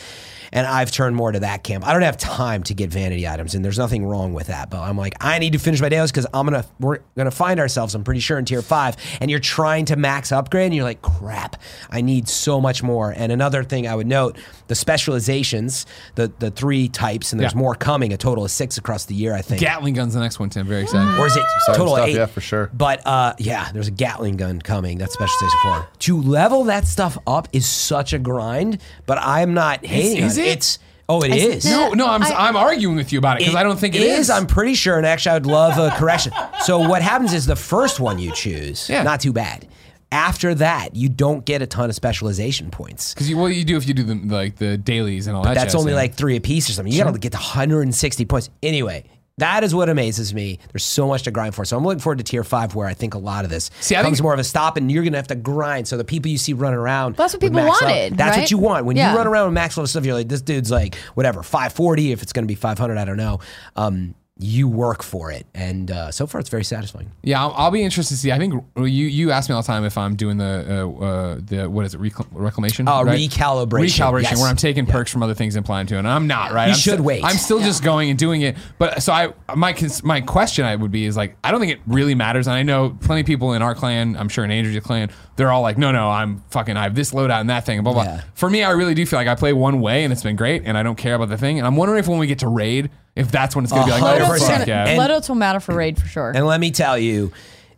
and 0.53 0.67
I've 0.67 0.91
turned 0.91 1.17
more 1.17 1.33
to 1.33 1.41
that 1.41 1.63
camp. 1.65 1.87
I 1.87 1.93
don't 1.93 2.03
have 2.03 2.17
time 2.17 2.63
to 2.65 2.75
get 2.75 2.91
vanity 2.91 3.27
items, 3.29 3.55
and 3.55 3.65
there's 3.65 3.79
nothing 3.79 4.05
wrong 4.05 4.33
with 4.33 4.49
that. 4.49 4.71
But 4.71 4.81
I'm 4.81 4.97
like, 4.97 5.15
I 5.21 5.39
need 5.39 5.53
to 5.53 5.59
finish 5.59 5.81
my 5.81 5.89
dailies 5.89 6.11
because 6.11 6.27
I'm 6.35 6.47
gonna 6.47 6.65
we're 6.79 6.99
gonna 7.17 7.31
find 7.31 7.61
ourselves. 7.61 7.95
I'm 7.95 8.05
pretty 8.05 8.21
sure 8.21 8.39
in 8.39 8.45
tier 8.45 8.63
five, 8.63 8.97
and 9.21 9.31
you're 9.31 9.41
trying 9.41 9.85
to 9.87 9.97
max 9.97 10.33
upgrade, 10.33 10.67
and 10.67 10.75
you're 10.75 10.85
like, 10.85 11.03
crap, 11.03 11.57
I 11.91 12.01
need 12.01 12.29
so 12.29 12.61
much 12.61 12.83
more. 12.83 13.13
And 13.17 13.33
another 13.33 13.63
thing 13.65 13.87
I 13.87 13.95
would 13.95 14.07
note, 14.07 14.39
the 14.69 14.75
specializations, 14.75 15.87
the 16.15 16.33
the 16.39 16.51
three 16.51 16.89
types, 16.89 17.33
and 17.33 17.41
there's 17.41 17.53
Yeah. 17.53 17.59
more 17.59 17.75
coming. 17.75 18.13
A 18.13 18.17
total 18.17 18.45
of 18.45 18.51
six 18.51 18.79
across 18.79 19.05
the 19.05 19.15
year, 19.15 19.35
I 19.35 19.43
think. 19.43 19.61
Gatling 19.61 19.95
gun's 19.95 20.15
the 20.15 20.21
next 20.21 20.39
one, 20.39 20.51
Tim. 20.51 20.67
Very 20.67 20.83
excited. 20.83 21.19
Or 21.19 21.27
is 21.27 21.37
it 21.37 21.41
Exciting 21.57 21.75
total 21.79 21.95
stuff, 21.97 22.09
eight? 22.09 22.17
yeah, 22.17 22.27
for 22.27 22.41
sure. 22.41 22.71
But 22.73 23.07
uh, 23.07 23.35
yeah, 23.39 23.71
there's 23.73 23.89
a 23.89 23.93
Gatling 23.93 24.37
gun 24.37 24.61
coming. 24.61 24.99
That's 24.99 25.13
Specialization 25.15 25.59
Four. 25.63 25.89
To 26.01 26.21
level 26.23 26.65
that 26.65 26.87
stuff 26.87 27.19
up 27.27 27.49
is 27.53 27.69
such 27.69 28.13
a 28.13 28.19
grind. 28.19 28.79
But 29.07 29.19
I'm 29.19 29.55
not 29.55 29.85
hating 29.85 30.25
is 30.25 30.39
on 30.39 30.40
it? 30.41 30.49
It's 30.49 30.79
oh, 31.09 31.23
it 31.23 31.33
is. 31.33 31.65
No, 31.65 31.93
no, 31.93 32.07
I'm, 32.07 32.23
I- 32.23 32.31
I, 32.31 32.49
am 32.49 32.57
arguing 32.57 32.97
with 32.97 33.13
you 33.13 33.19
about 33.19 33.37
it 33.37 33.41
because 33.41 33.55
I 33.55 33.63
don't 33.63 33.79
think 33.79 33.95
it 33.95 34.03
is. 34.03 34.31
I'm 34.31 34.47
pretty 34.47 34.75
sure, 34.75 34.97
and 34.97 35.07
actually, 35.07 35.33
I 35.33 35.35
would 35.35 35.47
love 35.47 35.79
a 35.79 35.97
correction. 35.97 36.33
So 36.63 36.79
what 36.89 37.03
happens 37.03 37.33
is 37.33 37.47
the 37.47 37.57
first 37.57 38.01
one 38.01 38.19
you 38.19 38.33
choose, 38.33 38.89
Yeah. 38.89 39.03
not 39.03 39.21
too 39.21 39.33
bad. 39.33 39.69
After 40.13 40.57
that, 40.57 40.97
you 40.97 41.09
don't 41.09 41.45
get 41.45 41.63
a 41.63 41.69
ton 41.69 41.89
of 41.89 41.95
specialization 41.95 42.71
points. 42.73 43.15
Because 43.15 43.31
you, 43.31 43.37
what 43.37 43.55
you 43.55 43.65
do 43.65 43.77
if 43.77 43.87
you 43.87 43.95
do 43.95 44.03
the 44.03 44.17
like 44.17 44.57
the 44.57 44.77
dailies 44.77 45.29
and 45.29 45.37
all 45.37 45.45
that. 45.45 45.55
That's 45.55 45.73
jazz, 45.73 45.77
only 45.77 45.93
yeah. 45.93 45.99
like 45.99 46.15
three 46.15 46.37
apiece 46.37 46.69
or 46.69 46.73
something. 46.73 46.93
You 46.93 47.05
got 47.05 47.13
to 47.13 47.19
get 47.19 47.33
to 47.33 47.39
160 47.39 48.25
points. 48.25 48.51
Anyway, 48.61 49.05
that 49.41 49.63
is 49.65 49.75
what 49.75 49.89
amazes 49.91 50.33
me. 50.33 50.59
There's 50.73 50.85
so 50.85 51.07
much 51.07 51.25
to 51.25 51.31
grind 51.31 51.55
for. 51.55 51.65
So 51.67 51.77
I'm 51.77 51.85
looking 51.85 51.99
forward 52.01 52.19
to 52.19 52.25
tier 52.25 52.45
five, 52.45 52.75
where 52.75 52.87
I 52.87 52.95
think 52.95 53.13
a 53.15 53.19
lot 53.19 53.45
of 53.45 53.51
this 53.51 53.71
See, 53.81 53.97
I 53.97 54.03
comes 54.03 54.19
think- 54.19 54.23
more 54.23 54.33
of 54.33 54.39
a 54.41 54.45
stop, 54.45 54.77
and 54.77 54.91
you're 54.91 55.03
going 55.03 55.13
to 55.13 55.19
have 55.19 55.27
to 55.29 55.35
grind. 55.35 55.89
So 55.89 55.97
the 55.97 56.05
people 56.05 56.31
you 56.31 56.39
see 56.39 56.53
running 56.55 56.79
around, 56.79 57.17
That's 57.17 57.35
what 57.35 57.41
people 57.43 57.57
max 57.63 57.81
level- 57.83 57.95
wanted, 57.97 58.17
that's 58.17 58.37
right? 58.37 58.43
what 58.43 58.51
you 58.51 58.59
want. 58.59 58.87
When 58.87 58.97
Yeah. 58.97 59.11
you 59.13 59.19
run 59.19 59.27
around 59.27 59.47
with 59.47 59.55
max 59.55 59.77
level 59.77 59.87
stuff, 59.89 60.05
you're 60.07 60.15
like, 60.15 60.29
this 60.29 60.41
dude's 60.43 60.71
like 60.71 60.95
whatever 61.15 61.43
540. 61.43 62.13
If 62.13 62.23
it's 62.23 62.33
going 62.33 62.45
to 62.45 62.49
be 62.49 62.55
500, 62.55 62.97
I 62.97 63.05
don't 63.05 63.17
know. 63.17 63.41
Um, 63.77 64.15
you 64.43 64.67
work 64.69 65.03
for 65.03 65.31
it, 65.31 65.47
and 65.55 65.91
uh, 65.91 66.11
so 66.11 66.27
far 66.27 66.41
it's 66.41 66.49
very 66.49 66.65
satisfying. 66.65 67.11
Yeah, 67.23 67.41
I'll, 67.43 67.53
I'll 67.57 67.71
be 67.71 67.83
interested 67.83 68.15
to 68.15 68.19
see. 68.21 68.33
I 68.33 68.39
think 68.39 68.55
you 68.77 68.85
you 68.85 69.31
ask 69.31 69.49
me 69.49 69.55
all 69.55 69.63
the 69.63 69.67
time 69.67 69.85
if 69.85 69.99
I'm 69.99 70.17
doing 70.17 70.39
the 70.39 70.65
uh, 70.99 71.05
uh, 71.05 71.39
the 71.43 71.69
what 71.69 71.85
is 71.85 71.95
it 71.95 72.01
recl- 72.01 72.27
reclamation? 72.33 72.89
Uh, 72.89 73.03
right? 73.03 73.19
recalibration, 73.19 73.71
recalibration, 74.01 74.23
yes. 74.23 74.39
where 74.41 74.49
I'm 74.49 74.57
taking 74.57 74.87
Yeah. 74.87 74.93
perks 74.93 75.13
from 75.13 75.23
other 75.23 75.35
things 75.35 75.57
and 75.57 75.65
applying 75.65 75.87
to, 75.89 75.99
and 75.99 76.09
I'm 76.09 76.27
not 76.27 76.53
right. 76.53 76.67
You 76.69 76.73
I'm 76.73 76.79
should 76.79 76.93
still- 76.95 77.05
wait. 77.05 77.25
I'm 77.25 77.37
still 77.37 77.61
just 77.61 77.85
going 77.85 78.11
and 78.11 78.19
doing 78.19 78.41
it. 78.43 78.57
But 78.79 79.03
so 79.03 79.13
I 79.13 79.33
my 79.55 79.73
cons- 79.73 80.03
my 80.03 80.21
question 80.23 80.65
I 80.65 80.75
would 80.75 80.91
be 80.91 81.05
is 81.05 81.17
like 81.17 81.37
I 81.45 81.51
don't 81.51 81.61
think 81.61 81.73
it 81.73 81.81
really 81.87 82.15
matters, 82.15 82.47
and 82.47 82.57
I 82.57 82.63
know 82.63 82.97
plenty 83.01 83.21
of 83.21 83.27
people 83.27 83.53
in 83.53 83.63
our 83.63 83.75
clan. 83.75 84.17
I'm 84.17 84.29
sure 84.29 84.45
in 84.45 84.51
Andrea's 84.51 84.83
clan, 84.83 85.11
they're 85.41 85.51
all 85.51 85.63
like, 85.63 85.79
no, 85.79 85.91
no, 85.91 86.11
I'm 86.11 86.43
fucking 86.51 86.77
I 86.77 86.83
have 86.83 86.95
this 86.95 87.13
loadout 87.13 87.41
and 87.41 87.49
that 87.49 87.65
thing 87.65 87.79
and 87.79 87.85
blah 87.85 87.95
blah. 87.95 88.03
Yeah. 88.03 88.21
For 88.35 88.51
me, 88.51 88.63
I 88.63 88.73
really 88.73 88.93
do 88.93 89.07
feel 89.07 89.19
like 89.19 89.27
I 89.27 89.35
play 89.35 89.55
one 89.55 89.81
way 89.81 90.05
and 90.05 90.13
it's 90.13 90.23
been 90.23 90.37
great, 90.37 90.65
and 90.67 90.77
I 90.77 90.83
don't 90.83 90.97
care 90.97 91.15
about 91.15 91.31
the 91.31 91.39
thing. 91.39 91.59
And 91.59 91.67
I'm 91.67 91.77
wondering 91.77 91.99
if 91.99 92.07
when 92.09 92.19
we 92.19 92.27
get 92.27 92.41
to 92.41 92.49
raid, 92.49 92.91
if 93.17 93.31
that's 93.33 93.57
when 93.57 93.65
it's 93.65 93.73
gonna 93.73 93.87
be 93.87 93.91
like, 93.93 94.03
A 94.03 94.05
hundred 94.05 94.25
oh, 94.25 94.29
percent. 94.29 94.59
fuck 94.59 94.69
yeah. 94.69 94.87
And- 94.87 95.01
Loadouts 95.01 95.29
will 95.31 95.37
matter 95.37 95.59
for 95.61 95.75
raid 95.75 95.99
for 95.99 96.07
sure. 96.07 96.31
And 96.35 96.47
let 96.47 96.61
me 96.61 96.71
tell 96.71 96.99
you, 96.99 97.33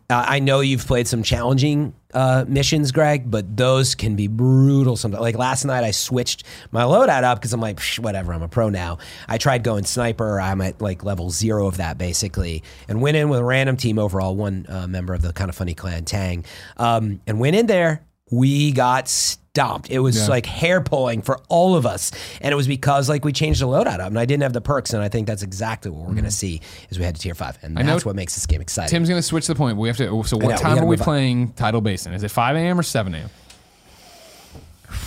uh, 0.09 0.25
I 0.27 0.39
know 0.39 0.59
you've 0.59 0.85
played 0.85 1.07
some 1.07 1.23
challenging 1.23 1.93
uh, 2.13 2.45
missions, 2.47 2.91
Greg, 2.91 3.29
but 3.29 3.57
those 3.57 3.95
can 3.95 4.15
be 4.15 4.27
brutal 4.27 4.95
sometimes. 4.95 5.21
Like 5.21 5.37
last 5.37 5.65
night, 5.65 5.83
I 5.83 5.91
switched 5.91 6.43
my 6.71 6.83
loadout 6.83 7.23
up 7.23 7.39
because 7.39 7.53
I'm 7.53 7.61
like, 7.61 7.77
"Psh, 7.77 7.99
whatever, 7.99 8.33
I'm 8.33 8.41
a 8.41 8.47
pro 8.47 8.69
now. 8.69 8.99
I 9.27 9.37
tried 9.37 9.63
going 9.63 9.85
sniper. 9.85 10.39
I'm 10.39 10.61
at 10.61 10.81
like 10.81 11.03
level 11.03 11.29
zero 11.29 11.67
of 11.67 11.77
that 11.77 11.97
basically, 11.97 12.63
and 12.87 13.01
went 13.01 13.17
in 13.17 13.29
with 13.29 13.39
a 13.39 13.43
random 13.43 13.77
team 13.77 13.99
overall, 13.99 14.35
one 14.35 14.65
uh, 14.69 14.87
member 14.87 15.13
of 15.13 15.21
the 15.21 15.33
kind 15.33 15.49
of 15.49 15.55
funny 15.55 15.73
clan, 15.73 16.05
Tang, 16.05 16.45
um, 16.77 17.21
and 17.27 17.39
went 17.39 17.55
in 17.55 17.67
there. 17.67 18.03
We 18.33 18.71
got 18.71 19.07
stomped. 19.07 19.91
It 19.91 19.99
was 19.99 20.17
Yeah. 20.17 20.27
like 20.27 20.45
hair 20.47 20.81
pulling 20.81 21.21
for 21.21 21.39
all 21.47 21.75
of 21.75 21.85
us, 21.85 22.11
and 22.41 22.51
it 22.51 22.55
was 22.55 22.67
because 22.67 23.07
like 23.07 23.23
we 23.23 23.31
changed 23.31 23.61
the 23.61 23.67
loadout 23.67 23.99
up, 23.99 24.07
and 24.07 24.17
I 24.17 24.25
didn't 24.25 24.43
have 24.43 24.53
the 24.53 24.61
perks, 24.61 24.93
and 24.93 25.03
I 25.03 25.09
think 25.09 25.27
that's 25.27 25.43
exactly 25.43 25.91
what 25.91 26.01
we're 26.01 26.15
gonna 26.15 26.21
mm-hmm. 26.21 26.29
see 26.29 26.61
as 26.89 26.97
we 26.97 27.05
head 27.05 27.15
to 27.15 27.21
tier 27.21 27.35
five, 27.35 27.59
and 27.61 27.75
know- 27.75 27.83
that's 27.83 28.05
what 28.05 28.15
makes 28.15 28.33
this 28.33 28.47
game 28.47 28.61
exciting. 28.61 28.89
Tim's 28.89 29.09
gonna 29.09 29.21
switch 29.21 29.45
the 29.45 29.53
point. 29.53 29.77
We 29.77 29.87
have 29.89 29.97
to. 29.97 30.05
So 30.23 30.37
what 30.37 30.47
we 30.47 30.53
time 30.53 30.75
gotta 30.75 30.81
are 30.81 30.85
we 30.85 30.95
move 30.95 31.01
on. 31.01 31.05
playing 31.05 31.53
Tidal 31.53 31.81
Basin? 31.81 32.13
Is 32.13 32.23
it 32.23 32.31
5 32.31 32.55
a.m. 32.55 32.79
or 32.79 32.83
7 32.83 33.13
a.m.? 33.13 33.29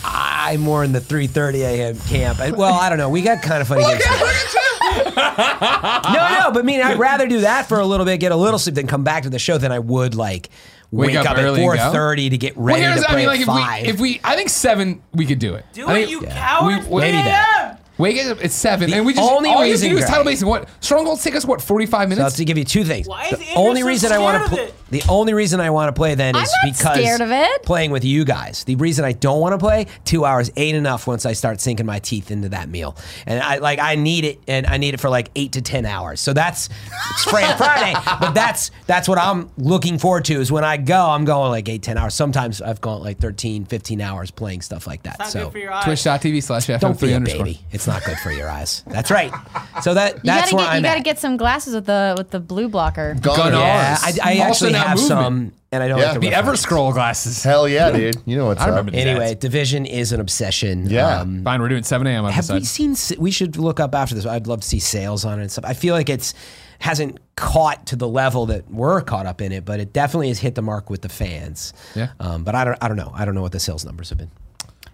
I'm 0.05 0.61
more 0.61 0.85
in 0.85 0.93
the 0.93 1.01
3:30 1.01 1.55
a.m. 1.63 1.99
camp. 2.09 2.39
Well, 2.57 2.75
I 2.75 2.89
don't 2.89 2.99
know. 2.99 3.09
We 3.09 3.23
got 3.23 3.43
kind 3.43 3.61
of 3.61 3.69
funny 3.69 3.83
games. 3.83 4.05
no, 4.97 5.03
no, 5.05 6.51
but 6.53 6.59
I 6.59 6.63
mean, 6.63 6.81
I'd 6.81 6.99
rather 6.99 7.27
do 7.27 7.41
that 7.41 7.67
for 7.67 7.81
a 7.81 7.87
little 7.87 8.07
bit, 8.07 8.19
get 8.19 8.33
a 8.33 8.37
little 8.37 8.59
sleep, 8.59 8.77
than 8.77 8.87
come 8.87 9.05
back 9.05 9.25
to 9.25 9.31
the 9.31 9.39
show 9.39 9.59
than 9.59 9.73
I 9.73 9.79
would 9.79 10.15
like 10.15 10.51
Wake 10.93 11.09
wake, 11.09 11.17
up 11.17 11.33
up, 11.33 11.39
at 11.39 11.45
early 11.45 11.63
and 11.65 11.79
4:30 11.81 12.31
to 12.31 12.39
get 12.39 12.57
ready 12.57 12.83
here's, 12.83 13.03
to 13.03 13.11
I 13.11 13.17
mean, 13.17 13.27
like 13.27 13.41
at 13.41 13.41
if 13.41 13.47
five. 13.47 13.83
we, 13.83 13.89
if 13.89 14.01
we, 14.01 14.21
I 14.23 14.37
think 14.37 14.49
seven, 14.49 15.03
we 15.13 15.27
could 15.27 15.39
do 15.41 15.55
it. 15.57 15.65
Do 15.73 15.87
I 15.89 15.93
it, 15.93 15.95
think- 15.95 16.11
you 16.13 16.21
We- 16.21 16.27
coward. 16.27 16.89
we- 16.89 17.01
Maybe 17.01 17.17
that. 17.19 17.66
Wake 17.99 18.17
it 18.17 18.27
up. 18.27 18.45
It's 18.45 18.55
seven, 18.55 18.91
The 18.91 18.97
and 18.97 19.07
we 19.07 19.15
just 19.15 19.31
only 19.31 19.49
all 19.51 19.65
you 19.65 19.73
have 19.73 19.81
to 19.81 19.89
do 19.89 19.97
is 19.97 20.05
title 20.05 20.25
Greg- 20.25 20.35
basing. 20.35 20.49
What 20.49 20.69
strongholds 20.81 21.25
take 21.25 21.35
us? 21.35 21.45
What 21.47 21.63
forty 21.63 21.87
five 21.87 22.11
So 22.11 22.17
minutes? 22.17 22.37
to 22.37 22.45
give 22.45 22.59
you 22.59 22.65
two 22.65 22.85
things. 22.85 23.09
Why 23.09 23.25
is 23.27 23.39
the 23.39 23.45
Andrew 23.47 23.55
only 23.63 23.81
so 23.83 23.87
reason 23.89 24.13
I 24.13 24.19
want 24.19 24.43
to 24.45 24.49
scared 24.55 24.69
play 24.69 24.77
the 24.89 25.03
only 25.09 25.35
reason 25.35 25.61
I 25.61 25.71
want 25.71 25.89
to 25.89 25.99
play 25.99 26.15
then 26.15 26.37
I'm 26.37 26.43
is 26.45 26.53
not 26.63 26.73
because 26.73 26.99
scared 26.99 27.21
of 27.21 27.31
it. 27.33 27.63
playing 27.65 27.91
with 27.91 28.05
you 28.05 28.25
guys. 28.25 28.63
The 28.65 28.77
reason 28.77 29.05
I 29.05 29.13
don't 29.13 29.41
want 29.41 29.53
to 29.55 29.59
play 29.59 29.87
two 30.05 30.25
hours 30.25 30.51
ain't 30.57 30.77
enough 30.77 31.07
once 31.09 31.27
I 31.27 31.33
start 31.33 31.61
sinking 31.61 31.87
my 31.87 31.99
teeth 31.99 32.31
into 32.31 32.51
that 32.51 32.69
meal, 32.69 32.97
and 33.27 33.43
I 33.43 33.59
like 33.59 33.79
I 33.81 33.95
need 33.97 34.25
it, 34.25 34.41
and 34.47 34.67
I 34.67 34.77
need 34.77 34.95
it 34.95 35.01
for 35.01 35.09
like 35.09 35.31
eight 35.35 35.53
to 35.53 35.63
ten 35.63 35.87
hours. 35.87 36.21
So 36.21 36.33
that's 36.35 36.69
it's 37.13 37.25
Fran 37.25 37.57
Friday, 37.59 37.95
but 38.21 38.33
that's 38.33 38.71
that's 38.87 39.09
what 39.09 39.19
I'm 39.19 39.51
looking 39.57 39.99
forward 39.99 40.27
to. 40.27 40.41
Is 40.41 40.53
when 40.53 40.65
I 40.65 40.77
go, 40.77 41.09
I'm 41.11 41.25
going 41.25 41.51
like 41.51 41.69
eight, 41.69 41.83
ten 41.83 41.97
hours. 41.99 42.15
Sometimes 42.15 42.61
I've 42.61 42.81
gone 42.81 43.03
like 43.03 43.19
13, 43.19 43.65
15 43.65 44.01
hours 44.01 44.31
playing 44.31 44.61
stuff 44.61 44.87
like 44.87 45.03
that. 45.05 45.27
So 45.29 45.51
good 45.51 45.63
your 45.63 45.73
eyes. 45.73 45.85
Twitch.tv 45.85 46.43
slash 46.43 46.67
don't 46.67 46.81
FM3 46.97 47.01
be 47.01 47.13
a 47.13 47.17
underscore. 47.17 47.45
baby. 47.45 47.61
It's 47.73 47.86
not 47.87 48.05
good 48.05 48.19
for 48.19 48.31
your 48.31 48.49
eyes. 48.51 48.83
That's 48.87 49.11
right. 49.11 49.33
So 49.83 49.95
that 49.95 50.17
You 50.17 50.21
gotta 50.25 50.55
where 50.55 50.65
get 50.65 50.71
I'm 50.73 50.77
you 50.79 50.83
gotta 50.83 50.99
at. 50.99 51.05
get 51.05 51.19
some 51.19 51.37
glasses 51.37 51.75
with 51.75 51.87
the 51.87 52.15
with 52.17 52.31
the 52.31 52.41
blue 52.41 52.69
blocker. 52.69 53.15
Gunner. 53.21 53.37
Gunnar. 53.37 53.59
Yeah, 53.59 53.97
I, 54.01 54.13
I 54.23 54.31
Also 54.39 54.43
actually 54.67 54.73
now 54.73 54.79
have 54.87 54.97
movement. 54.99 55.09
some, 55.09 55.53
and 55.73 55.83
I 55.83 55.89
don't 55.89 55.99
Yeah. 55.99 56.05
like 56.07 56.15
The 56.15 56.21
the 56.21 56.29
Ever 56.29 56.37
reference. 56.43 56.61
Scroll 56.61 56.93
glasses. 56.93 57.43
Hell 57.43 57.69
yeah, 57.69 57.91
dude. 57.91 58.17
You 58.25 58.37
know 58.37 58.47
what's 58.47 58.61
I 58.61 58.65
up. 58.65 58.71
remember 58.71 58.93
these. 58.93 59.01
Anyway, 59.07 59.31
ads. 59.33 59.41
Division 59.41 59.87
is 59.87 60.13
an 60.13 60.21
obsession. 60.21 60.89
Yeah. 60.89 61.21
Um, 61.21 61.43
Fine, 61.45 61.61
we're 61.61 61.69
doing 61.69 61.83
seven 61.83 62.07
a.m. 62.07 62.25
on 62.25 62.33
have 62.33 62.47
the 62.47 62.55
we 62.55 62.61
side. 62.61 62.67
seen? 62.67 62.93
s- 62.93 63.13
We 63.19 63.31
should 63.31 63.57
look 63.57 63.81
up 63.81 63.95
after 63.95 64.15
this. 64.15 64.27
I'd 64.27 64.47
love 64.47 64.61
to 64.63 64.69
see 64.69 64.79
sales 64.79 65.25
on 65.25 65.39
it 65.39 65.43
and 65.43 65.51
stuff. 65.53 65.65
I 65.67 65.75
feel 65.75 65.95
like 65.95 66.09
it's 66.09 66.35
hasn't 66.79 67.19
caught 67.37 67.87
to 67.87 67.97
the 67.97 68.07
level 68.07 68.45
that 68.47 68.71
we're 68.71 69.01
caught 69.01 69.25
up 69.25 69.41
in 69.41 69.51
it, 69.51 69.65
but 69.65 69.81
it 69.81 69.93
definitely 69.95 70.29
has 70.29 70.39
hit 70.39 70.55
the 70.55 70.61
mark 70.63 70.91
with 70.91 71.01
the 71.01 71.09
fans. 71.09 71.73
Yeah. 71.95 72.09
Um, 72.21 72.45
but 72.45 72.55
I 72.55 72.65
don't. 72.65 72.77
I 72.83 72.89
don't 72.89 72.97
know. 72.99 73.13
I 73.15 73.25
don't 73.25 73.35
know 73.35 73.43
what 73.43 73.53
the 73.53 73.61
sales 73.61 73.85
numbers 73.85 74.11
have 74.11 74.19
been. 74.19 74.31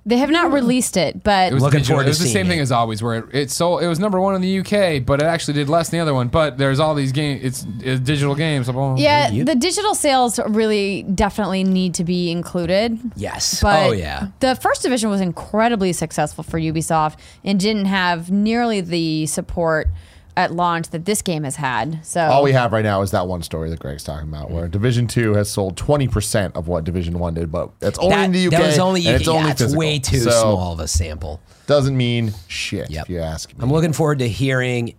They 0.04 0.18
have 0.18 0.30
not 0.30 0.48
hmm. 0.48 0.54
released 0.54 0.96
it, 0.96 1.22
but 1.22 1.52
It 1.52 1.54
was 1.54 1.62
Looking 1.62 1.78
digital. 1.78 1.94
forward 1.94 2.06
It 2.06 2.10
was 2.10 2.18
the 2.18 2.24
seeing 2.24 2.34
same 2.34 2.46
thing 2.48 2.58
it. 2.58 2.62
as 2.62 2.72
always, 2.72 3.02
where 3.02 3.18
it, 3.18 3.24
it 3.32 3.50
sold. 3.50 3.82
It 3.82 3.86
was 3.86 4.00
number 4.00 4.20
one 4.20 4.34
in 4.34 4.40
the 4.40 4.58
UK, 4.58 5.04
but 5.04 5.22
it 5.22 5.26
actually 5.26 5.54
did 5.54 5.68
less 5.68 5.90
than 5.90 5.98
the 5.98 6.02
other 6.02 6.14
one. 6.14 6.28
But 6.28 6.58
there's 6.58 6.80
all 6.80 6.94
these 6.94 7.12
games. 7.12 7.44
It's, 7.44 7.66
it's 7.80 8.00
digital 8.00 8.34
games. 8.34 8.68
Blah, 8.68 8.96
yeah, 8.96 9.30
you- 9.30 9.44
the 9.44 9.54
digital 9.54 9.94
sales 9.94 10.40
really 10.48 11.04
definitely 11.04 11.62
need 11.62 11.94
to 11.94 12.04
be 12.04 12.30
included. 12.30 12.98
Yes. 13.16 13.60
But 13.62 13.86
oh 13.86 13.92
yeah. 13.92 14.28
the 14.40 14.56
first 14.56 14.82
division 14.82 15.08
was 15.08 15.20
incredibly 15.20 15.92
successful 15.92 16.42
for 16.42 16.58
Ubisoft 16.58 17.18
and 17.44 17.60
didn't 17.60 17.86
have 17.86 18.30
nearly 18.30 18.80
the 18.80 19.26
support 19.26 19.88
at 20.36 20.52
launch 20.52 20.88
that 20.90 21.04
this 21.04 21.20
game 21.22 21.44
has 21.44 21.56
had. 21.56 22.04
So 22.06 22.20
All 22.22 22.42
we 22.42 22.52
have 22.52 22.72
right 22.72 22.84
now 22.84 23.02
is 23.02 23.10
that 23.10 23.26
one 23.26 23.42
story 23.42 23.68
that 23.70 23.78
Greg's 23.80 24.02
talking 24.04 24.28
about, 24.28 24.50
where 24.50 24.66
Division 24.68 25.06
Two 25.06 25.34
has 25.34 25.50
sold 25.50 25.76
twenty 25.76 26.08
percent 26.08 26.56
of 26.56 26.68
what 26.68 26.84
Division 26.84 27.18
One 27.18 27.34
did, 27.34 27.50
but 27.52 27.70
it's 27.80 27.98
only 27.98 28.16
That, 28.16 28.24
in 28.24 28.32
the 28.32 28.46
UK. 28.46 28.50
that 28.52 28.60
was 28.66 28.78
only 28.78 29.06
and 29.06 29.16
it's 29.16 29.26
yeah, 29.26 29.32
only 29.34 29.50
it's 29.50 29.60
physical. 29.60 29.78
way 29.78 29.98
too 29.98 30.18
So, 30.20 30.30
small 30.30 30.72
of 30.72 30.80
a 30.80 30.88
sample. 30.88 31.40
Doesn't 31.66 31.96
mean 31.96 32.32
shit 32.48 32.90
Yep. 32.90 33.04
if 33.04 33.10
you 33.10 33.18
ask 33.20 33.50
me. 33.50 33.56
I'm 33.60 33.70
looking 33.72 33.92
forward 33.92 34.18
to 34.20 34.28
hearing 34.28 34.94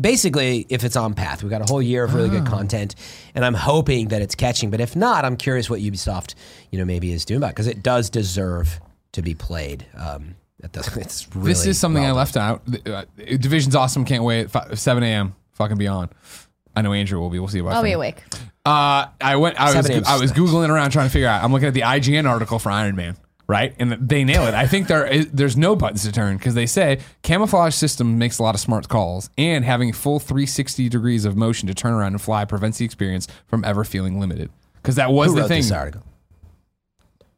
basically 0.00 0.64
if 0.68 0.84
it's 0.84 0.96
on 0.96 1.14
path. 1.14 1.42
We've 1.42 1.50
got 1.50 1.60
a 1.60 1.64
whole 1.70 1.82
year 1.82 2.04
of 2.04 2.14
really 2.14 2.28
good 2.28 2.46
Ah. 2.46 2.50
content, 2.50 2.94
and 3.34 3.44
I'm 3.44 3.54
hoping 3.54 4.08
that 4.08 4.22
it's 4.22 4.34
catching. 4.34 4.70
But 4.70 4.80
if 4.80 4.94
not, 4.94 5.24
I'm 5.24 5.36
curious 5.36 5.68
what 5.68 5.80
Ubisoft, 5.80 6.34
you 6.70 6.78
know, 6.78 6.84
maybe 6.84 7.12
is 7.12 7.24
doing 7.24 7.38
about 7.38 7.50
because 7.50 7.66
it 7.66 7.82
does 7.82 8.08
deserve 8.10 8.80
to 9.12 9.22
be 9.22 9.34
played. 9.34 9.86
Um, 9.96 10.36
it 10.62 10.72
does, 10.72 10.96
it's 10.96 11.28
really 11.34 11.48
This 11.48 11.66
is 11.66 11.78
something 11.78 12.02
well 12.02 12.14
I 12.14 12.18
left 12.18 12.36
out. 12.36 12.62
Uh, 12.86 13.04
Division's 13.16 13.74
awesome. 13.76 14.04
Can't 14.04 14.24
wait. 14.24 14.50
Fi- 14.50 14.74
7 14.74 15.02
a.m. 15.02 15.34
Fucking 15.52 15.76
be 15.78 15.86
on. 15.86 16.08
I 16.76 16.82
know 16.82 16.92
Andrew 16.92 17.18
will 17.20 17.30
be. 17.30 17.38
We'll 17.38 17.48
see 17.48 17.58
about 17.58 17.74
I'll 17.74 17.82
be 17.82 17.92
awake. 17.92 18.22
Uh, 18.64 19.06
I 19.20 19.36
went. 19.36 19.58
I 19.60 19.64
was. 19.74 19.86
7 19.86 19.90
a.m. 19.92 20.02
I 20.06 20.20
was 20.20 20.32
googling 20.32 20.68
around 20.68 20.90
trying 20.90 21.06
to 21.06 21.12
figure 21.12 21.28
out. 21.28 21.42
I'm 21.42 21.52
looking 21.52 21.68
at 21.68 21.74
the 21.74 21.80
IGN 21.82 22.28
article 22.28 22.58
for 22.58 22.70
Iron 22.70 22.94
Man, 22.96 23.16
right? 23.48 23.74
And 23.78 23.92
they 23.92 24.22
nail 24.24 24.46
it. 24.46 24.54
I 24.54 24.66
think 24.66 24.86
there 24.88 25.06
is, 25.06 25.28
there's 25.32 25.56
no 25.56 25.74
buttons 25.74 26.02
to 26.04 26.12
turn 26.12 26.36
because 26.36 26.54
they 26.54 26.66
say 26.66 27.00
Camouflaj 27.22 27.72
system 27.72 28.18
makes 28.18 28.38
a 28.38 28.42
lot 28.42 28.54
of 28.54 28.60
smart 28.60 28.88
calls, 28.88 29.30
and 29.38 29.64
having 29.64 29.92
full 29.92 30.20
360 30.20 30.88
degrees 30.88 31.24
of 31.24 31.36
motion 31.36 31.66
to 31.68 31.74
turn 31.74 31.92
around 31.94 32.12
and 32.12 32.20
fly 32.22 32.44
prevents 32.44 32.78
the 32.78 32.84
experience 32.84 33.26
from 33.46 33.64
ever 33.64 33.82
feeling 33.84 34.20
limited. 34.20 34.50
Because 34.76 34.96
that 34.96 35.10
was 35.10 35.28
Who 35.30 35.34
the 35.36 35.40
wrote 35.42 35.48
thing. 35.48 35.62
this 35.62 35.72
article? 35.72 36.02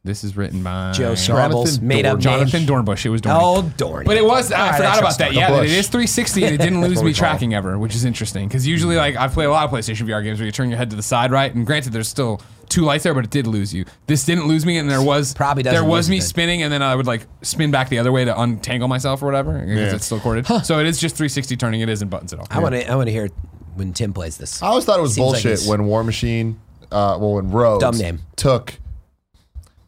This 0.03 0.23
is 0.23 0.35
written 0.35 0.63
by 0.63 0.93
Joe 0.93 1.13
Scrabbles, 1.13 1.79
made 1.79 2.07
up 2.07 2.17
Jonathon 2.17 2.65
name. 2.65 2.67
Dornbush. 2.67 3.05
It 3.05 3.09
was 3.09 3.21
Dornbush. 3.21 3.39
Oh, 3.39 3.71
Dorn. 3.77 4.03
But 4.07 4.17
it 4.17 4.25
was. 4.25 4.51
All 4.51 4.59
I 4.59 4.69
right, 4.71 4.75
forgot 4.77 4.97
about 4.99 5.17
that. 5.19 5.31
Yeah, 5.33 5.51
that 5.51 5.59
Bush. 5.59 5.69
it 5.69 5.77
is 5.77 5.87
360 5.89 6.43
and 6.43 6.55
it 6.55 6.57
didn't 6.61 6.81
lose 6.81 6.97
me 6.97 7.03
we 7.09 7.13
call 7.13 7.25
it. 7.25 7.29
tracking 7.29 7.53
ever, 7.53 7.77
which 7.77 7.93
is 7.93 8.03
interesting 8.03 8.47
because 8.47 8.65
usually, 8.65 8.95
like, 8.95 9.15
I've 9.15 9.31
played 9.33 9.45
a 9.45 9.51
lot 9.51 9.65
of 9.65 9.69
PlayStation 9.69 10.07
VR 10.07 10.23
games 10.23 10.39
where 10.39 10.47
you 10.47 10.51
turn 10.51 10.69
your 10.69 10.79
head 10.79 10.89
to 10.89 10.95
the 10.95 11.03
side, 11.03 11.29
right? 11.31 11.53
And 11.53 11.67
granted, 11.67 11.93
there's 11.93 12.07
still 12.07 12.41
two 12.67 12.81
lights 12.81 13.03
there, 13.03 13.13
but 13.13 13.25
it 13.25 13.29
did 13.29 13.45
lose 13.45 13.75
you. 13.75 13.85
This 14.07 14.25
didn't 14.25 14.47
lose 14.47 14.65
me, 14.65 14.79
and 14.79 14.89
there 14.89 15.03
was 15.03 15.35
Probably 15.35 15.61
doesn't 15.61 15.79
there 15.79 15.87
was 15.87 16.07
lose 16.07 16.07
it 16.07 16.11
me 16.13 16.19
then. 16.19 16.27
spinning, 16.27 16.63
and 16.63 16.73
then 16.73 16.81
I 16.81 16.95
would 16.95 17.05
like 17.05 17.27
spin 17.43 17.69
back 17.69 17.89
the 17.89 17.99
other 17.99 18.11
way 18.11 18.25
to 18.25 18.41
untangle 18.41 18.87
myself 18.87 19.21
or 19.21 19.27
whatever 19.27 19.53
because 19.59 19.69
Yeah. 19.77 19.93
it's 19.95 20.05
still 20.05 20.19
corded. 20.19 20.47
So 20.65 20.79
it 20.79 20.87
is 20.87 20.99
just 20.99 21.15
360 21.15 21.55
turning. 21.57 21.81
It 21.81 21.89
isn't 21.89 22.07
buttons 22.09 22.33
at 22.33 22.39
all. 22.39 22.47
I 22.49 22.57
want 22.57 22.73
to. 22.73 22.89
I 22.91 22.95
want 22.95 23.05
to 23.05 23.11
hear 23.13 23.29
when 23.75 23.93
Tim 23.93 24.13
plays 24.13 24.37
this. 24.37 24.63
I 24.63 24.67
always 24.67 24.83
thought 24.83 24.97
it 24.97 25.03
was 25.03 25.13
Seems 25.13 25.25
like 25.25 25.33
bullshit 25.43 25.51
it's- 25.51 25.67
when 25.67 25.85
War 25.85 26.03
Machine, 26.03 26.59
uh, 26.91 27.17
well, 27.21 27.33
when 27.35 27.51
Rhodes 27.51 27.81
Dumb 27.83 27.97
name. 27.99 28.21
took 28.35 28.79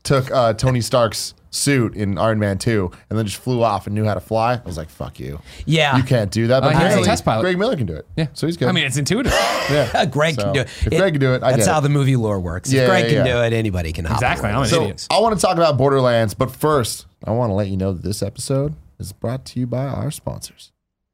took 0.04 0.30
uh, 0.32 0.54
Tony 0.54 0.82
Stark's 0.82 1.34
suit 1.50 1.96
in 1.96 2.18
Iron 2.18 2.40
Man 2.40 2.58
Two 2.58 2.90
and 3.10 3.18
then 3.20 3.26
just 3.28 3.38
flew 3.40 3.62
off 3.62 3.86
and 3.86 3.94
knew 3.96 4.06
how 4.06 4.16
to 4.16 4.20
fly. 4.20 4.54
I 4.56 4.62
was 4.66 4.76
like, 4.78 4.90
"Fuck 4.90 5.20
you, 5.20 5.40
Yeah. 5.66 5.96
you 5.98 6.04
can't 6.04 6.32
do 6.32 6.48
that." 6.48 6.62
But 6.62 6.68
Uh, 6.68 6.70
here's 6.72 6.82
a 6.82 6.86
apparently 6.86 7.08
test 7.08 7.26
pilot. 7.26 7.42
Greg 7.44 7.60
Miller 7.60 7.76
can 7.78 7.86
do 7.86 7.94
it. 7.94 8.08
Yeah, 8.16 8.28
so 8.34 8.48
he's 8.48 8.58
good. 8.58 8.68
I 8.70 8.72
mean, 8.72 8.86
it's 8.86 8.98
intuitive. 8.98 9.32
yeah, 9.72 10.06
Greg 10.12 10.36
So, 10.36 10.44
can 10.46 10.54
do 10.54 10.60
it. 10.62 10.68
If 10.88 10.98
Greg 10.98 11.14
can 11.14 11.20
do 11.22 11.34
it, 11.36 11.44
I 11.44 11.52
That's 11.52 11.66
get 11.66 11.72
how 11.72 11.78
it. 11.80 11.82
the 11.84 11.90
movie 11.90 12.16
lore 12.16 12.40
works. 12.40 12.72
Yeah, 12.74 12.82
if 12.84 12.90
Greg 12.90 13.04
yeah, 13.06 13.10
can 13.18 13.26
yeah. 13.28 13.34
do 13.34 13.42
it, 13.44 13.54
anybody 13.58 13.92
can. 13.94 14.06
hop 14.06 14.18
Exactly. 14.18 14.50
on 14.50 14.56
I'm 14.56 14.62
it. 14.62 14.66
an 14.66 14.70
So 14.70 14.82
idiot. 14.82 15.08
I 15.12 15.20
want 15.20 15.40
to 15.40 15.42
talk 15.46 15.58
about 15.58 15.78
Borderlands, 15.78 16.34
but 16.34 16.50
first, 16.52 17.06
I 17.24 17.32
want 17.32 17.52
to 17.52 17.54
let 17.54 17.68
you 17.68 17.78
know 17.78 17.94
that 17.94 18.02
this 18.04 18.24
episode 18.24 18.74
is 19.00 19.14
brought 19.14 19.46
to 19.46 19.60
you 19.60 19.68
by 19.68 19.86
our 19.86 20.10
sponsors. 20.10 20.72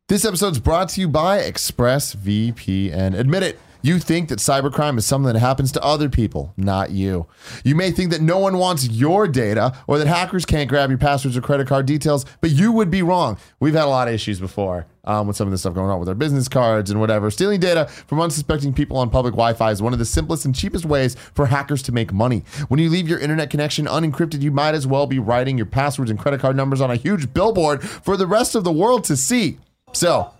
This 0.08 0.24
episode 0.26 0.54
is 0.54 0.60
brought 0.60 0.90
to 0.90 1.02
you 1.02 1.08
by 1.10 1.40
ExpressVPN. 1.42 3.14
Admit 3.20 3.44
it, 3.44 3.60
you 3.82 4.00
think 4.00 4.30
that 4.30 4.40
cybercrime 4.40 4.98
is 4.98 5.06
something 5.06 5.32
that 5.34 5.40
happens 5.40 5.72
to 5.74 5.84
other 5.84 6.10
people, 6.10 6.54
not 6.58 6.92
you. 6.92 7.28
You 7.64 7.76
may 7.76 7.92
think 7.92 8.12
that 8.12 8.22
no 8.22 8.38
one 8.38 8.58
wants 8.58 8.88
your 8.90 9.28
data 9.28 9.74
or 9.88 9.98
that 9.98 10.08
hackers 10.08 10.46
can't 10.46 10.70
grab 10.70 10.90
your 10.90 11.00
passwords 11.00 11.38
or 11.38 11.42
credit 11.42 11.68
card 11.68 11.86
details, 11.86 12.26
but 12.42 12.52
you 12.52 12.72
would 12.72 12.92
be 12.92 13.02
wrong. 13.02 13.38
We've 13.60 13.74
had 13.74 13.86
a 13.86 13.88
lot 13.88 14.08
of 14.08 14.14
issues 14.14 14.40
before 14.40 14.86
um, 15.06 15.28
with 15.28 15.36
some 15.36 15.48
of 15.48 15.52
this 15.52 15.62
stuff 15.62 15.74
going 15.74 15.90
on 15.90 16.00
with 16.00 16.10
our 16.10 16.16
business 16.16 16.48
cards 16.48 16.92
and 16.92 17.00
whatever. 17.00 17.32
Stealing 17.32 17.60
data 17.60 17.88
from 17.88 18.20
unsuspecting 18.20 18.74
people 18.74 18.98
on 18.98 19.10
public 19.10 19.34
Wi 19.34 19.54
Fi 19.54 19.72
is 19.72 19.82
one 19.82 19.94
of 19.94 20.00
the 20.00 20.06
simplest 20.06 20.46
and 20.46 20.54
cheapest 20.54 20.86
ways 20.86 21.16
for 21.34 21.46
hackers 21.46 21.82
to 21.84 21.92
make 21.92 22.14
money. 22.14 22.44
When 22.68 22.80
you 22.80 22.90
leave 22.90 23.08
your 23.08 23.20
internet 23.20 23.50
connection 23.50 23.86
unencrypted, 23.86 24.42
you 24.42 24.52
might 24.52 24.76
as 24.76 24.86
well 24.86 25.08
be 25.08 25.20
writing 25.20 25.58
your 25.58 25.66
passwords 25.66 26.12
and 26.12 26.20
credit 26.20 26.42
card 26.42 26.56
numbers 26.56 26.82
on 26.82 26.92
a 26.92 26.96
huge 26.96 27.34
billboard 27.34 27.82
for 27.82 28.18
the 28.18 28.28
rest 28.28 28.56
of 28.56 28.64
the 28.64 28.72
world 28.72 29.04
to 29.06 29.18
see. 29.18 29.58
So, 29.94 30.32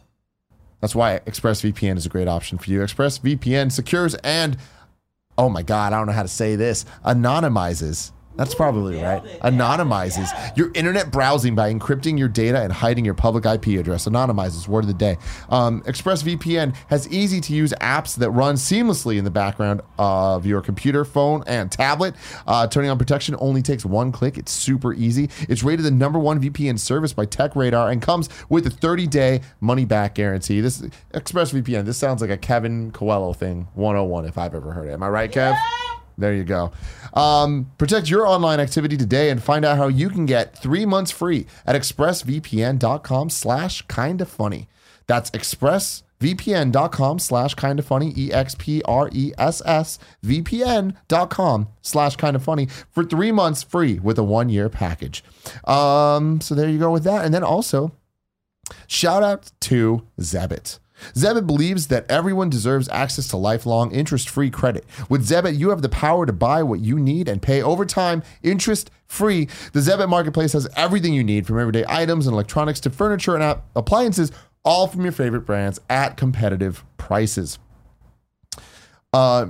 that's 0.82 0.96
why 0.96 1.20
ExpressVPN 1.26 1.98
is 1.98 2.06
a 2.06 2.10
great 2.10 2.28
option 2.28 2.58
for 2.58 2.70
you. 2.70 2.80
ExpressVPN 2.80 3.72
secures 3.72 4.16
and, 4.16 4.58
oh 5.38 5.50
my 5.50 5.62
God, 5.62 5.94
I 5.94 5.98
don't 5.98 6.08
know 6.08 6.14
how 6.14 6.24
to 6.24 6.28
say 6.28 6.56
this, 6.56 6.86
anonymizes. 7.06 8.12
That's 8.40 8.56
probably 8.56 9.04
right. 9.04 9.22
Anonymizes 9.42 10.56
your 10.56 10.72
internet 10.74 11.12
browsing 11.12 11.56
by 11.56 11.74
encrypting 11.74 12.18
your 12.18 12.30
data 12.30 12.62
and 12.62 12.72
hiding 12.72 13.04
your 13.04 13.14
public 13.14 13.46
IP 13.46 13.78
address. 13.78 14.06
Anonymizes, 14.08 14.66
word 14.66 14.86
of 14.86 14.88
the 14.88 14.94
day. 14.94 15.18
Um, 15.50 15.82
ExpressVPN 15.82 16.74
has 16.88 17.06
easy 17.10 17.42
to 17.42 17.54
use 17.54 17.74
apps 17.82 18.16
that 18.16 18.32
run 18.32 18.56
seamlessly 18.56 19.18
in 19.18 19.26
the 19.26 19.30
background 19.30 19.82
of 19.98 20.46
your 20.46 20.62
computer, 20.62 21.04
phone, 21.04 21.44
and 21.48 21.70
tablet. 21.70 22.16
Uh, 22.48 22.66
turning 22.66 22.90
on 22.90 22.98
protection 22.98 23.36
only 23.40 23.62
takes 23.62 23.84
one 23.84 24.10
click. 24.14 24.38
It's 24.38 24.54
super 24.54 24.94
easy. 24.94 25.30
It's 25.50 25.62
rated 25.62 25.84
the 25.84 25.92
number 25.92 26.18
one 26.18 26.42
VPN 26.42 26.80
service 26.80 27.12
by 27.12 27.26
TechRadar 27.26 27.92
and 27.92 28.02
comes 28.02 28.30
with 28.48 28.66
a 28.66 28.70
30 28.70 29.06
day 29.08 29.42
money 29.60 29.84
back 29.84 30.16
guarantee. 30.16 30.62
This 30.62 30.82
ExpressVPN, 31.14 31.84
this 31.84 31.98
sounds 31.98 32.22
like 32.22 32.32
a 32.32 32.38
Kevin 32.38 32.92
Coelho 32.92 33.34
thing 33.34 33.68
101 33.74 34.24
if 34.24 34.38
I've 34.38 34.56
ever 34.56 34.72
heard 34.72 34.88
it. 34.88 34.94
Am 34.94 35.04
I 35.04 35.10
right, 35.10 35.30
Kev? 35.30 35.60
There 36.20 36.34
you 36.34 36.44
go. 36.44 36.72
Um, 37.14 37.72
protect 37.78 38.10
your 38.10 38.28
online 38.28 38.60
activity 38.60 38.98
today 38.98 39.30
and 39.30 39.42
find 39.42 39.64
out 39.66 39.78
how 39.78 39.88
you 39.88 40.10
can 40.10 40.26
get 40.26 40.58
three 40.58 40.86
months 40.86 41.12
free 41.12 41.48
at 41.66 41.76
expressvpn.com 41.76 43.30
slash 43.30 43.82
kinda 43.88 44.26
funny. 44.26 44.68
That's 45.08 45.32
expressvpn.com 45.32 47.20
slash 47.20 47.56
kinda 47.56 47.82
funny, 47.82 48.10
E 48.10 48.28
E-X-P-R-E-S-S 48.28 50.00
vpn.com 50.24 51.68
slash 51.82 52.16
kinda 52.18 52.40
funny 52.40 52.68
for 52.92 53.04
three 53.04 53.32
months 53.32 53.64
free 53.64 54.00
with 54.00 54.20
a 54.20 54.24
one-year 54.24 54.70
package. 54.70 55.24
Um, 55.64 56.42
so 56.42 56.54
there 56.54 56.70
you 56.70 56.78
go 56.78 56.92
with 56.92 57.06
that. 57.06 57.26
And 57.26 57.34
then 57.34 57.44
also, 57.44 57.94
Shout 58.88 59.24
out 59.24 59.52
to 59.62 60.06
Zebit. 60.20 60.80
Zebit 61.14 61.48
believes 61.48 61.88
that 61.88 62.10
everyone 62.10 62.50
deserves 62.50 62.90
access 62.90 63.28
to 63.30 63.38
lifelong 63.38 63.92
interest 63.92 64.30
free 64.30 64.50
credit. 64.50 64.86
With 65.10 65.28
Zebit, 65.28 65.58
you 65.58 65.70
have 65.70 65.82
the 65.82 65.90
power 65.90 66.26
to 66.26 66.34
buy 66.34 66.64
what 66.64 66.80
you 66.80 67.00
need 67.00 67.28
and 67.28 67.42
pay 67.42 67.62
over 67.62 67.86
time 67.86 68.24
interest 68.44 68.92
free. 69.06 69.48
The 69.74 69.80
Zebit 69.80 70.10
marketplace 70.10 70.54
has 70.54 70.68
everything 70.76 71.14
you 71.14 71.24
need 71.24 71.48
from 71.48 71.60
everyday 71.60 71.86
items 71.88 72.28
and 72.28 72.34
electronics 72.34 72.80
to 72.82 72.90
furniture 72.90 73.36
and 73.36 73.44
app- 73.44 73.66
appliances, 73.76 74.32
all 74.64 74.88
from 74.88 75.04
your 75.04 75.12
favorite 75.12 75.42
brands 75.42 75.80
at 75.90 76.18
competitive 76.18 76.84
prices. 76.98 77.60
Uh, 79.12 79.48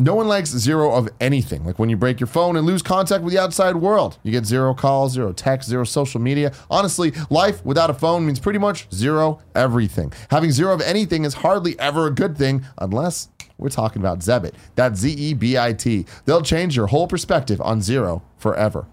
No 0.00 0.14
one 0.14 0.28
likes 0.28 0.50
zero 0.50 0.92
of 0.94 1.10
anything. 1.20 1.64
Like 1.64 1.78
when 1.78 1.90
you 1.90 1.96
break 1.96 2.20
your 2.20 2.26
phone 2.26 2.56
and 2.56 2.66
lose 2.66 2.82
contact 2.82 3.22
with 3.22 3.34
the 3.34 3.38
outside 3.38 3.76
world. 3.76 4.18
You 4.22 4.32
get 4.32 4.46
zero 4.46 4.72
calls, 4.72 5.12
zero 5.12 5.32
texts, 5.32 5.68
zero 5.68 5.84
social 5.84 6.20
media. 6.20 6.52
Honestly, 6.70 7.12
life 7.28 7.62
without 7.66 7.90
a 7.90 7.94
phone 7.94 8.24
means 8.24 8.40
pretty 8.40 8.58
much 8.58 8.90
zero 8.94 9.40
everything. 9.54 10.12
Having 10.30 10.52
zero 10.52 10.72
of 10.72 10.80
anything 10.80 11.24
is 11.24 11.34
hardly 11.34 11.78
ever 11.78 12.06
a 12.06 12.10
good 12.10 12.38
thing 12.38 12.64
unless 12.78 13.28
we're 13.58 13.68
talking 13.68 14.00
about 14.00 14.20
Zebit. 14.20 14.54
That's 14.74 15.00
Z 15.00 15.10
E 15.10 15.34
B 15.34 15.58
I 15.58 15.74
T. 15.74 16.06
They'll 16.24 16.40
change 16.40 16.76
your 16.76 16.86
whole 16.86 17.06
perspective 17.06 17.60
on 17.60 17.82
zero 17.82 18.22
forever. 18.38 18.86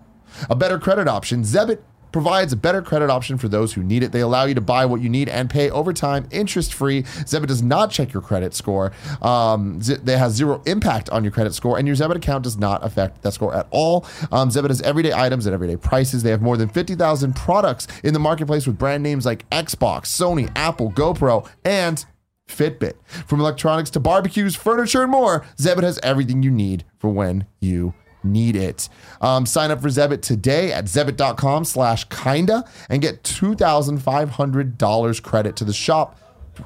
A 0.50 0.56
better 0.56 0.78
credit 0.78 1.08
option, 1.08 1.44
Zebit 1.44 1.80
provides 2.18 2.52
a 2.52 2.56
better 2.56 2.82
credit 2.82 3.12
option 3.12 3.38
for 3.38 3.48
those 3.48 3.74
who 3.74 3.84
need 3.84 4.02
it. 4.02 4.12
They 4.12 4.22
allow 4.22 4.46
you 4.46 4.56
to 4.56 4.62
buy 4.62 4.88
what 4.88 5.02
you 5.02 5.08
need 5.08 5.30
and 5.30 5.48
pay 5.48 5.70
over 5.70 5.94
time, 5.94 6.28
interest 6.32 6.74
free. 6.74 7.04
Zebit 7.04 7.46
does 7.46 7.62
not 7.62 7.92
check 7.92 8.12
your 8.12 8.24
credit 8.24 8.56
score. 8.56 8.92
Um, 9.22 9.80
they 9.82 10.18
has 10.18 10.34
zero 10.34 10.64
impact 10.66 11.12
on 11.12 11.24
your 11.24 11.30
credit 11.30 11.54
score, 11.54 11.78
and 11.78 11.86
your 11.88 11.96
Zebit 11.96 12.16
account 12.16 12.44
does 12.44 12.58
not 12.58 12.84
affect 12.84 13.22
that 13.22 13.34
score 13.34 13.54
at 13.54 13.68
all. 13.70 14.08
Um, 14.32 14.50
Zebit 14.50 14.70
has 14.70 14.82
everyday 14.82 15.14
items 15.14 15.46
at 15.46 15.54
everyday 15.54 15.76
prices. 15.76 16.24
They 16.24 16.32
have 16.32 16.42
more 16.42 16.58
than 16.58 16.70
50,000 16.70 17.36
products 17.36 17.88
in 18.04 18.16
the 18.16 18.20
marketplace 18.20 18.66
with 18.66 18.80
brand 18.80 19.04
names 19.04 19.24
like 19.24 19.48
Xbox, 19.52 20.08
Sony, 20.08 20.52
Apple, 20.56 20.92
GoPro, 20.92 21.48
and 21.64 22.04
Fitbit. 22.48 22.94
From 23.28 23.42
electronics 23.42 23.92
to 23.92 24.00
barbecues, 24.00 24.56
furniture, 24.56 25.04
and 25.04 25.12
more, 25.12 25.46
Zebit 25.58 25.84
has 25.84 26.00
everything 26.02 26.42
you 26.42 26.50
need 26.50 26.84
for 26.98 27.12
when 27.12 27.46
you 27.60 27.94
need 28.24 28.56
it. 28.56 28.90
Um, 29.22 29.46
sign 29.46 29.72
up 29.72 29.82
for 29.82 29.90
Zebit 29.90 30.22
today 30.22 30.72
at 30.72 30.86
zebit.com 30.86 31.66
slash 31.66 32.06
kinda 32.06 32.64
and 32.90 33.02
get 33.02 33.24
$2,500 33.24 35.24
credit 35.24 35.56
to 35.56 35.66
the 35.66 35.74
shop. 35.74 36.20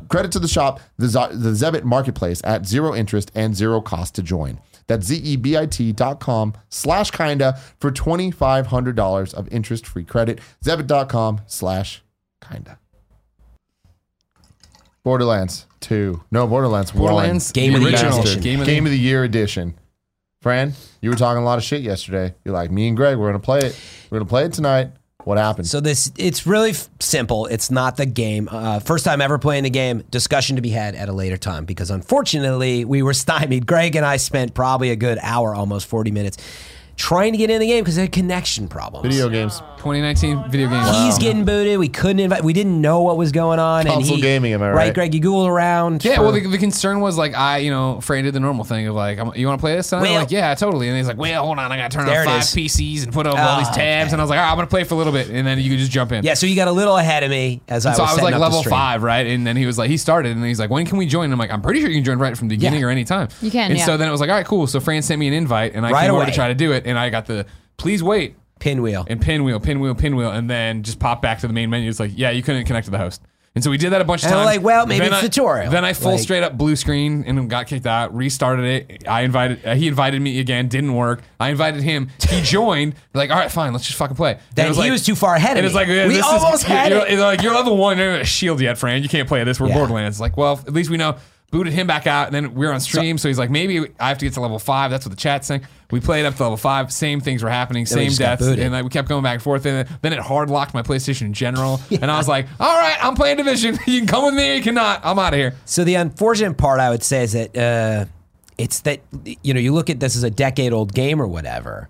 Credit 0.07 0.31
to 0.31 0.39
the 0.39 0.47
shop, 0.47 0.79
the, 0.97 1.07
Z- 1.07 1.33
the 1.33 1.51
Zebit 1.51 1.83
marketplace 1.83 2.41
at 2.45 2.65
zero 2.65 2.95
interest 2.95 3.29
and 3.35 3.55
zero 3.55 3.81
cost 3.81 4.15
to 4.15 4.23
join. 4.23 4.59
That's 4.87 5.05
Z-E-B-I-T 5.05 5.91
dot 5.93 6.19
com 6.19 6.53
slash 6.69 7.11
kinda 7.11 7.59
for 7.79 7.91
$2,500 7.91 9.33
of 9.33 9.47
interest-free 9.49 10.05
credit. 10.05 10.39
Zebit.com 10.63 11.41
slash 11.47 12.03
kinda. 12.47 12.79
Borderlands 15.03 15.65
2. 15.81 16.23
No, 16.31 16.47
Borderlands 16.47 16.93
1. 16.93 16.99
Borderlands 16.99 17.51
Game 17.51 17.75
of 17.75 17.81
the 17.81 17.89
Year 17.89 18.07
edition. 18.07 18.41
Game 18.41 18.59
of 18.61 18.65
the, 18.65 18.71
Game 18.71 18.85
of 18.85 18.91
the 18.91 18.99
Year 18.99 19.23
edition. 19.23 19.73
Fran, 20.41 20.73
you 21.01 21.11
were 21.11 21.15
talking 21.15 21.41
a 21.41 21.45
lot 21.45 21.59
of 21.59 21.63
shit 21.63 21.81
yesterday. 21.81 22.33
You're 22.43 22.55
like, 22.55 22.71
me 22.71 22.87
and 22.87 22.97
Greg, 22.97 23.17
we're 23.17 23.27
gonna 23.27 23.37
play 23.39 23.59
it. 23.59 23.79
We're 24.09 24.17
gonna 24.17 24.27
play 24.29 24.45
it 24.45 24.53
tonight. 24.53 24.89
What 25.23 25.37
happened? 25.37 25.67
So 25.67 25.79
this 25.79 26.11
it's 26.17 26.47
really 26.47 26.71
f- 26.71 26.89
simple. 26.99 27.45
It's 27.45 27.69
not 27.69 27.95
the 27.95 28.07
game. 28.07 28.49
Uh, 28.51 28.79
first 28.79 29.05
time 29.05 29.21
ever 29.21 29.37
playing 29.37 29.65
the 29.65 29.69
game. 29.69 30.01
Discussion 30.09 30.55
to 30.55 30.63
be 30.63 30.69
had 30.69 30.95
at 30.95 31.09
a 31.09 31.13
later 31.13 31.37
time 31.37 31.65
because 31.65 31.91
unfortunately 31.91 32.85
we 32.85 33.03
were 33.03 33.13
stymied. 33.25 33.67
Greg 33.67 33.95
and 33.95 34.03
I 34.03 34.17
spent 34.17 34.55
probably 34.55 34.89
a 34.89 34.95
good 34.95 35.19
hour, 35.21 35.53
almost 35.53 35.85
forty 35.85 36.09
minutes, 36.09 36.37
trying 36.95 37.31
to 37.31 37.37
get 37.37 37.49
in 37.49 37.59
the 37.59 37.67
game 37.67 37.83
because 37.83 37.95
they 37.95 38.03
had 38.03 38.11
connection 38.11 38.67
problems. 38.67 39.05
Video 39.07 39.29
games. 39.29 39.59
2019 39.77 40.51
video 40.51 40.69
game. 40.69 40.83
He's 41.05 41.17
getting 41.17 41.43
booted. 41.43 41.79
We 41.79 41.89
couldn't 41.89 42.19
invite. 42.19 42.43
We 42.43 42.53
didn't 42.53 42.79
know 42.79 43.01
what 43.01 43.17
was 43.17 43.31
going 43.31 43.57
on. 43.57 43.85
Console 43.85 43.97
and 44.01 44.05
he, 44.17 44.21
gaming, 44.21 44.53
am 44.53 44.61
I 44.61 44.69
right? 44.71 44.93
Greg, 44.93 45.15
you 45.15 45.19
googled 45.19 45.47
around. 45.47 46.05
Yeah, 46.05 46.17
for- 46.17 46.21
well, 46.23 46.31
the, 46.33 46.45
the 46.45 46.59
concern 46.59 46.99
was 46.99 47.17
like 47.17 47.33
I, 47.33 47.57
you 47.57 47.71
know, 47.71 47.99
Fran 47.99 48.23
did 48.23 48.35
the 48.35 48.39
normal 48.39 48.63
thing 48.63 48.85
of 48.85 48.93
like, 48.95 49.17
I'm, 49.17 49.33
you 49.35 49.47
want 49.47 49.59
to 49.59 49.61
play 49.61 49.75
this 49.75 49.89
tonight? 49.89 50.05
I'm 50.05 50.11
Well- 50.11 50.19
like, 50.21 50.31
yeah, 50.31 50.53
totally. 50.53 50.87
And 50.87 50.95
he's 50.97 51.07
like, 51.07 51.17
well, 51.17 51.43
hold 51.45 51.57
on, 51.57 51.71
I 51.71 51.77
got 51.77 51.89
to 51.89 51.97
turn 51.97 52.05
There 52.05 52.19
on 52.21 52.25
five 52.27 52.41
is. 52.43 52.49
PCs 52.53 53.03
and 53.05 53.11
put 53.13 53.25
up 53.25 53.39
all 53.39 53.57
these 53.57 53.67
Oh, 53.69 53.73
tabs. 53.73 53.77
okay. 54.09 54.13
And 54.13 54.21
I 54.21 54.23
was 54.23 54.29
like, 54.29 54.37
all 54.37 54.45
right, 54.45 54.51
I'm 54.51 54.57
gonna 54.57 54.67
play 54.67 54.83
for 54.83 54.93
a 54.93 54.97
little 54.97 55.13
bit, 55.13 55.29
and 55.31 55.47
then 55.47 55.57
you 55.59 55.69
could 55.71 55.79
just 55.79 55.91
jump 55.91 56.11
in. 56.11 56.23
yeah. 56.23 56.35
So 56.35 56.45
you 56.45 56.55
got 56.55 56.67
a 56.67 56.71
little 56.71 56.97
ahead 56.97 57.23
of 57.23 57.31
me 57.31 57.61
as 57.67 57.87
I 57.87 57.93
So 57.93 58.01
was. 58.03 58.11
I 58.11 58.13
was 58.13 58.21
setting 58.21 58.25
like 58.25 58.33
up 58.35 58.37
the 58.37 58.41
level 58.43 58.59
stream. 58.59 58.69
five, 58.71 59.01
right? 59.01 59.25
And 59.25 59.47
then 59.47 59.57
he 59.57 59.65
was 59.65 59.79
like, 59.79 59.89
he 59.89 59.97
started, 59.97 60.37
and 60.37 60.45
he's 60.45 60.59
like, 60.59 60.69
when 60.69 60.85
can 60.85 60.97
we 60.99 61.07
join? 61.07 61.25
And 61.25 61.33
I'm 61.33 61.39
like, 61.39 61.49
I'm 61.51 61.61
pretty 61.63 61.79
sure 61.81 61.89
you 61.89 61.95
can 61.95 62.03
join 62.05 62.19
right 62.19 62.37
from 62.37 62.49
the 62.49 62.55
beginning 62.55 62.81
Yeah. 62.81 62.85
or 62.85 62.89
any 62.91 63.03
time. 63.03 63.29
You 63.41 63.49
can, 63.49 63.71
And 63.71 63.79
yeah. 63.79 63.85
so 63.85 63.97
then 63.97 64.07
it 64.07 64.11
was 64.11 64.21
like, 64.21 64.29
all 64.29 64.35
right, 64.35 64.45
cool. 64.45 64.67
So 64.67 64.79
Fran 64.79 65.01
sent 65.01 65.19
me 65.19 65.27
an 65.27 65.33
invite, 65.33 65.73
and 65.73 65.87
I 65.87 65.91
Right 65.91 66.01
came 66.03 66.11
over 66.11 66.21
away. 66.21 66.29
to 66.29 66.35
try 66.35 66.47
to 66.49 66.53
do 66.55 66.71
it, 66.73 66.80
and 66.85 66.97
I 66.97 67.09
got 67.09 67.25
the 67.25 67.45
please 67.77 68.01
wait 68.03 68.35
Pinwheel. 68.59 69.05
and 69.09 69.19
pinwheel, 69.21 69.59
pinwheel, 69.59 69.95
pinwheel, 69.95 70.31
and 70.31 70.49
then 70.49 70.83
just 70.83 70.99
pop 70.99 71.21
back 71.21 71.39
to 71.39 71.47
the 71.47 71.53
main 71.53 71.69
menu. 71.69 71.89
It's 71.89 71.99
like, 71.99 72.11
yeah, 72.15 72.29
you 72.29 72.43
couldn't 72.43 72.65
connect 72.65 72.85
to 72.85 72.91
the 72.91 72.97
host. 72.99 73.21
And 73.53 73.61
so 73.61 73.69
we 73.69 73.75
did 73.77 73.89
that 73.91 73.99
a 73.99 74.05
bunch 74.05 74.21
of 74.21 74.27
And 74.27 74.35
I'm 74.35 74.45
times. 74.45 74.55
like, 74.57 74.63
well, 74.65 74.85
maybe 74.85 74.99
Then 75.03 75.13
it's 75.13 75.23
I- 75.23 75.27
tutorial. 75.27 75.71
Then 75.71 75.83
I 75.83 75.91
full 75.91 76.11
Like- 76.11 76.21
straight 76.21 76.41
up 76.41 76.57
blue 76.57 76.77
screen 76.77 77.25
and 77.27 77.49
got 77.49 77.67
kicked 77.67 77.85
out. 77.85 78.15
Restarted 78.15 78.63
it. 78.63 79.05
I 79.09 79.23
invited. 79.23 79.65
Uh, 79.65 79.75
he 79.75 79.89
invited 79.89 80.21
me 80.21 80.39
again. 80.39 80.69
Didn't 80.69 80.93
work. 80.93 81.21
I 81.37 81.49
invited 81.49 81.81
him. 81.83 82.07
He 82.29 82.41
joined. 82.43 82.95
Like, 83.13 83.29
all 83.29 83.35
right, 83.37 83.51
fine. 83.51 83.73
Let's 83.73 83.85
just 83.85 83.97
fucking 83.97 84.15
play. 84.15 84.31
And 84.35 84.39
Then 84.55 84.67
it 84.67 84.75
he 84.75 84.79
like- 84.79 84.91
was 84.91 85.03
too 85.05 85.15
far 85.15 85.35
ahead 85.35 85.51
of 85.51 85.57
and 85.57 85.65
it's 85.65 85.73
me. 85.75 85.79
like, 85.81 85.87
yeah, 85.89 86.07
We 86.07 86.13
this 86.13 86.25
almost 86.25 86.53
is, 86.53 86.63
had 86.63 86.93
you're, 86.93 87.01
it. 87.05 87.11
it's 87.11 87.21
like 87.21 87.41
you're 87.41 87.53
level 87.53 87.75
one. 87.75 87.97
You're 87.97 88.13
not 88.13 88.21
a 88.21 88.25
shield 88.25 88.61
yet, 88.61 88.77
Fran. 88.77 89.03
You 89.03 89.09
can't 89.09 89.27
play 89.27 89.43
this. 89.43 89.59
We're 89.59 89.67
Yeah. 89.67 89.73
Borderlands. 89.79 90.21
Like, 90.21 90.37
well, 90.37 90.53
at 90.65 90.71
least 90.71 90.89
we 90.89 90.95
know. 90.95 91.17
Booted 91.51 91.73
him 91.73 91.85
back 91.85 92.07
out, 92.07 92.27
and 92.27 92.33
then 92.35 92.53
we 92.53 92.65
are 92.65 92.71
on 92.71 92.79
stream. 92.79 93.17
So, 93.17 93.27
he's 93.27 93.37
like, 93.37 93.49
maybe 93.49 93.85
I 93.99 94.07
have 94.07 94.17
to 94.19 94.25
get 94.25 94.33
to 94.35 94.41
level 94.41 94.57
five. 94.57 94.89
That's 94.89 95.05
what 95.05 95.11
the 95.11 95.21
chat's 95.21 95.47
saying. 95.47 95.61
We 95.91 95.99
played 95.99 96.25
up 96.25 96.35
to 96.35 96.43
level 96.43 96.55
five. 96.57 96.91
Same 96.93 97.19
things 97.19 97.43
were 97.43 97.49
happening. 97.49 97.81
we 97.81 97.85
Same 97.87 98.07
just 98.07 98.19
got 98.19 98.39
deaths, 98.39 98.43
booted. 98.43 98.63
and 98.63 98.71
like, 98.73 98.85
we 98.85 98.89
kept 98.89 99.09
going 99.09 99.21
back 99.23 99.33
and 99.33 99.43
forth. 99.43 99.65
And 99.65 99.87
then 100.01 100.13
it 100.13 100.19
hard 100.19 100.49
locked 100.49 100.73
my 100.73 100.81
PlayStation 100.81 101.23
in 101.23 101.33
general. 101.33 101.81
And 101.91 102.09
I 102.09 102.17
was 102.17 102.27
like, 102.27 102.47
all 102.59 102.75
right, 102.75 102.97
I'm 103.03 103.15
playing 103.15 103.37
Division. 103.37 103.77
you 103.85 103.99
can 103.99 104.07
come 104.07 104.23
with 104.25 104.33
me. 104.33 104.55
You 104.55 104.63
cannot. 104.63 105.01
I'm 105.03 105.19
out 105.19 105.33
of 105.33 105.37
here. 105.39 105.55
So 105.65 105.83
the 105.83 105.95
unfortunate 105.95 106.57
part, 106.57 106.79
I 106.79 106.89
would 106.89 107.03
say, 107.03 107.23
is 107.23 107.33
that 107.33 107.57
uh, 107.57 108.05
it's 108.57 108.79
that 108.81 109.01
you 109.43 109.53
know 109.53 109.59
you 109.59 109.73
look 109.73 109.89
at 109.89 109.99
this 109.99 110.15
as 110.15 110.23
a 110.23 110.29
decade 110.29 110.71
old 110.71 110.93
game 110.93 111.21
or 111.21 111.27
whatever, 111.27 111.89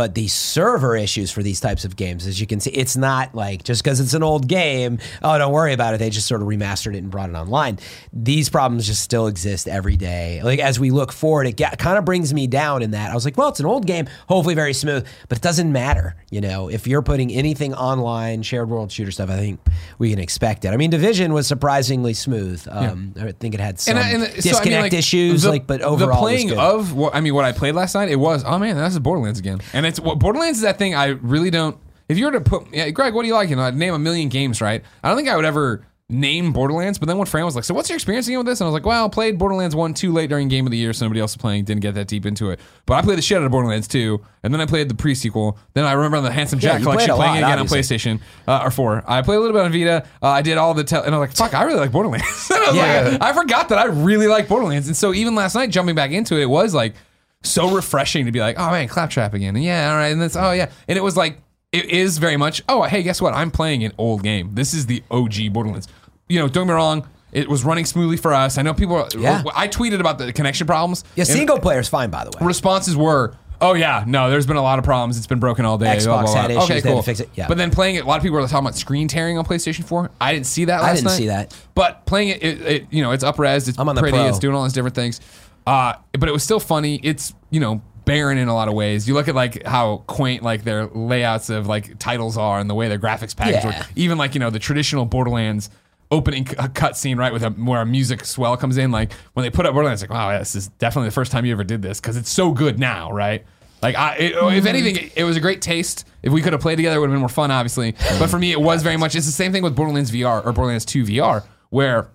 but 0.00 0.14
the 0.14 0.28
server 0.28 0.96
issues 0.96 1.30
for 1.30 1.42
these 1.42 1.60
types 1.60 1.84
of 1.84 1.94
games, 1.94 2.26
as 2.26 2.40
you 2.40 2.46
can 2.46 2.58
see, 2.58 2.70
it's 2.70 2.96
not 2.96 3.34
like 3.34 3.64
just 3.64 3.84
because 3.84 4.00
it's 4.00 4.14
an 4.14 4.22
old 4.22 4.48
game. 4.48 4.98
Oh, 5.22 5.36
don't 5.36 5.52
worry 5.52 5.74
about 5.74 5.92
it. 5.92 5.98
They 5.98 6.08
just 6.08 6.26
sort 6.26 6.40
of 6.40 6.48
remastered 6.48 6.94
it 6.94 7.00
and 7.02 7.10
brought 7.10 7.28
it 7.28 7.34
online. 7.34 7.78
These 8.10 8.48
problems 8.48 8.86
just 8.86 9.02
still 9.02 9.26
exist 9.26 9.68
every 9.68 9.98
day. 9.98 10.40
Like 10.42 10.58
as 10.58 10.80
we 10.80 10.90
look 10.90 11.12
forward, 11.12 11.46
it 11.48 11.58
kind 11.76 11.98
of 11.98 12.06
brings 12.06 12.32
me 12.32 12.46
down 12.46 12.80
in 12.80 12.92
that 12.92 13.10
I 13.10 13.14
was 13.14 13.26
like, 13.26 13.36
well, 13.36 13.50
it's 13.50 13.60
an 13.60 13.66
old 13.66 13.86
game, 13.86 14.08
hopefully 14.26 14.54
very 14.54 14.72
smooth, 14.72 15.06
but 15.28 15.36
it 15.36 15.42
doesn't 15.42 15.70
matter. 15.70 16.16
You 16.30 16.40
know, 16.40 16.70
if 16.70 16.86
you're 16.86 17.02
putting 17.02 17.30
anything 17.30 17.74
online, 17.74 18.40
shared 18.40 18.70
world 18.70 18.90
shooter 18.90 19.10
stuff, 19.10 19.28
I 19.28 19.36
think 19.36 19.60
we 19.98 20.08
can 20.08 20.18
expect 20.18 20.64
it. 20.64 20.68
I 20.68 20.78
mean, 20.78 20.88
Division 20.88 21.34
was 21.34 21.46
surprisingly 21.46 22.14
smooth. 22.14 22.66
Um, 22.70 23.12
I 23.20 23.32
think 23.32 23.52
it 23.52 23.60
had 23.60 23.78
some 23.78 23.98
I- 23.98 24.00
and, 24.12 24.22
uh, 24.22 24.26
so, 24.26 24.30
I 24.30 24.32
mean, 24.32 24.42
disconnect 24.42 24.82
like, 24.84 24.92
issues, 24.94 25.42
the- 25.42 25.50
like, 25.50 25.66
but 25.66 25.82
overall, 25.82 26.08
the 26.08 26.20
playing 26.20 26.48
it 26.48 26.56
was 26.56 26.72
good. 26.72 26.80
of 26.90 26.94
what 26.94 27.14
I 27.14 27.20
mean, 27.20 27.34
what 27.34 27.44
I 27.44 27.52
played 27.52 27.74
last 27.74 27.94
night, 27.94 28.08
it 28.08 28.16
was 28.16 28.44
oh 28.46 28.58
man, 28.58 28.76
that's 28.76 28.96
a 28.96 29.00
Borderlands 29.00 29.38
again, 29.38 29.60
and 29.74 29.84
it's 29.90 30.00
what 30.00 30.18
Borderlands 30.18 30.58
is 30.58 30.62
that 30.62 30.78
thing 30.78 30.94
I 30.94 31.06
really 31.08 31.50
don't. 31.50 31.76
If 32.08 32.18
you 32.18 32.24
were 32.24 32.32
to 32.32 32.40
put, 32.40 32.72
yeah, 32.72 32.90
Greg, 32.90 33.14
what 33.14 33.22
do 33.22 33.28
you 33.28 33.34
like? 33.34 33.50
You 33.50 33.56
know, 33.56 33.62
I'd 33.62 33.76
name 33.76 33.94
a 33.94 33.98
million 33.98 34.28
games, 34.28 34.60
right? 34.60 34.82
I 35.04 35.08
don't 35.08 35.16
think 35.16 35.28
I 35.28 35.36
would 35.36 35.44
ever 35.44 35.84
name 36.08 36.52
Borderlands. 36.52 36.98
But 36.98 37.06
then 37.06 37.18
when 37.18 37.26
Fran 37.28 37.44
was 37.44 37.54
like, 37.54 37.62
"So 37.62 37.72
what's 37.72 37.88
your 37.88 37.94
experience 37.94 38.26
again 38.26 38.38
with 38.38 38.46
this?" 38.48 38.60
and 38.60 38.66
I 38.66 38.68
was 38.68 38.74
like, 38.74 38.84
"Well, 38.84 39.06
I 39.06 39.08
played 39.08 39.38
Borderlands 39.38 39.76
one 39.76 39.94
too 39.94 40.12
late 40.12 40.28
during 40.28 40.48
Game 40.48 40.66
of 40.66 40.72
the 40.72 40.76
Year, 40.76 40.92
so 40.92 41.04
nobody 41.04 41.20
else 41.20 41.34
was 41.36 41.40
playing, 41.40 41.64
didn't 41.66 41.82
get 41.82 41.94
that 41.94 42.08
deep 42.08 42.26
into 42.26 42.50
it. 42.50 42.58
But 42.84 42.94
I 42.94 43.02
played 43.02 43.16
the 43.18 43.22
shit 43.22 43.38
out 43.38 43.44
of 43.44 43.52
Borderlands 43.52 43.86
two, 43.86 44.20
and 44.42 44.52
then 44.52 44.60
I 44.60 44.66
played 44.66 44.88
the 44.88 44.94
pre-sequel. 44.96 45.56
Then 45.74 45.84
I 45.84 45.92
remember 45.92 46.16
on 46.16 46.24
the 46.24 46.32
Handsome 46.32 46.58
Jack 46.58 46.80
you 46.80 46.84
collection 46.86 47.14
playing 47.14 47.36
it 47.36 47.38
again 47.44 47.60
obviously. 47.60 47.78
on 47.78 48.18
PlayStation 48.18 48.20
uh, 48.48 48.62
or 48.64 48.72
four. 48.72 49.04
I 49.06 49.22
played 49.22 49.36
a 49.36 49.40
little 49.40 49.54
bit 49.54 49.62
on 49.64 49.70
Vita. 49.72 50.04
Uh, 50.20 50.26
I 50.30 50.42
did 50.42 50.58
all 50.58 50.74
the 50.74 50.82
tel- 50.82 51.04
and 51.04 51.14
I 51.14 51.18
was 51.18 51.28
like, 51.28 51.36
"Fuck, 51.36 51.54
I 51.54 51.62
really 51.62 51.78
like 51.78 51.92
Borderlands." 51.92 52.26
And 52.50 52.58
I 52.64 52.72
Yeah. 52.74 53.08
like, 53.10 53.22
I 53.22 53.32
forgot 53.32 53.68
that 53.68 53.78
I 53.78 53.84
really 53.84 54.26
like 54.26 54.48
Borderlands, 54.48 54.88
and 54.88 54.96
so 54.96 55.14
even 55.14 55.36
last 55.36 55.54
night 55.54 55.70
jumping 55.70 55.94
back 55.94 56.10
into 56.10 56.36
it, 56.36 56.42
it 56.42 56.46
was 56.50 56.74
like 56.74 56.94
so 57.42 57.70
refreshing 57.70 58.26
to 58.26 58.32
be 58.32 58.40
like, 58.40 58.58
oh 58.58 58.70
man, 58.70 58.88
Claptrap 58.88 59.34
again, 59.34 59.56
and 59.56 59.64
yeah, 59.64 59.90
all 59.90 59.96
right, 59.96 60.08
and 60.08 60.20
that's 60.20 60.36
oh 60.36 60.52
yeah, 60.52 60.70
and 60.88 60.98
it 60.98 61.02
was 61.02 61.16
like 61.16 61.40
it 61.72 61.86
is 61.86 62.18
very 62.18 62.36
much 62.36 62.62
oh 62.68 62.82
hey, 62.82 63.02
guess 63.02 63.20
what? 63.20 63.34
I'm 63.34 63.50
playing 63.50 63.84
an 63.84 63.92
old 63.98 64.22
game. 64.22 64.54
This 64.54 64.74
is 64.74 64.86
the 64.86 65.02
OG 65.10 65.52
Borderlands. 65.52 65.88
You 66.28 66.38
know, 66.40 66.48
don't 66.48 66.66
get 66.66 66.72
me 66.72 66.74
wrong. 66.74 67.08
It 67.32 67.48
was 67.48 67.64
running 67.64 67.84
smoothly 67.84 68.16
for 68.16 68.34
us. 68.34 68.58
I 68.58 68.62
know 68.62 68.74
people. 68.74 68.96
Are, 68.96 69.08
Yeah. 69.16 69.42
I 69.54 69.68
tweeted 69.68 70.00
about 70.00 70.18
the 70.18 70.32
connection 70.32 70.66
problems. 70.66 71.04
Yeah, 71.14 71.24
single 71.24 71.58
player's 71.58 71.88
fine, 71.88 72.10
by 72.10 72.24
the 72.24 72.30
way. 72.30 72.44
responses 72.44 72.96
were, 72.96 73.36
"Oh 73.60 73.74
yeah, 73.74 74.02
no, 74.06 74.30
there's 74.30 74.46
been 74.46 74.56
a 74.56 74.62
lot 74.62 74.78
of 74.80 74.84
problems. 74.84 75.16
It's 75.16 75.28
been 75.28 75.38
broken 75.38 75.64
all 75.64 75.78
day." 75.78 75.86
Xbox 75.86 76.34
had 76.34 76.50
issues, 76.50 76.82
they 76.82 76.90
had 76.90 76.96
to 76.96 77.02
fix 77.02 77.20
it, 77.20 77.30
yeah. 77.34 77.46
But 77.46 77.56
then 77.56 77.70
playing 77.70 77.94
it, 77.96 78.04
a 78.04 78.06
lot 78.06 78.16
of 78.16 78.22
people 78.22 78.38
were 78.38 78.46
talking 78.46 78.66
about 78.66 78.74
screen 78.74 79.06
tearing 79.06 79.38
on 79.38 79.44
PlayStation 79.44 79.84
4. 79.84 80.10
I 80.20 80.32
didn't 80.32 80.46
see 80.46 80.64
that. 80.64 80.82
Last 80.82 80.82
night. 80.82 80.90
I 80.90 80.94
didn't 80.94 81.04
night. 81.06 81.16
see 81.16 81.26
that. 81.28 81.56
But 81.74 82.04
playing 82.06 82.28
it, 82.30 82.42
it, 82.42 82.60
it 82.62 82.86
you 82.90 83.02
know, 83.02 83.12
it's 83.12 83.24
upres. 83.24 83.68
It's 83.68 83.78
I'm 83.78 83.88
on 83.88 83.94
the 83.94 84.02
pretty. 84.02 84.16
Pro. 84.16 84.26
It's 84.26 84.40
doing 84.40 84.56
all 84.56 84.64
these 84.64 84.72
different 84.72 84.96
things. 84.96 85.20
Uh, 85.66 85.94
but 86.18 86.28
it 86.28 86.32
was 86.32 86.42
still 86.42 86.60
funny. 86.60 87.00
It's 87.02 87.34
you 87.50 87.60
know 87.60 87.82
barren 88.04 88.38
in 88.38 88.48
a 88.48 88.54
lot 88.54 88.66
of 88.68 88.74
ways. 88.74 89.06
You 89.06 89.14
look 89.14 89.28
at 89.28 89.34
like 89.34 89.64
how 89.66 89.98
quaint 90.06 90.42
like 90.42 90.64
their 90.64 90.86
layouts 90.86 91.50
of 91.50 91.66
like 91.66 91.98
titles 91.98 92.36
are 92.36 92.58
and 92.58 92.68
the 92.68 92.74
way 92.74 92.88
their 92.88 92.98
graphics 92.98 93.36
package 93.36 93.62
Yeah. 93.64 93.78
work. 93.80 93.86
Even 93.96 94.18
like 94.18 94.34
you 94.34 94.40
know 94.40 94.50
the 94.50 94.58
traditional 94.58 95.04
Borderlands 95.04 95.70
opening 96.10 96.44
c- 96.44 96.54
cutscene 96.56 97.16
right 97.16 97.32
with 97.32 97.44
a 97.44 97.50
where 97.50 97.82
a 97.82 97.86
music 97.86 98.24
swell 98.24 98.56
comes 98.56 98.78
in. 98.78 98.90
Like 98.90 99.12
when 99.34 99.44
they 99.44 99.50
put 99.50 99.66
up 99.66 99.74
Borderlands, 99.74 100.02
like 100.02 100.10
wow, 100.10 100.36
this 100.38 100.56
is 100.56 100.68
definitely 100.78 101.08
the 101.08 101.14
first 101.14 101.30
time 101.30 101.44
you 101.44 101.52
ever 101.52 101.64
did 101.64 101.82
this 101.82 102.00
because 102.00 102.16
it's 102.16 102.30
so 102.30 102.52
good 102.52 102.78
now, 102.78 103.12
right? 103.12 103.44
Like 103.82 103.96
I, 103.96 104.16
it, 104.16 104.32
if 104.58 104.66
anything, 104.66 104.96
it, 104.96 105.12
it 105.16 105.24
was 105.24 105.36
a 105.36 105.40
great 105.40 105.62
taste. 105.62 106.06
If 106.22 106.32
we 106.34 106.42
could 106.42 106.52
have 106.52 106.60
played 106.60 106.76
together, 106.76 106.96
it 106.96 106.98
would 107.00 107.08
have 107.08 107.14
been 107.14 107.20
more 107.20 107.28
fun, 107.30 107.50
obviously. 107.50 107.92
But 108.18 108.28
for 108.28 108.38
me, 108.38 108.52
it 108.52 108.60
was 108.60 108.82
very 108.82 108.98
much. 108.98 109.14
It's 109.14 109.24
the 109.24 109.32
same 109.32 109.52
thing 109.52 109.62
with 109.62 109.74
Borderlands 109.74 110.10
VR 110.10 110.44
or 110.44 110.52
Borderlands 110.52 110.84
2 110.84 111.04
VR, 111.04 111.44
where 111.70 112.08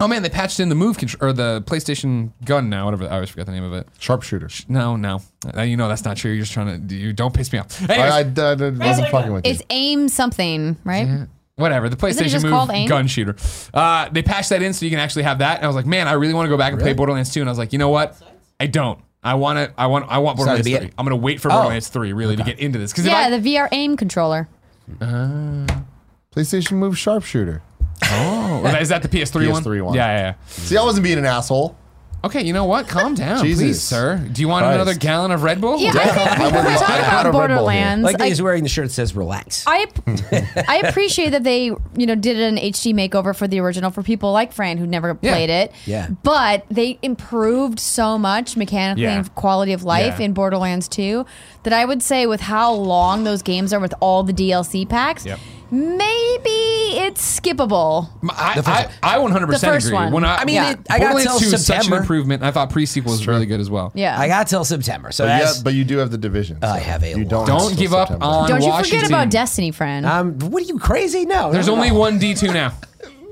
oh 0.00 0.08
man, 0.08 0.22
they 0.22 0.28
patched 0.28 0.60
in 0.60 0.68
the 0.68 0.74
move 0.74 0.98
control 0.98 1.30
or 1.30 1.32
the 1.32 1.62
PlayStation 1.66 2.32
gun 2.44 2.68
now, 2.68 2.84
whatever. 2.86 3.04
I 3.08 3.14
always 3.14 3.30
forget 3.30 3.46
the 3.46 3.52
name 3.52 3.64
of 3.64 3.72
it. 3.72 3.86
Sharpshooter. 3.98 4.48
No, 4.68 4.96
no, 4.96 5.20
Uh, 5.56 5.62
you 5.62 5.76
know 5.76 5.88
that's 5.88 6.04
not 6.04 6.16
true. 6.16 6.30
You're 6.32 6.42
just 6.42 6.52
trying 6.52 6.88
to. 6.88 6.94
You 6.94 7.12
don't 7.12 7.32
piss 7.34 7.52
me 7.52 7.58
off. 7.58 7.80
I, 7.90 7.94
Anyways, 7.94 8.38
I, 8.38 8.42
I, 8.42 8.52
I 8.52 8.88
wasn't 8.88 9.08
fucking 9.10 9.32
with 9.32 9.46
you. 9.46 9.52
It's 9.52 9.62
aim 9.70 10.08
something, 10.08 10.76
right? 10.84 11.26
whatever. 11.56 11.88
The 11.88 11.96
it 11.96 12.00
PlayStation 12.00 12.28
just 12.30 12.44
Move 12.46 12.70
AIM? 12.70 12.88
gun 12.88 13.06
shooter. 13.06 13.34
Uh, 13.72 14.08
they 14.10 14.22
patched 14.22 14.50
that 14.50 14.60
in 14.62 14.72
so 14.74 14.84
you 14.84 14.90
can 14.90 15.00
actually 15.00 15.22
have 15.22 15.38
that. 15.38 15.56
And 15.56 15.64
I 15.64 15.66
was 15.68 15.76
like, 15.76 15.86
man, 15.86 16.06
I 16.08 16.12
really 16.12 16.34
want 16.34 16.46
to 16.46 16.50
go 16.50 16.58
back 16.58 16.72
and 16.72 16.80
play 16.82 16.92
Borderlands 16.92 17.32
2. 17.32 17.40
And 17.40 17.48
I 17.48 17.52
was 17.52 17.58
like, 17.58 17.72
you 17.72 17.78
know 17.78 17.88
what? 17.88 18.16
I 18.60 18.66
don't. 18.66 18.98
I 19.22 19.34
want 19.34 19.58
to. 19.58 19.74
I 19.80 19.86
want. 19.86 20.04
I 20.08 20.18
want 20.18 20.36
Borderlands 20.36 20.64
the 20.66 20.76
three. 20.76 20.86
be- 20.88 20.92
I'm 20.96 21.04
gonna 21.04 21.16
wait 21.16 21.40
for 21.40 21.50
Oh. 21.50 21.54
Borderlands 21.54 21.88
three 21.88 22.12
really 22.12 22.36
to 22.36 22.44
get 22.44 22.58
into 22.60 22.78
this 22.78 22.92
because 22.92 23.06
Yeah, 23.06 23.16
I, 23.16 23.36
the 23.38 23.54
VR 23.56 23.68
aim 23.72 23.96
controller. 23.96 24.48
PlayStation 26.34 26.72
Move 26.72 26.96
Sharpshooter. 26.98 27.62
Oh, 28.04 28.64
is 28.80 28.88
that 28.90 29.02
the 29.02 29.08
PS3, 29.08 29.50
one? 29.50 29.62
PS3 29.62 29.82
one. 29.82 29.94
Yeah, 29.94 30.06
yeah, 30.06 30.18
yeah. 30.18 30.34
See, 30.48 30.76
I 30.76 30.82
wasn't 30.82 31.04
being 31.04 31.18
an 31.18 31.24
asshole. 31.26 31.76
Okay, 32.24 32.42
you 32.44 32.52
know 32.52 32.64
what? 32.64 32.88
Calm 32.88 33.14
down, 33.26 33.44
Jesus. 33.44 33.62
please, 33.62 33.82
sir. 33.82 34.16
Do 34.32 34.40
you 34.40 34.48
want 34.48 34.64
Christ. 34.64 34.74
another 34.74 34.94
gallon 34.94 35.30
of 35.30 35.44
Red 35.44 35.60
Bull? 35.60 35.78
Yeah, 35.78 35.90
I 35.90 35.92
think 35.92 36.16
I 36.18 36.48
we're 36.48 36.74
talking 36.74 36.94
I 36.94 36.98
had 36.98 37.26
a 37.26 37.28
about 37.28 37.32
Red 37.32 37.32
Bull 37.32 37.40
here. 37.40 37.48
Borderlands, 37.48 38.04
Like 38.04 38.20
I, 38.20 38.26
he's 38.28 38.42
wearing 38.42 38.64
the 38.64 38.68
shirt 38.68 38.86
that 38.86 38.92
says 38.92 39.14
"relax." 39.14 39.62
I 39.66 39.86
I 40.66 40.82
appreciate 40.84 41.30
that 41.30 41.44
they 41.44 41.66
you 41.66 42.06
know 42.06 42.16
did 42.16 42.38
an 42.40 42.56
HD 42.56 42.92
makeover 42.94 43.36
for 43.36 43.46
the 43.46 43.60
original 43.60 43.90
for 43.92 44.02
people 44.02 44.32
like 44.32 44.52
Fran 44.52 44.78
who 44.78 44.86
never 44.88 45.16
Yeah. 45.20 45.30
played 45.32 45.50
it. 45.50 45.72
Yeah. 45.84 46.08
But 46.24 46.64
they 46.68 46.98
improved 47.02 47.78
so 47.78 48.18
much 48.18 48.56
mechanically 48.56 49.04
Yeah. 49.04 49.18
and 49.18 49.34
quality 49.36 49.72
of 49.72 49.84
life 49.84 50.18
Yeah. 50.18 50.24
in 50.26 50.32
Borderlands 50.32 50.88
2 50.88 51.24
that 51.62 51.72
I 51.74 51.84
would 51.84 52.02
say 52.02 52.26
with 52.26 52.40
how 52.40 52.72
long 52.72 53.22
those 53.24 53.42
games 53.42 53.72
are 53.72 53.78
with 53.80 53.94
all 54.00 54.22
the 54.24 54.32
DLC 54.32 54.88
packs, 54.88 55.26
Yep. 55.26 55.38
Maybe 55.76 56.50
it's 57.06 57.40
skippable. 57.40 58.08
I, 58.30 58.88
I, 59.02 59.16
I 59.16 59.18
100% 59.18 59.50
The 59.50 59.58
first 59.58 59.86
agree. 59.86 59.96
one. 59.96 60.12
When 60.12 60.24
I, 60.24 60.36
I 60.38 60.44
mean, 60.44 60.54
Yeah. 60.56 60.70
it, 60.72 60.78
I 60.90 60.98
got 60.98 61.12
Borderlands 61.12 61.40
till 61.40 61.50
2 61.50 61.54
is 61.54 61.66
such 61.66 61.86
an 61.86 61.92
improvement. 61.92 62.42
I 62.42 62.50
thought 62.50 62.70
pre-sequel 62.70 63.12
was 63.12 63.26
really 63.26 63.46
good 63.46 63.60
as 63.60 63.70
well. 63.70 63.92
Yeah. 63.94 64.18
I 64.18 64.28
got 64.28 64.48
till 64.48 64.64
September. 64.64 65.12
So 65.12 65.24
But, 65.24 65.40
yeah, 65.42 65.52
but 65.62 65.74
you 65.74 65.84
do 65.84 65.98
have 65.98 66.10
the 66.10 66.18
division. 66.18 66.58
I 66.62 66.78
have 66.78 67.02
a 67.02 67.10
you 67.10 67.24
don't, 67.24 67.46
Don't 67.46 67.68
till 67.70 67.76
give 67.76 67.92
up 67.94 68.08
September. 68.08 68.24
on 68.26 68.48
Don't 68.48 68.62
you 68.62 68.68
Washington. 68.68 69.00
forget 69.00 69.10
about 69.10 69.30
Destiny, 69.30 69.70
friend. 69.70 70.06
um. 70.06 70.38
What 70.38 70.62
are 70.62 70.66
you 70.66 70.78
crazy? 70.78 71.26
No, 71.26 71.52
There's 71.52 71.66
no, 71.68 71.74
only 71.74 71.90
no. 71.90 71.94
one 71.98 72.18
D2 72.18 72.52
now. 72.52 72.72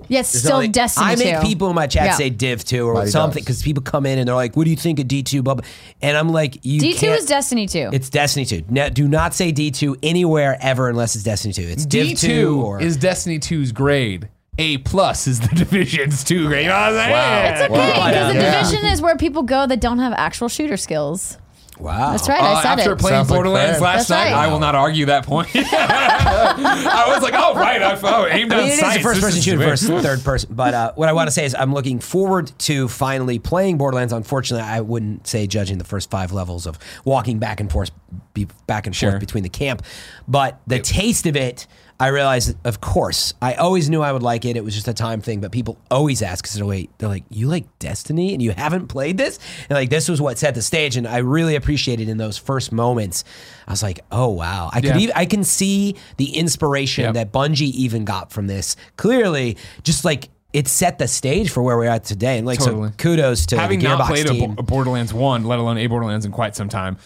yes, 0.09 0.33
There's 0.33 0.43
still 0.45 0.57
only- 0.57 0.69
Destiny 0.69 1.07
I 1.07 1.17
make 1.17 1.41
2. 1.41 1.47
people 1.47 1.69
in 1.69 1.75
my 1.75 1.87
chat 1.87 2.05
Yeah. 2.07 2.13
say 2.15 2.31
Div 2.31 2.65
two 2.65 2.87
or 2.89 2.95
Mighty 2.95 3.11
something 3.11 3.41
Ducks. 3.41 3.45
because 3.45 3.63
people 3.63 3.83
come 3.83 4.07
in 4.07 4.19
and 4.19 4.29
they're 4.29 4.35
like, 4.35 4.57
"What 4.57 4.65
do 4.65 4.71
you 4.71 4.77
think 4.77 4.99
of 4.99 5.09
D 5.09 5.23
two?" 5.23 5.43
Blah, 5.43 5.55
blah. 5.55 5.65
And 6.03 6.17
I'm 6.17 6.29
like, 6.31 6.59
"You 6.63 6.81
D2 6.81 6.99
can't- 6.99 7.19
is 7.21 7.27
Destiny 7.27 7.67
2. 7.67 7.91
It's 7.93 8.09
Destiny 8.11 8.45
two. 8.47 8.63
No, 8.69 8.89
do 8.89 9.07
not 9.09 9.35
say 9.35 9.53
D 9.53 9.71
two 9.71 9.97
anywhere 10.03 10.57
ever 10.61 10.89
unless 10.89 11.15
it's 11.15 11.25
Destiny 11.25 11.53
two. 11.55 11.63
It's 11.63 11.87
Div 11.87 12.19
two 12.19 12.57
D2 12.57 12.63
or 12.63 12.81
is 12.83 12.97
Destiny 12.97 13.39
2's 13.39 13.73
grade. 13.73 14.29
A 14.57 14.79
plus 14.79 15.27
is 15.27 15.41
the 15.41 15.49
Division's 15.57 16.23
2 16.23 16.47
grade. 16.47 16.63
You 16.65 16.69
know 16.69 16.75
what 16.77 16.93
I'm 16.93 16.95
saying? 16.95 17.11
Wow. 17.11 17.45
it's 17.49 17.61
okay 17.63 17.73
Wow. 17.99 18.07
because 18.09 18.33
the 18.35 18.41
Yeah. 18.41 18.63
division 18.63 18.87
is 18.87 19.03
where 19.03 19.17
people 19.17 19.43
go 19.43 19.67
that 19.67 19.81
don't 19.81 19.99
have 19.99 20.13
actual 20.17 20.49
shooter 20.49 20.77
skills. 20.77 21.39
Wow. 21.79 22.13
That's 22.13 22.29
right. 22.29 22.41
Uh, 22.41 22.45
I 22.45 22.63
said 22.63 22.79
after 22.79 22.93
it. 22.93 22.99
playing 22.99 23.15
Sounds 23.17 23.31
like 23.31 23.37
Borderlands 23.37 23.79
Fran. 23.79 23.83
last 23.95 24.09
That's 24.09 24.11
night, 24.11 24.33
right. 24.33 24.47
I 24.49 24.53
will 24.53 24.59
not 24.61 24.75
argue 24.75 25.07
that 25.07 25.27
point. 25.27 25.49
I 25.55 27.05
was 27.09 27.23
like, 27.23 27.35
oh, 27.37 27.55
right. 27.55 27.83
I 27.83 27.99
oh, 28.03 28.27
aimed 28.27 28.53
I 28.53 28.57
on 28.57 28.63
mean, 28.63 28.71
it 28.71 28.75
is 28.75 28.81
sights. 28.81 28.97
a 28.97 29.01
first 29.03 29.17
This 29.17 29.25
person 29.25 29.39
is 29.39 29.45
shooter 29.45 29.57
great. 29.59 29.69
versus 29.69 30.03
third 30.03 30.23
person. 30.25 30.55
But 30.55 30.75
uh, 30.75 30.93
what 30.95 31.09
I 31.09 31.13
want 31.13 31.29
to 31.29 31.33
say 31.33 31.45
is, 31.45 31.55
I'm 31.55 31.73
looking 31.73 31.99
forward 32.01 32.53
to 32.61 32.89
finally 32.89 33.39
playing 33.39 33.79
Borderlands. 33.79 34.13
Unfortunately, 34.13 34.67
I 34.67 34.81
wouldn't 34.81 35.27
say 35.27 35.47
judging 35.47 35.79
the 35.79 35.85
first 35.85 36.11
five 36.11 36.33
levels 36.33 36.67
of 36.67 36.79
walking 37.05 37.39
back 37.39 37.61
and 37.61 37.71
forth, 37.71 37.91
be 38.35 38.47
back 38.67 38.87
and 38.87 38.95
Sure. 38.95 39.11
forth 39.13 39.21
between 39.21 39.43
the 39.43 39.49
camp. 39.49 39.83
But 40.29 40.61
the 40.67 40.79
taste 40.81 41.27
of 41.27 41.37
it, 41.37 41.67
I 42.01 42.09
realized, 42.09 42.57
of 42.65 42.81
course, 42.81 43.35
I 43.41 43.55
always 43.55 43.89
knew 43.89 44.03
I 44.03 44.11
would 44.11 44.23
like 44.23 44.45
it. 44.45 44.57
It 44.57 44.65
was 44.65 44.75
just 44.75 44.89
a 44.89 44.95
time 44.95 45.21
thing. 45.21 45.41
But 45.41 45.53
people 45.53 45.79
always 45.91 46.23
ask, 46.23 46.43
because 46.45 46.57
they're, 46.57 46.67
wait, 46.67 46.91
they're 46.99 47.09
like, 47.09 47.23
you 47.31 47.47
like 47.47 47.67
Destiny 47.79 48.33
and 48.35 48.43
you 48.43 48.51
haven't 48.51 48.89
played 48.89 49.17
this? 49.17 49.39
And 49.69 49.77
like, 49.77 49.91
this 49.91 50.09
was 50.09 50.21
what 50.21 50.37
set 50.37 50.55
the 50.57 50.63
stage. 50.63 50.97
And 50.97 51.07
I 51.07 51.19
really 51.19 51.55
appreciated 51.55 52.09
in 52.09 52.17
those 52.19 52.37
first 52.37 52.73
moments. 52.73 53.23
I 53.69 53.71
was 53.71 53.83
like, 53.83 54.01
oh, 54.11 54.29
wow. 54.29 54.71
I 54.73 54.81
could 54.81 54.91
Yeah. 54.97 54.99
even, 54.99 55.13
I 55.17 55.25
can 55.25 55.45
see 55.45 55.95
the 56.17 56.37
inspiration 56.37 57.05
Yep. 57.05 57.15
that 57.15 57.33
Bungie 57.33 57.71
even 57.73 58.05
got 58.05 58.33
from 58.33 58.49
this. 58.49 58.77
Clearly, 58.97 59.57
just 59.85 60.05
like 60.05 60.31
it 60.53 60.69
set 60.69 60.99
the 60.99 61.09
stage 61.09 61.51
for 61.51 61.63
where 61.63 61.77
we're 61.77 61.85
at 61.91 62.05
today. 62.05 62.39
And 62.39 62.47
like, 62.47 62.59
Totally. 62.61 62.89
so 62.89 62.95
kudos 62.97 63.47
to 63.47 63.59
Having 63.59 63.81
the 63.81 63.87
Gearbox 63.87 63.99
not 63.99 64.07
played 64.09 64.27
team. 64.27 64.55
A 64.59 64.63
Borderlands 64.63 65.13
1, 65.15 65.45
let 65.45 65.59
alone 65.59 65.79
a 65.79 65.87
Borderlands 65.87 66.25
in 66.25 66.33
quite 66.33 66.55
some 66.57 66.69
time, 66.69 66.97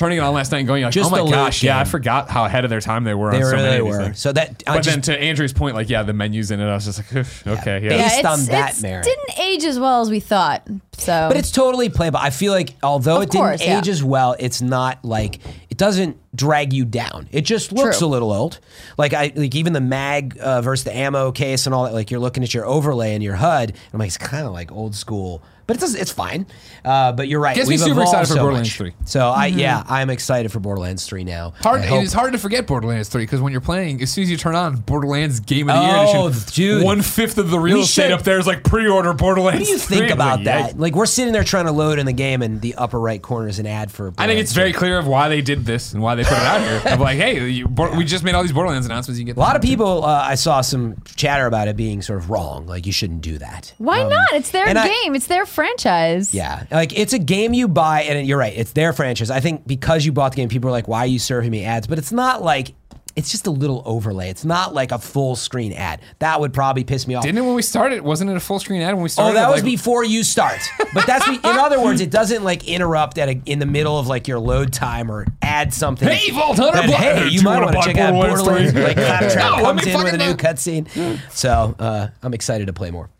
turning 0.00 0.18
it 0.18 0.22
on 0.22 0.32
last 0.32 0.50
night 0.50 0.58
and 0.58 0.66
going, 0.66 0.82
like, 0.82 0.92
Just 0.94 1.12
oh 1.12 1.24
my 1.24 1.30
gosh, 1.30 1.62
yeah, 1.62 1.78
I 1.78 1.84
forgot 1.84 2.30
how 2.30 2.46
ahead 2.46 2.64
of 2.64 2.70
their 2.70 2.80
time 2.80 3.04
they 3.04 3.12
were 3.14 3.30
they 3.30 3.42
on 3.42 3.50
so 3.50 3.56
many 3.56 3.62
really 3.62 3.78
of 3.78 3.84
these 3.84 3.94
were. 3.98 4.04
things. 4.04 4.18
So 4.18 4.32
that, 4.32 4.62
I 4.66 4.76
But 4.76 4.82
just, 4.82 4.94
then 4.94 5.02
to 5.02 5.20
Andrew's 5.22 5.52
point, 5.52 5.76
like, 5.76 5.90
yeah, 5.90 6.02
the 6.02 6.14
menus 6.14 6.50
in 6.50 6.58
it, 6.58 6.64
I 6.66 6.74
was 6.74 6.86
just 6.86 6.98
like, 6.98 7.26
okay, 7.60 7.80
yeah. 7.84 7.88
Based 7.90 8.18
it's, 8.18 8.26
on 8.26 8.44
that 8.46 8.70
it's 8.70 8.82
merit. 8.82 9.04
didn't 9.04 9.38
age 9.38 9.64
as 9.64 9.78
well 9.78 10.00
as 10.00 10.10
we 10.10 10.18
thought. 10.18 10.66
So, 10.96 11.28
But 11.28 11.36
it's 11.36 11.50
totally 11.50 11.90
playable. 11.90 12.18
I 12.18 12.30
feel 12.30 12.52
like 12.52 12.74
although 12.82 13.16
Of 13.18 13.24
it 13.24 13.30
didn't 13.30 13.44
course, 13.44 13.62
yeah. 13.64 13.78
age 13.78 13.88
as 13.88 14.02
well, 14.02 14.34
it's 14.38 14.60
not 14.62 15.04
like 15.04 15.38
it 15.70 15.76
doesn't 15.76 16.16
drag 16.34 16.72
you 16.72 16.84
down. 16.86 17.28
It 17.32 17.42
just 17.42 17.70
looks 17.72 17.98
True. 17.98 18.06
a 18.06 18.10
little 18.10 18.32
old. 18.32 18.58
Like 18.98 19.12
I 19.14 19.32
like 19.36 19.54
even 19.54 19.72
the 19.74 19.80
mag 19.80 20.38
uh, 20.40 20.60
versus 20.62 20.84
the 20.84 20.96
ammo 20.96 21.30
case 21.32 21.66
and 21.66 21.74
all 21.74 21.84
that. 21.84 21.94
Like 21.94 22.10
you're 22.10 22.20
looking 22.20 22.42
at 22.42 22.52
your 22.54 22.66
overlay 22.66 23.14
and 23.14 23.22
your 23.22 23.36
HUD. 23.36 23.70
And 23.70 23.78
I'm 23.92 23.98
like, 23.98 24.08
it's 24.08 24.18
kind 24.18 24.46
of 24.46 24.52
like 24.52 24.72
old 24.72 24.94
school. 24.94 25.42
But 25.70 25.76
it 25.76 25.80
does, 25.82 25.94
it's 25.94 26.10
fine. 26.10 26.46
Uh, 26.84 27.12
but 27.12 27.28
you're 27.28 27.38
right. 27.38 27.54
Gets 27.54 27.68
me 27.68 27.74
We've 27.74 27.78
super 27.80 27.92
evolved 28.00 28.08
excited 28.08 28.26
for 28.26 28.34
so 28.34 28.40
Borderlands 28.40 28.70
much. 28.70 28.76
3. 28.76 28.92
So 29.04 29.28
I 29.28 29.46
yeah, 29.46 29.84
I'm 29.88 30.10
excited 30.10 30.50
for 30.50 30.58
Borderlands 30.58 31.06
3 31.06 31.22
now. 31.22 31.52
Hard, 31.60 31.82
I 31.82 31.86
hope- 31.86 32.02
is 32.02 32.12
hard 32.12 32.32
to 32.32 32.38
forget 32.40 32.66
Borderlands 32.66 33.08
3 33.08 33.22
because 33.22 33.40
when 33.40 33.52
you're 33.52 33.60
playing, 33.60 34.02
as 34.02 34.10
soon 34.10 34.22
as 34.24 34.30
you 34.32 34.36
turn 34.36 34.56
on 34.56 34.78
Borderlands 34.80 35.38
Game 35.38 35.70
of 35.70 35.76
the 35.76 35.82
Year 35.82 35.94
Oh, 35.94 36.26
edition, 36.26 36.48
dude. 36.52 36.82
one 36.84 37.02
fifth 37.02 37.38
of 37.38 37.50
the 37.50 37.58
real 37.60 37.76
We 37.76 37.82
estate 37.82 38.02
should- 38.06 38.10
up 38.12 38.22
there 38.24 38.40
is 38.40 38.48
like 38.48 38.64
pre-order 38.64 39.12
Borderlands. 39.12 39.60
What 39.60 39.64
do 39.66 39.70
you 39.70 39.78
think 39.78 40.02
It's 40.06 40.12
about 40.12 40.38
like, 40.38 40.44
that? 40.46 40.70
yikes. 40.72 40.80
Like 40.80 40.96
we're 40.96 41.06
sitting 41.06 41.32
there 41.32 41.44
trying 41.44 41.66
to 41.66 41.72
load 41.72 42.00
in 42.00 42.06
the 42.06 42.12
game, 42.12 42.42
and 42.42 42.60
the 42.60 42.74
upper 42.74 42.98
right 42.98 43.22
corner 43.22 43.46
is 43.46 43.60
an 43.60 43.66
ad 43.68 43.92
for. 43.92 44.08
I 44.18 44.26
think 44.26 44.40
it's 44.40 44.52
Borderlands 44.52 44.52
very 44.54 44.72
clear 44.72 44.98
of 44.98 45.06
why 45.06 45.28
they 45.28 45.42
did 45.42 45.64
this 45.66 45.92
and 45.92 46.02
why 46.02 46.16
they 46.16 46.24
put 46.24 46.32
it 46.32 46.38
out 46.38 46.60
here. 46.60 46.82
Of 46.94 46.98
like, 47.00 47.16
hey, 47.18 47.48
you, 47.48 47.68
Bor- 47.68 47.96
we 47.96 48.04
just 48.04 48.24
made 48.24 48.34
all 48.34 48.42
these 48.42 48.50
Borderlands 48.52 48.86
announcements. 48.86 49.20
You 49.20 49.24
get 49.26 49.36
A 49.36 49.38
lot 49.40 49.54
of 49.54 49.62
people, 49.62 50.04
uh, 50.04 50.08
I 50.26 50.34
saw 50.34 50.62
some 50.62 50.96
chatter 51.14 51.46
about 51.46 51.68
it 51.68 51.76
being 51.76 52.02
sort 52.02 52.18
of 52.18 52.30
wrong. 52.30 52.66
Like 52.66 52.86
you 52.86 52.92
shouldn't 52.92 53.20
do 53.20 53.38
that. 53.38 53.72
why 53.78 54.02
not? 54.02 54.26
It's 54.32 54.50
their 54.50 54.66
and 54.66 54.76
I- 54.76 54.88
game. 54.88 55.14
it's 55.14 55.26
their 55.26 55.44
franchise. 55.60 56.32
Yeah, 56.34 56.64
like 56.70 56.98
it's 56.98 57.12
a 57.12 57.18
game 57.18 57.52
you 57.52 57.68
buy, 57.68 58.02
and 58.02 58.26
you're 58.26 58.38
right, 58.38 58.56
it's 58.56 58.72
their 58.72 58.92
franchise. 58.92 59.30
I 59.30 59.40
think 59.40 59.66
because 59.66 60.04
you 60.06 60.12
bought 60.12 60.32
the 60.32 60.36
game, 60.36 60.48
people 60.48 60.68
are 60.68 60.72
like, 60.72 60.88
"Why 60.88 61.00
are 61.00 61.06
you 61.06 61.18
serving 61.18 61.50
me 61.50 61.64
ads?" 61.64 61.86
But 61.86 61.98
it's 61.98 62.12
not 62.12 62.42
like 62.42 62.74
it's 63.16 63.30
just 63.30 63.46
a 63.46 63.50
little 63.50 63.82
overlay. 63.84 64.30
It's 64.30 64.44
not 64.44 64.72
like 64.72 64.92
a 64.92 64.98
full 64.98 65.34
screen 65.36 65.72
ad. 65.72 66.00
That 66.20 66.40
would 66.40 66.54
probably 66.54 66.84
piss 66.84 67.06
me 67.06 67.14
off. 67.16 67.24
Didn't 67.24 67.38
it 67.38 67.42
when 67.42 67.54
we 67.54 67.62
started? 67.62 68.02
Wasn't 68.02 68.30
it 68.30 68.36
a 68.36 68.40
full 68.40 68.60
screen 68.60 68.80
ad 68.82 68.94
when 68.94 69.02
we 69.02 69.08
started? 69.08 69.32
Oh, 69.32 69.34
that 69.34 69.50
was 69.50 69.62
Like, 69.62 69.64
before 69.72 70.04
you 70.04 70.22
start. 70.22 70.60
But 70.94 71.06
that's 71.06 71.28
be, 71.28 71.34
in 71.34 71.40
other 71.44 71.80
words, 71.82 72.00
it 72.00 72.10
doesn't 72.10 72.44
like 72.44 72.66
interrupt 72.68 73.18
at 73.18 73.28
a, 73.28 73.40
in 73.46 73.58
the 73.58 73.66
middle 73.66 73.98
of 73.98 74.06
like 74.06 74.28
your 74.28 74.38
load 74.38 74.72
time 74.72 75.10
or 75.10 75.26
add 75.42 75.74
something. 75.74 76.08
Hey, 76.08 76.30
Vault 76.30 76.56
Hunter, 76.56 76.78
that, 76.78 76.86
Bla- 76.86 76.96
hey, 76.96 77.24
you 77.24 77.30
you 77.40 77.42
might 77.42 77.60
wanna 77.60 77.66
want 77.66 77.72
to 77.74 77.78
buy 77.80 77.84
check 77.84 77.96
out 77.98 78.12
Borderlands 78.12 78.42
Borderlands. 78.44 78.72
3? 78.72 78.82
Like 78.84 78.96
Claptrap 78.96 79.34
No, 79.58 79.64
comes 79.64 79.86
in 79.86 80.02
with 80.04 80.14
a 80.14 80.18
new 80.18 80.34
cutscene. 80.34 81.20
So 81.32 81.74
uh, 81.78 82.08
I'm 82.22 82.32
excited 82.32 82.68
to 82.68 82.72
play 82.72 82.90
more. 82.90 83.10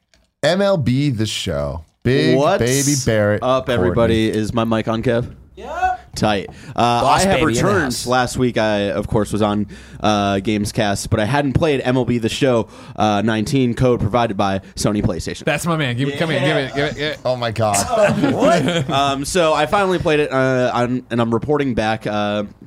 MLB 0.43 1.17
the 1.17 1.27
show. 1.27 1.85
Big 2.03 2.37
What's 2.39 2.63
baby 2.63 2.97
Barrett. 3.05 3.43
up, 3.43 3.67
Courtney. 3.67 3.75
everybody? 3.75 4.31
Is 4.31 4.55
my 4.55 4.65
mic 4.65 4.89
on, 4.89 5.03
Kev? 5.03 5.35
Yeah. 5.55 5.99
Tight. 6.15 6.49
Uh, 6.75 7.05
I 7.05 7.21
have 7.21 7.29
baby 7.29 7.35
in 7.35 7.41
the 7.41 7.47
returned. 7.47 7.83
house. 7.85 8.07
Last 8.07 8.37
week, 8.39 8.57
I 8.57 8.91
of 8.91 9.07
course 9.07 9.33
was 9.33 9.43
on 9.43 9.67
uh, 10.01 10.37
Gamescast, 10.37 11.11
but 11.11 11.21
I 11.21 11.27
hadn't 11.27 11.53
played 11.53 11.83
MLB 11.83 12.21
The 12.23 12.31
Show 12.31 12.69
uh, 12.97 13.21
19 13.23 13.75
code 13.75 14.01
provided 14.01 14.37
by 14.37 14.61
Sony 14.77 15.03
PlayStation. 15.03 15.45
That's 15.45 15.67
my 15.67 15.77
man. 15.77 15.97
Give, 15.97 16.09
me 16.09 16.17
Come 16.17 16.31
in. 16.31 16.43
Give 16.43 16.57
it. 16.57 16.75
Give 16.75 16.85
it. 16.85 16.95
Give 16.95 17.13
it. 17.13 17.21
Oh 17.25 17.37
my 17.37 17.51
god. 17.51 17.77
um, 18.91 19.25
so 19.27 19.53
I 19.53 19.67
finally 19.67 19.99
played 19.99 20.21
it, 20.21 20.33
uh, 20.33 20.71
I'm, 20.73 21.07
and 21.11 21.21
I'm 21.21 21.33
reporting 21.33 21.75
back. 21.75 22.07
Uh, 22.07 22.45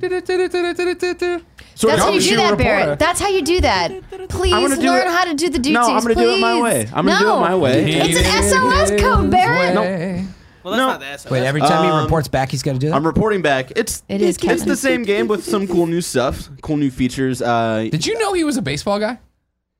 That's 1.80 2.02
how 2.02 2.10
you 2.10 2.20
do 2.20 2.26
Shoot 2.26 2.36
that, 2.36 2.50
reporter. 2.50 2.64
Barrett. 2.64 2.98
That's 2.98 3.20
how 3.20 3.28
you 3.28 3.42
do 3.42 3.60
that. 3.62 3.90
Please 4.28 4.52
do 4.78 4.86
learn 4.86 5.06
it- 5.06 5.12
how 5.12 5.24
to 5.24 5.34
do 5.34 5.48
the 5.50 5.58
duties. 5.58 5.72
No, 5.74 5.82
I'm 5.82 6.02
gonna 6.02 6.14
do 6.14 6.30
it 6.30 6.40
my 6.40 6.60
way. 6.60 6.88
I'm 6.92 7.06
gonna 7.06 7.18
do 7.18 7.24
No. 7.24 7.36
it 7.38 7.40
my 7.40 7.56
way. 7.56 7.84
It's 7.92 8.18
an 8.18 8.42
SOS 8.42 9.00
code, 9.00 9.30
Barrett. 9.30 9.76
Way. 9.76 10.24
Well, 10.62 10.72
that's 10.72 10.78
No. 10.80 10.86
not 10.88 11.00
the 11.00 11.06
SOS. 11.18 11.30
Wait, 11.30 11.44
every 11.44 11.60
time 11.60 11.84
he 11.84 11.90
Um, 11.90 12.04
reports 12.04 12.26
back, 12.28 12.50
he's 12.50 12.62
got 12.62 12.72
to 12.72 12.78
do 12.78 12.88
that. 12.88 12.94
I'm 12.96 13.06
reporting 13.06 13.42
back. 13.42 13.70
It's 13.76 14.02
It 14.08 14.22
is 14.22 14.36
it's, 14.36 14.44
it's 14.44 14.64
the 14.64 14.76
same 14.76 15.02
game 15.02 15.28
with 15.28 15.44
some 15.44 15.66
cool 15.68 15.86
new 15.86 16.00
stuff, 16.00 16.48
cool 16.62 16.78
new 16.78 16.90
features. 16.90 17.42
Uh, 17.42 17.86
Did 17.90 18.06
you 18.06 18.18
know 18.18 18.32
he 18.32 18.44
was 18.44 18.56
a 18.56 18.62
baseball 18.62 18.98
guy? 18.98 19.18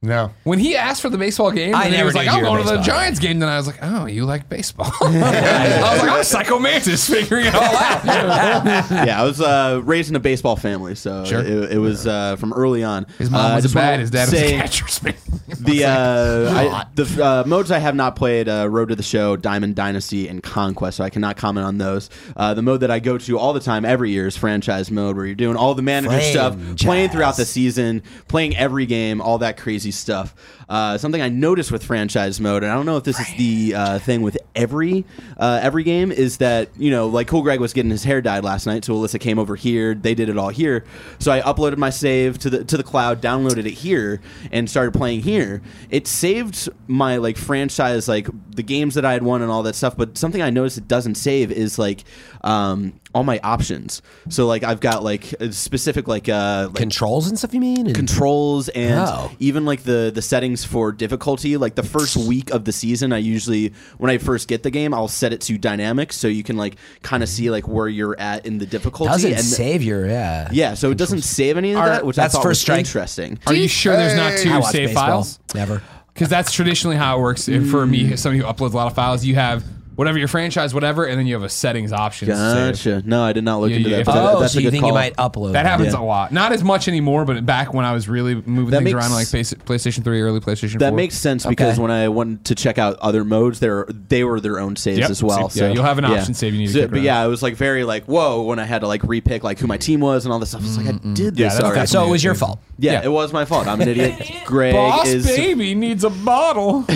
No. 0.04 0.32
When 0.44 0.58
he 0.58 0.76
asked 0.76 1.02
for 1.02 1.08
the 1.10 1.18
baseball 1.18 1.50
game, 1.50 1.74
I 1.74 1.84
and 1.84 1.90
he 1.92 1.96
never 1.96 2.06
was 2.06 2.14
like, 2.14 2.26
knew 2.26 2.32
"I'm 2.32 2.38
you 2.38 2.42
were 2.44 2.48
going 2.56 2.62
to 2.62 2.70
the 2.70 2.76
baseball. 2.78 2.96
Giants 2.96 3.18
game." 3.20 3.38
Then 3.40 3.48
I 3.48 3.56
was 3.56 3.66
like, 3.66 3.78
"Oh, 3.82 4.06
you 4.06 4.24
like 4.24 4.48
baseball?" 4.48 4.92
I 5.00 5.90
was 5.92 6.02
like, 6.02 6.10
"I'm 6.10 6.24
Psycho 6.44 6.58
Mantis 6.58 7.08
figuring 7.08 7.46
it 7.46 7.54
all 7.54 7.62
out." 7.62 8.04
yeah, 8.04 9.16
I 9.20 9.24
was 9.24 9.40
uh, 9.40 9.80
raised 9.84 10.10
in 10.10 10.16
a 10.16 10.20
baseball 10.20 10.56
family, 10.56 10.94
so 10.94 11.24
Sure. 11.24 11.40
it, 11.40 11.72
it 11.72 11.78
was 11.78 12.06
uh, 12.06 12.36
from 12.36 12.52
early 12.52 12.84
on. 12.84 13.06
His 13.18 13.30
mom 13.30 13.52
Uh, 13.52 13.54
was 13.56 13.64
a 13.64 13.68
just 13.68 13.74
wanna 13.74 13.86
bat. 13.88 14.00
His 14.00 14.10
dad 14.10 14.24
was 14.26 14.32
a 14.34 14.36
say 14.36 14.56
catcher. 14.56 14.88
Spain. 14.88 15.14
The 15.60 15.84
uh, 15.84 16.54
I, 16.54 16.86
the 16.94 17.24
uh, 17.24 17.44
modes 17.46 17.70
I 17.70 17.78
have 17.78 17.94
not 17.94 18.16
played: 18.16 18.48
uh, 18.48 18.68
Road 18.68 18.88
to 18.90 18.96
the 18.96 19.02
Show, 19.02 19.36
Diamond 19.36 19.74
Dynasty, 19.76 20.28
and 20.28 20.42
Conquest. 20.42 20.98
So 20.98 21.04
I 21.04 21.10
cannot 21.10 21.36
comment 21.36 21.66
on 21.66 21.78
those. 21.78 22.10
Uh, 22.36 22.54
the 22.54 22.62
mode 22.62 22.80
that 22.80 22.90
I 22.90 22.98
go 22.98 23.18
to 23.18 23.38
all 23.38 23.52
the 23.52 23.60
time, 23.60 23.84
every 23.84 24.10
year, 24.10 24.26
is 24.26 24.36
franchise 24.36 24.90
mode, 24.90 25.16
where 25.16 25.26
you're 25.26 25.34
doing 25.34 25.56
all 25.56 25.74
the 25.74 25.82
manager 25.82 26.20
stuff, 26.20 26.54
Franchise. 26.54 26.84
playing 26.86 27.08
throughout 27.10 27.36
the 27.36 27.44
season, 27.44 28.02
playing 28.28 28.56
every 28.56 28.86
game, 28.86 29.20
all 29.20 29.38
that 29.38 29.56
crazy 29.56 29.90
stuff. 29.94 30.34
Uh, 30.68 30.98
something 30.98 31.20
I 31.20 31.28
noticed 31.28 31.70
with 31.72 31.84
franchise 31.84 32.40
mode, 32.40 32.62
and 32.62 32.72
I 32.72 32.74
don't 32.74 32.86
know 32.86 32.96
if 32.96 33.04
this 33.04 33.18
is 33.20 33.26
the 33.36 33.74
uh, 33.74 33.98
thing 33.98 34.22
with 34.22 34.38
every 34.54 35.04
uh, 35.38 35.60
every 35.62 35.82
game, 35.82 36.10
is 36.12 36.38
that 36.38 36.70
you 36.76 36.90
know, 36.90 37.06
like 37.08 37.28
Cool 37.28 37.42
Greg 37.42 37.60
was 37.60 37.72
getting 37.72 37.90
his 37.90 38.04
hair 38.04 38.20
dyed 38.20 38.44
last 38.44 38.66
night, 38.66 38.84
so 38.84 38.94
Alyssa 38.94 39.20
came 39.20 39.38
over 39.38 39.56
here. 39.56 39.94
They 39.94 40.14
did 40.14 40.28
it 40.28 40.38
all 40.38 40.48
here, 40.50 40.84
so 41.18 41.32
I 41.32 41.40
uploaded 41.40 41.76
my 41.76 41.90
save 41.90 42.38
to 42.38 42.50
the 42.50 42.64
to 42.64 42.76
the 42.76 42.82
cloud, 42.82 43.20
downloaded 43.20 43.66
it 43.66 43.72
here, 43.74 44.20
and 44.52 44.68
started 44.68 44.92
playing 44.94 45.20
here. 45.20 45.62
It 45.90 46.06
saved 46.06 46.68
my 46.86 47.16
like 47.16 47.36
franchise, 47.36 48.08
like 48.08 48.28
the 48.54 48.62
games 48.62 48.94
that 48.94 49.04
I 49.04 49.12
had 49.12 49.22
won 49.22 49.42
and 49.42 49.50
all 49.50 49.62
that 49.64 49.74
stuff. 49.74 49.96
But 49.96 50.16
something 50.18 50.40
I 50.42 50.50
noticed 50.50 50.78
it 50.78 50.88
doesn't 50.88 51.16
save 51.16 51.50
is 51.52 51.78
like 51.78 52.04
um, 52.42 53.00
all 53.14 53.24
my 53.24 53.40
options. 53.42 54.02
So 54.28 54.46
like 54.46 54.62
I've 54.64 54.80
got 54.80 55.02
like 55.02 55.34
specific 55.50 56.08
like 56.08 56.28
uh 56.28 56.66
like 56.68 56.76
Controls 56.76 57.28
and 57.28 57.38
stuff, 57.38 57.54
you 57.54 57.60
mean? 57.60 57.86
And- 57.86 57.94
controls 57.94 58.68
and 58.70 58.94
Oh. 59.08 59.30
even 59.38 59.64
like 59.64 59.82
the 59.84 60.10
the 60.14 60.22
settings 60.56 60.72
for 60.72 60.92
difficulty 60.92 61.56
like 61.56 61.74
the 61.74 61.82
first 61.82 62.16
week 62.16 62.50
of 62.50 62.64
the 62.64 62.72
season 62.72 63.12
i 63.12 63.18
usually 63.18 63.72
when 63.98 64.10
i 64.10 64.18
first 64.18 64.48
get 64.48 64.62
the 64.62 64.70
game 64.70 64.94
i'll 64.94 65.08
set 65.08 65.32
it 65.32 65.40
to 65.40 65.58
dynamic 65.58 66.12
so 66.12 66.28
you 66.28 66.42
can 66.42 66.56
like 66.56 66.76
kind 67.02 67.22
of 67.22 67.28
see 67.28 67.50
like 67.50 67.66
where 67.66 67.88
you're 67.88 68.18
at 68.20 68.46
in 68.46 68.58
the 68.58 68.66
difficulty 68.66 69.10
doesn't 69.12 69.32
and 69.32 69.42
save 69.44 69.82
your 69.82 70.06
yeah. 70.06 70.48
yeah 70.52 70.74
so 70.74 70.90
it 70.90 70.98
doesn't 70.98 71.22
save 71.22 71.56
any 71.56 71.72
of 71.72 71.78
Are- 71.78 71.88
that 71.88 72.06
which 72.06 72.16
that's 72.16 72.34
i 72.34 72.38
thought 72.38 72.42
first 72.42 72.50
was 72.50 72.60
strike. 72.60 72.78
interesting 72.80 73.38
Are 73.46 73.54
you 73.54 73.68
sure 73.68 73.96
there's 73.96 74.14
not 74.16 74.32
I 74.32 74.36
two 74.36 74.50
watch 74.60 74.72
save 74.72 74.88
baseball. 74.88 75.06
files? 75.06 75.38
Never. 75.54 75.82
Because 76.12 76.28
that's 76.28 76.52
traditionally 76.52 76.96
how 76.96 77.18
it 77.18 77.22
works. 77.22 77.48
If 77.48 77.68
For 77.70 77.84
me, 77.86 78.14
somebody 78.16 78.38
who 78.38 78.44
uploads 78.44 78.72
a 78.72 78.76
lot 78.76 78.86
of 78.86 78.94
files, 78.94 79.24
you 79.24 79.34
have 79.34 79.64
whatever 79.96 80.18
your 80.18 80.28
franchise, 80.28 80.72
whatever, 80.74 81.04
and 81.04 81.18
then 81.18 81.26
you 81.26 81.34
have 81.34 81.42
a 81.44 81.48
settings 81.48 81.92
option. 81.92 82.28
to 82.28 82.34
save. 82.36 82.74
gotcha 82.96 83.08
no 83.08 83.22
i 83.24 83.32
did 83.32 83.44
not 83.44 83.60
look 83.60 83.70
Yeah, 83.70 83.76
into 83.76 83.90
yeah. 83.90 83.96
that 83.98 84.06
but 84.06 84.12
that- 84.14 84.34
Oh, 84.34 84.40
that's 84.40 84.52
so 84.54 84.58
a 84.58 84.62
you 84.62 84.70
think 84.70 84.82
call. 84.82 84.90
you 84.90 84.94
might 84.94 85.14
upload? 85.16 85.52
That 85.52 85.66
happens 85.66 85.92
Yeah. 85.94 86.00
a 86.00 86.02
lot. 86.04 86.32
Not 86.32 86.52
as 86.52 86.64
much 86.64 86.88
anymore, 86.88 87.24
but 87.24 87.44
back 87.46 87.72
when 87.74 87.84
I 87.84 87.92
was 87.92 88.08
really 88.08 88.34
moving 88.34 88.70
That 88.70 88.78
things 88.82 88.94
makes- 88.94 89.04
around, 89.06 89.12
like 89.12 89.26
PlayStation 89.28 90.02
3, 90.04 90.20
early 90.22 90.40
PlayStation 90.40 90.70
4. 90.72 90.78
that 90.80 90.94
makes 90.94 91.16
sense 91.16 91.44
because 91.46 91.74
Okay. 91.74 91.82
when 91.82 91.90
I 91.90 92.08
went 92.08 92.44
to 92.46 92.54
check 92.54 92.78
out 92.78 92.98
other 93.00 93.24
modes, 93.24 93.60
there 93.60 93.86
they 94.08 94.24
were 94.24 94.40
their 94.40 94.58
own 94.60 94.76
saves 94.76 94.98
Yep. 95.00 95.10
as 95.10 95.22
well. 95.22 95.48
So, 95.50 95.60
yeah, 95.64 95.68
So 95.70 95.74
you'll 95.74 95.84
have 95.84 95.98
an 95.98 96.04
option 96.06 96.34
save 96.34 96.52
you 96.54 96.60
need 96.60 96.66
to 96.68 96.72
So- 96.72 96.78
get 96.80 96.90
but 96.90 96.94
rid 96.96 97.00
of. 97.00 97.04
yeah, 97.04 97.20
I 97.20 97.26
was 97.26 97.42
like 97.42 97.56
very 97.56 97.84
like 97.84 98.04
whoa 98.06 98.42
when 98.42 98.58
I 98.58 98.64
had 98.64 98.80
to 98.80 98.86
like 98.88 99.02
repick 99.02 99.42
like 99.42 99.58
who 99.58 99.66
my 99.66 99.76
team 99.76 100.00
was 100.00 100.24
and 100.24 100.32
all 100.32 100.38
this 100.38 100.48
stuff. 100.50 100.62
I 100.62 100.64
was 100.64 100.76
like, 100.78 100.86
I 100.88 100.98
did 101.12 101.36
this 101.36 101.52
that's 101.54 101.64
already. 101.64 101.86
So 101.86 102.04
it 102.06 102.10
was 102.10 102.24
your 102.24 102.34
fault. 102.34 102.58
Yeah, 102.78 102.92
Yeah. 102.92 103.04
it 103.04 103.12
was 103.12 103.32
my 103.32 103.44
fault. 103.44 103.66
I'm 103.68 103.80
an 103.80 103.88
idiot. 103.88 104.14
Greg 104.46 104.74
Boss 104.74 105.06
is 105.06 105.26
baby 105.26 105.74
needs 105.74 106.02
a 106.04 106.10
bottle. 106.10 106.84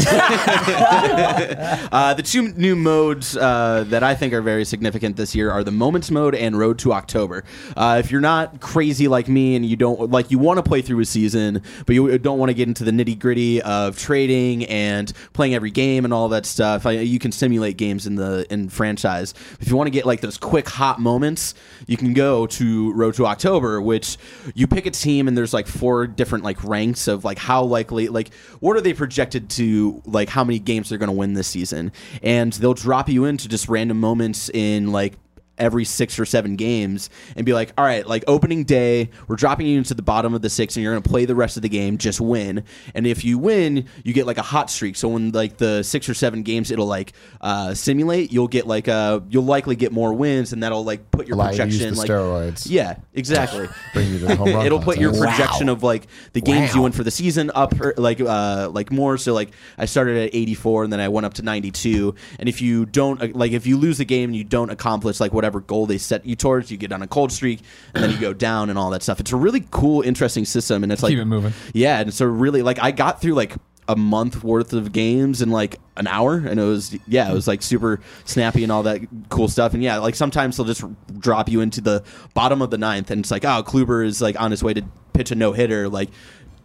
uh, 1.92 2.14
the 2.14 2.22
two 2.22 2.48
new 2.56 2.74
modes 2.88 3.36
uh, 3.36 3.84
that 3.88 4.02
I 4.02 4.14
think 4.14 4.32
are 4.32 4.40
very 4.40 4.64
significant 4.64 5.16
this 5.16 5.34
year 5.34 5.50
are 5.50 5.62
the 5.62 5.70
Moments 5.70 6.10
mode 6.10 6.34
and 6.34 6.58
Road 6.58 6.78
to 6.78 6.94
October. 6.94 7.44
Uh, 7.76 8.00
if 8.02 8.10
you're 8.10 8.22
not 8.22 8.62
crazy 8.62 9.08
like 9.08 9.28
me 9.28 9.56
and 9.56 9.66
you 9.66 9.76
don't 9.76 10.10
like 10.10 10.30
you 10.30 10.38
want 10.38 10.56
to 10.56 10.62
play 10.62 10.80
through 10.80 11.00
a 11.00 11.04
season, 11.04 11.62
but 11.84 11.94
you 11.94 12.16
don't 12.18 12.38
want 12.38 12.48
to 12.48 12.54
get 12.54 12.66
into 12.66 12.84
the 12.84 12.90
nitty 12.90 13.18
gritty 13.18 13.60
of 13.60 13.98
trading 13.98 14.64
and 14.64 15.12
playing 15.34 15.54
every 15.54 15.70
game 15.70 16.06
and 16.06 16.14
all 16.14 16.30
that 16.30 16.46
stuff, 16.46 16.86
I, 16.86 16.92
you 16.92 17.18
can 17.18 17.30
simulate 17.30 17.76
games 17.76 18.06
in 18.06 18.14
the 18.14 18.46
in 18.50 18.70
franchise. 18.70 19.34
If 19.60 19.68
you 19.68 19.76
want 19.76 19.88
to 19.88 19.90
get 19.90 20.06
like 20.06 20.22
those 20.22 20.38
quick 20.38 20.66
hot 20.66 20.98
moments, 20.98 21.54
you 21.86 21.98
can 21.98 22.14
go 22.14 22.46
to 22.46 22.92
Road 22.94 23.14
to 23.16 23.26
October, 23.26 23.82
which 23.82 24.16
you 24.54 24.66
pick 24.66 24.86
a 24.86 24.90
team 24.90 25.28
and 25.28 25.36
there's 25.36 25.52
like 25.52 25.66
four 25.66 26.06
different 26.06 26.42
like 26.42 26.64
ranks 26.64 27.06
of 27.06 27.22
like 27.22 27.38
how 27.38 27.62
likely 27.64 28.08
like 28.08 28.32
what 28.60 28.78
are 28.78 28.80
they 28.80 28.94
projected 28.94 29.50
to 29.50 30.02
like 30.06 30.30
how 30.30 30.42
many 30.42 30.58
games 30.58 30.88
they're 30.88 30.98
going 30.98 31.08
to 31.08 31.12
win 31.12 31.34
this 31.34 31.48
season 31.48 31.92
and 32.22 32.54
they'll 32.54 32.77
drop 32.78 33.08
you 33.08 33.24
into 33.24 33.48
just 33.48 33.68
random 33.68 33.98
moments 33.98 34.48
in 34.50 34.92
like 34.92 35.14
every 35.58 35.84
six 35.84 36.18
or 36.18 36.24
seven 36.24 36.56
games 36.56 37.10
and 37.36 37.44
be 37.44 37.52
like, 37.52 37.72
all 37.78 37.84
right, 37.84 38.06
like 38.06 38.24
opening 38.26 38.64
day, 38.64 39.10
we're 39.26 39.36
dropping 39.36 39.66
you 39.66 39.78
into 39.78 39.94
the 39.94 40.02
bottom 40.02 40.34
of 40.34 40.42
the 40.42 40.50
six 40.50 40.76
and 40.76 40.82
you're 40.82 40.92
going 40.92 41.02
to 41.02 41.08
play 41.08 41.24
the 41.24 41.34
rest 41.34 41.56
of 41.56 41.62
the 41.62 41.68
game, 41.68 41.98
just 41.98 42.20
win. 42.20 42.64
And 42.94 43.06
if 43.06 43.24
you 43.24 43.38
win, 43.38 43.86
you 44.04 44.12
get 44.12 44.26
like 44.26 44.38
a 44.38 44.42
hot 44.42 44.70
streak. 44.70 44.96
So 44.96 45.08
when 45.08 45.32
like 45.32 45.56
the 45.58 45.82
six 45.82 46.08
or 46.08 46.14
seven 46.14 46.42
games 46.42 46.70
it'll 46.70 46.86
like 46.86 47.12
uh, 47.40 47.74
simulate, 47.74 48.32
you'll 48.32 48.48
get 48.48 48.66
like 48.66 48.88
a, 48.88 49.22
you'll 49.28 49.44
likely 49.44 49.76
get 49.76 49.92
more 49.92 50.12
wins 50.12 50.52
and 50.52 50.62
that'll 50.62 50.84
like 50.84 51.10
put 51.10 51.26
your 51.26 51.36
Allow 51.36 51.50
you 51.50 51.56
projection 51.56 51.94
the 51.94 51.98
like, 51.98 52.10
steroids. 52.10 52.66
yeah, 52.68 52.96
exactly. 53.14 53.68
Bring 53.94 54.08
you 54.12 54.18
to 54.20 54.36
home 54.36 54.52
run 54.52 54.66
It'll 54.66 54.80
put 54.80 54.98
your 54.98 55.12
projection 55.12 55.68
of 55.68 55.82
like 55.82 56.06
the 56.32 56.40
games 56.40 56.74
you 56.74 56.82
win 56.82 56.92
for 56.92 57.04
the 57.04 57.10
season 57.10 57.50
up 57.54 57.78
or, 57.80 57.94
like 57.96 58.20
uh 58.20 58.70
like 58.72 58.90
more. 58.90 59.18
So 59.18 59.34
like 59.34 59.50
I 59.76 59.86
started 59.86 60.16
at 60.16 60.34
84 60.34 60.84
and 60.84 60.92
then 60.92 61.00
I 61.00 61.08
went 61.08 61.26
up 61.26 61.34
to 61.34 61.42
92. 61.42 62.14
And 62.38 62.48
if 62.48 62.60
you 62.60 62.86
don't 62.86 63.22
uh, 63.22 63.28
like 63.32 63.52
if 63.52 63.66
you 63.66 63.76
lose 63.76 63.98
the 63.98 64.04
game 64.04 64.30
and 64.30 64.36
you 64.36 64.44
don't 64.44 64.70
accomplish 64.70 65.20
like 65.20 65.32
whatever 65.32 65.47
goal 65.50 65.86
they 65.86 65.98
set 65.98 66.24
you 66.26 66.36
towards, 66.36 66.70
you 66.70 66.76
get 66.76 66.92
on 66.92 67.02
a 67.02 67.06
cold 67.06 67.32
streak 67.32 67.60
and 67.94 68.04
then 68.04 68.10
you 68.10 68.18
go 68.18 68.32
down 68.32 68.70
and 68.70 68.78
all 68.78 68.90
that 68.90 69.02
stuff. 69.02 69.20
It's 69.20 69.32
a 69.32 69.36
really 69.36 69.64
cool, 69.70 70.02
interesting 70.02 70.44
system, 70.44 70.82
and 70.82 70.92
it's 70.92 71.02
like 71.02 71.10
Keep 71.10 71.20
it 71.20 71.24
moving. 71.24 71.52
Yeah, 71.72 72.00
and 72.00 72.12
so 72.12 72.26
really 72.26 72.62
like 72.62 72.78
I 72.82 72.90
got 72.90 73.20
through 73.20 73.34
like 73.34 73.56
a 73.88 73.96
month 73.96 74.44
worth 74.44 74.74
of 74.74 74.92
games 74.92 75.40
in 75.40 75.50
like 75.50 75.80
an 75.96 76.06
hour 76.06 76.34
and 76.34 76.60
it 76.60 76.62
was 76.62 76.94
yeah 77.06 77.30
it 77.30 77.32
was 77.32 77.48
like 77.48 77.62
super 77.62 78.00
snappy 78.26 78.62
and 78.62 78.70
all 78.70 78.82
that 78.82 79.00
cool 79.30 79.48
stuff 79.48 79.72
and 79.72 79.82
yeah 79.82 79.96
like 79.96 80.14
sometimes 80.14 80.58
they'll 80.58 80.66
just 80.66 80.84
drop 81.18 81.48
you 81.48 81.62
into 81.62 81.80
the 81.80 82.04
bottom 82.34 82.60
of 82.60 82.70
the 82.70 82.76
ninth 82.76 83.10
and 83.10 83.20
it's 83.20 83.30
like 83.30 83.46
oh 83.46 83.62
kluber 83.62 84.04
is 84.04 84.20
like 84.20 84.38
on 84.38 84.50
his 84.50 84.62
way 84.62 84.74
to 84.74 84.82
pitch 85.14 85.30
a 85.30 85.34
no-hitter 85.34 85.88
like 85.88 86.10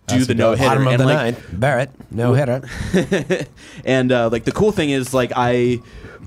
do 0.07 0.15
That's 0.15 0.27
the 0.27 0.35
no 0.35 0.51
hitter 0.51 0.67
Bottom 0.67 0.87
of 0.87 0.93
and 0.93 0.99
the 1.01 1.05
like 1.05 1.15
ninth. 1.15 1.45
Barrett, 1.53 1.91
no 2.11 2.33
hitter. 2.33 2.67
and 3.85 4.11
uh, 4.11 4.29
like 4.29 4.43
the 4.43 4.51
cool 4.51 4.73
thing 4.73 4.89
is 4.89 5.13
like 5.13 5.31
I 5.33 5.79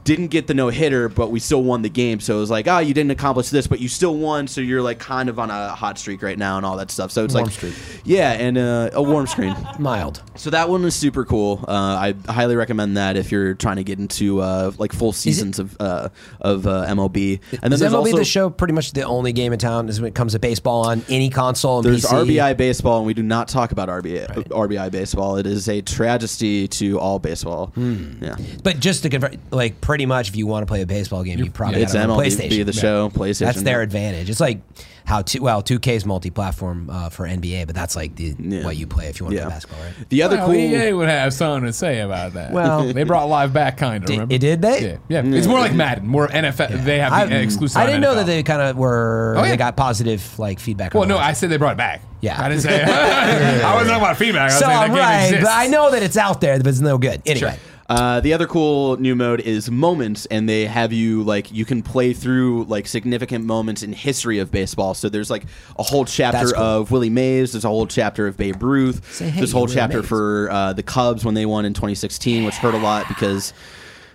didn't 0.07 0.29
get 0.29 0.47
the 0.47 0.55
no 0.55 0.69
hitter, 0.69 1.09
but 1.09 1.31
we 1.31 1.41
still 1.41 1.63
won 1.63 1.83
the 1.83 1.89
game. 1.91 2.21
So 2.21 2.37
it 2.37 2.41
was 2.41 2.51
like, 2.51 2.69
oh, 2.69 2.79
you 2.79 2.95
didn't 2.95 3.11
accomplish 3.11 3.51
this, 3.51 3.67
but 3.67 3.81
you 3.81 3.89
still 3.89 4.17
won. 4.17 4.47
So 4.47 4.61
you're 4.61 4.81
like 4.81 5.01
kind 5.01 5.29
of 5.29 5.39
on 5.39 5.51
a 5.51 5.75
hot 5.75 5.99
streak 5.99 6.23
right 6.23 6.39
now 6.39 6.57
and 6.57 6.65
all 6.65 6.77
that 6.77 6.91
stuff. 6.93 7.11
So 7.11 7.25
it's 7.25 7.35
Warm 7.35 7.47
like, 7.47 7.53
streak. 7.53 7.75
yeah, 8.05 8.33
and 8.33 8.57
uh, 8.57 8.91
a 8.93 9.03
warm 9.03 9.27
screen. 9.27 9.55
Mild. 9.79 10.23
So 10.37 10.51
that 10.51 10.69
one 10.69 10.83
was 10.83 10.95
super 10.95 11.25
cool. 11.25 11.65
Uh, 11.67 11.73
I 11.73 12.33
highly 12.33 12.55
recommend 12.55 12.97
that 12.97 13.17
if 13.17 13.33
you're 13.33 13.55
trying 13.55 13.77
to 13.77 13.85
get 13.85 13.99
into 13.99 14.41
uh, 14.41 14.71
like 14.79 14.93
full 14.93 15.13
seasons 15.13 15.59
of 15.59 15.77
uh, 15.81 16.09
of 16.41 16.67
uh, 16.67 16.87
MLB. 16.87 17.41
And 17.51 17.63
then 17.63 17.73
Is 17.73 17.81
there's 17.81 17.93
MLB 17.93 17.97
also 17.97 18.17
the 18.19 18.25
show 18.25 18.49
pretty 18.49 18.75
much 18.75 18.93
the 18.93 19.03
only 19.03 19.33
game 19.33 19.53
in 19.53 19.59
town 19.59 19.89
is 19.89 20.01
when 20.01 20.09
it 20.09 20.15
comes 20.15 20.33
to 20.33 20.39
baseball 20.39 20.87
on 20.87 21.05
any 21.09 21.31
console 21.31 21.79
and 21.79 21.87
there's 21.87 22.05
PC? 22.05 22.37
RBI 22.37 22.57
baseball, 22.57 22.99
and 22.99 23.07
we 23.07 23.15
do 23.15 23.25
not 23.25 23.49
talk 23.49 23.73
about 23.73 23.89
RBI 23.89 24.29
RBI 24.49 24.93
baseball. 24.93 25.37
It 25.37 25.47
is 25.47 25.69
a 25.69 25.83
tragedy 25.83 26.69
to 26.69 27.01
all 27.01 27.19
baseball. 27.19 27.69
Hmm. 27.69 28.23
Yeah. 28.23 28.37
But 28.63 28.79
just 28.79 29.03
to 29.03 29.09
convert, 29.09 29.37
like 29.51 29.81
pretty 29.81 29.96
much, 30.05 30.29
if 30.29 30.37
you 30.37 30.47
want 30.47 30.63
to 30.63 30.67
play 30.67 30.83
a 30.83 30.87
baseball 30.87 31.23
game, 31.23 31.39
you 31.39 31.51
probably 31.51 31.81
It's 31.83 31.95
got 31.95 32.07
to 32.07 32.13
MLB 32.13 32.27
PlayStation. 32.27 32.67
the 32.67 32.73
show, 32.75 33.09
PlayStation. 33.09 33.39
That's 33.47 33.63
their 33.63 33.81
advantage. 33.81 34.29
It's 34.29 34.41
like 34.41 34.61
how 35.07 35.23
two 35.23 35.41
well, 35.41 35.63
two 35.63 35.79
K 35.79 35.95
is 35.95 36.05
multi-platform 36.05 36.91
uh, 36.91 37.09
for 37.11 37.27
NBA, 37.29 37.67
but 37.67 37.77
that's 37.77 37.95
like 37.95 38.17
the 38.17 38.35
Yeah. 38.39 38.65
what 38.65 38.77
you 38.77 38.89
play 38.89 39.07
if 39.07 39.21
you 39.21 39.25
want 39.27 39.35
to 39.37 39.41
Yeah. 39.41 39.45
play 39.47 39.55
basketball, 39.55 39.81
right? 39.85 40.09
The 40.09 40.23
other 40.25 40.37
well, 40.39 40.47
cool. 40.47 40.55
EA 40.57 40.93
would 40.93 41.09
have 41.09 41.33
something 41.33 41.65
to 41.67 41.73
say 41.73 42.01
about 42.01 42.35
that. 42.35 42.51
Well- 42.53 42.93
they 42.93 43.05
brought 43.05 43.29
live 43.29 43.53
back, 43.53 43.77
kind 43.77 44.03
of. 44.03 44.11
Remember? 44.11 44.35
it 44.35 44.41
did 44.41 44.61
they? 44.63 44.99
Yeah, 45.09 45.23
yeah. 45.23 45.37
It's 45.37 45.47
more 45.47 45.61
like 45.61 45.73
Madden, 45.73 46.07
more 46.09 46.27
NFL. 46.29 46.85
They 46.85 46.99
have 46.99 47.13
I, 47.13 47.25
the 47.27 47.41
exclusive. 47.41 47.77
I 47.77 47.87
didn't 47.87 48.01
know 48.01 48.13
NFL. 48.15 48.17
that 48.17 48.27
they 48.27 48.43
kind 48.43 48.61
of 48.63 48.77
were. 48.77 49.37
Oh, 49.39 49.45
yeah. 49.45 49.51
They 49.51 49.57
got 49.57 49.77
positive 49.77 50.37
like 50.41 50.59
feedback. 50.59 50.93
Well, 50.93 51.05
on 51.05 51.09
no, 51.09 51.15
that. 51.19 51.25
I 51.25 51.33
said 51.35 51.51
they 51.51 51.57
brought 51.57 51.73
it 51.75 51.79
back. 51.79 52.03
Yeah. 52.21 52.43
I 52.43 52.49
didn't 52.49 52.63
say. 52.63 52.83
I 52.85 53.75
wasn't 53.75 53.91
talking 53.91 54.03
about 54.03 54.17
feedback. 54.17 54.41
I 54.43 54.45
was 54.47 54.55
so 54.55 54.67
saying 54.67 54.71
that 54.73 54.83
I'm 54.83 54.91
game 54.91 54.99
right, 54.99 55.25
exists. 55.27 55.45
but 55.45 55.53
I 55.53 55.67
know 55.69 55.91
that 55.93 56.03
it's 56.03 56.17
out 56.17 56.41
there, 56.41 56.57
but 56.59 56.67
it's 56.67 56.81
no 56.81 56.99
good. 56.99 57.23
Anyway, 57.27 57.57
Uh, 57.89 58.21
the 58.21 58.33
other 58.33 58.47
cool 58.47 58.97
new 58.97 59.15
mode 59.15 59.41
is 59.41 59.71
moments, 59.71 60.27
and 60.27 60.49
they 60.49 60.67
have 60.67 60.93
you 60.93 61.23
like 61.23 61.53
you 61.53 61.65
can 61.65 61.83
play 61.83 62.13
through 62.13 62.65
like 62.65 62.87
significant 62.87 63.45
moments 63.45 63.83
in 63.83 63.93
history 63.93 64.39
of 64.41 64.51
baseball. 64.51 64.95
So 64.95 65.09
there's 65.09 65.31
like 65.31 65.45
a 65.79 65.83
whole 65.85 66.05
chapter 66.05 66.53
cool. 66.53 66.63
of 66.63 66.91
Willie 66.91 67.11
Mays. 67.11 67.53
There's 67.53 67.65
a 67.65 67.69
whole 67.69 67.87
chapter 67.87 68.27
of 68.27 68.37
Babe 68.37 68.61
Ruth. 68.61 69.13
Say, 69.13 69.31
hey, 69.31 69.39
there's 69.39 69.53
a 69.53 69.57
whole 69.57 69.67
Willie 69.67 69.77
chapter 69.77 69.99
Mays. 69.99 70.09
for 70.09 70.51
uh, 70.51 70.73
the 70.73 70.83
Cubs 70.83 71.25
when 71.25 71.35
they 71.35 71.47
won 71.47 71.65
in 71.65 71.75
2016, 71.75 72.45
which 72.45 72.57
hurt 72.57 72.75
a 72.75 72.79
lot 72.79 73.07
because. 73.09 73.53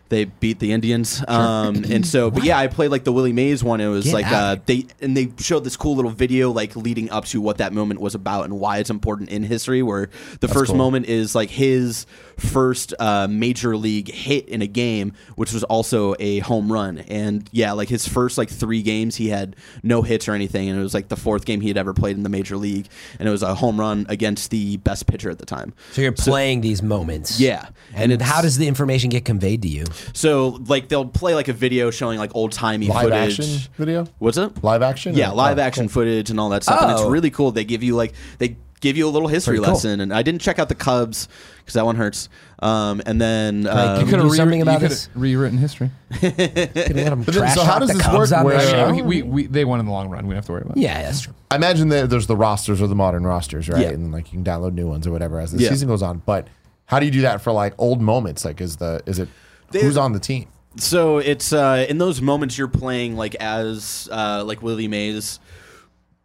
They 0.09 0.26
beat 0.26 0.59
the 0.59 0.74
Indians, 0.74 1.24
um, 1.26 1.86
and 1.89 2.05
so, 2.05 2.30
but 2.30 2.43
yeah, 2.43 2.59
I 2.59 2.67
played 2.67 2.91
like 2.91 3.05
the 3.05 3.13
Willie 3.13 3.32
Mays 3.32 3.63
one. 3.63 3.80
It 3.80 3.88
was 3.88 4.03
Get 4.03 4.13
like 4.13 4.28
uh, 4.28 4.57
they 4.65 4.88
and 4.99 5.15
they 5.15 5.32
showed 5.39 5.63
this 5.63 5.78
cool 5.78 5.95
little 5.95 6.11
video 6.11 6.51
like 6.51 6.76
leading 6.76 7.09
up 7.09 7.24
to 7.28 7.39
what 7.39 7.59
that 7.59 7.72
moment 7.72 8.01
was 8.01 8.13
about 8.13 8.43
and 8.43 8.59
why 8.59 8.80
it's 8.80 8.89
important 8.89 9.30
in 9.30 9.41
history. 9.41 9.82
Where 9.82 10.09
the 10.41 10.49
first 10.49 10.72
cool. 10.72 10.78
moment 10.78 11.05
is 11.05 11.34
like 11.34 11.49
his 11.49 12.07
first 12.41 12.93
uh, 12.99 13.27
major 13.29 13.77
league 13.77 14.09
hit 14.11 14.49
in 14.49 14.61
a 14.61 14.67
game, 14.67 15.13
which 15.35 15.53
was 15.53 15.63
also 15.65 16.15
a 16.19 16.39
home 16.39 16.71
run. 16.71 16.99
And 17.07 17.47
yeah, 17.51 17.71
like 17.73 17.87
his 17.89 18.07
first 18.07 18.37
like 18.37 18.49
three 18.49 18.81
games, 18.81 19.15
he 19.15 19.29
had 19.29 19.55
no 19.83 20.01
hits 20.01 20.27
or 20.27 20.33
anything, 20.33 20.69
and 20.69 20.79
it 20.79 20.81
was 20.83 20.93
like 20.93 21.07
the 21.07 21.15
fourth 21.15 21.45
game 21.45 21.61
he 21.61 21.67
had 21.67 21.77
ever 21.77 21.93
played 21.93 22.17
in 22.17 22.23
the 22.23 22.29
major 22.29 22.57
league, 22.57 22.87
and 23.19 23.27
it 23.27 23.31
was 23.31 23.43
a 23.43 23.55
home 23.55 23.79
run 23.79 24.05
against 24.09 24.51
the 24.51 24.77
best 24.77 25.07
pitcher 25.07 25.29
at 25.29 25.39
the 25.39 25.45
time. 25.45 25.73
so 25.91 26.01
you're 26.01 26.11
playing 26.11 26.61
these 26.61 26.81
moments. 26.81 27.39
Yeah, 27.39 27.69
And, 27.93 28.11
it's- 28.11 28.27
how 28.29 28.41
does 28.41 28.57
the 28.57 28.67
information 28.67 29.09
get 29.09 29.23
conveyed 29.25 29.61
to 29.61 29.67
you? 29.67 29.85
so 30.13 30.59
like 30.67 30.89
they'll 30.89 31.05
play 31.05 31.35
like 31.35 31.47
a 31.47 31.53
video 31.53 31.91
showing 31.91 32.17
like 32.19 32.31
old 32.35 32.51
timey 32.51 32.87
Live 32.87 33.03
footage. 33.03 33.39
action 33.39 33.71
video? 33.77 34.05
What's 34.19 34.37
it? 34.37 34.63
Live 34.63 34.81
action? 34.81 35.15
Yeah, 35.15 35.31
live 35.31 35.59
oh, 35.59 35.61
action 35.61 35.87
footage 35.87 36.29
and 36.29 36.39
all 36.39 36.49
that 36.49 36.63
stuff. 36.63 36.81
And 36.81 36.91
it's 36.91 37.01
Oh. 37.01 37.09
really 37.09 37.29
cool. 37.29 37.51
They 37.51 37.63
give 37.63 37.83
you 37.83 37.95
like 37.95 38.13
they 38.39 38.57
give 38.82 38.97
you 38.97 39.07
a 39.07 39.09
little 39.09 39.27
history 39.29 39.53
Pretty 39.53 39.65
cool. 39.65 39.73
lesson. 39.75 40.01
And 40.01 40.13
I 40.13 40.21
didn't 40.23 40.41
check 40.41 40.59
out 40.59 40.67
the 40.67 40.75
Cubs 40.75 41.29
because 41.59 41.75
that 41.75 41.86
one 41.86 41.95
hurts. 41.95 42.27
Um, 42.59 43.01
and 43.05 43.21
then 43.21 43.63
Like, 43.63 43.75
um, 43.75 43.99
you 44.01 44.05
Could 44.11 44.17
do 44.21 44.27
have 44.27 44.36
something 44.36 44.61
about 44.61 44.82
you 44.82 44.89
this? 44.89 45.07
rewritten 45.15 45.57
history. 45.57 45.89
Could 46.19 46.38
let 46.38 47.11
'em 47.11 47.23
But 47.23 47.34
then- 47.34 47.41
trash 47.43 47.55
so 47.55 47.63
how 47.63 47.79
does 47.79 47.88
the 47.89 47.93
this 47.95 48.03
Cubs 48.03 48.32
work 48.32 48.43
where- 48.43 48.57
the 48.57 48.69
show? 48.69 48.86
I 48.86 48.91
mean, 48.91 49.05
we, 49.05 49.21
we 49.21 49.47
they 49.47 49.63
won 49.65 49.79
in 49.79 49.86
the 49.86 49.91
long 49.91 50.09
run. 50.09 50.25
We 50.25 50.29
don't 50.32 50.36
have 50.38 50.45
to 50.47 50.51
worry 50.51 50.61
about. 50.63 50.77
it. 50.77 50.82
yeah, 50.82 51.01
that's 51.03 51.21
true. 51.21 51.34
I 51.49 51.55
imagine 51.55 51.89
that 51.89 52.09
there's 52.09 52.27
the 52.27 52.36
rosters 52.36 52.82
or 52.82 52.88
the 52.88 52.95
modern 52.95 53.23
rosters, 53.25 53.69
right? 53.69 53.82
Yeah. 53.82 53.89
And 53.89 54.11
like 54.11 54.32
you 54.34 54.41
can 54.41 54.43
download 54.43 54.73
new 54.73 54.88
ones 54.88 55.07
or 55.07 55.11
whatever 55.11 55.39
as 55.39 55.51
the 55.51 55.61
Yeah. 55.61 55.69
season 55.69 55.88
goes 55.88 56.01
on. 56.01 56.21
But 56.25 56.47
how 56.86 56.99
do 56.99 57.05
you 57.05 57.11
do 57.11 57.21
that 57.21 57.41
for 57.41 57.51
like 57.51 57.73
old 57.77 58.01
moments? 58.01 58.43
Like, 58.43 58.59
is 58.61 58.77
the 58.77 59.01
is 59.05 59.19
it 59.19 59.29
They- 59.71 59.82
who's 59.82 59.97
on 59.97 60.13
the 60.13 60.19
team? 60.19 60.47
So 60.77 61.17
it's 61.17 61.51
uh, 61.51 61.86
in 61.89 61.97
those 61.97 62.21
moments 62.21 62.57
you're 62.57 62.69
playing 62.69 63.17
like 63.17 63.36
as 63.36 64.07
uh, 64.11 64.43
like 64.45 64.61
Willie 64.63 64.88
Mays. 64.88 65.39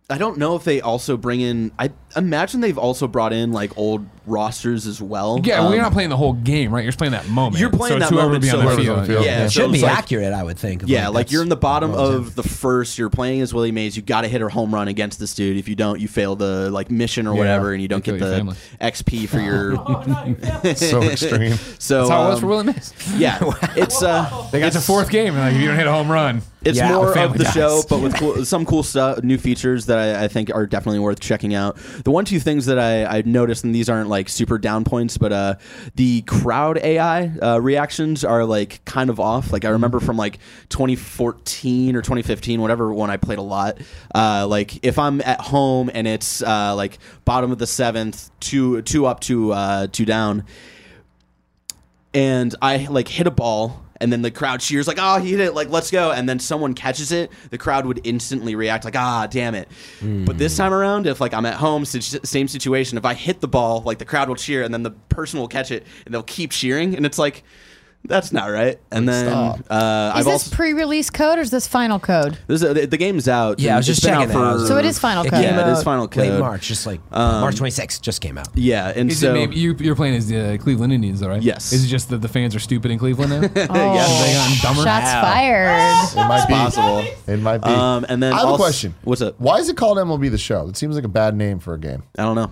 I 0.08 0.18
don't 0.18 0.38
know 0.38 0.54
if 0.54 0.64
they 0.64 0.80
also 0.80 1.16
bring 1.16 1.40
in. 1.40 1.72
I 1.78 1.90
imagine 2.14 2.60
they've 2.60 2.78
also 2.78 3.08
brought 3.08 3.32
in 3.32 3.52
like 3.52 3.76
old 3.76 4.06
rosters 4.26 4.86
as 4.86 5.00
well. 5.00 5.40
Yeah, 5.42 5.60
Um, 5.60 5.70
we're 5.70 5.80
not 5.80 5.92
playing 5.92 6.10
the 6.10 6.16
whole 6.16 6.32
game, 6.34 6.72
right? 6.74 6.82
You're 6.82 6.88
just 6.90 6.98
playing 6.98 7.12
that 7.12 7.28
moment. 7.28 7.58
You're 7.60 7.70
playing 7.70 7.94
so 7.94 7.98
that 8.00 8.12
moment, 8.14 8.42
be 8.42 8.50
on 8.50 8.56
so 8.56 8.68
the 8.70 8.76
field. 8.82 8.98
on 8.98 9.06
the 9.06 9.12
field. 9.12 9.24
Yeah, 9.24 9.44
It 9.44 9.50
so 9.50 9.62
should 9.62 9.72
be 9.72 9.80
like- 9.82 9.92
accurate, 9.98 10.32
I 10.32 10.42
would 10.42 10.58
think. 10.58 10.82
Yeah, 10.86 11.08
like 11.08 11.14
that's- 11.26 11.32
you're 11.32 11.42
in 11.42 11.48
the 11.48 11.56
bottom 11.56 11.92
of 11.94 12.34
the 12.34 12.42
first. 12.42 12.98
You're 12.98 13.08
playing 13.10 13.40
as 13.40 13.54
Willie 13.54 13.72
Mays. 13.72 13.96
You 13.96 14.02
got 14.02 14.22
to 14.22 14.28
hit 14.28 14.42
a 14.42 14.48
home 14.48 14.74
run 14.74 14.88
against 14.88 15.18
this 15.20 15.34
dude. 15.34 15.56
If 15.56 15.68
you 15.68 15.74
don't, 15.76 16.00
you 16.00 16.08
fail 16.08 16.34
the 16.36 16.70
like 16.70 16.90
mission 16.90 17.26
or 17.26 17.34
whatever, 17.34 17.72
and 17.72 17.80
you 17.80 17.88
don't 17.88 18.02
get 18.04 18.18
the 18.18 18.36
family. 18.36 18.56
XP 18.80 19.28
for 19.28 19.38
your. 19.40 19.76
So 20.76 21.02
extreme. 21.02 21.54
So 21.78 21.98
That's 22.00 22.10
how 22.10 22.24
it 22.26 22.28
was 22.28 22.34
um, 22.36 22.40
for 22.40 22.46
Willie 22.48 22.64
Mays. 22.64 22.92
Yeah, 23.16 23.38
it's 23.76 24.02
uh, 24.02 24.48
They 24.52 24.60
got 24.60 24.72
to 24.72 24.80
fourth 24.80 25.10
game, 25.10 25.34
and 25.34 25.38
like 25.42 25.54
if 25.54 25.60
you 25.60 25.68
don't 25.68 25.76
hit 25.76 25.86
a 25.86 25.92
home 25.92 26.10
run, 26.10 26.42
It's 26.64 26.78
Yeah, 26.78 26.92
more 26.96 27.16
of 27.16 27.38
the 27.38 27.44
guys. 27.44 27.52
show, 27.54 27.82
but 27.88 28.00
with 28.00 28.16
cool, 28.16 28.44
some 28.44 28.64
cool 28.66 28.82
stuff, 28.82 29.22
new 29.22 29.38
features 29.38 29.86
that 29.86 29.98
I, 29.98 30.24
I 30.24 30.28
think 30.28 30.50
are 30.54 30.66
definitely 30.66 30.98
worth 30.98 31.20
checking 31.20 31.54
out. 31.54 31.76
The 32.04 32.10
one, 32.10 32.24
two 32.24 32.40
things 32.40 32.66
that 32.66 32.78
I, 32.78 33.04
I 33.18 33.22
noticed, 33.24 33.62
and 33.64 33.72
these 33.74 33.88
aren't 33.88 34.08
like 34.08 34.15
super 34.24 34.58
down 34.58 34.84
points, 34.84 35.18
but 35.18 35.32
uh, 35.32 35.54
the 35.94 36.22
crowd 36.22 36.78
AI 36.78 37.28
uh, 37.42 37.58
reactions 37.60 38.24
are 38.24 38.44
like 38.44 38.84
kind 38.84 39.10
of 39.10 39.20
off. 39.20 39.52
Like 39.52 39.64
I 39.64 39.70
remember 39.70 40.00
from 40.00 40.16
like 40.16 40.38
2014 40.70 41.96
or 41.96 42.02
2015, 42.02 42.60
whatever 42.60 42.92
one 42.92 43.10
I 43.10 43.16
played 43.16 43.38
a 43.38 43.42
lot. 43.42 43.78
Uh, 44.14 44.46
like 44.48 44.84
if 44.84 44.98
I'm 44.98 45.20
at 45.20 45.40
home 45.40 45.90
and 45.92 46.06
it's 46.06 46.42
uh, 46.42 46.74
like 46.74 46.98
bottom 47.24 47.52
of 47.52 47.58
the 47.58 47.66
seventh, 47.66 48.30
two 48.40 48.82
two 48.82 49.06
up, 49.06 49.20
two 49.20 49.52
uh, 49.52 49.86
two 49.86 50.04
down 50.04 50.44
and 52.16 52.54
I 52.62 52.86
like 52.86 53.08
hit 53.08 53.26
a 53.26 53.30
ball 53.30 53.85
and 54.00 54.12
then 54.12 54.22
the 54.22 54.30
crowd 54.30 54.60
cheers 54.60 54.86
like 54.86 54.98
oh 55.00 55.18
he 55.18 55.30
hit 55.30 55.40
it 55.40 55.54
like 55.54 55.68
let's 55.68 55.90
go. 55.90 56.10
And 56.10 56.28
then 56.28 56.38
someone 56.38 56.74
catches 56.74 57.12
it 57.12 57.30
the 57.50 57.58
crowd 57.58 57.86
would 57.86 58.00
instantly 58.04 58.54
react 58.54 58.84
like 58.84 58.96
ah 58.96 59.26
damn 59.28 59.54
it. 59.54 59.68
But 60.02 60.38
this 60.38 60.56
time 60.56 60.72
around 60.72 61.06
if 61.06 61.20
like 61.20 61.34
I'm 61.34 61.46
at 61.46 61.54
home 61.54 61.84
same 61.84 62.48
situation 62.48 62.98
if 62.98 63.04
I 63.04 63.14
hit 63.14 63.40
the 63.40 63.48
ball 63.48 63.82
like 63.82 63.98
the 63.98 64.04
crowd 64.04 64.28
will 64.28 64.36
cheer 64.36 64.62
and 64.62 64.72
then 64.72 64.82
the 64.82 64.90
person 64.90 65.40
will 65.40 65.48
catch 65.48 65.70
it 65.70 65.86
and 66.04 66.14
they'll 66.14 66.22
keep 66.22 66.50
cheering 66.52 66.96
and 66.96 67.06
it's 67.06 67.18
like 67.18 67.44
that's 68.08 68.32
not 68.32 68.46
right 68.46 68.78
and 68.90 69.08
then 69.08 69.26
uh, 69.28 69.54
Is 69.58 69.70
I've 69.70 70.24
this 70.24 70.32
also 70.32 70.56
pre-release 70.56 71.10
code 71.10 71.38
or 71.38 71.42
is 71.42 71.50
this 71.50 71.66
final 71.66 71.98
code? 71.98 72.38
this 72.46 72.62
is, 72.62 72.74
the, 72.74 72.86
the 72.86 72.96
game's 72.96 73.28
out 73.28 73.58
Yeah, 73.58 73.74
I 73.74 73.76
was 73.78 73.88
It's 73.88 74.00
just 74.00 74.06
been 74.06 74.14
checking 74.20 74.36
out 74.36 74.40
that. 74.46 74.52
For- 74.52 74.58
was- 74.60 74.68
So 74.68 74.76
it 74.78 74.84
is 74.84 74.98
final 74.98 75.24
It 75.24 75.30
code. 75.30 75.42
came 75.42 75.54
Yeah, 75.54 75.68
it 75.68 75.72
is 75.72 75.78
out 75.78 75.84
final 75.84 76.04
Late 76.04 76.12
code. 76.30 76.40
March, 76.40 76.66
just 76.68 76.86
like 76.86 77.00
March 77.10 77.56
26th 77.56 78.00
just 78.00 78.20
came 78.20 78.38
out. 78.38 78.48
yeah 78.54 78.92
and 78.94 79.10
is 79.10 79.20
so 79.20 79.30
it 79.30 79.34
maybe 79.34 79.56
you, 79.56 79.74
you're 79.78 79.96
playing 79.96 80.14
as 80.16 80.28
the 80.28 80.58
Cleveland 80.62 80.92
Indians, 80.92 81.20
though, 81.20 81.28
right? 81.28 81.42
Yes. 81.42 81.72
Is 81.72 81.84
it 81.84 81.88
just 81.88 82.08
that 82.10 82.18
the 82.22 82.28
fans 82.28 82.54
are 82.54 82.60
stupid 82.60 82.90
in 82.90 82.98
Cleveland 82.98 83.30
now? 83.30 83.38
Oh, 83.70 83.72
They 83.74 84.32
gotten 84.34 84.56
dumber? 84.62 84.82
shots 84.82 85.04
Wow. 85.06 85.22
fired. 85.22 86.08
It 86.12 86.28
might 86.28 86.46
be 86.46 86.54
possible 86.54 87.04
It 87.26 87.40
might 87.40 87.58
be. 87.58 87.68
um, 87.68 88.06
and 88.08 88.22
then 88.22 88.32
I 88.32 88.40
have 88.40 88.50
a 88.50 88.56
question. 88.56 88.94
what's 89.04 89.20
up 89.22 89.38
Why 89.40 89.58
is 89.58 89.68
it 89.68 89.76
called 89.76 89.98
MLB 89.98 90.30
the 90.30 90.38
Show? 90.38 90.68
It 90.68 90.76
seems 90.76 90.94
like 90.94 91.04
a 91.04 91.08
bad 91.08 91.34
name 91.36 91.58
for 91.58 91.74
a 91.74 91.78
game. 91.78 92.02
I 92.18 92.22
don't 92.22 92.34
know 92.36 92.50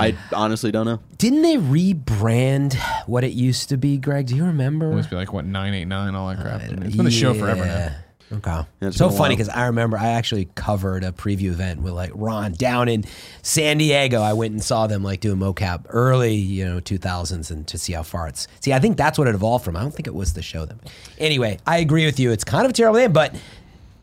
I 0.00 0.16
honestly 0.32 0.70
don't 0.72 0.86
know 0.86 1.00
Didn't 1.18 1.42
they 1.42 1.56
rebrand 1.56 2.74
what 3.06 3.24
it 3.24 3.32
used 3.32 3.68
to 3.70 3.76
be, 3.76 3.96
Greg? 3.98 4.26
Do 4.26 4.36
you 4.36 4.44
remember? 4.44 4.90
It 4.90 4.94
must 4.96 5.10
be 5.10 5.16
like 5.16 5.32
what 5.32 5.44
nine 5.44 5.74
eight 5.74 5.86
nine, 5.86 6.14
all 6.14 6.28
that 6.28 6.40
crap. 6.40 6.60
Uh, 6.62 6.84
it's 6.84 6.96
been 6.96 7.04
the 7.04 7.10
show 7.10 7.34
forever 7.34 7.64
now. 7.64 7.94
Okay. 8.32 8.66
it's 8.80 8.96
so 8.96 9.06
been 9.08 9.14
a 9.14 9.18
funny 9.18 9.34
while. 9.34 9.36
because 9.36 9.48
I 9.50 9.66
remember 9.66 9.96
I 9.98 10.08
actually 10.08 10.48
covered 10.54 11.04
a 11.04 11.12
preview 11.12 11.50
event 11.50 11.82
with 11.82 11.92
like 11.92 12.10
Ron 12.14 12.52
down 12.52 12.88
in 12.88 13.04
San 13.42 13.78
Diego. 13.78 14.20
I 14.22 14.32
went 14.32 14.52
and 14.52 14.64
saw 14.64 14.86
them 14.86 15.04
like 15.04 15.20
doing 15.20 15.38
mocap 15.38 15.84
early, 15.90 16.34
you 16.34 16.64
know, 16.64 16.80
2000s 16.80 17.50
and 17.50 17.66
to 17.68 17.78
see 17.78 17.92
how 17.92 18.02
far 18.02 18.26
it's. 18.26 18.48
See, 18.60 18.72
I 18.72 18.78
think 18.80 18.96
that's 18.96 19.18
what 19.18 19.28
it 19.28 19.34
evolved 19.34 19.64
from. 19.64 19.76
I 19.76 19.80
don't 19.82 19.92
think 19.92 20.06
it 20.08 20.14
was 20.14 20.32
the 20.32 20.42
show 20.42 20.64
then. 20.64 20.80
Anyway, 21.18 21.58
I 21.66 21.78
agree 21.78 22.06
with 22.06 22.18
you. 22.18 22.32
It's 22.32 22.44
kind 22.44 22.64
of 22.64 22.70
a 22.70 22.74
terrible 22.74 22.98
name, 22.98 23.12
but 23.12 23.36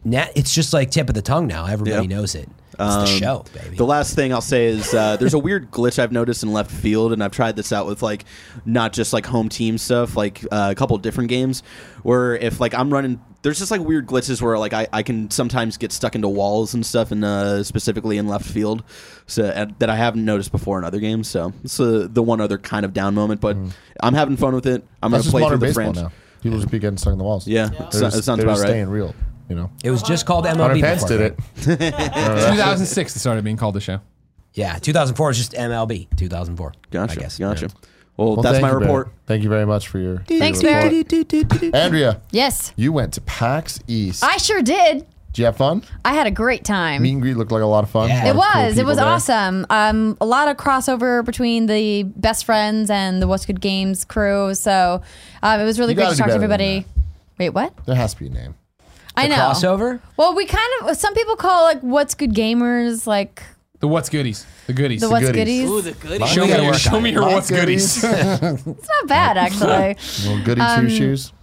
now 0.06 0.28
it's 0.36 0.54
just 0.54 0.72
like 0.72 0.92
tip 0.92 1.10
of 1.10 1.16
the 1.16 1.22
tongue 1.22 1.48
now. 1.48 1.66
Everybody 1.66 2.08
Yeah. 2.08 2.16
knows 2.16 2.36
it. 2.36 2.48
It's 2.80 3.12
the 3.12 3.20
show, 3.20 3.46
baby. 3.54 3.70
Um, 3.70 3.76
The 3.76 3.86
last 3.86 4.16
thing 4.16 4.34
I'll 4.34 4.42
say 4.42 4.66
is 4.68 4.94
uh, 4.94 5.18
there's 5.18 5.34
a 5.34 5.40
weird 5.40 5.72
glitch 5.72 6.00
I've 6.00 6.12
noticed 6.12 6.42
in 6.44 6.54
left 6.54 6.72
field, 6.72 7.12
and 7.14 7.24
I've 7.24 7.32
tried 7.34 7.56
this 7.56 7.72
out 7.72 7.86
with 7.86 8.02
like 8.02 8.26
not 8.66 8.94
just 8.94 9.14
like 9.14 9.26
home 9.26 9.50
team 9.50 9.78
stuff, 9.78 10.16
like 10.16 10.44
uh, 10.52 10.70
a 10.72 10.76
couple 10.76 10.98
different 10.98 11.30
games, 11.30 11.64
where 12.04 12.36
if 12.36 12.60
like 12.60 12.74
I'm 12.74 12.92
running, 12.92 13.22
there's 13.42 13.60
just 13.60 13.72
like 13.72 13.82
weird 13.82 14.08
glitches 14.08 14.42
where 14.42 14.58
like 14.58 14.74
I, 14.74 14.88
I 14.94 15.04
can 15.04 15.30
sometimes 15.32 15.78
get 15.78 15.92
stuck 15.92 16.16
into 16.16 16.30
walls 16.30 16.74
and 16.74 16.86
stuff, 16.86 17.12
and 17.12 17.26
uh, 17.26 17.64
specifically 17.64 18.18
in 18.18 18.28
left 18.28 18.46
field, 18.46 18.84
so 19.28 19.44
uh, 19.46 19.66
that 19.80 19.90
I 19.90 19.96
haven't 19.96 20.24
noticed 20.24 20.52
before 20.52 20.78
in 20.80 20.86
other 20.86 21.00
games. 21.00 21.28
So 21.28 21.54
it's 21.64 21.80
uh, 21.80 22.08
the 22.10 22.24
one 22.24 22.40
other 22.42 22.58
kind 22.58 22.86
of 22.86 22.94
down 22.94 23.14
moment, 23.16 23.42
but 23.42 23.58
I'm 24.02 24.14
having 24.14 24.38
fun 24.38 24.56
with 24.56 24.66
it. 24.66 24.86
I'm 25.04 25.12
That's 25.12 25.26
gonna 25.30 25.32
play 25.46 25.50
through 25.50 25.58
the 25.58 25.66
baseball 25.66 25.84
franchise. 25.94 26.04
now. 26.04 26.12
People 26.42 26.58
just 26.58 26.72
be 26.72 26.80
getting 26.80 26.98
stuck 26.98 27.12
in 27.12 27.20
the 27.20 27.24
walls. 27.24 27.48
Yeah, 27.48 27.68
They're 27.68 27.92
so- 27.92 28.00
just, 28.02 28.18
it 28.18 28.24
sounds 28.24 28.38
they're 28.40 28.48
about 28.48 28.60
right. 28.62 28.68
staying 28.70 28.90
real. 28.90 29.14
You 29.52 29.58
know, 29.58 29.70
it 29.84 29.91
was 29.91 30.02
just 30.02 30.26
called 30.26 30.45
MLB. 30.45 30.58
Hunter 30.58 30.74
before, 30.76 30.89
Pence 30.89 31.04
did 31.04 31.18
Greg. 31.18 31.80
it. 31.82 31.91
2006 32.54 33.16
it 33.16 33.20
started 33.20 33.43
being 33.43 33.58
called 33.58 33.76
the 33.76 33.82
show. 33.82 33.99
Yeah, 34.54 34.78
2004 34.80 35.32
is 35.32 35.38
just 35.38 35.52
MLB. 35.52 36.08
2004. 36.16 36.74
Gotcha, 36.89 37.12
I 37.12 37.16
guess. 37.16 37.38
gotcha. 37.38 37.66
Yeah. 37.68 37.72
Well, 38.16 38.34
Well, 38.36 38.43
that's 38.43 38.54
thank 38.60 38.62
my 38.62 38.70
you, 38.70 38.74
Barry. 38.76 38.86
report. 38.86 39.14
Thank 39.26 39.43
you 39.43 39.49
very 39.49 39.66
much 39.66 39.89
for 39.89 39.99
your. 39.99 40.20
for 40.20 40.24
Thanks, 40.26 40.62
your 40.64 40.72
Barry. 40.72 41.04
report. 41.04 41.76
Andrea, 41.76 42.22
Yes, 42.32 42.72
you 42.78 42.93
went 42.93 43.14
to 43.16 43.22
PAX 43.22 43.80
East. 43.88 44.24
I 44.24 44.38
sure 44.38 44.62
did. 44.62 45.06
Did 45.34 45.39
you 45.39 45.45
have 45.45 45.56
fun? 45.58 45.84
I 46.04 46.14
had 46.14 46.28
a 46.28 46.32
great 46.32 46.64
time. 46.66 47.02
Meet 47.02 47.12
and 47.14 47.22
greet 47.22 47.36
looked 47.38 47.52
like 47.54 47.62
a 47.62 47.66
lot 47.66 47.84
of 47.86 47.89
fun. 47.89 48.08
Yeah. 48.10 48.26
It 48.28 48.30
of 48.32 48.36
cool 48.36 48.62
was. 48.64 48.78
It 48.78 48.86
was 48.86 48.97
there. 48.97 49.06
awesome. 49.06 49.66
Um, 49.70 50.18
a 50.22 50.26
lot 50.26 50.47
of 50.49 50.56
crossover 50.58 51.24
between 51.26 51.68
the 51.68 52.04
best 52.04 52.43
friends 52.45 52.89
and 52.89 53.22
the 53.22 53.28
What's 53.28 53.45
Good 53.45 53.60
Games 53.62 54.04
crew. 54.06 54.54
So 54.56 55.02
um, 55.43 55.60
it 55.60 55.64
was 55.64 55.80
really 55.80 55.91
You 55.93 55.95
great 55.95 56.04
gotta 56.04 56.16
to 56.18 56.18
do 56.18 56.24
talk 56.24 56.28
to 56.28 56.39
better 56.39 56.47
than 56.47 56.62
everybody. 56.62 56.86
Wait, 57.39 57.49
what? 57.52 57.74
There 57.86 57.95
has 57.95 58.14
to 58.14 58.20
be 58.20 58.28
a 58.28 58.30
name. 58.30 58.56
I 59.16 59.28
know. 59.28 59.36
Crossover? 59.36 59.99
Well, 60.18 60.34
we 60.36 60.45
kind 60.45 60.70
of. 60.84 60.95
Some 60.97 61.14
people 61.14 61.36
call 61.36 61.64
like 61.64 61.82
What's 61.82 62.16
Good 62.16 62.34
Gamers 62.34 63.05
like 63.07 63.43
The 63.80 63.88
what's 63.88 64.09
goodies? 64.09 64.45
The 64.68 64.74
goodies. 64.74 65.01
the 65.01 65.09
What's 65.09 65.26
goodies. 65.26 65.66
Goodies. 65.66 65.70
Ooh, 65.70 65.82
the 65.82 65.91
goodies. 65.93 66.30
show 66.30 66.41
me, 66.43 66.47
gotta 66.49 66.64
your, 66.64 66.72
work 66.72 66.80
show 66.80 66.95
on 66.95 67.03
me 67.03 67.09
it. 67.09 67.14
your 67.14 67.24
what's 67.24 67.49
goodies. 67.49 68.03
It's 68.03 68.66
not 68.66 69.07
bad 69.07 69.38
actually. 69.38 69.95
Little 70.30 70.43
goody 70.45 70.62
Um, 70.62 70.88
two 70.88 70.95
shoes. 70.95 71.34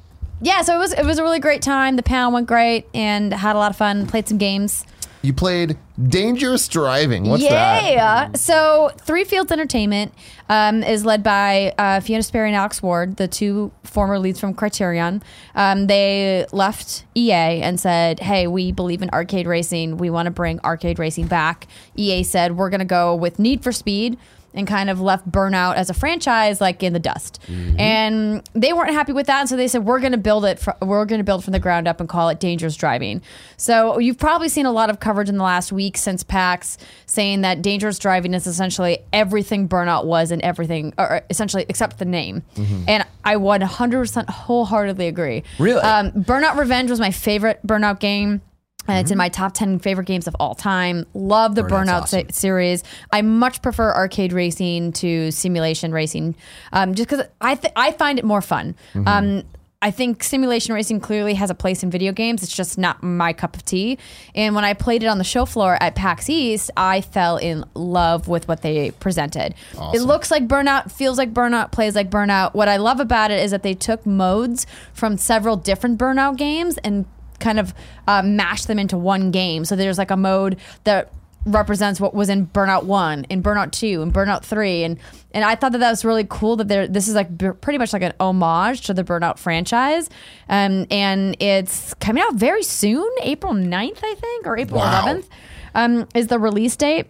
yeah. 0.40 0.62
So 0.62 0.74
it 0.76 0.78
was. 0.78 0.92
It 0.94 1.04
was 1.04 1.18
a 1.18 1.22
really 1.22 1.40
great 1.40 1.62
time. 1.62 1.96
The 1.96 2.02
panel 2.02 2.32
went 2.32 2.46
great 2.46 2.86
and 2.94 3.32
had 3.34 3.54
a 3.54 3.58
lot 3.58 3.70
of 3.70 3.76
fun. 3.76 4.06
Played 4.06 4.28
some 4.28 4.38
games. 4.38 4.84
You 5.22 5.32
played 5.32 5.76
Dangerous 6.02 6.68
Driving. 6.68 7.28
What's 7.28 7.42
that? 7.42 7.92
yeah. 7.92 8.32
So 8.34 8.92
Three 8.98 9.24
Fields 9.24 9.50
Entertainment 9.50 10.14
um, 10.48 10.82
is 10.82 11.04
led 11.04 11.22
by 11.22 11.74
uh, 11.76 12.00
Fiona 12.00 12.22
Sperry 12.22 12.48
and 12.48 12.56
Alex 12.56 12.82
Ward, 12.82 13.16
the 13.16 13.26
two 13.26 13.72
former 13.82 14.18
leads 14.18 14.38
from 14.38 14.54
Criterion. 14.54 15.22
Um, 15.54 15.88
they 15.88 16.46
left 16.52 17.04
EA 17.16 17.62
and 17.62 17.80
said, 17.80 18.20
"Hey, 18.20 18.46
we 18.46 18.70
believe 18.70 19.02
in 19.02 19.10
arcade 19.10 19.46
racing. 19.46 19.96
We 19.96 20.08
want 20.08 20.26
to 20.26 20.30
bring 20.30 20.60
arcade 20.60 20.98
racing 20.98 21.26
back." 21.26 21.66
EA 21.96 22.22
said, 22.22 22.56
"We're 22.56 22.70
going 22.70 22.80
to 22.80 22.84
go 22.84 23.14
with 23.14 23.38
Need 23.38 23.62
for 23.62 23.72
Speed." 23.72 24.18
And 24.54 24.66
kind 24.66 24.88
of 24.90 25.00
left 25.00 25.30
Burnout 25.30 25.76
as 25.76 25.90
a 25.90 25.94
franchise 25.94 26.60
like 26.60 26.82
in 26.82 26.92
the 26.92 26.98
dust, 26.98 27.38
and 27.78 28.42
they 28.54 28.72
weren't 28.72 28.92
happy 28.92 29.12
with 29.12 29.26
that. 29.26 29.40
And 29.40 29.48
so 29.48 29.56
they 29.56 29.68
said, 29.68 29.84
"We're 29.84 30.00
going 30.00 30.12
to 30.12 30.18
build 30.18 30.44
it. 30.46 30.58
Fr- 30.58 30.70
we're 30.82 31.04
going 31.04 31.18
to 31.20 31.24
build 31.24 31.44
from 31.44 31.52
the 31.52 31.58
ground 31.60 31.86
up 31.86 32.00
and 32.00 32.08
call 32.08 32.28
it 32.30 32.40
Dangerous 32.40 32.74
Driving." 32.74 33.20
So 33.56 33.98
you've 33.98 34.18
probably 34.18 34.48
seen 34.48 34.64
a 34.66 34.72
lot 34.72 34.88
of 34.90 35.00
coverage 35.00 35.28
in 35.28 35.36
the 35.36 35.44
last 35.44 35.70
week 35.70 35.96
since 35.98 36.24
PAX 36.24 36.78
saying 37.06 37.42
that 37.42 37.62
dangerous 37.62 37.98
driving 37.98 38.32
is 38.34 38.46
essentially 38.46 38.98
everything 39.12 39.68
Burnout 39.68 40.06
was 40.06 40.30
and 40.30 40.40
everything, 40.42 40.94
or 40.98 41.20
essentially 41.30 41.66
except 41.68 41.98
the 41.98 42.04
name. 42.06 42.42
And 42.88 43.04
I 43.24 43.36
100% 43.36 44.28
wholeheartedly 44.30 45.06
agree. 45.08 45.44
Really? 45.58 45.82
Um, 45.82 46.10
Burnout 46.12 46.56
Revenge 46.56 46.90
was 46.90 46.98
my 47.00 47.10
favorite 47.10 47.60
Burnout 47.66 48.00
game. 48.00 48.40
And 48.88 48.98
it's 48.98 49.10
in 49.10 49.18
my 49.18 49.28
top 49.28 49.52
10 49.54 49.78
favorite 49.78 50.06
games 50.06 50.26
of 50.26 50.34
all 50.40 50.54
time. 50.54 51.04
Love 51.14 51.54
the 51.54 51.62
Burnout's 51.62 51.68
Burnout 51.88 52.02
awesome. 52.02 52.28
se- 52.28 52.32
series. 52.32 52.84
I 53.12 53.22
much 53.22 53.62
prefer 53.62 53.92
arcade 53.92 54.32
racing 54.32 54.92
to 54.94 55.30
simulation 55.30 55.92
racing 55.92 56.34
um, 56.72 56.94
just 56.94 57.08
because 57.08 57.26
I, 57.40 57.54
th- 57.54 57.72
I 57.76 57.92
find 57.92 58.18
it 58.18 58.24
more 58.24 58.40
fun. 58.42 58.74
Um, 59.06 59.44
I 59.80 59.92
think 59.92 60.24
simulation 60.24 60.74
racing 60.74 60.98
clearly 60.98 61.34
has 61.34 61.50
a 61.50 61.54
place 61.54 61.84
in 61.84 61.90
video 61.90 62.10
games. 62.10 62.42
It's 62.42 62.54
just 62.54 62.78
not 62.78 63.00
my 63.04 63.32
cup 63.32 63.54
of 63.54 63.64
tea. 63.64 63.98
And 64.34 64.56
when 64.56 64.64
I 64.64 64.74
played 64.74 65.04
it 65.04 65.06
on 65.06 65.18
the 65.18 65.24
show 65.24 65.44
floor 65.44 65.78
at 65.80 65.94
PAX 65.94 66.28
East, 66.28 66.72
I 66.76 67.00
fell 67.00 67.36
in 67.36 67.64
love 67.74 68.26
with 68.26 68.48
what 68.48 68.62
they 68.62 68.90
presented. 68.90 69.54
It 69.94 70.00
looks 70.00 70.32
like 70.32 70.48
Burnout, 70.48 70.90
feels 70.90 71.16
like 71.16 71.32
Burnout, 71.32 71.70
plays 71.70 71.94
like 71.94 72.10
Burnout. 72.10 72.54
What 72.54 72.66
I 72.68 72.76
love 72.78 72.98
about 72.98 73.30
it 73.30 73.38
is 73.38 73.52
that 73.52 73.62
they 73.62 73.74
took 73.74 74.04
modes 74.04 74.66
from 74.92 75.16
several 75.16 75.56
different 75.56 75.96
Burnout 75.96 76.36
games 76.36 76.76
and 76.78 77.06
kind 77.40 77.58
of 77.58 77.74
uh, 78.06 78.22
mashed 78.22 78.66
them 78.66 78.78
into 78.78 78.96
one 78.98 79.30
game. 79.30 79.64
So 79.64 79.76
there's 79.76 79.98
like 79.98 80.10
a 80.10 80.16
mode 80.16 80.56
that 80.84 81.12
represents 81.46 82.00
what 82.00 82.14
was 82.14 82.28
in 82.28 82.46
Burnout 82.48 82.84
One, 82.84 83.24
in 83.24 83.42
Burnout 83.42 83.72
Two, 83.72 84.02
and 84.02 84.12
Burnout 84.12 84.42
Three, 84.44 84.82
and 84.84 84.98
and 85.32 85.44
I 85.44 85.54
thought 85.54 85.72
that 85.72 85.78
that 85.78 85.90
was 85.90 86.04
really 86.04 86.26
cool 86.28 86.56
that 86.56 86.68
there 86.68 86.86
this 86.86 87.08
is 87.08 87.14
like 87.14 87.36
b- 87.38 87.50
pretty 87.60 87.78
much 87.78 87.92
like 87.92 88.02
an 88.02 88.12
homage 88.20 88.82
to 88.82 88.94
the 88.94 89.04
Burnout 89.04 89.38
franchise, 89.38 90.10
um, 90.48 90.86
and 90.90 91.36
it's 91.40 91.94
coming 91.94 92.22
out 92.22 92.34
very 92.34 92.62
soon, 92.62 93.08
April 93.22 93.54
9th, 93.54 93.98
I 94.02 94.14
think, 94.14 94.46
or 94.46 94.58
April 94.58 94.80
Wow. 94.80 95.04
11th, 95.06 95.28
um, 95.74 96.08
is 96.14 96.26
the 96.26 96.38
release 96.38 96.76
date. 96.76 97.06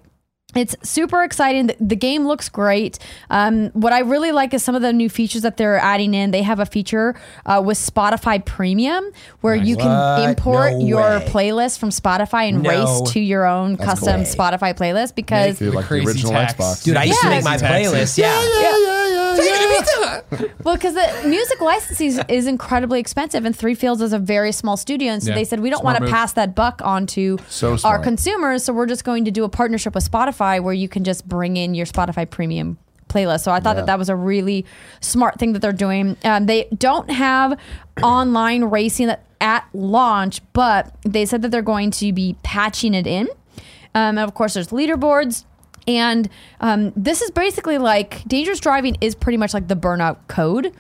It's 0.59 0.75
super 0.83 1.23
exciting. 1.23 1.69
The, 1.69 1.77
the 1.81 1.97
game 1.97 2.27
looks 2.27 2.49
great. 2.49 2.99
Um, 3.31 3.69
what 3.71 3.93
I 3.93 4.01
really 4.01 4.33
like 4.33 4.53
is 4.53 4.63
some 4.63 4.75
of 4.75 4.83
the 4.83 4.93
new 4.93 5.09
features 5.09 5.43
that 5.43 5.57
they're 5.57 5.79
adding 5.79 6.15
in. 6.15 6.31
They 6.33 6.43
have 6.43 6.59
a 6.61 6.67
feature 6.67 7.15
uh, 7.47 7.63
with 7.65 7.79
Spotify 7.79 8.45
Premium 8.45 9.11
where 9.41 9.55
you 9.55 9.77
can 9.77 9.87
What? 9.89 10.29
import 10.29 10.73
No 10.75 10.79
your 10.87 11.01
way. 11.21 11.27
playlist 11.29 11.79
from 11.79 11.91
Spotify 11.91 12.49
and 12.49 12.63
No. 12.63 12.71
race 12.71 13.13
to 13.13 13.21
your 13.21 13.47
own 13.47 13.77
custom 13.77 14.25
cool. 14.25 14.35
Spotify 14.35 14.75
playlist 14.77 15.15
because 15.15 15.59
Dude, 15.59 15.75
like 15.75 15.89
the 15.89 15.95
original 16.05 16.33
tax. 16.33 16.55
Xbox. 16.55 16.83
Dude, 16.85 16.97
I 16.97 17.05
used 17.05 17.21
to 17.21 17.31
make 17.31 17.45
my 17.45 17.57
Taxi. 17.57 17.91
playlist. 17.91 18.19
Yeah. 18.19 18.35
yeah, 18.43 18.61
yeah, 18.61 18.79
yeah, 18.79 19.09
yeah. 19.09 20.49
well, 20.65 20.75
because 20.75 20.95
the 20.95 21.29
music 21.29 21.61
licensing 21.61 22.09
is- 22.09 22.21
is 22.29 22.47
incredibly 22.47 22.99
expensive, 23.01 23.45
and 23.45 23.55
Three 23.55 23.75
Fields 23.75 24.03
is 24.03 24.13
a 24.13 24.19
very 24.19 24.53
small 24.53 24.77
studio, 24.77 25.13
and 25.13 25.23
so 25.23 25.31
Yeah. 25.31 25.37
they 25.37 25.45
said 25.45 25.61
we 25.61 25.71
don't 25.71 25.85
want 25.85 25.99
to 26.05 26.11
pass 26.11 26.33
that 26.33 26.55
buck 26.55 26.81
on 26.85 27.07
to 27.09 27.39
So 27.49 27.77
our 27.85 27.99
consumers, 27.99 28.65
so 28.65 28.73
we're 28.73 28.87
just 28.87 29.05
going 29.05 29.25
to 29.27 29.31
do 29.31 29.45
a 29.45 29.49
partnership 29.49 29.95
with 29.95 30.09
Spotify 30.11 30.48
where 30.61 30.75
you 30.75 30.89
can 30.89 31.05
just 31.05 31.27
bring 31.29 31.57
in 31.57 31.75
your 31.75 31.87
Spotify 31.87 32.29
Premium 32.29 32.79
playlist. 33.09 33.41
So 33.41 33.53
I 33.53 33.61
thought 33.61 33.71
Yeah. 33.77 33.83
that 33.83 33.87
that 33.87 33.99
was 33.99 34.09
a 34.11 34.17
really 34.17 34.67
smart 35.01 35.39
thing 35.39 35.53
that 35.55 35.61
they're 35.61 35.73
doing. 35.73 36.17
Um, 36.25 36.47
they 36.47 36.69
don't 36.77 37.11
have 37.11 37.59
online 38.03 38.65
racing 38.65 39.09
at- 39.11 39.25
at 39.41 39.65
launch, 39.73 40.41
but 40.53 40.95
they 41.05 41.25
said 41.25 41.43
that 41.43 41.51
they're 41.51 41.63
going 41.63 41.91
to 41.93 42.13
be 42.13 42.37
patching 42.43 42.93
it 42.95 43.07
in. 43.07 43.27
Um, 43.95 44.19
and 44.19 44.21
of 44.21 44.35
course, 44.35 44.55
there's 44.55 44.69
leaderboards. 44.69 45.45
And 45.87 46.29
um, 46.61 46.93
this 46.97 47.23
is 47.23 47.31
basically 47.31 47.79
like 47.79 48.23
dangerous 48.29 48.61
driving 48.61 48.97
is 49.01 49.15
pretty 49.15 49.39
much 49.39 49.55
like 49.55 49.69
the 49.69 49.77
burnout 49.77 50.17
code. 50.29 50.73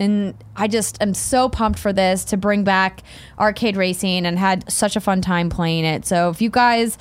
And 0.00 0.34
I 0.56 0.68
just 0.68 1.00
am 1.02 1.12
so 1.12 1.48
pumped 1.50 1.78
for 1.78 1.92
this 1.92 2.24
to 2.26 2.36
bring 2.38 2.64
back 2.64 3.02
arcade 3.38 3.76
racing 3.76 4.24
and 4.26 4.38
had 4.38 4.70
such 4.72 4.96
a 4.96 5.00
fun 5.00 5.20
time 5.20 5.50
playing 5.50 5.84
it. 5.84 6.06
So 6.06 6.30
if 6.30 6.40
you 6.40 6.48
guys 6.50 6.96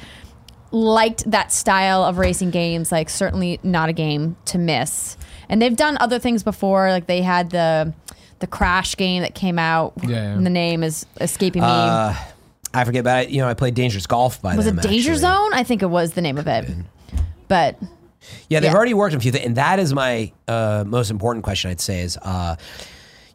liked 0.73 1.29
that 1.31 1.51
style 1.53 2.03
of 2.03 2.17
racing 2.17 2.49
games, 2.51 2.91
like 2.91 3.09
certainly 3.09 3.59
not 3.63 3.87
a 3.89 3.93
game 3.93 4.35
to 4.45 4.57
miss. 4.57 5.15
And 5.47 5.61
they've 5.61 5.75
done 5.75 5.97
other 6.01 6.19
things 6.19 6.41
before, 6.43 6.89
like 6.89 7.05
they 7.07 7.21
had 7.21 7.51
the 7.51 7.93
the 8.39 8.47
Crash 8.47 8.97
game 8.97 9.21
that 9.21 9.35
came 9.35 9.57
out. 9.57 9.93
Yeah, 10.01 10.09
yeah. 10.09 10.15
And 10.33 10.45
the 10.45 10.49
name 10.49 10.83
is 10.83 11.05
escaping 11.21 11.61
me. 11.61 11.67
Uh, 11.67 12.13
I 12.73 12.83
forget 12.83 13.01
about 13.01 13.25
it. 13.25 13.29
You 13.29 13.41
know, 13.41 13.47
I 13.47 13.53
played 13.53 13.75
Dangerous 13.75 14.07
Golf 14.07 14.41
by 14.41 14.55
was 14.57 14.65
them. 14.65 14.79
it 14.79 14.81
Danger 14.81 15.11
actually. 15.11 15.21
Zone? 15.21 15.53
I 15.53 15.63
think 15.63 15.81
it 15.83 15.89
was 15.89 16.13
the 16.13 16.21
name 16.21 16.37
of 16.37 16.47
it. 16.47 16.69
But 17.47 17.77
Yeah, 18.49 18.59
they've 18.59 18.71
Yeah. 18.71 18.75
already 18.75 18.93
worked 18.95 19.13
on 19.13 19.17
a 19.19 19.21
few 19.21 19.31
things, 19.31 19.45
and 19.45 19.55
that 19.57 19.79
is 19.79 19.93
my 19.93 20.31
uh, 20.47 20.83
most 20.87 21.11
important 21.11 21.43
question. 21.43 21.69
I'd 21.71 21.79
say 21.81 22.01
is, 22.01 22.17
uh, 22.21 22.55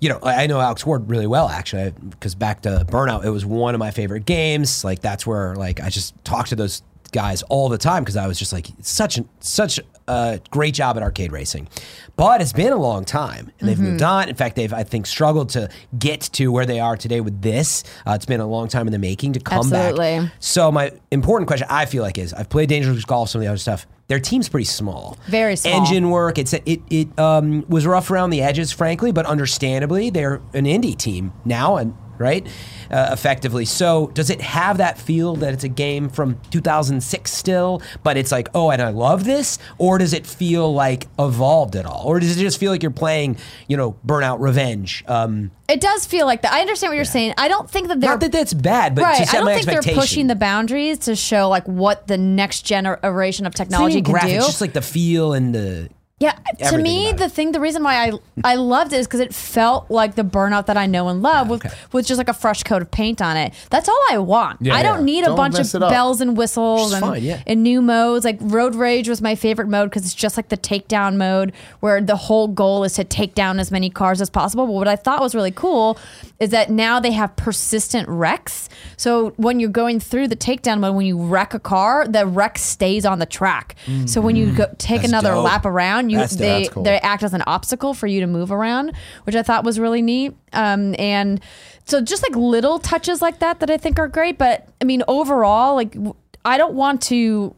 you 0.01 0.09
know, 0.09 0.19
I 0.23 0.45
I 0.45 0.47
know 0.47 0.61
Alex 0.61 0.85
Ward 0.85 1.09
really 1.09 1.27
well 1.27 1.49
actually, 1.49 1.93
because 2.11 2.35
back 2.35 2.63
to 2.63 2.85
Burnout, 2.89 3.25
it 3.25 3.31
was 3.31 3.47
one 3.47 3.75
of 3.75 3.79
my 3.79 3.91
favorite 3.93 4.25
games. 4.27 4.83
Like 4.85 5.01
that's 5.01 5.27
where 5.27 5.55
like 5.57 5.81
I 5.81 5.89
just 5.89 6.15
talked 6.25 6.49
to 6.51 6.57
those 6.57 6.83
guys 7.13 7.43
all 7.45 7.69
the 7.69 7.79
time 7.79 8.03
because 8.05 8.17
I 8.17 8.27
was 8.27 8.39
just 8.39 8.53
like 8.53 8.69
such 8.81 9.19
such 9.41 9.81
a 10.07 10.41
great 10.51 10.75
job 10.75 10.97
at 10.97 11.03
arcade 11.03 11.33
racing. 11.33 11.69
But 12.17 12.41
it's 12.41 12.53
been 12.53 12.73
a 12.73 12.77
long 12.79 13.05
time, 13.05 13.53
and 13.61 13.69
they've 13.69 13.77
Mm-hmm. 13.77 13.91
moved 13.91 14.03
on. 14.03 14.29
In 14.29 14.35
fact, 14.35 14.57
they've 14.57 14.73
I 14.73 14.83
think 14.83 15.07
struggled 15.07 15.51
to 15.51 15.69
get 15.99 16.21
to 16.33 16.51
where 16.51 16.67
they 16.67 16.81
are 16.81 16.97
today 16.97 17.21
with 17.21 17.43
this. 17.43 17.85
Uh, 18.07 18.13
it's 18.13 18.27
been 18.27 18.41
a 18.41 18.47
long 18.47 18.69
time 18.69 18.87
in 18.89 18.93
the 18.93 18.99
making 18.99 19.35
to 19.35 19.41
come 19.41 19.59
Absolutely. 19.59 20.21
back. 20.21 20.33
So 20.41 20.73
my 20.73 20.93
important 21.11 21.47
question 21.47 21.67
I 21.71 21.85
feel 21.87 22.03
like 22.03 22.19
is 22.19 22.33
I've 22.35 22.49
played 22.49 22.69
Dangerous 22.69 23.05
Golf, 23.05 23.29
some 23.31 23.41
of 23.41 23.45
the 23.45 23.49
other 23.49 23.59
stuff. 23.59 23.87
Their 24.09 24.19
team's 24.21 24.49
pretty 24.49 24.65
small. 24.65 25.19
Very 25.27 25.55
small. 25.55 25.75
Engine 25.75 26.09
work. 26.11 26.39
It's 26.39 26.55
it 26.55 26.81
it 26.91 27.19
um, 27.19 27.65
was 27.69 27.87
rough 27.87 28.11
around 28.11 28.31
the 28.31 28.41
edges, 28.43 28.73
frankly, 28.73 29.13
but 29.13 29.27
understandably, 29.27 30.09
they're 30.11 30.41
an 30.55 30.65
indie 30.65 30.97
team 30.97 31.33
now, 31.45 31.77
and 31.77 31.95
right, 32.19 32.47
uh, 32.91 33.11
effectively. 33.13 33.65
So 33.65 34.09
does 34.09 34.31
it 34.31 34.41
have 34.41 34.79
that 34.79 34.99
feel 34.99 35.37
that 35.37 35.53
it's 35.55 35.65
a 35.65 35.69
game 35.69 36.09
from 36.09 36.41
2006 36.51 37.33
still, 37.33 37.83
but 38.03 38.17
it's 38.17 38.33
like 38.33 38.49
oh, 38.55 38.71
and 38.71 38.83
I 38.83 38.91
love 38.91 39.25
this, 39.25 39.59
or 39.79 39.99
does 39.99 40.13
it 40.13 40.27
feel 40.27 40.73
like 40.73 41.07
evolved 41.19 41.77
at 41.77 41.87
all, 41.87 42.05
or 42.07 42.21
does 42.21 42.37
it 42.37 42.41
just 42.41 42.59
feel 42.59 42.73
like 42.73 42.83
you're 42.83 42.91
playing, 42.91 43.37
you 43.67 43.77
know, 43.77 43.97
Burnout 44.07 44.41
Revenge? 44.41 45.05
Um, 45.07 45.51
it 45.69 45.81
does 45.81 46.07
feel 46.07 46.25
like 46.25 46.43
that. 46.43 46.53
I 46.53 46.61
understand 46.61 46.91
what 46.91 46.97
you're 46.97 47.05
saying. 47.05 47.35
I 47.37 47.49
don't 47.49 47.69
think 47.69 47.89
that 47.89 48.01
they're 48.01 48.11
not 48.11 48.21
that 48.21 48.33
that's 48.33 48.55
bad, 48.55 48.95
but 48.95 49.03
to 49.03 49.07
right. 49.07 49.35
I 49.35 49.39
don't 49.39 49.47
think 49.47 49.67
they're 49.67 49.95
pushing 49.95 50.27
the 50.27 50.35
boundaries 50.35 50.99
to 51.01 51.15
show 51.15 51.49
like 51.49 51.67
what 51.67 52.07
the 52.07 52.17
next 52.17 52.63
generation 52.63 53.47
of 53.47 53.55
technology 53.55 54.01
can 54.01 54.15
graphics, 54.15 54.29
do. 54.29 54.37
just 54.37 54.61
like 54.61 54.73
the 54.73 54.83
feel 54.83 55.35
and 55.35 55.55
the 55.55 55.91
Yeah, 56.21 56.33
to 56.71 56.79
me, 56.79 57.13
the 57.13 57.29
thing, 57.29 57.53
the 57.53 57.61
reason 57.61 57.85
why 57.85 58.09
I 58.09 58.13
I 58.43 58.57
loved 58.57 58.93
it 58.93 58.99
is 58.99 59.07
because 59.07 59.21
it 59.21 59.33
felt 59.33 59.89
like 59.89 60.17
the 60.17 60.25
burnout 60.25 60.67
that 60.67 60.77
I 60.77 60.87
know 60.87 61.07
and 61.09 61.23
love, 61.23 61.49
with 61.49 61.63
with 61.93 62.07
just 62.09 62.19
like 62.19 62.29
a 62.29 62.35
fresh 62.35 62.65
coat 62.65 62.83
of 62.83 62.91
paint 62.91 63.23
on 63.23 63.37
it. 63.37 63.55
That's 63.71 63.89
all 63.89 64.01
I 64.11 64.19
want. 64.19 64.61
Yeah. 64.61 64.75
I 64.75 64.83
don't 64.83 65.01
Yeah. 65.01 65.05
need 65.05 65.23
a 65.23 65.27
Don't 65.27 65.37
bunch 65.37 65.55
mess 65.55 65.75
of 65.75 65.83
it 65.83 65.85
up. 65.87 65.93
bells 65.93 66.21
and 66.21 66.37
whistles 66.37 66.81
Which 66.81 66.87
is 66.89 66.93
and, 66.95 67.03
fine, 67.05 67.23
yeah. 67.23 67.43
and 67.47 67.63
new 67.63 67.81
modes. 67.81 68.25
Like 68.25 68.39
Road 68.41 68.75
Rage 68.75 69.09
was 69.09 69.23
my 69.23 69.37
favorite 69.37 69.69
mode 69.69 69.91
because 69.91 70.05
it's 70.05 70.15
just 70.15 70.37
like 70.37 70.49
the 70.49 70.57
takedown 70.57 71.17
mode 71.19 71.53
where 71.79 72.01
the 72.01 72.17
whole 72.17 72.49
goal 72.49 72.83
is 72.83 72.95
to 72.95 73.05
take 73.05 73.37
down 73.37 73.61
as 73.61 73.71
many 73.71 73.89
cars 73.89 74.21
as 74.21 74.29
possible. 74.29 74.67
But 74.67 74.73
what 74.73 74.89
I 74.89 74.97
thought 74.97 75.21
was 75.21 75.37
really 75.37 75.53
cool 75.53 75.99
is 76.41 76.51
that 76.51 76.69
now 76.69 76.99
they 76.99 77.13
have 77.13 77.37
persistent 77.37 78.09
wrecks. 78.09 78.69
So 78.97 79.31
when 79.37 79.61
you're 79.61 79.71
going 79.71 80.01
through 80.01 80.27
the 80.29 80.37
takedown 80.37 80.81
mode, 80.81 80.97
when 80.97 81.07
you 81.07 81.17
wreck 81.21 81.55
a 81.55 81.61
car, 81.61 82.09
the 82.09 82.27
wreck 82.27 82.59
stays 82.59 83.07
on 83.07 83.21
the 83.21 83.27
track. 83.27 83.77
So 84.07 84.21
when 84.21 84.35
you 84.35 84.51
go 84.53 84.65
mm. 84.67 84.79
take 84.79 85.03
That's 85.03 85.13
another 85.13 85.31
dope. 85.31 85.45
lap 85.45 85.65
around, 85.65 86.08
you 86.11 86.19
That's 86.19 86.37
they 86.37 86.63
That's 86.63 86.69
cool. 86.75 86.83
they 86.83 86.99
act 87.01 87.23
as 87.23 87.35
an 87.35 87.43
obstacle 87.47 87.95
for 87.95 88.07
you 88.07 88.21
to 88.21 88.27
move 88.27 88.51
around, 88.51 88.93
which 89.25 89.37
I 89.37 89.43
thought 89.43 89.65
was 89.65 89.79
really 89.79 90.03
neat. 90.03 90.35
Um, 90.53 90.95
and 90.99 91.41
so 91.85 92.01
just 92.01 92.23
like 92.23 92.37
little 92.37 92.79
touches 92.79 93.23
like 93.23 93.39
that 93.39 93.61
that 93.61 93.71
I 93.71 93.77
think 93.77 93.99
are 93.99 94.09
great. 94.09 94.39
But 94.39 94.69
I 94.81 94.85
mean, 94.85 95.03
overall, 95.09 95.75
like 95.75 95.97
I 96.45 96.59
don't 96.59 96.75
want 96.75 97.03
to 97.03 97.55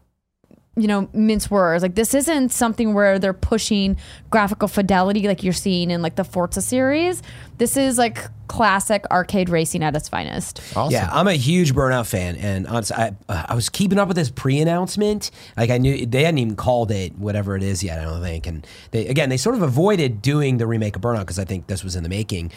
you 0.76 0.86
know, 0.86 1.08
mince 1.12 1.50
words. 1.50 1.82
Like 1.82 1.94
this 1.94 2.14
isn't 2.14 2.50
something 2.50 2.94
where 2.94 3.18
they're 3.18 3.32
pushing 3.32 3.96
graphical 4.30 4.68
fidelity 4.68 5.26
like 5.26 5.42
you're 5.42 5.52
seeing 5.52 5.90
in 5.90 6.00
like 6.00 6.14
the 6.14 6.24
Forza 6.24 6.62
series. 6.62 7.22
This 7.58 7.76
is 7.76 7.98
like 7.98 8.18
classic 8.46 9.04
arcade 9.10 9.48
racing 9.48 9.82
at 9.82 9.94
its 9.96 10.08
finest. 10.08 10.60
Awesome. 10.76 10.92
Yeah, 10.92 11.08
I'm 11.12 11.28
a 11.28 11.34
huge 11.34 11.74
Burnout 11.74 12.08
fan, 12.08 12.36
and 12.36 12.66
honestly, 12.66 12.96
I, 12.96 13.08
uh, 13.28 13.46
I 13.48 13.54
was 13.54 13.68
keeping 13.68 13.98
up 13.98 14.08
with 14.08 14.16
this 14.16 14.30
pre-announcement. 14.30 15.30
Like 15.56 15.70
I 15.70 15.78
knew 15.78 16.06
they 16.06 16.24
hadn't 16.24 16.38
even 16.38 16.56
called 16.56 16.90
it 16.90 17.18
whatever 17.18 17.56
it 17.56 17.62
is 17.62 17.82
yet. 17.82 17.98
I 17.98 18.04
don't 18.04 18.22
think, 18.22 18.46
and 18.46 18.66
they 18.92 19.06
again 19.08 19.28
they 19.28 19.36
sort 19.36 19.56
of 19.56 19.62
avoided 19.62 20.22
doing 20.22 20.58
the 20.58 20.66
remake 20.66 20.96
of 20.96 21.02
Burnout 21.02 21.20
because 21.20 21.38
I 21.38 21.44
think 21.44 21.66
this 21.66 21.82
was 21.82 21.96
in 21.96 22.04
the 22.04 22.08
making. 22.08 22.52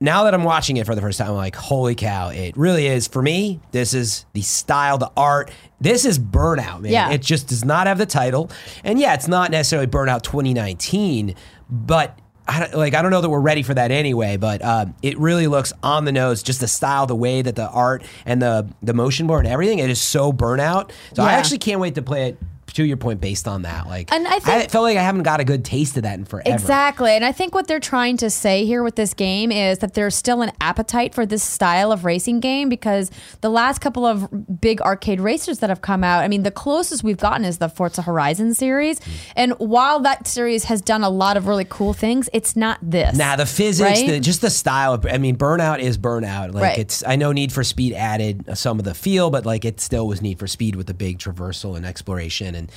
Now 0.00 0.24
that 0.24 0.34
I'm 0.34 0.44
watching 0.44 0.76
it 0.76 0.86
for 0.86 0.94
the 0.94 1.00
first 1.00 1.18
time, 1.18 1.30
I'm 1.30 1.34
like, 1.34 1.56
holy 1.56 1.96
cow! 1.96 2.28
It 2.28 2.56
really 2.56 2.86
is 2.86 3.08
for 3.08 3.20
me. 3.20 3.60
This 3.72 3.94
is 3.94 4.26
the 4.32 4.42
style, 4.42 4.96
the 4.96 5.10
art. 5.16 5.50
This 5.80 6.04
is 6.04 6.18
Burnout, 6.20 6.82
man. 6.82 6.92
Yeah. 6.92 7.10
It 7.10 7.20
just 7.20 7.48
does 7.48 7.64
not 7.64 7.88
have 7.88 7.98
the 7.98 8.06
title, 8.06 8.50
and 8.84 9.00
yeah, 9.00 9.14
it's 9.14 9.26
not 9.26 9.50
necessarily 9.50 9.88
Burnout 9.88 10.22
2019, 10.22 11.34
but 11.68 12.16
I 12.46 12.60
don't, 12.60 12.74
like 12.74 12.94
I 12.94 13.02
don't 13.02 13.10
know 13.10 13.20
that 13.20 13.28
we're 13.28 13.40
ready 13.40 13.62
for 13.62 13.74
that 13.74 13.90
anyway, 13.90 14.36
but 14.36 14.64
um, 14.64 14.94
it 15.02 15.18
really 15.18 15.48
looks 15.48 15.72
on 15.82 16.04
the 16.04 16.12
nose. 16.12 16.42
Just 16.42 16.60
the 16.60 16.68
style, 16.68 17.06
the 17.06 17.16
way 17.16 17.42
that 17.42 17.56
the 17.56 17.68
art 17.68 18.02
and 18.24 18.40
the 18.40 18.68
the 18.82 18.94
motion 18.94 19.26
board 19.26 19.44
and 19.44 19.52
everything, 19.52 19.80
it 19.80 19.90
is 19.90 20.00
so 20.00 20.32
burnout. 20.32 20.90
So 21.14 21.22
I 21.24 21.32
actually 21.32 21.58
can't 21.58 21.80
wait 21.80 21.96
to 21.96 22.02
play 22.02 22.28
it. 22.28 22.38
To 22.78 22.84
your 22.84 22.96
point, 22.96 23.20
based 23.20 23.48
on 23.48 23.62
that, 23.62 23.88
like, 23.88 24.14
And 24.14 24.24
I 24.28 24.38
think- 24.38 24.70
felt 24.70 24.84
like 24.84 24.96
I 24.96 25.02
haven't 25.02 25.24
got 25.24 25.40
a 25.40 25.44
good 25.44 25.64
taste 25.64 25.96
of 25.96 26.04
that 26.04 26.16
in 26.16 26.24
forever. 26.24 26.48
Exactly. 26.54 27.10
And 27.10 27.24
I 27.24 27.32
think 27.32 27.52
what 27.52 27.66
they're 27.66 27.80
trying 27.80 28.16
to 28.18 28.30
say 28.30 28.64
here 28.64 28.84
with 28.84 28.94
this 28.94 29.14
game 29.14 29.50
is 29.50 29.78
that 29.78 29.94
there's 29.94 30.14
still 30.14 30.42
an 30.42 30.52
appetite 30.60 31.12
for 31.12 31.26
this 31.26 31.42
style 31.42 31.90
of 31.90 32.04
racing 32.04 32.38
game 32.38 32.68
because 32.68 33.10
the 33.40 33.50
last 33.50 33.80
couple 33.80 34.06
of 34.06 34.60
big 34.60 34.80
arcade 34.80 35.20
racers 35.20 35.58
that 35.58 35.70
have 35.70 35.82
come 35.82 36.04
out, 36.04 36.22
I 36.22 36.28
mean, 36.28 36.44
the 36.44 36.52
closest 36.52 37.02
we've 37.02 37.16
gotten 37.16 37.44
is 37.44 37.58
the 37.58 37.68
Forza 37.68 38.02
Horizon 38.02 38.54
series. 38.54 39.00
And 39.34 39.54
while 39.58 39.98
that 40.00 40.28
series 40.28 40.62
has 40.64 40.80
done 40.80 41.02
a 41.02 41.10
lot 41.10 41.36
of 41.36 41.48
really 41.48 41.66
cool 41.68 41.94
things, 41.94 42.28
it's 42.32 42.54
not 42.54 42.78
this. 42.80 43.16
Nah, 43.18 43.34
the 43.34 43.44
physics, 43.46 43.90
Right? 44.02 44.06
the, 44.08 44.20
just 44.20 44.40
the 44.40 44.50
style. 44.50 44.94
Of, 44.94 45.04
I 45.04 45.18
mean, 45.18 45.36
Burnout 45.36 45.80
is 45.80 45.98
Burnout. 45.98 46.54
Like 46.54 46.62
Right. 46.62 46.78
it's. 46.78 47.02
I 47.04 47.16
know 47.16 47.32
Need 47.32 47.50
for 47.52 47.64
Speed 47.64 47.92
added 47.94 48.56
some 48.56 48.78
of 48.78 48.84
the 48.84 48.94
feel, 48.94 49.30
but 49.30 49.44
like 49.44 49.64
it 49.64 49.80
still 49.80 50.06
was 50.06 50.22
Need 50.22 50.38
for 50.38 50.46
Speed 50.46 50.76
with 50.76 50.86
the 50.86 50.94
big 50.94 51.18
traversal 51.18 51.76
and 51.76 51.84
exploration 51.84 52.54
and. 52.54 52.67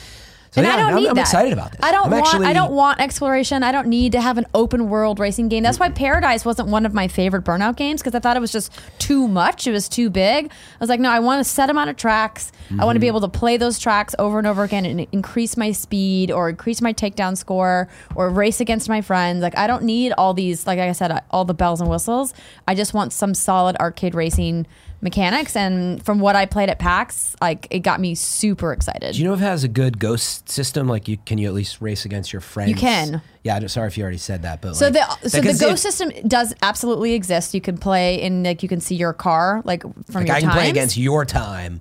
So 0.54 0.60
and 0.60 0.68
yeah, 0.68 0.74
I 0.74 0.78
don't 0.80 0.90
I'm, 0.90 0.96
need 0.98 1.08
I'm 1.08 1.16
that. 1.16 1.22
excited 1.22 1.54
about 1.54 1.72
this. 1.72 1.80
I 1.82 1.94
don't 1.94 2.08
I'm 2.08 2.12
want. 2.12 2.26
Actually, 2.28 2.48
I 2.48 2.52
don't 2.52 2.74
want 2.74 3.00
exploration. 3.00 3.64
I 3.64 3.72
don't 3.72 3.88
need 3.88 4.12
to 4.12 4.20
have 4.20 4.38
an 4.38 4.46
open 4.54 4.90
world 4.90 5.18
racing 5.18 5.48
game. 5.48 5.64
That's 5.64 5.80
why 5.80 5.88
Paradise 5.88 6.44
wasn't 6.44 6.68
one 6.68 6.86
of 6.86 6.94
my 6.94 7.08
favorite 7.08 7.46
Burnout 7.46 7.78
games 7.78 8.02
because 8.02 8.14
I 8.16 8.20
thought 8.20 8.36
it 8.36 8.42
was 8.42 8.52
just 8.52 8.70
too 9.00 9.30
much. 9.30 9.66
It 9.66 9.72
was 9.72 9.88
too 9.88 10.10
big. 10.10 10.48
I 10.48 10.52
was 10.82 10.90
like, 10.90 11.00
no, 11.00 11.10
I 11.10 11.20
want 11.20 11.40
a 11.40 11.46
set 11.46 11.70
amount 11.70 11.90
of 11.90 11.96
tracks. 11.96 12.52
I 12.78 12.84
want 12.84 12.98
to 12.98 13.00
be 13.00 13.06
Mm-hmm. 13.08 13.16
able 13.16 13.22
to 13.22 13.40
play 13.40 13.56
those 13.56 13.80
tracks 13.80 14.14
over 14.20 14.40
and 14.40 14.46
over 14.48 14.64
again 14.64 14.86
and 14.86 15.08
increase 15.14 15.56
my 15.56 15.72
speed 15.72 16.32
or 16.32 16.50
increase 16.50 16.82
my 16.82 16.92
takedown 16.92 17.38
score 17.38 17.88
or 18.16 18.30
race 18.30 18.60
against 18.60 18.90
my 18.90 19.00
friends. 19.00 19.42
Like 19.42 19.58
I 19.58 19.68
don't 19.68 19.84
need 19.84 20.12
all 20.18 20.34
these. 20.34 20.68
Like 20.68 20.80
I 20.80 20.92
said, 20.92 21.18
all 21.32 21.46
the 21.46 21.54
bells 21.54 21.80
and 21.80 21.90
whistles. 21.90 22.34
I 22.68 22.76
just 22.76 22.94
want 22.94 23.14
some 23.14 23.34
solid 23.34 23.78
arcade 23.78 24.16
racing 24.16 24.68
mechanics. 25.02 25.56
And 25.56 26.04
from 26.04 26.20
what 26.20 26.36
I 26.36 26.46
played 26.46 26.70
at 26.70 26.80
PAX, 26.80 27.36
like 27.42 27.68
it 27.70 27.80
got 27.80 28.00
me 28.00 28.16
super 28.16 28.72
excited. 28.72 29.14
Do 29.14 29.20
you 29.20 29.26
know 29.26 29.34
if 29.34 29.42
it 29.42 29.44
has 29.44 29.64
a 29.64 29.68
good 29.68 30.00
ghost 30.00 30.50
system? 30.50 30.88
Like, 30.88 31.08
you 31.08 31.18
can 31.18 31.38
you 31.38 31.48
at 31.48 31.54
least 31.54 31.82
race 31.82 32.06
against 32.06 32.32
your 32.32 32.42
friends? 32.42 32.70
You 32.70 32.76
can. 32.76 33.22
Yeah, 33.44 33.56
I'm 33.56 33.68
sorry 33.68 33.88
if 33.88 33.98
you 33.98 34.04
already 34.04 34.20
said 34.20 34.44
that, 34.44 34.62
but 34.62 34.76
So 34.76 34.90
like, 34.90 34.94
the 34.94 35.30
so 35.30 35.42
the 35.42 35.58
ghost 35.60 35.84
system 35.84 36.12
does 36.28 36.54
absolutely 36.62 37.14
exist. 37.14 37.54
You 37.54 37.62
can 37.62 37.78
play 37.78 38.22
and 38.22 38.44
like 38.44 38.62
you 38.62 38.70
can 38.70 38.80
see 38.80 38.96
your 38.96 39.14
car 39.14 39.62
like 39.66 39.82
from 39.82 40.26
Like 40.26 40.28
your 40.28 40.36
I 40.36 40.42
can 40.42 40.52
play 40.52 40.70
against 40.70 40.98
your 40.98 41.26
time, 41.26 41.80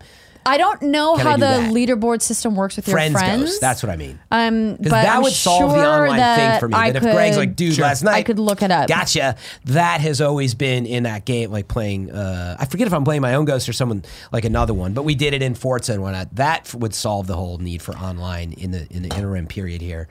I 0.51 0.59
don't 0.59 0.83
know 0.83 1.17
Can 1.17 1.27
I 1.27 1.31
how 1.31 1.37
do 1.37 1.41
the 1.41 1.47
that? 1.47 1.73
leaderboard 1.73 2.23
system 2.23 2.57
works 2.57 2.77
with 2.77 2.85
friends, 2.87 3.13
your 3.13 3.21
friends. 3.21 3.43
ghost. 3.45 3.61
That's 3.61 3.83
what 3.83 3.91
I 3.91 3.97
mean. 3.97 4.19
um, 4.31 4.77
but 4.77 4.91
that 4.91 5.17
I'm 5.17 5.23
would 5.23 5.33
solve 5.33 5.73
the 5.73 5.79
online 5.87 6.19
thing 6.39 6.61
for 6.61 6.69
me. 6.69 6.75
I 6.75 6.91
that 6.91 7.01
could, 7.01 7.09
if 7.09 7.15
Greg's 7.15 7.37
like, 7.37 7.55
dude, 7.57 7.79
last 7.79 8.03
night 8.03 8.15
I 8.15 8.23
could 8.23 8.39
look 8.39 8.63
it 8.63 8.71
up. 8.71 8.89
Gotcha. 8.89 9.37
That 9.67 10.01
has 10.01 10.21
always 10.21 10.55
been 10.55 10.87
in 10.87 11.05
that 11.05 11.25
game, 11.25 11.51
like 11.53 11.69
playing. 11.69 12.11
Uh, 12.11 12.57
I 12.59 12.67
forget 12.67 12.87
if 12.87 12.93
I'm 12.93 13.05
playing 13.05 13.23
my 13.23 13.35
own 13.35 13.45
ghost 13.45 13.69
or 13.69 13.73
someone 13.73 14.05
like 14.33 14.45
another 14.45 14.75
one, 14.75 14.93
but 14.93 15.05
we 15.05 15.15
did 15.15 15.35
it 15.35 15.43
in 15.43 15.55
Forza 15.55 15.93
and 15.93 16.03
whatnot. 16.03 16.35
That 16.35 16.75
would 16.75 16.95
solve 16.95 17.27
the 17.29 17.37
whole 17.37 17.59
need 17.59 17.81
for 17.83 17.97
online 17.97 18.53
in 18.53 18.73
the 18.73 18.87
in 18.91 19.03
the 19.03 19.15
interim 19.17 19.47
period 19.47 19.81
here. 19.83 20.09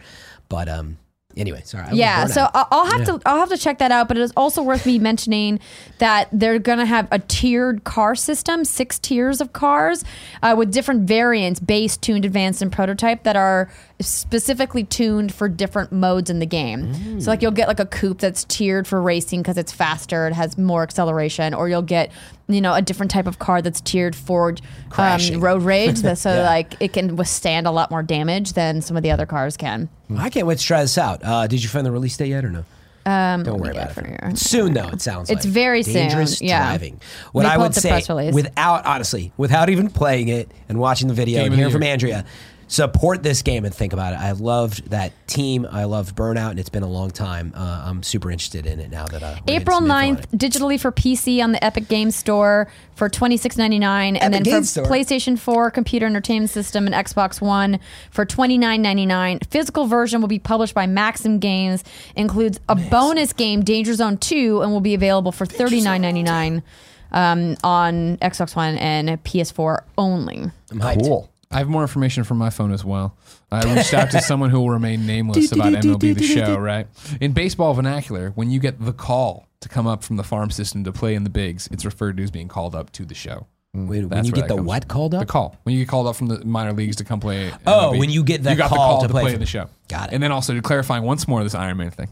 But 0.47 0.69
um, 0.69 0.97
anyway, 1.37 1.61
sorry. 1.65 1.85
I 1.85 1.91
Yeah, 1.91 2.25
so 2.25 2.43
out. 2.53 2.67
I'll 2.71 2.85
have 2.85 3.05
to 3.05 3.21
I'll 3.25 3.39
have 3.39 3.49
to 3.49 3.57
check 3.57 3.79
that 3.79 3.91
out. 3.91 4.07
But 4.07 4.17
it 4.17 4.21
is 4.21 4.33
also 4.35 4.61
worth 4.61 4.85
me 4.85 4.99
mentioning 4.99 5.59
that 5.99 6.27
they're 6.31 6.59
gonna 6.59 6.85
have 6.85 7.07
a 7.11 7.19
tiered 7.19 7.83
car 7.83 8.15
system, 8.15 8.65
six 8.65 8.99
tiers 8.99 9.41
of 9.41 9.53
cars 9.53 10.03
uh, 10.41 10.55
with 10.57 10.71
different 10.71 11.07
variants, 11.07 11.59
base, 11.59 11.97
tuned, 11.97 12.25
advanced, 12.25 12.61
and 12.61 12.71
prototype 12.71 13.23
that 13.23 13.35
are 13.35 13.71
specifically 14.01 14.83
tuned 14.85 15.33
for 15.33 15.49
different 15.49 15.91
modes 15.91 16.29
in 16.29 16.39
the 16.39 16.45
game. 16.45 17.19
So 17.19 17.29
like 17.31 17.41
you'll 17.41 17.51
get 17.51 17.67
like 17.67 17.79
a 17.79 17.85
coupe 17.85 18.19
that's 18.19 18.45
tiered 18.45 18.87
for 18.87 19.01
racing 19.01 19.41
because 19.41 19.57
it's 19.57 19.71
faster, 19.71 20.27
it 20.27 20.33
has 20.33 20.57
more 20.57 20.83
acceleration, 20.83 21.53
or 21.53 21.67
you'll 21.69 21.81
get 21.81 22.11
you 22.47 22.61
know 22.61 22.73
a 22.73 22.81
different 22.81 23.11
type 23.11 23.27
of 23.27 23.39
car 23.39 23.61
that's 23.61 23.81
tiered 23.81 24.15
for 24.15 24.55
um, 24.97 25.19
road 25.39 25.63
rage, 25.63 25.97
so 25.97 26.13
Yeah. 26.33 26.43
like 26.43 26.75
it 26.79 26.93
can 26.93 27.15
withstand 27.17 27.67
a 27.67 27.71
lot 27.71 27.91
more 27.91 28.01
damage 28.03 28.53
than 28.53 28.81
some 28.81 28.95
of 28.95 29.03
the 29.03 29.11
other 29.11 29.25
cars 29.25 29.57
can. 29.57 29.89
I 30.17 30.29
can't 30.29 30.47
wait 30.47 30.59
to 30.59 30.63
try 30.63 30.81
this 30.81 30.97
out. 30.97 31.21
Uh, 31.23 31.47
did 31.47 31.61
you 31.61 31.69
find 31.69 31.85
the 31.85 31.91
release 31.91 32.15
date 32.17 32.29
yet 32.29 32.45
or 32.45 32.49
no? 32.51 32.63
Um, 33.05 33.43
Don't 33.43 33.59
worry 33.59 33.71
about 33.71 33.97
it. 33.97 34.05
here. 34.05 34.31
Soon 34.35 34.73
though, 34.73 34.89
it 34.89 35.01
sounds 35.01 35.29
It's 35.29 35.43
like 35.45 35.53
very 35.53 35.83
soon, 35.83 35.93
dangerous 35.93 36.41
yeah. 36.41 36.63
driving. 36.67 37.01
What 37.31 37.45
Let 37.45 37.53
I 37.53 37.57
would 37.57 37.73
say, 37.73 38.03
without 38.31 38.85
honestly, 38.85 39.31
without 39.35 39.69
even 39.69 39.89
playing 39.89 40.27
it 40.27 40.51
and 40.67 40.79
watching 40.79 41.07
the 41.07 41.13
video 41.13 41.39
Game 41.39 41.47
and 41.47 41.55
hearing 41.55 41.71
from. 41.73 41.81
Andrea, 41.83 42.25
support 42.69 43.23
this 43.23 43.41
game 43.41 43.65
and 43.65 43.73
think 43.75 43.91
about 43.91 44.13
it. 44.13 44.17
I 44.17 44.31
loved 44.31 44.91
that 44.91 45.11
team. 45.27 45.67
I 45.69 45.83
loved 45.83 46.15
Burnout, 46.15 46.51
and 46.51 46.59
it's 46.59 46.69
been 46.69 46.83
a 46.83 46.87
long 46.87 47.11
time. 47.11 47.51
Uh, 47.55 47.83
I'm 47.85 48.03
super 48.03 48.31
interested 48.31 48.65
in 48.65 48.79
it 48.79 48.89
now 48.89 49.05
that 49.07 49.21
uh, 49.21 49.35
April 49.47 49.77
some 49.77 49.85
info 49.85 49.93
on 49.95 50.17
9th, 50.17 50.27
digitally 50.37 50.79
for 50.79 50.91
PC 50.91 51.43
on 51.43 51.51
the 51.51 51.61
Epic 51.63 51.87
Games 51.89 52.15
Store 52.15 52.69
for 52.95 53.09
twenty 53.09 53.37
six 53.37 53.57
ninety 53.57 53.79
nine, 53.79 54.15
and 54.15 54.33
then 54.33 54.41
Epic 54.47 54.61
for 54.61 54.65
Store. 54.65 54.85
PlayStation 54.85 55.37
4, 55.37 55.71
Computer 55.71 56.05
Entertainment 56.05 56.51
System, 56.51 56.87
and 56.87 56.95
Xbox 56.95 57.41
One 57.41 57.79
for 58.11 58.23
twenty 58.25 58.57
nine 58.57 58.81
ninety 58.81 59.05
nine. 59.05 59.39
Physical 59.49 59.87
version 59.87 60.21
will 60.21 60.27
be 60.27 60.39
published 60.39 60.75
by 60.75 60.85
Maximum 60.85 61.39
Games, 61.39 61.83
includes 62.15 62.59
a 62.69 62.75
bonus 62.75 63.33
game, 63.33 63.63
Danger 63.63 63.93
Zone 63.95 64.17
2, 64.17 64.61
and 64.61 64.71
will 64.71 64.79
be 64.79 64.93
available 64.93 65.31
for 65.31 65.45
thirty 65.45 65.81
nine 65.81 66.01
ninety 66.01 66.23
nine 66.23 66.63
um, 67.11 67.57
on 67.63 68.17
Xbox 68.17 68.55
One 68.55 68.77
and 68.77 69.09
PS4 69.23 69.81
only. 69.97 70.51
I'm 70.71 70.79
hyped. 70.79 71.03
Cool. 71.03 71.29
I 71.51 71.57
have 71.57 71.67
more 71.67 71.81
information 71.81 72.23
from 72.23 72.37
my 72.37 72.51
phone 72.51 72.71
as 72.71 72.85
well. 72.85 73.17
I 73.51 73.63
reached 73.73 73.95
out 73.95 74.11
to 74.11 74.21
someone 74.21 74.51
who 74.51 74.59
will 74.59 74.69
remain 74.69 75.07
nameless 75.07 75.51
about 75.51 75.73
MLB 75.73 76.15
the 76.15 76.23
show, 76.23 76.55
right? 76.57 76.85
In 77.19 77.31
baseball 77.31 77.73
vernacular, 77.73 78.29
when 78.35 78.51
you 78.51 78.59
get 78.59 78.79
the 78.79 78.93
call 78.93 79.47
to 79.61 79.67
come 79.69 79.87
up 79.87 80.03
from 80.03 80.17
the 80.17 80.23
farm 80.23 80.51
system 80.51 80.83
to 80.83 80.91
play 80.91 81.15
in 81.15 81.23
the 81.23 81.29
bigs, 81.31 81.67
it's 81.71 81.83
referred 81.85 82.17
to 82.17 82.23
as 82.23 82.29
being 82.29 82.47
called 82.47 82.75
up 82.75 82.91
to 82.91 83.03
the 83.03 83.15
show. 83.15 83.47
Mm. 83.75 83.87
Wait, 83.87 83.99
when 84.01 84.09
That's 84.09 84.27
you 84.27 84.31
where 84.33 84.41
get 84.43 84.47
that 84.47 84.47
the 84.49 84.55
comes 84.57 84.67
what 84.67 84.87
called 84.87 85.15
up? 85.15 85.21
The 85.21 85.25
call. 85.25 85.55
When 85.63 85.73
you 85.73 85.81
get 85.81 85.89
called 85.89 86.05
up 86.05 86.15
from 86.15 86.27
the 86.27 86.45
minor 86.45 86.71
leagues 86.73 86.97
to 86.97 87.03
come 87.03 87.19
play. 87.19 87.51
Oh, 87.65 87.93
MLB, 87.93 87.99
when 87.99 88.09
you 88.11 88.23
get 88.23 88.43
that 88.43 88.55
got 88.55 88.69
the 88.69 88.75
call 88.75 88.87
call 88.91 89.01
to 89.01 89.07
to 89.07 89.11
play 89.13 89.21
play 89.23 89.31
for- 89.31 89.35
in 89.35 89.39
the 89.39 89.45
show. 89.47 89.69
Got 89.87 90.09
it. 90.09 90.13
And 90.13 90.21
then 90.21 90.31
also 90.31 90.53
to 90.53 90.61
clarifying 90.61 91.01
once 91.03 91.27
more 91.27 91.43
this 91.43 91.55
Iron 91.55 91.77
Man 91.77 91.89
thing. 91.89 92.09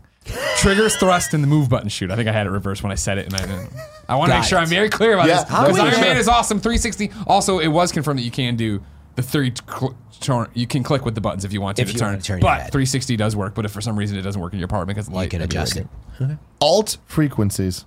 Triggers, 0.58 0.96
thrust, 0.98 1.34
and 1.36 1.44
the 1.44 1.48
move 1.48 1.70
button 1.70 1.90
shoot. 1.90 2.10
I 2.10 2.16
think 2.16 2.28
I 2.28 2.32
had 2.34 2.48
it 2.48 2.50
reversed 2.50 2.82
when 2.84 2.92
I 2.92 2.96
said 2.96 3.18
it, 3.20 3.28
and 3.28 3.36
I 3.36 3.42
didn't. 3.46 3.70
I 4.10 4.16
want 4.16 4.30
to 4.30 4.34
Got 4.34 4.40
make 4.40 4.50
sure 4.50 4.58
it. 4.58 4.62
I'm 4.64 4.68
very 4.68 4.90
clear 4.90 5.14
about 5.14 5.28
Yeah, 5.28 5.44
this 5.44 5.52
I'm 5.52 5.68
because 5.68 5.84
with 5.84 5.94
Iron. 5.94 6.02
Man 6.02 6.18
is 6.18 6.28
awesome. 6.28 6.60
360. 6.60 7.12
Also, 7.28 7.60
it 7.60 7.68
was 7.68 7.92
confirmed 7.92 8.18
that 8.20 8.24
you 8.24 8.32
can 8.32 8.56
do 8.56 8.82
the 9.18 9.22
three. 9.24 9.54
Cl- 9.70 9.96
turn, 10.20 10.48
you 10.56 10.66
can 10.66 10.82
click 10.82 11.06
with 11.06 11.14
the 11.14 11.22
buttons 11.22 11.46
if 11.46 11.54
you 11.54 11.62
want 11.62 11.76
to 11.78 11.84
If 11.84 11.90
to 11.90 11.94
you 11.94 12.00
turn. 12.00 12.10
want 12.14 12.22
to 12.24 12.28
turn 12.28 12.40
your 12.40 12.48
but 12.50 12.72
360 12.72 13.18
does 13.18 13.36
work. 13.36 13.54
But 13.54 13.66
if 13.66 13.72
for 13.72 13.82
some 13.82 13.98
reason 14.00 14.18
it 14.18 14.22
doesn't 14.24 14.42
work 14.42 14.54
in 14.54 14.58
your 14.60 14.66
apartment 14.66 14.96
because 14.96 15.10
the 15.10 15.14
light, 15.16 15.26
You 15.26 15.30
can 15.30 15.42
adjust 15.42 15.76
it. 15.78 15.88
good. 16.18 16.40
Alt 16.62 16.98
frequencies. 17.06 17.86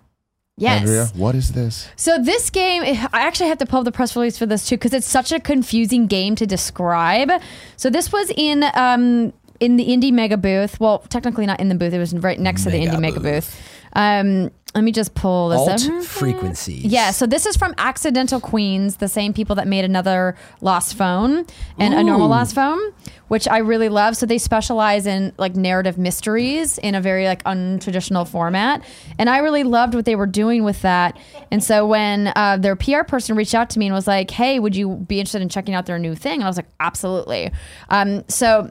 Yes. 0.57 0.81
Andrea, 0.83 1.07
what 1.15 1.35
is 1.35 1.53
this? 1.53 1.89
So 1.97 2.19
this 2.23 2.51
game, 2.51 2.83
I 2.85 3.23
actually 3.23 3.49
have 3.49 3.59
to 3.59 3.67
pull 3.67 3.79
up 3.79 3.85
the 3.87 3.93
press 3.93 4.15
release 4.15 4.37
for 4.37 4.45
this 4.47 4.69
too 4.69 4.77
because 4.77 4.93
it's 4.93 5.07
such 5.09 5.33
a 5.33 5.41
confusing 5.41 6.07
game 6.07 6.35
to 6.37 6.47
describe. 6.47 7.31
So 7.77 7.89
this 7.91 8.13
was 8.13 8.31
in 8.37 8.65
um, 8.75 9.33
in 9.59 9.77
the 9.77 9.87
Indie 9.87 10.13
Mega 10.13 10.37
booth. 10.37 10.79
Well, 10.79 10.99
technically 11.09 11.47
not 11.47 11.61
in 11.61 11.69
the 11.71 11.75
booth; 11.75 11.95
it 11.95 11.99
was 11.99 12.15
right 12.15 12.39
next 12.39 12.65
to 12.65 12.71
the 12.71 12.79
Mega 12.79 12.93
Indie 12.97 13.01
Mega 13.01 13.21
booth. 13.21 13.61
Um, 13.93 14.51
let 14.75 14.85
me 14.85 14.93
just 14.93 15.15
pull 15.15 15.49
this 15.49 15.59
Alt 15.59 15.91
up. 15.91 16.05
frequencies. 16.05 16.85
Yeah, 16.85 17.11
so 17.11 17.27
this 17.27 17.45
is 17.45 17.57
from 17.57 17.75
Accidental 17.77 18.39
Queens, 18.39 18.99
the 18.99 19.09
same 19.09 19.33
people 19.33 19.57
that 19.57 19.67
made 19.67 19.85
another 19.85 20.37
Lost 20.61 20.95
Phone 20.95 21.45
and 21.77 21.93
a 21.93 22.05
normal 22.05 22.29
Lost 22.29 22.55
Phone, 22.55 22.79
which 23.27 23.49
I 23.49 23.59
really 23.59 23.89
love. 23.89 24.17
So 24.17 24.27
they 24.27 24.39
specialize 24.39 25.07
in 25.07 25.33
like 25.39 25.57
narrative 25.57 25.99
mysteries 25.99 26.79
in 26.79 26.95
a 26.95 27.01
very 27.01 27.27
like 27.27 27.43
untraditional 27.45 28.29
format, 28.29 28.85
and 29.19 29.29
I 29.29 29.39
really 29.39 29.65
loved 29.65 29.97
what 29.97 30.05
they 30.05 30.15
were 30.15 30.27
doing 30.27 30.63
with 30.63 30.83
that. 30.83 31.19
And 31.51 31.65
so 31.65 31.85
when 31.85 32.33
uh, 32.37 32.57
their 32.59 32.77
PR 32.77 33.03
person 33.03 33.35
reached 33.37 33.57
out 33.57 33.71
to 33.71 33.79
me 33.81 33.87
and 33.87 33.95
was 33.95 34.07
like, 34.07 34.31
"Hey, 34.31 34.61
would 34.61 34.77
you 34.77 34.95
be 35.09 35.19
interested 35.19 35.43
in 35.43 35.49
checking 35.49 35.75
out 35.75 35.87
their 35.87 35.99
new 35.99 36.15
thing?" 36.15 36.35
And 36.35 36.45
I 36.45 36.47
was 36.47 36.57
like, 36.57 36.69
"Absolutely." 36.79 37.51
Um, 37.89 38.23
so 38.29 38.71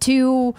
to 0.00 0.54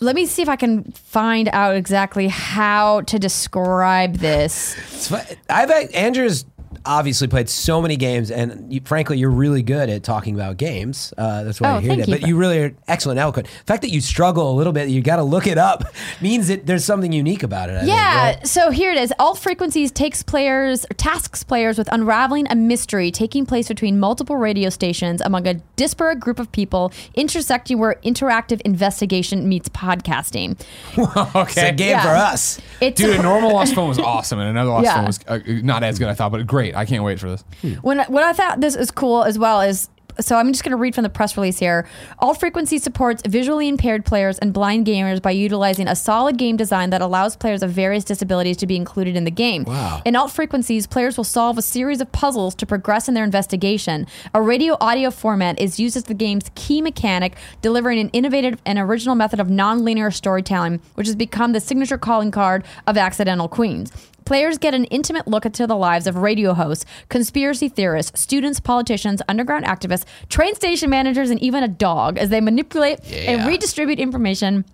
let 0.00 0.16
me 0.16 0.24
see 0.24 0.40
if 0.40 0.48
I 0.48 0.56
can 0.56 0.90
find 0.92 1.48
out 1.52 1.76
exactly 1.76 2.28
how 2.28 3.02
to 3.02 3.18
describe 3.18 4.16
this. 4.16 5.12
I've 5.48 5.70
Andrea's 5.94 6.44
obviously 6.84 7.28
played 7.28 7.48
so 7.48 7.80
many 7.82 7.96
games, 7.96 8.30
and 8.30 8.72
you, 8.72 8.80
frankly, 8.84 9.18
you're 9.18 9.30
really 9.30 9.62
good 9.62 9.88
at 9.90 10.02
talking 10.02 10.34
about 10.34 10.56
games. 10.56 11.12
Uh, 11.18 11.44
that's 11.44 11.60
why 11.60 11.70
Oh, 11.72 11.76
I 11.76 11.80
hear 11.80 11.88
thank 11.90 12.00
that. 12.00 12.08
you. 12.08 12.18
But 12.20 12.28
you 12.28 12.36
really 12.36 12.58
are 12.58 12.74
excellent, 12.88 13.18
and 13.18 13.22
eloquent. 13.22 13.46
The 13.48 13.64
fact 13.64 13.82
that 13.82 13.90
you 13.90 14.00
struggle 14.00 14.50
a 14.50 14.54
little 14.54 14.72
bit, 14.72 14.88
you 14.88 15.02
got 15.02 15.16
to 15.16 15.22
look 15.22 15.46
it 15.46 15.58
up, 15.58 15.84
means 16.20 16.48
that 16.48 16.66
there's 16.66 16.84
something 16.84 17.12
unique 17.12 17.42
about 17.42 17.68
it. 17.70 17.76
I 17.76 17.78
think, 17.80 17.88
Yeah, 17.92 18.24
right? 18.24 18.46
so 18.46 18.70
here 18.70 18.90
it 18.92 18.98
is. 18.98 19.12
Alt 19.18 19.38
frequencies 19.38 19.90
takes 19.92 20.22
players 20.22 20.86
tasks 20.96 21.42
players 21.44 21.78
with 21.78 21.88
unraveling 21.92 22.46
a 22.50 22.54
mystery 22.54 23.10
taking 23.10 23.46
place 23.46 23.68
between 23.68 23.98
multiple 24.00 24.36
radio 24.36 24.70
stations 24.70 25.20
among 25.20 25.46
a 25.46 25.54
disparate 25.76 26.20
group 26.20 26.38
of 26.38 26.50
people, 26.52 26.92
intersecting 27.14 27.78
where 27.78 27.96
interactive 28.04 28.60
investigation 28.62 29.48
meets 29.48 29.68
podcasting. 29.68 30.58
okay, 30.98 31.40
It's 31.42 31.56
a 31.56 31.72
game 31.72 31.90
Yeah. 31.90 32.02
for 32.02 32.08
us. 32.10 32.60
It's 32.80 33.00
Dude, 33.00 33.18
a 33.20 33.22
normal 33.30 33.52
Lost 33.52 33.74
Phone 33.74 33.88
was 33.88 33.98
awesome, 33.98 34.38
and 34.38 34.48
another 34.48 34.70
Lost 34.70 34.84
Yeah. 34.84 34.94
Phone 34.96 35.04
was 35.06 35.20
uh, 35.28 35.38
not 35.62 35.82
as 35.82 35.98
good, 35.98 36.08
I 36.08 36.14
thought, 36.14 36.32
but 36.32 36.46
great. 36.46 36.69
I 36.74 36.84
can't 36.84 37.04
wait 37.04 37.18
for 37.18 37.30
this. 37.30 37.44
Hmm. 37.60 37.72
when 37.74 38.00
what 38.00 38.22
I 38.22 38.32
thought 38.32 38.60
this 38.60 38.76
is 38.76 38.90
cool 38.90 39.24
as 39.24 39.38
well 39.38 39.60
is 39.60 39.88
so 40.20 40.36
I'm 40.36 40.52
just 40.52 40.64
going 40.64 40.70
to 40.72 40.76
read 40.76 40.94
from 40.94 41.02
the 41.02 41.10
press 41.10 41.36
release 41.36 41.58
here. 41.58 41.86
Alt 42.18 42.40
Frequency 42.40 42.78
supports 42.78 43.22
visually 43.26 43.68
impaired 43.68 44.04
players 44.04 44.38
and 44.38 44.52
blind 44.52 44.86
gamers 44.86 45.20
by 45.20 45.30
utilizing 45.30 45.88
a 45.88 45.96
solid 45.96 46.36
game 46.36 46.56
design 46.56 46.90
that 46.90 47.00
allows 47.00 47.36
players 47.36 47.62
of 47.62 47.70
various 47.70 48.04
disabilities 48.04 48.56
to 48.58 48.66
be 48.66 48.76
included 48.76 49.16
in 49.16 49.24
the 49.24 49.30
game. 49.30 49.64
Wow. 49.64 50.02
In 50.04 50.16
Alt 50.16 50.32
Frequencies, 50.32 50.86
players 50.86 51.16
will 51.16 51.24
solve 51.24 51.58
a 51.58 51.62
series 51.62 52.00
of 52.00 52.10
puzzles 52.12 52.54
to 52.56 52.66
progress 52.66 53.08
in 53.08 53.14
their 53.14 53.24
investigation. 53.24 54.06
A 54.34 54.42
radio 54.42 54.76
audio 54.80 55.10
format 55.10 55.60
is 55.60 55.80
used 55.80 55.96
as 55.96 56.04
the 56.04 56.14
game's 56.14 56.50
key 56.54 56.82
mechanic, 56.82 57.36
delivering 57.62 57.98
an 57.98 58.08
innovative 58.10 58.60
and 58.66 58.78
original 58.78 59.14
method 59.14 59.40
of 59.40 59.48
nonlinear 59.48 60.12
storytelling, 60.12 60.80
which 60.94 61.06
has 61.06 61.16
become 61.16 61.52
the 61.52 61.60
signature 61.60 61.98
calling 61.98 62.30
card 62.30 62.64
of 62.86 62.96
Accidental 62.96 63.48
Queens. 63.48 63.92
Players 64.30 64.58
get 64.58 64.74
an 64.74 64.84
intimate 64.84 65.26
look 65.26 65.44
into 65.44 65.66
the 65.66 65.74
lives 65.74 66.06
of 66.06 66.14
radio 66.14 66.54
hosts, 66.54 66.86
conspiracy 67.08 67.68
theorists, 67.68 68.20
students, 68.20 68.60
politicians, 68.60 69.20
underground 69.28 69.64
activists, 69.64 70.04
train 70.28 70.54
station 70.54 70.88
managers, 70.88 71.30
and 71.30 71.40
even 71.42 71.64
a 71.64 71.68
dog 71.68 72.16
as 72.16 72.28
they 72.28 72.40
manipulate 72.40 73.00
and 73.12 73.44
redistribute 73.44 73.98
information 73.98 74.64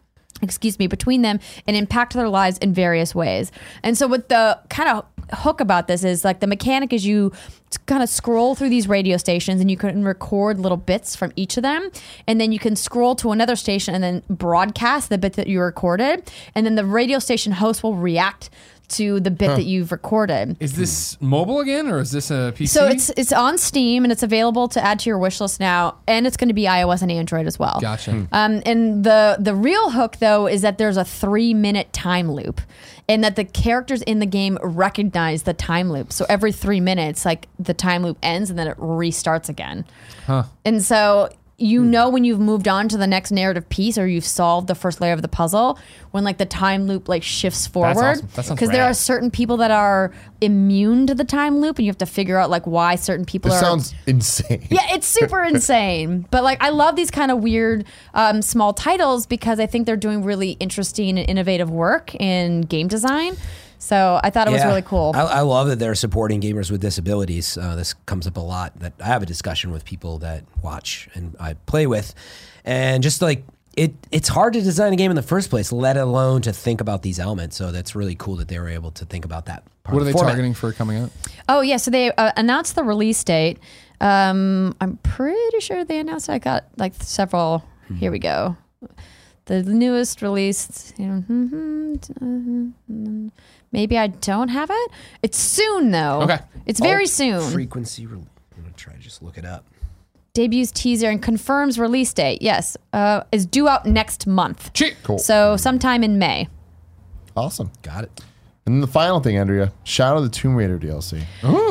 excuse 0.43 0.79
me, 0.79 0.87
between 0.87 1.23
them 1.23 1.41
and 1.67 1.75
impact 1.75 2.13
their 2.13 2.29
lives 2.29 2.59
in 2.59 2.75
various 2.75 3.15
ways. 3.15 3.51
And 3.83 3.97
so 3.97 4.07
what 4.07 4.29
the 4.29 4.61
kind 4.69 4.91
of 4.91 5.07
hook 5.33 5.61
about 5.63 5.89
this 5.89 6.05
is 6.05 6.25
like 6.25 6.41
the 6.41 6.47
mechanic 6.47 6.93
is 6.93 7.07
you 7.07 7.33
kind 7.87 8.03
of 8.03 8.09
scroll 8.09 8.55
through 8.55 8.69
these 8.69 8.89
radio 8.89 9.17
stations 9.17 9.61
and 9.61 9.71
you 9.71 9.77
can 9.77 10.05
record 10.05 10.59
little 10.59 10.77
bits 10.77 11.17
from 11.17 11.33
each 11.37 11.57
of 11.57 11.63
them. 11.63 11.91
And 12.27 12.41
then 12.41 12.53
you 12.53 12.59
can 12.59 12.77
scroll 12.77 13.15
to 13.17 13.33
another 13.33 13.57
station 13.57 13.95
and 13.95 14.05
then 14.05 14.23
broadcast 14.29 15.09
the 15.09 15.19
bit 15.19 15.33
that 15.35 15.47
you 15.47 15.61
recorded. 15.61 16.31
And 16.55 16.65
then 16.65 16.75
the 16.75 16.85
radio 16.85 17.19
station 17.19 17.53
host 17.53 17.83
will 17.83 17.95
react 17.95 18.51
to 18.89 19.21
the 19.21 19.31
bit 19.31 19.49
that 19.49 19.65
you've 19.65 19.93
recorded. 19.93 20.57
Is 20.61 20.77
this 20.77 21.21
mobile 21.21 21.61
again, 21.61 21.89
or 21.89 21.99
is 22.01 22.11
this 22.11 22.31
a 22.31 22.53
PC? 22.57 22.69
So 22.69 22.87
it's 22.87 23.11
it's 23.11 23.33
on 23.33 23.59
Steam 23.59 24.05
and 24.05 24.13
it's 24.13 24.23
available 24.23 24.69
to 24.69 24.85
add 24.85 25.01
to 25.01 25.11
your 25.11 25.19
wish 25.19 25.41
list 25.41 25.61
now, 25.61 25.97
and 26.07 26.27
it's 26.27 26.37
going 26.37 26.49
to 26.49 26.55
be 26.55 26.65
iOS 26.65 27.03
and 27.03 27.11
Android 27.11 27.47
as 27.47 27.59
well. 27.59 27.79
Gotcha. 27.81 28.27
Um, 28.33 28.63
and 28.65 29.05
the 29.05 29.37
the 29.39 29.55
real 29.55 29.91
hook 29.91 30.17
though 30.19 30.47
is 30.47 30.63
that 30.63 30.79
there's 30.79 30.97
a 30.97 31.05
three 31.05 31.55
minute 31.55 31.93
time 31.93 32.31
loop, 32.31 32.61
and 33.09 33.23
that 33.25 33.37
the 33.37 33.45
characters 33.45 34.03
in 34.03 34.19
the 34.19 34.27
game 34.27 34.59
recognize 34.63 35.45
the 35.45 35.55
time 35.55 35.91
loop. 35.91 36.13
So 36.13 36.27
every 36.29 36.53
three 36.53 36.81
minutes, 36.81 37.25
like 37.25 37.49
the 37.59 37.75
time 37.75 38.03
loop 38.03 38.19
ends 38.23 38.51
and 38.51 38.59
then 38.59 38.69
it 38.69 38.77
restarts 38.79 39.49
again. 39.49 39.85
And 40.65 40.83
so 40.83 41.31
you 41.59 41.83
know 41.83 42.11
when 42.11 42.25
you've 42.25 42.41
moved 42.41 42.69
on 42.69 42.87
to 42.89 42.99
the 42.99 43.07
next 43.07 43.31
narrative 43.31 43.67
piece 43.71 43.97
or 43.97 44.07
you've 44.07 44.27
solved 44.27 44.67
the 44.67 44.75
first 44.75 45.01
layer 45.01 45.15
of 45.15 45.23
the 45.23 45.29
puzzle 45.29 45.79
when 46.11 46.23
like 46.23 46.37
the 46.37 46.45
time 46.45 46.87
loop 46.87 47.09
like 47.09 47.23
shifts 47.23 47.67
forward 47.67 48.21
awesome. 48.37 48.55
Because 48.55 48.69
there 48.69 48.85
are 48.85 48.93
certain 48.93 49.31
people 49.31 49.57
that 49.59 49.71
are 49.71 50.13
immune 50.43 51.07
to 51.07 51.15
the 51.15 51.25
time 51.25 51.59
loop 51.59 51.79
and 51.79 51.87
you 51.87 51.91
have 51.91 51.99
to 51.99 52.07
figure 52.07 52.37
out 52.37 52.51
like 52.51 52.67
why 52.67 52.95
certain 52.95 53.25
people 53.25 53.51
This 53.51 53.63
are 53.63 53.65
sounds 53.65 53.95
insane. 54.07 54.67
yeah, 54.71 54.95
it's 54.95 55.07
super 55.07 55.43
insane. 55.45 56.27
But 56.31 56.45
like, 56.45 56.63
I 56.63 56.69
love 56.69 56.95
these 56.95 57.11
kind 57.11 57.31
of 57.31 57.43
weird 57.43 57.87
um, 58.13 58.43
small 58.43 58.75
titles 58.75 59.27
because 59.27 59.59
I 59.59 59.67
think 59.67 59.87
they're 59.87 59.97
doing 59.97 60.25
really 60.25 60.53
interesting 60.53 61.19
and 61.19 61.29
innovative 61.29 61.71
work 61.71 62.15
in 62.17 62.63
game 62.63 62.89
design. 62.89 63.37
So 63.79 64.19
I 64.23 64.31
thought 64.31 64.49
it 64.49 64.53
was 64.53 64.65
really 64.65 64.83
cool. 64.83 65.13
I, 65.15 65.23
I 65.23 65.41
love 65.41 65.69
that 65.69 65.79
they're 65.79 65.95
supporting 65.95 66.41
gamers 66.41 66.71
with 66.71 66.81
disabilities. 66.81 67.57
Uh, 67.59 67.77
this 67.77 67.95
comes 68.07 68.27
up 68.27 68.37
a 68.37 68.41
lot. 68.41 68.79
That 68.81 68.95
I 69.01 69.07
have 69.07 69.23
a 69.23 69.27
discussion 69.27 69.71
with 69.71 69.85
people 69.85 70.19
that 70.19 70.45
watch 70.63 71.09
and 71.15 71.37
I 71.39 71.55
play 71.55 71.87
with, 71.87 72.15
and 72.65 73.03
just 73.03 73.21
like 73.23 73.45
it, 73.77 73.95
it's 74.11 74.29
hard 74.29 74.55
to 74.55 74.63
design 74.63 74.93
a 74.93 74.97
game 74.97 75.11
in 75.11 75.17
the 75.17 75.23
first 75.23 75.51
place, 75.51 75.71
let 75.71 75.97
alone 75.99 76.41
to 76.43 76.53
think 76.53 76.81
about 76.81 77.03
these 77.03 77.19
elements. 77.19 77.57
So 77.57 77.71
that's 77.73 77.95
really 77.95 78.15
cool 78.15 78.37
that 78.37 78.49
they 78.49 78.59
were 78.59 78.69
able 78.71 78.91
to 78.93 79.05
think 79.05 79.25
about 79.27 79.47
that. 79.47 79.65
Part 79.85 79.95
What 79.95 80.01
are 80.01 80.05
the 80.05 80.07
they 80.07 80.13
format. 80.13 80.31
targeting 80.31 80.55
for 80.55 80.73
coming 80.73 80.97
out? 80.99 81.11
oh 81.49 81.61
yeah, 81.61 81.77
so 81.77 81.91
they 81.91 82.11
uh, 82.13 82.33
announced 82.37 82.75
the 82.75 82.83
release 82.85 83.23
date. 83.23 83.59
Um, 84.01 84.75
I'm 84.81 84.97
pretty 84.99 85.61
sure 85.61 85.85
they 85.85 85.99
announced. 85.99 86.29
I 86.31 86.39
got 86.39 86.65
like 86.77 86.95
several. 87.01 87.65
Here 87.99 88.11
we 88.11 88.19
go. 88.19 88.57
The 89.45 89.63
newest 89.63 90.23
released. 90.23 90.95
Maybe 93.77 93.99
I 93.99 94.07
don't 94.07 94.49
have 94.49 94.71
it. 94.73 94.91
It's 95.23 95.39
soon 95.39 95.91
though. 95.91 96.23
Okay. 96.23 96.39
It's 96.65 96.81
very 96.81 97.03
Alt 97.05 97.11
soon. 97.11 97.53
Frequency. 97.53 98.07
Re- 98.07 98.17
I'm 98.17 98.63
gonna 98.63 98.75
try 98.75 98.95
to 98.95 98.99
just 98.99 99.23
look 99.23 99.37
it 99.37 99.45
up. 99.45 99.67
debuts 100.33 100.73
teaser 100.73 101.11
and 101.11 101.23
confirms 101.23 101.79
release 101.79 102.13
date. 102.15 102.41
Yes, 102.41 102.79
uh, 102.95 103.23
is 103.33 103.45
due 103.45 103.69
out 103.69 103.85
next 103.85 104.27
month. 104.27 104.73
Cheap. 104.73 104.95
Cool. 105.03 105.19
So 105.19 105.59
sometime 105.59 106.03
in 106.03 106.19
May. 106.19 106.49
Awesome. 107.37 107.71
Got 107.83 108.05
it. 108.05 108.21
And 108.67 108.75
then 108.75 108.81
the 108.81 108.89
final 108.89 109.21
thing, 109.21 109.37
Andrea, 109.37 109.73
Shadow 109.85 110.17
of 110.17 110.25
the 110.25 110.29
Tomb 110.29 110.57
Raider 110.57 110.77
DLC. 110.77 111.23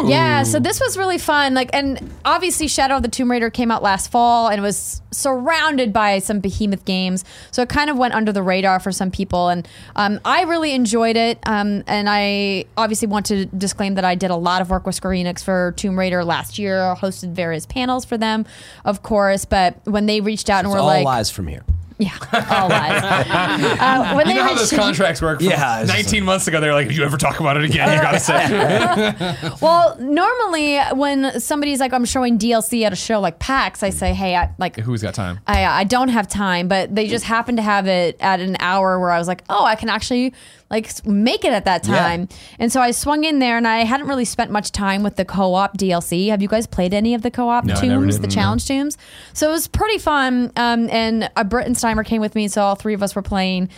Yeah, 0.08 0.44
so 0.44 0.60
this 0.60 0.80
was 0.80 0.98
really 0.98 1.18
fun. 1.18 1.54
Like, 1.54 1.70
and 1.74 2.14
obviously, 2.24 2.70
Shadow 2.70 2.96
of 2.96 3.02
the 3.02 3.10
Tomb 3.10 3.30
Raider 3.30 3.50
came 3.50 3.70
out 3.70 3.84
last 3.84 4.10
fall 4.10 4.48
and 4.48 4.62
was 4.62 5.02
surrounded 5.12 5.92
by 5.92 6.20
some 6.20 6.40
behemoth 6.40 6.86
games. 6.86 7.26
So 7.52 7.62
it 7.62 7.68
kind 7.68 7.90
of 7.90 7.98
went 7.98 8.14
under 8.14 8.32
the 8.32 8.42
radar 8.42 8.80
for 8.80 8.94
some 8.94 9.12
people, 9.12 9.50
and 9.50 9.68
um, 9.98 10.22
I 10.24 10.44
really 10.44 10.72
enjoyed 10.72 11.18
it. 11.18 11.38
Um, 11.46 11.84
and 11.86 12.08
I 12.10 12.64
obviously 12.78 13.10
want 13.10 13.26
to 13.26 13.46
disclaim 13.48 13.96
that 13.96 14.06
I 14.06 14.16
did 14.16 14.32
a 14.32 14.38
lot 14.38 14.62
of 14.62 14.70
work 14.70 14.86
with 14.86 14.96
Square 14.96 15.16
Enix 15.16 15.44
for 15.44 15.74
Tomb 15.76 16.00
Raider 16.00 16.24
last 16.24 16.58
year, 16.58 16.96
hosted 16.98 17.34
various 17.34 17.66
panels 17.66 18.06
for 18.06 18.18
them, 18.18 18.46
of 18.86 19.04
course. 19.04 19.44
But 19.44 19.82
when 19.84 20.06
they 20.06 20.22
reached 20.22 20.50
out 20.50 20.64
and 20.64 20.72
were 20.72 20.80
all 20.80 20.86
like, 20.86 21.04
lies 21.04 21.30
from 21.30 21.48
here. 21.48 21.66
"Yeah, 21.98 22.12
all 22.50 22.70
lies," 22.70 23.04
uh, 23.80 24.14
when 24.16 24.28
You 24.28 24.34
they 24.34 24.38
know 24.38 24.44
how 24.44 24.50
reached 24.50 24.72
those 24.72 24.74
contracts 24.74 25.22
work? 25.22 25.40
From 25.40 25.50
Yeah, 25.50 25.82
it's 25.82 25.92
just 25.92 26.06
19 26.06 26.24
months 26.26 26.48
ago, 26.48 26.60
they're 26.60 26.74
like, 26.74 26.88
if 26.88 26.98
you 26.98 27.04
ever 27.04 27.18
talk 27.18 27.40
about 27.40 27.58
it 27.58 27.64
again, 27.66 27.96
you 27.96 28.02
gotta 28.02 28.20
say. 28.20 29.56
Well, 29.62 29.98
normally 30.00 30.80
when 30.94 31.40
somebody's 31.40 31.80
like, 31.80 31.94
I'm 31.94 32.06
showing 32.06 32.38
DLC 32.38 32.84
at 32.84 32.94
a 32.94 32.96
show 32.96 33.20
like 33.20 33.40
PAX, 33.40 33.84
I 33.84 33.90
say, 33.90 34.14
hey, 34.14 34.36
I 34.36 34.52
like. 34.58 34.78
Who's 34.78 35.02
got 35.02 35.14
time? 35.14 35.40
I, 35.48 35.66
I 35.66 35.84
don't 35.84 36.10
have 36.10 36.28
time, 36.28 36.68
but 36.68 36.94
they 36.94 37.08
just 37.08 37.26
happened 37.26 37.58
to 37.58 37.64
have 37.64 37.88
it 37.88 38.18
at 38.20 38.40
an 38.40 38.58
hour 38.60 39.00
where 39.00 39.12
I 39.12 39.18
was 39.18 39.28
like, 39.28 39.44
oh, 39.50 39.64
I 39.66 39.76
can 39.76 39.90
actually 39.90 40.34
like 40.72 41.06
make 41.06 41.46
it 41.46 41.54
at 41.54 41.66
that 41.66 41.86
Yeah. 41.88 41.96
time. 41.96 42.28
And 42.60 42.72
so 42.72 42.82
I 42.82 42.92
swung 42.92 43.24
in 43.24 43.40
there 43.40 43.56
and 43.58 43.68
I 43.68 43.84
hadn't 43.84 44.08
really 44.08 44.26
spent 44.26 44.50
much 44.52 44.72
time 44.72 45.04
with 45.04 45.16
the 45.16 45.24
co-op 45.26 45.78
DLC. 45.78 46.28
Have 46.30 46.42
you 46.42 46.48
guys 46.48 46.66
played 46.68 46.94
any 46.94 47.14
of 47.14 47.22
the 47.22 47.30
co-op 47.32 47.66
No, 47.66 47.76
tombs, 47.76 48.20
the 48.20 48.28
No. 48.28 48.34
challenge 48.34 48.68
tombs? 48.68 48.98
So 49.34 49.48
it 49.50 49.52
was 49.52 49.68
pretty 49.68 50.00
fun. 50.00 50.52
Um, 50.56 50.90
and 50.90 51.30
a 51.36 51.44
Britt 51.44 51.68
and 51.68 51.76
Steimer 51.76 52.04
came 52.06 52.20
with 52.22 52.34
me, 52.36 52.48
so 52.48 52.64
all 52.64 52.76
three 52.76 52.94
of 52.96 53.04
us 53.04 53.16
were 53.16 53.22
playing. 53.22 53.70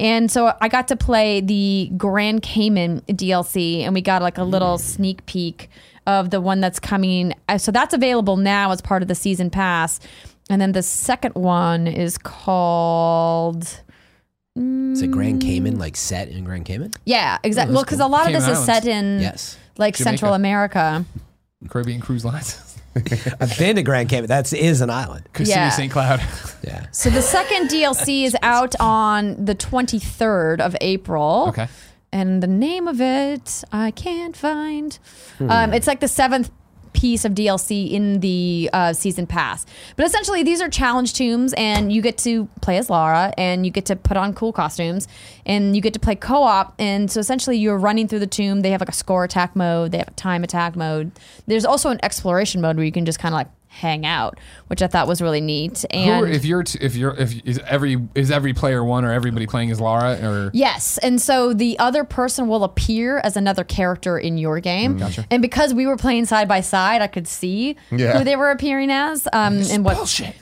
And 0.00 0.30
so 0.30 0.52
I 0.60 0.68
got 0.68 0.88
to 0.88 0.96
play 0.96 1.40
the 1.40 1.90
Grand 1.96 2.42
Cayman 2.42 3.02
DLC, 3.08 3.82
and 3.84 3.94
we 3.94 4.00
got 4.02 4.22
like 4.22 4.36
a 4.38 4.44
little 4.44 4.76
sneak 4.76 5.24
peek 5.26 5.70
of 6.06 6.28
the 6.30 6.40
one 6.40 6.60
that's 6.60 6.78
coming. 6.80 7.32
Uh, 7.48 7.56
So 7.58 7.72
that's 7.72 7.94
available 7.94 8.36
now 8.36 8.70
as 8.72 8.82
part 8.82 9.00
of 9.02 9.08
the 9.08 9.14
season 9.14 9.48
pass. 9.50 9.98
And 10.50 10.60
then 10.60 10.72
the 10.72 10.82
second 10.82 11.36
one 11.36 11.86
is 11.86 12.18
called. 12.18 13.80
Is 14.56 15.02
it 15.02 15.10
Grand 15.10 15.40
Cayman, 15.42 15.78
like 15.78 15.96
set 15.96 16.28
in 16.28 16.44
Grand 16.44 16.64
Cayman? 16.64 16.92
Yeah, 17.04 17.38
exactly. 17.42 17.74
well, 17.74 17.82
because 17.82 17.98
a 17.98 18.06
lot 18.06 18.20
of 18.22 18.26
Cayman 18.28 18.48
this 18.48 18.58
is 18.58 18.64
set 18.64 18.86
in 18.86 19.20
Yes. 19.20 19.58
like 19.78 19.96
Jamaica. 19.96 20.10
Central 20.10 20.34
America. 20.34 21.04
Caribbean 21.68 22.00
Cruise 22.00 22.24
Lines. 22.24 22.78
I've 23.40 23.58
been 23.58 23.74
to 23.74 23.82
Grand 23.82 24.08
Cayman. 24.08 24.28
That 24.28 24.52
is 24.52 24.80
an 24.80 24.90
island. 24.90 25.28
Kissimmee 25.34 25.56
Yeah. 25.56 25.68
St. 25.70 25.90
Cloud. 25.92 26.20
Yeah. 26.64 26.86
So 26.92 27.10
the 27.10 27.20
second 27.20 27.68
DLC 27.68 28.24
is 28.24 28.34
out 28.40 28.74
on 28.80 29.44
the 29.44 29.54
23rd 29.54 30.60
of 30.60 30.74
April. 30.80 31.46
Okay. 31.48 31.68
And 32.10 32.42
the 32.42 32.46
name 32.46 32.88
of 32.88 33.00
it, 33.02 33.64
I 33.72 33.90
can't 33.90 34.34
find. 34.36 34.96
Hmm. 35.38 35.50
Um, 35.50 35.72
it's 35.74 35.86
like 35.86 36.00
the 36.00 36.08
seventh 36.08 36.50
piece 36.94 37.24
of 37.24 37.32
DLC 37.32 37.90
in 37.90 38.20
the 38.20 38.70
uh, 38.72 38.92
season 38.94 39.26
pass. 39.26 39.66
But 39.96 40.06
essentially, 40.06 40.42
these 40.42 40.62
are 40.62 40.70
challenge 40.70 41.12
tombs, 41.12 41.52
and 41.54 41.92
you 41.92 42.00
get 42.00 42.16
to 42.18 42.46
play 42.62 42.78
as 42.78 42.88
Lara, 42.88 43.34
and 43.36 43.66
you 43.66 43.72
get 43.72 43.84
to 43.86 43.96
put 43.96 44.16
on 44.16 44.32
cool 44.32 44.52
costumes, 44.52 45.06
and 45.44 45.76
you 45.76 45.82
get 45.82 45.92
to 45.92 46.00
play 46.00 46.14
co 46.14 46.42
op. 46.42 46.74
And 46.78 47.10
so 47.10 47.20
essentially, 47.20 47.58
you're 47.58 47.78
running 47.78 48.08
through 48.08 48.20
the 48.20 48.26
tomb. 48.26 48.60
They 48.60 48.70
have 48.70 48.80
like 48.80 48.88
a 48.88 48.92
score 48.92 49.24
attack 49.24 49.54
mode, 49.54 49.92
they 49.92 49.98
have 49.98 50.08
a 50.08 50.12
time 50.12 50.42
attack 50.42 50.76
mode. 50.76 51.12
There's 51.46 51.66
also 51.66 51.90
an 51.90 52.00
exploration 52.02 52.60
mode 52.60 52.76
where 52.76 52.84
you 52.84 52.92
can 52.92 53.04
just 53.04 53.18
kind 53.18 53.34
of 53.34 53.38
like 53.38 53.48
hang 53.74 54.06
out, 54.06 54.38
which 54.68 54.82
I 54.82 54.86
thought 54.86 55.06
was 55.08 55.20
really 55.20 55.40
neat. 55.40 55.84
Who, 55.92 55.98
And 55.98 56.28
if 56.34 56.44
you're, 56.44 56.62
t- 56.62 56.78
if 56.80 56.94
you're, 56.96 57.14
if 57.16 57.34
is 57.44 57.58
every 57.66 58.00
is 58.14 58.30
every 58.30 58.54
player 58.54 58.84
one 58.84 59.04
or 59.04 59.12
everybody 59.12 59.46
playing 59.46 59.70
as 59.70 59.80
Lara 59.80 60.18
or 60.22 60.50
Yes, 60.54 60.98
and 60.98 61.20
so 61.20 61.52
the 61.52 61.78
other 61.78 62.04
person 62.04 62.48
will 62.48 62.64
appear 62.64 63.18
as 63.18 63.36
another 63.36 63.64
character 63.64 64.18
in 64.18 64.38
your 64.38 64.60
game. 64.60 65.02
And 65.30 65.42
because 65.42 65.74
we 65.74 65.86
were 65.86 65.96
playing 65.96 66.26
side 66.26 66.48
by 66.48 66.60
side, 66.60 67.02
I 67.02 67.06
could 67.08 67.26
see 67.28 67.76
Yeah. 67.90 68.16
who 68.18 68.24
they 68.24 68.36
were 68.36 68.50
appearing 68.50 68.90
as. 68.90 69.26
Um, 69.32 69.58
and 69.70 69.84
what, 69.84 69.96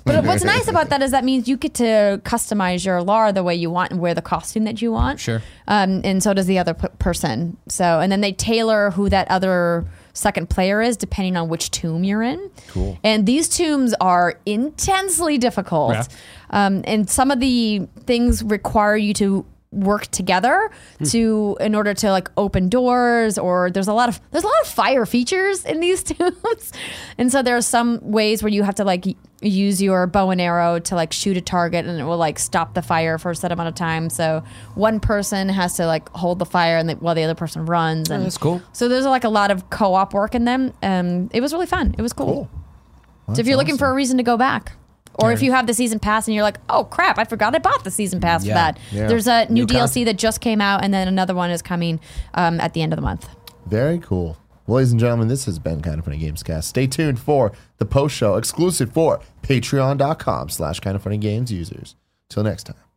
But 0.05 0.25
what's 0.25 0.45
nice 0.55 0.69
about 0.69 0.91
that 0.91 1.03
is 1.03 1.11
that 1.13 1.25
means 1.25 1.49
you 1.49 1.57
get 1.57 1.75
to 1.75 2.21
customize 2.25 2.85
your 2.85 3.03
Lara 3.03 3.33
the 3.33 3.43
way 3.43 3.55
you 3.55 3.71
want 3.71 3.91
and 3.93 4.01
wear 4.01 4.15
the 4.15 4.23
costume 4.23 4.65
that 4.65 4.83
you 4.83 4.93
want. 4.93 5.21
Sure. 5.21 5.41
Um, 5.69 6.01
and 6.05 6.23
so 6.23 6.35
does 6.35 6.47
the 6.47 6.59
other 6.59 6.75
p- 6.75 6.89
person. 6.99 7.57
So 7.69 8.01
and 8.01 8.13
then 8.13 8.21
they 8.21 8.33
tailor 8.33 8.91
who 8.91 9.09
that 9.09 9.29
other 9.31 9.87
second 10.12 10.51
player 10.51 10.80
is 10.80 10.97
depending 10.97 11.36
on 11.36 11.48
which 11.48 11.70
tomb 11.70 12.05
you're 12.05 12.22
in. 12.22 12.51
Cool. 12.68 12.98
And 13.02 13.26
these 13.26 13.48
tombs 13.48 13.94
are 14.01 14.39
intensely 14.47 15.39
difficult. 15.39 15.94
Yeah. 15.94 16.05
Um, 16.51 16.82
and 16.86 17.09
some 17.09 17.30
of 17.30 17.40
the 17.40 17.89
things 18.05 18.43
require 18.43 18.97
you 18.97 19.14
to 19.14 19.47
work 19.72 20.06
together 20.09 20.70
to 21.02 21.56
in 21.59 21.74
order 21.74 21.94
to 21.94 22.10
like 22.10 22.30
open 22.36 22.68
doors 22.68 23.39
or 23.39 23.70
there's 23.70 23.89
a 23.89 23.93
lot 23.94 24.06
of 24.06 24.20
there's 24.30 24.44
a 24.44 24.47
lot 24.47 24.60
of 24.60 24.68
fire 24.68 25.06
features 25.06 25.64
in 25.64 25.80
these 25.80 26.02
tombs 26.05 26.72
and 27.16 27.32
so 27.32 27.43
there 27.43 27.56
are 27.56 27.62
some 27.62 27.98
ways 28.02 28.43
where 28.43 28.52
you 28.52 28.62
have 28.62 28.74
to 28.74 28.84
like 28.84 29.06
use 29.43 29.82
your 29.82 30.06
bow 30.06 30.31
and 30.31 30.40
arrow 30.40 30.78
to 30.78 30.94
like 30.94 31.12
shoot 31.12 31.36
a 31.36 31.40
target 31.40 31.85
and 31.86 32.01
it 32.01 32.05
will 32.05 32.16
like 32.16 32.39
stop 32.39 32.74
the 32.74 32.82
fire 32.82 33.19
for 33.19 33.31
a 33.32 33.36
set 33.36 33.51
amount 33.52 33.69
of 33.69 33.74
time 33.74 34.09
so 34.09 34.43
one 34.74 35.01
person 35.01 35.48
has 35.48 35.74
to 35.74 35.86
like 35.86 36.09
hold 36.10 36.39
the 36.39 36.47
fire 36.47 36.77
and 36.78 36.89
the, 36.89 36.94
while 36.94 37.14
the 37.14 37.23
other 37.23 37.35
person 37.35 37.66
runs 37.66 38.10
and 38.10 38.24
that's 38.24 38.39
cool. 38.39 38.62
so 38.73 38.89
there's 38.89 39.05
like 39.05 39.24
a 39.24 39.28
lot 39.28 39.51
of 39.51 39.69
co-op 39.70 40.14
work 40.14 40.35
in 40.35 40.44
them 40.44 40.73
um 40.82 41.28
it 41.32 41.40
was 41.40 41.52
really 41.52 41.66
fun 41.66 41.94
it 41.98 42.02
was 42.02 42.12
cool, 42.12 42.48
so 43.35 43.40
if 43.40 43.47
you're 43.47 43.56
looking 43.56 43.77
for 43.78 43.89
a 43.90 43.94
reason 43.94 44.16
to 44.16 44.23
go 44.23 44.36
back 44.36 44.73
or 45.16 45.31
if 45.31 45.43
you 45.43 45.52
have 45.52 45.66
the 45.66 45.74
season 45.74 45.98
pass 45.98 46.27
and 46.27 46.35
you're 46.35 46.43
like, 46.43 46.56
oh 46.70 46.85
crap, 46.85 47.19
I 47.19 47.24
forgot 47.24 47.55
I 47.55 47.59
bought 47.59 47.85
the 47.85 47.90
season 47.90 48.19
pass 48.19 48.47
Yeah. 48.47 48.52
for 48.52 48.55
that. 48.55 48.78
Yeah. 48.90 49.09
There's 49.09 49.27
a 49.27 49.44
new, 49.51 49.62
New 49.62 49.66
DLC 49.66 49.78
content. 49.78 50.06
that 50.06 50.16
just 50.16 50.40
came 50.40 50.62
out, 50.62 50.82
and 50.82 50.93
then 50.94 51.06
another 51.06 51.35
one 51.35 51.51
is 51.51 51.60
coming 51.60 52.01
um, 52.32 52.59
at 52.60 52.73
the 52.73 52.81
end 52.81 52.94
of 52.94 52.97
the 52.97 53.02
month. 53.02 53.28
Very 53.66 53.98
cool. 53.98 54.39
Well, 54.66 54.76
ladies 54.76 54.93
and 54.93 55.01
gentlemen, 55.01 55.28
this 55.28 55.47
has 55.47 55.59
been 55.59 55.82
Kinda 55.82 56.02
Funny 56.02 56.18
Gamescast. 56.18 56.64
Stay 56.64 56.86
tuned 56.86 57.18
for 57.18 57.52
the 57.78 57.84
post 57.84 58.14
show 58.14 58.36
exclusive 58.36 58.93
for 58.93 59.20
patreon.com 59.43 60.51
slash 60.51 60.80
kind 60.80 60.94
of 60.94 61.02
funny 61.02 61.18
games 61.18 61.51
users. 61.51 61.97
Till 62.28 62.44
next 62.44 62.64
time. 62.64 62.91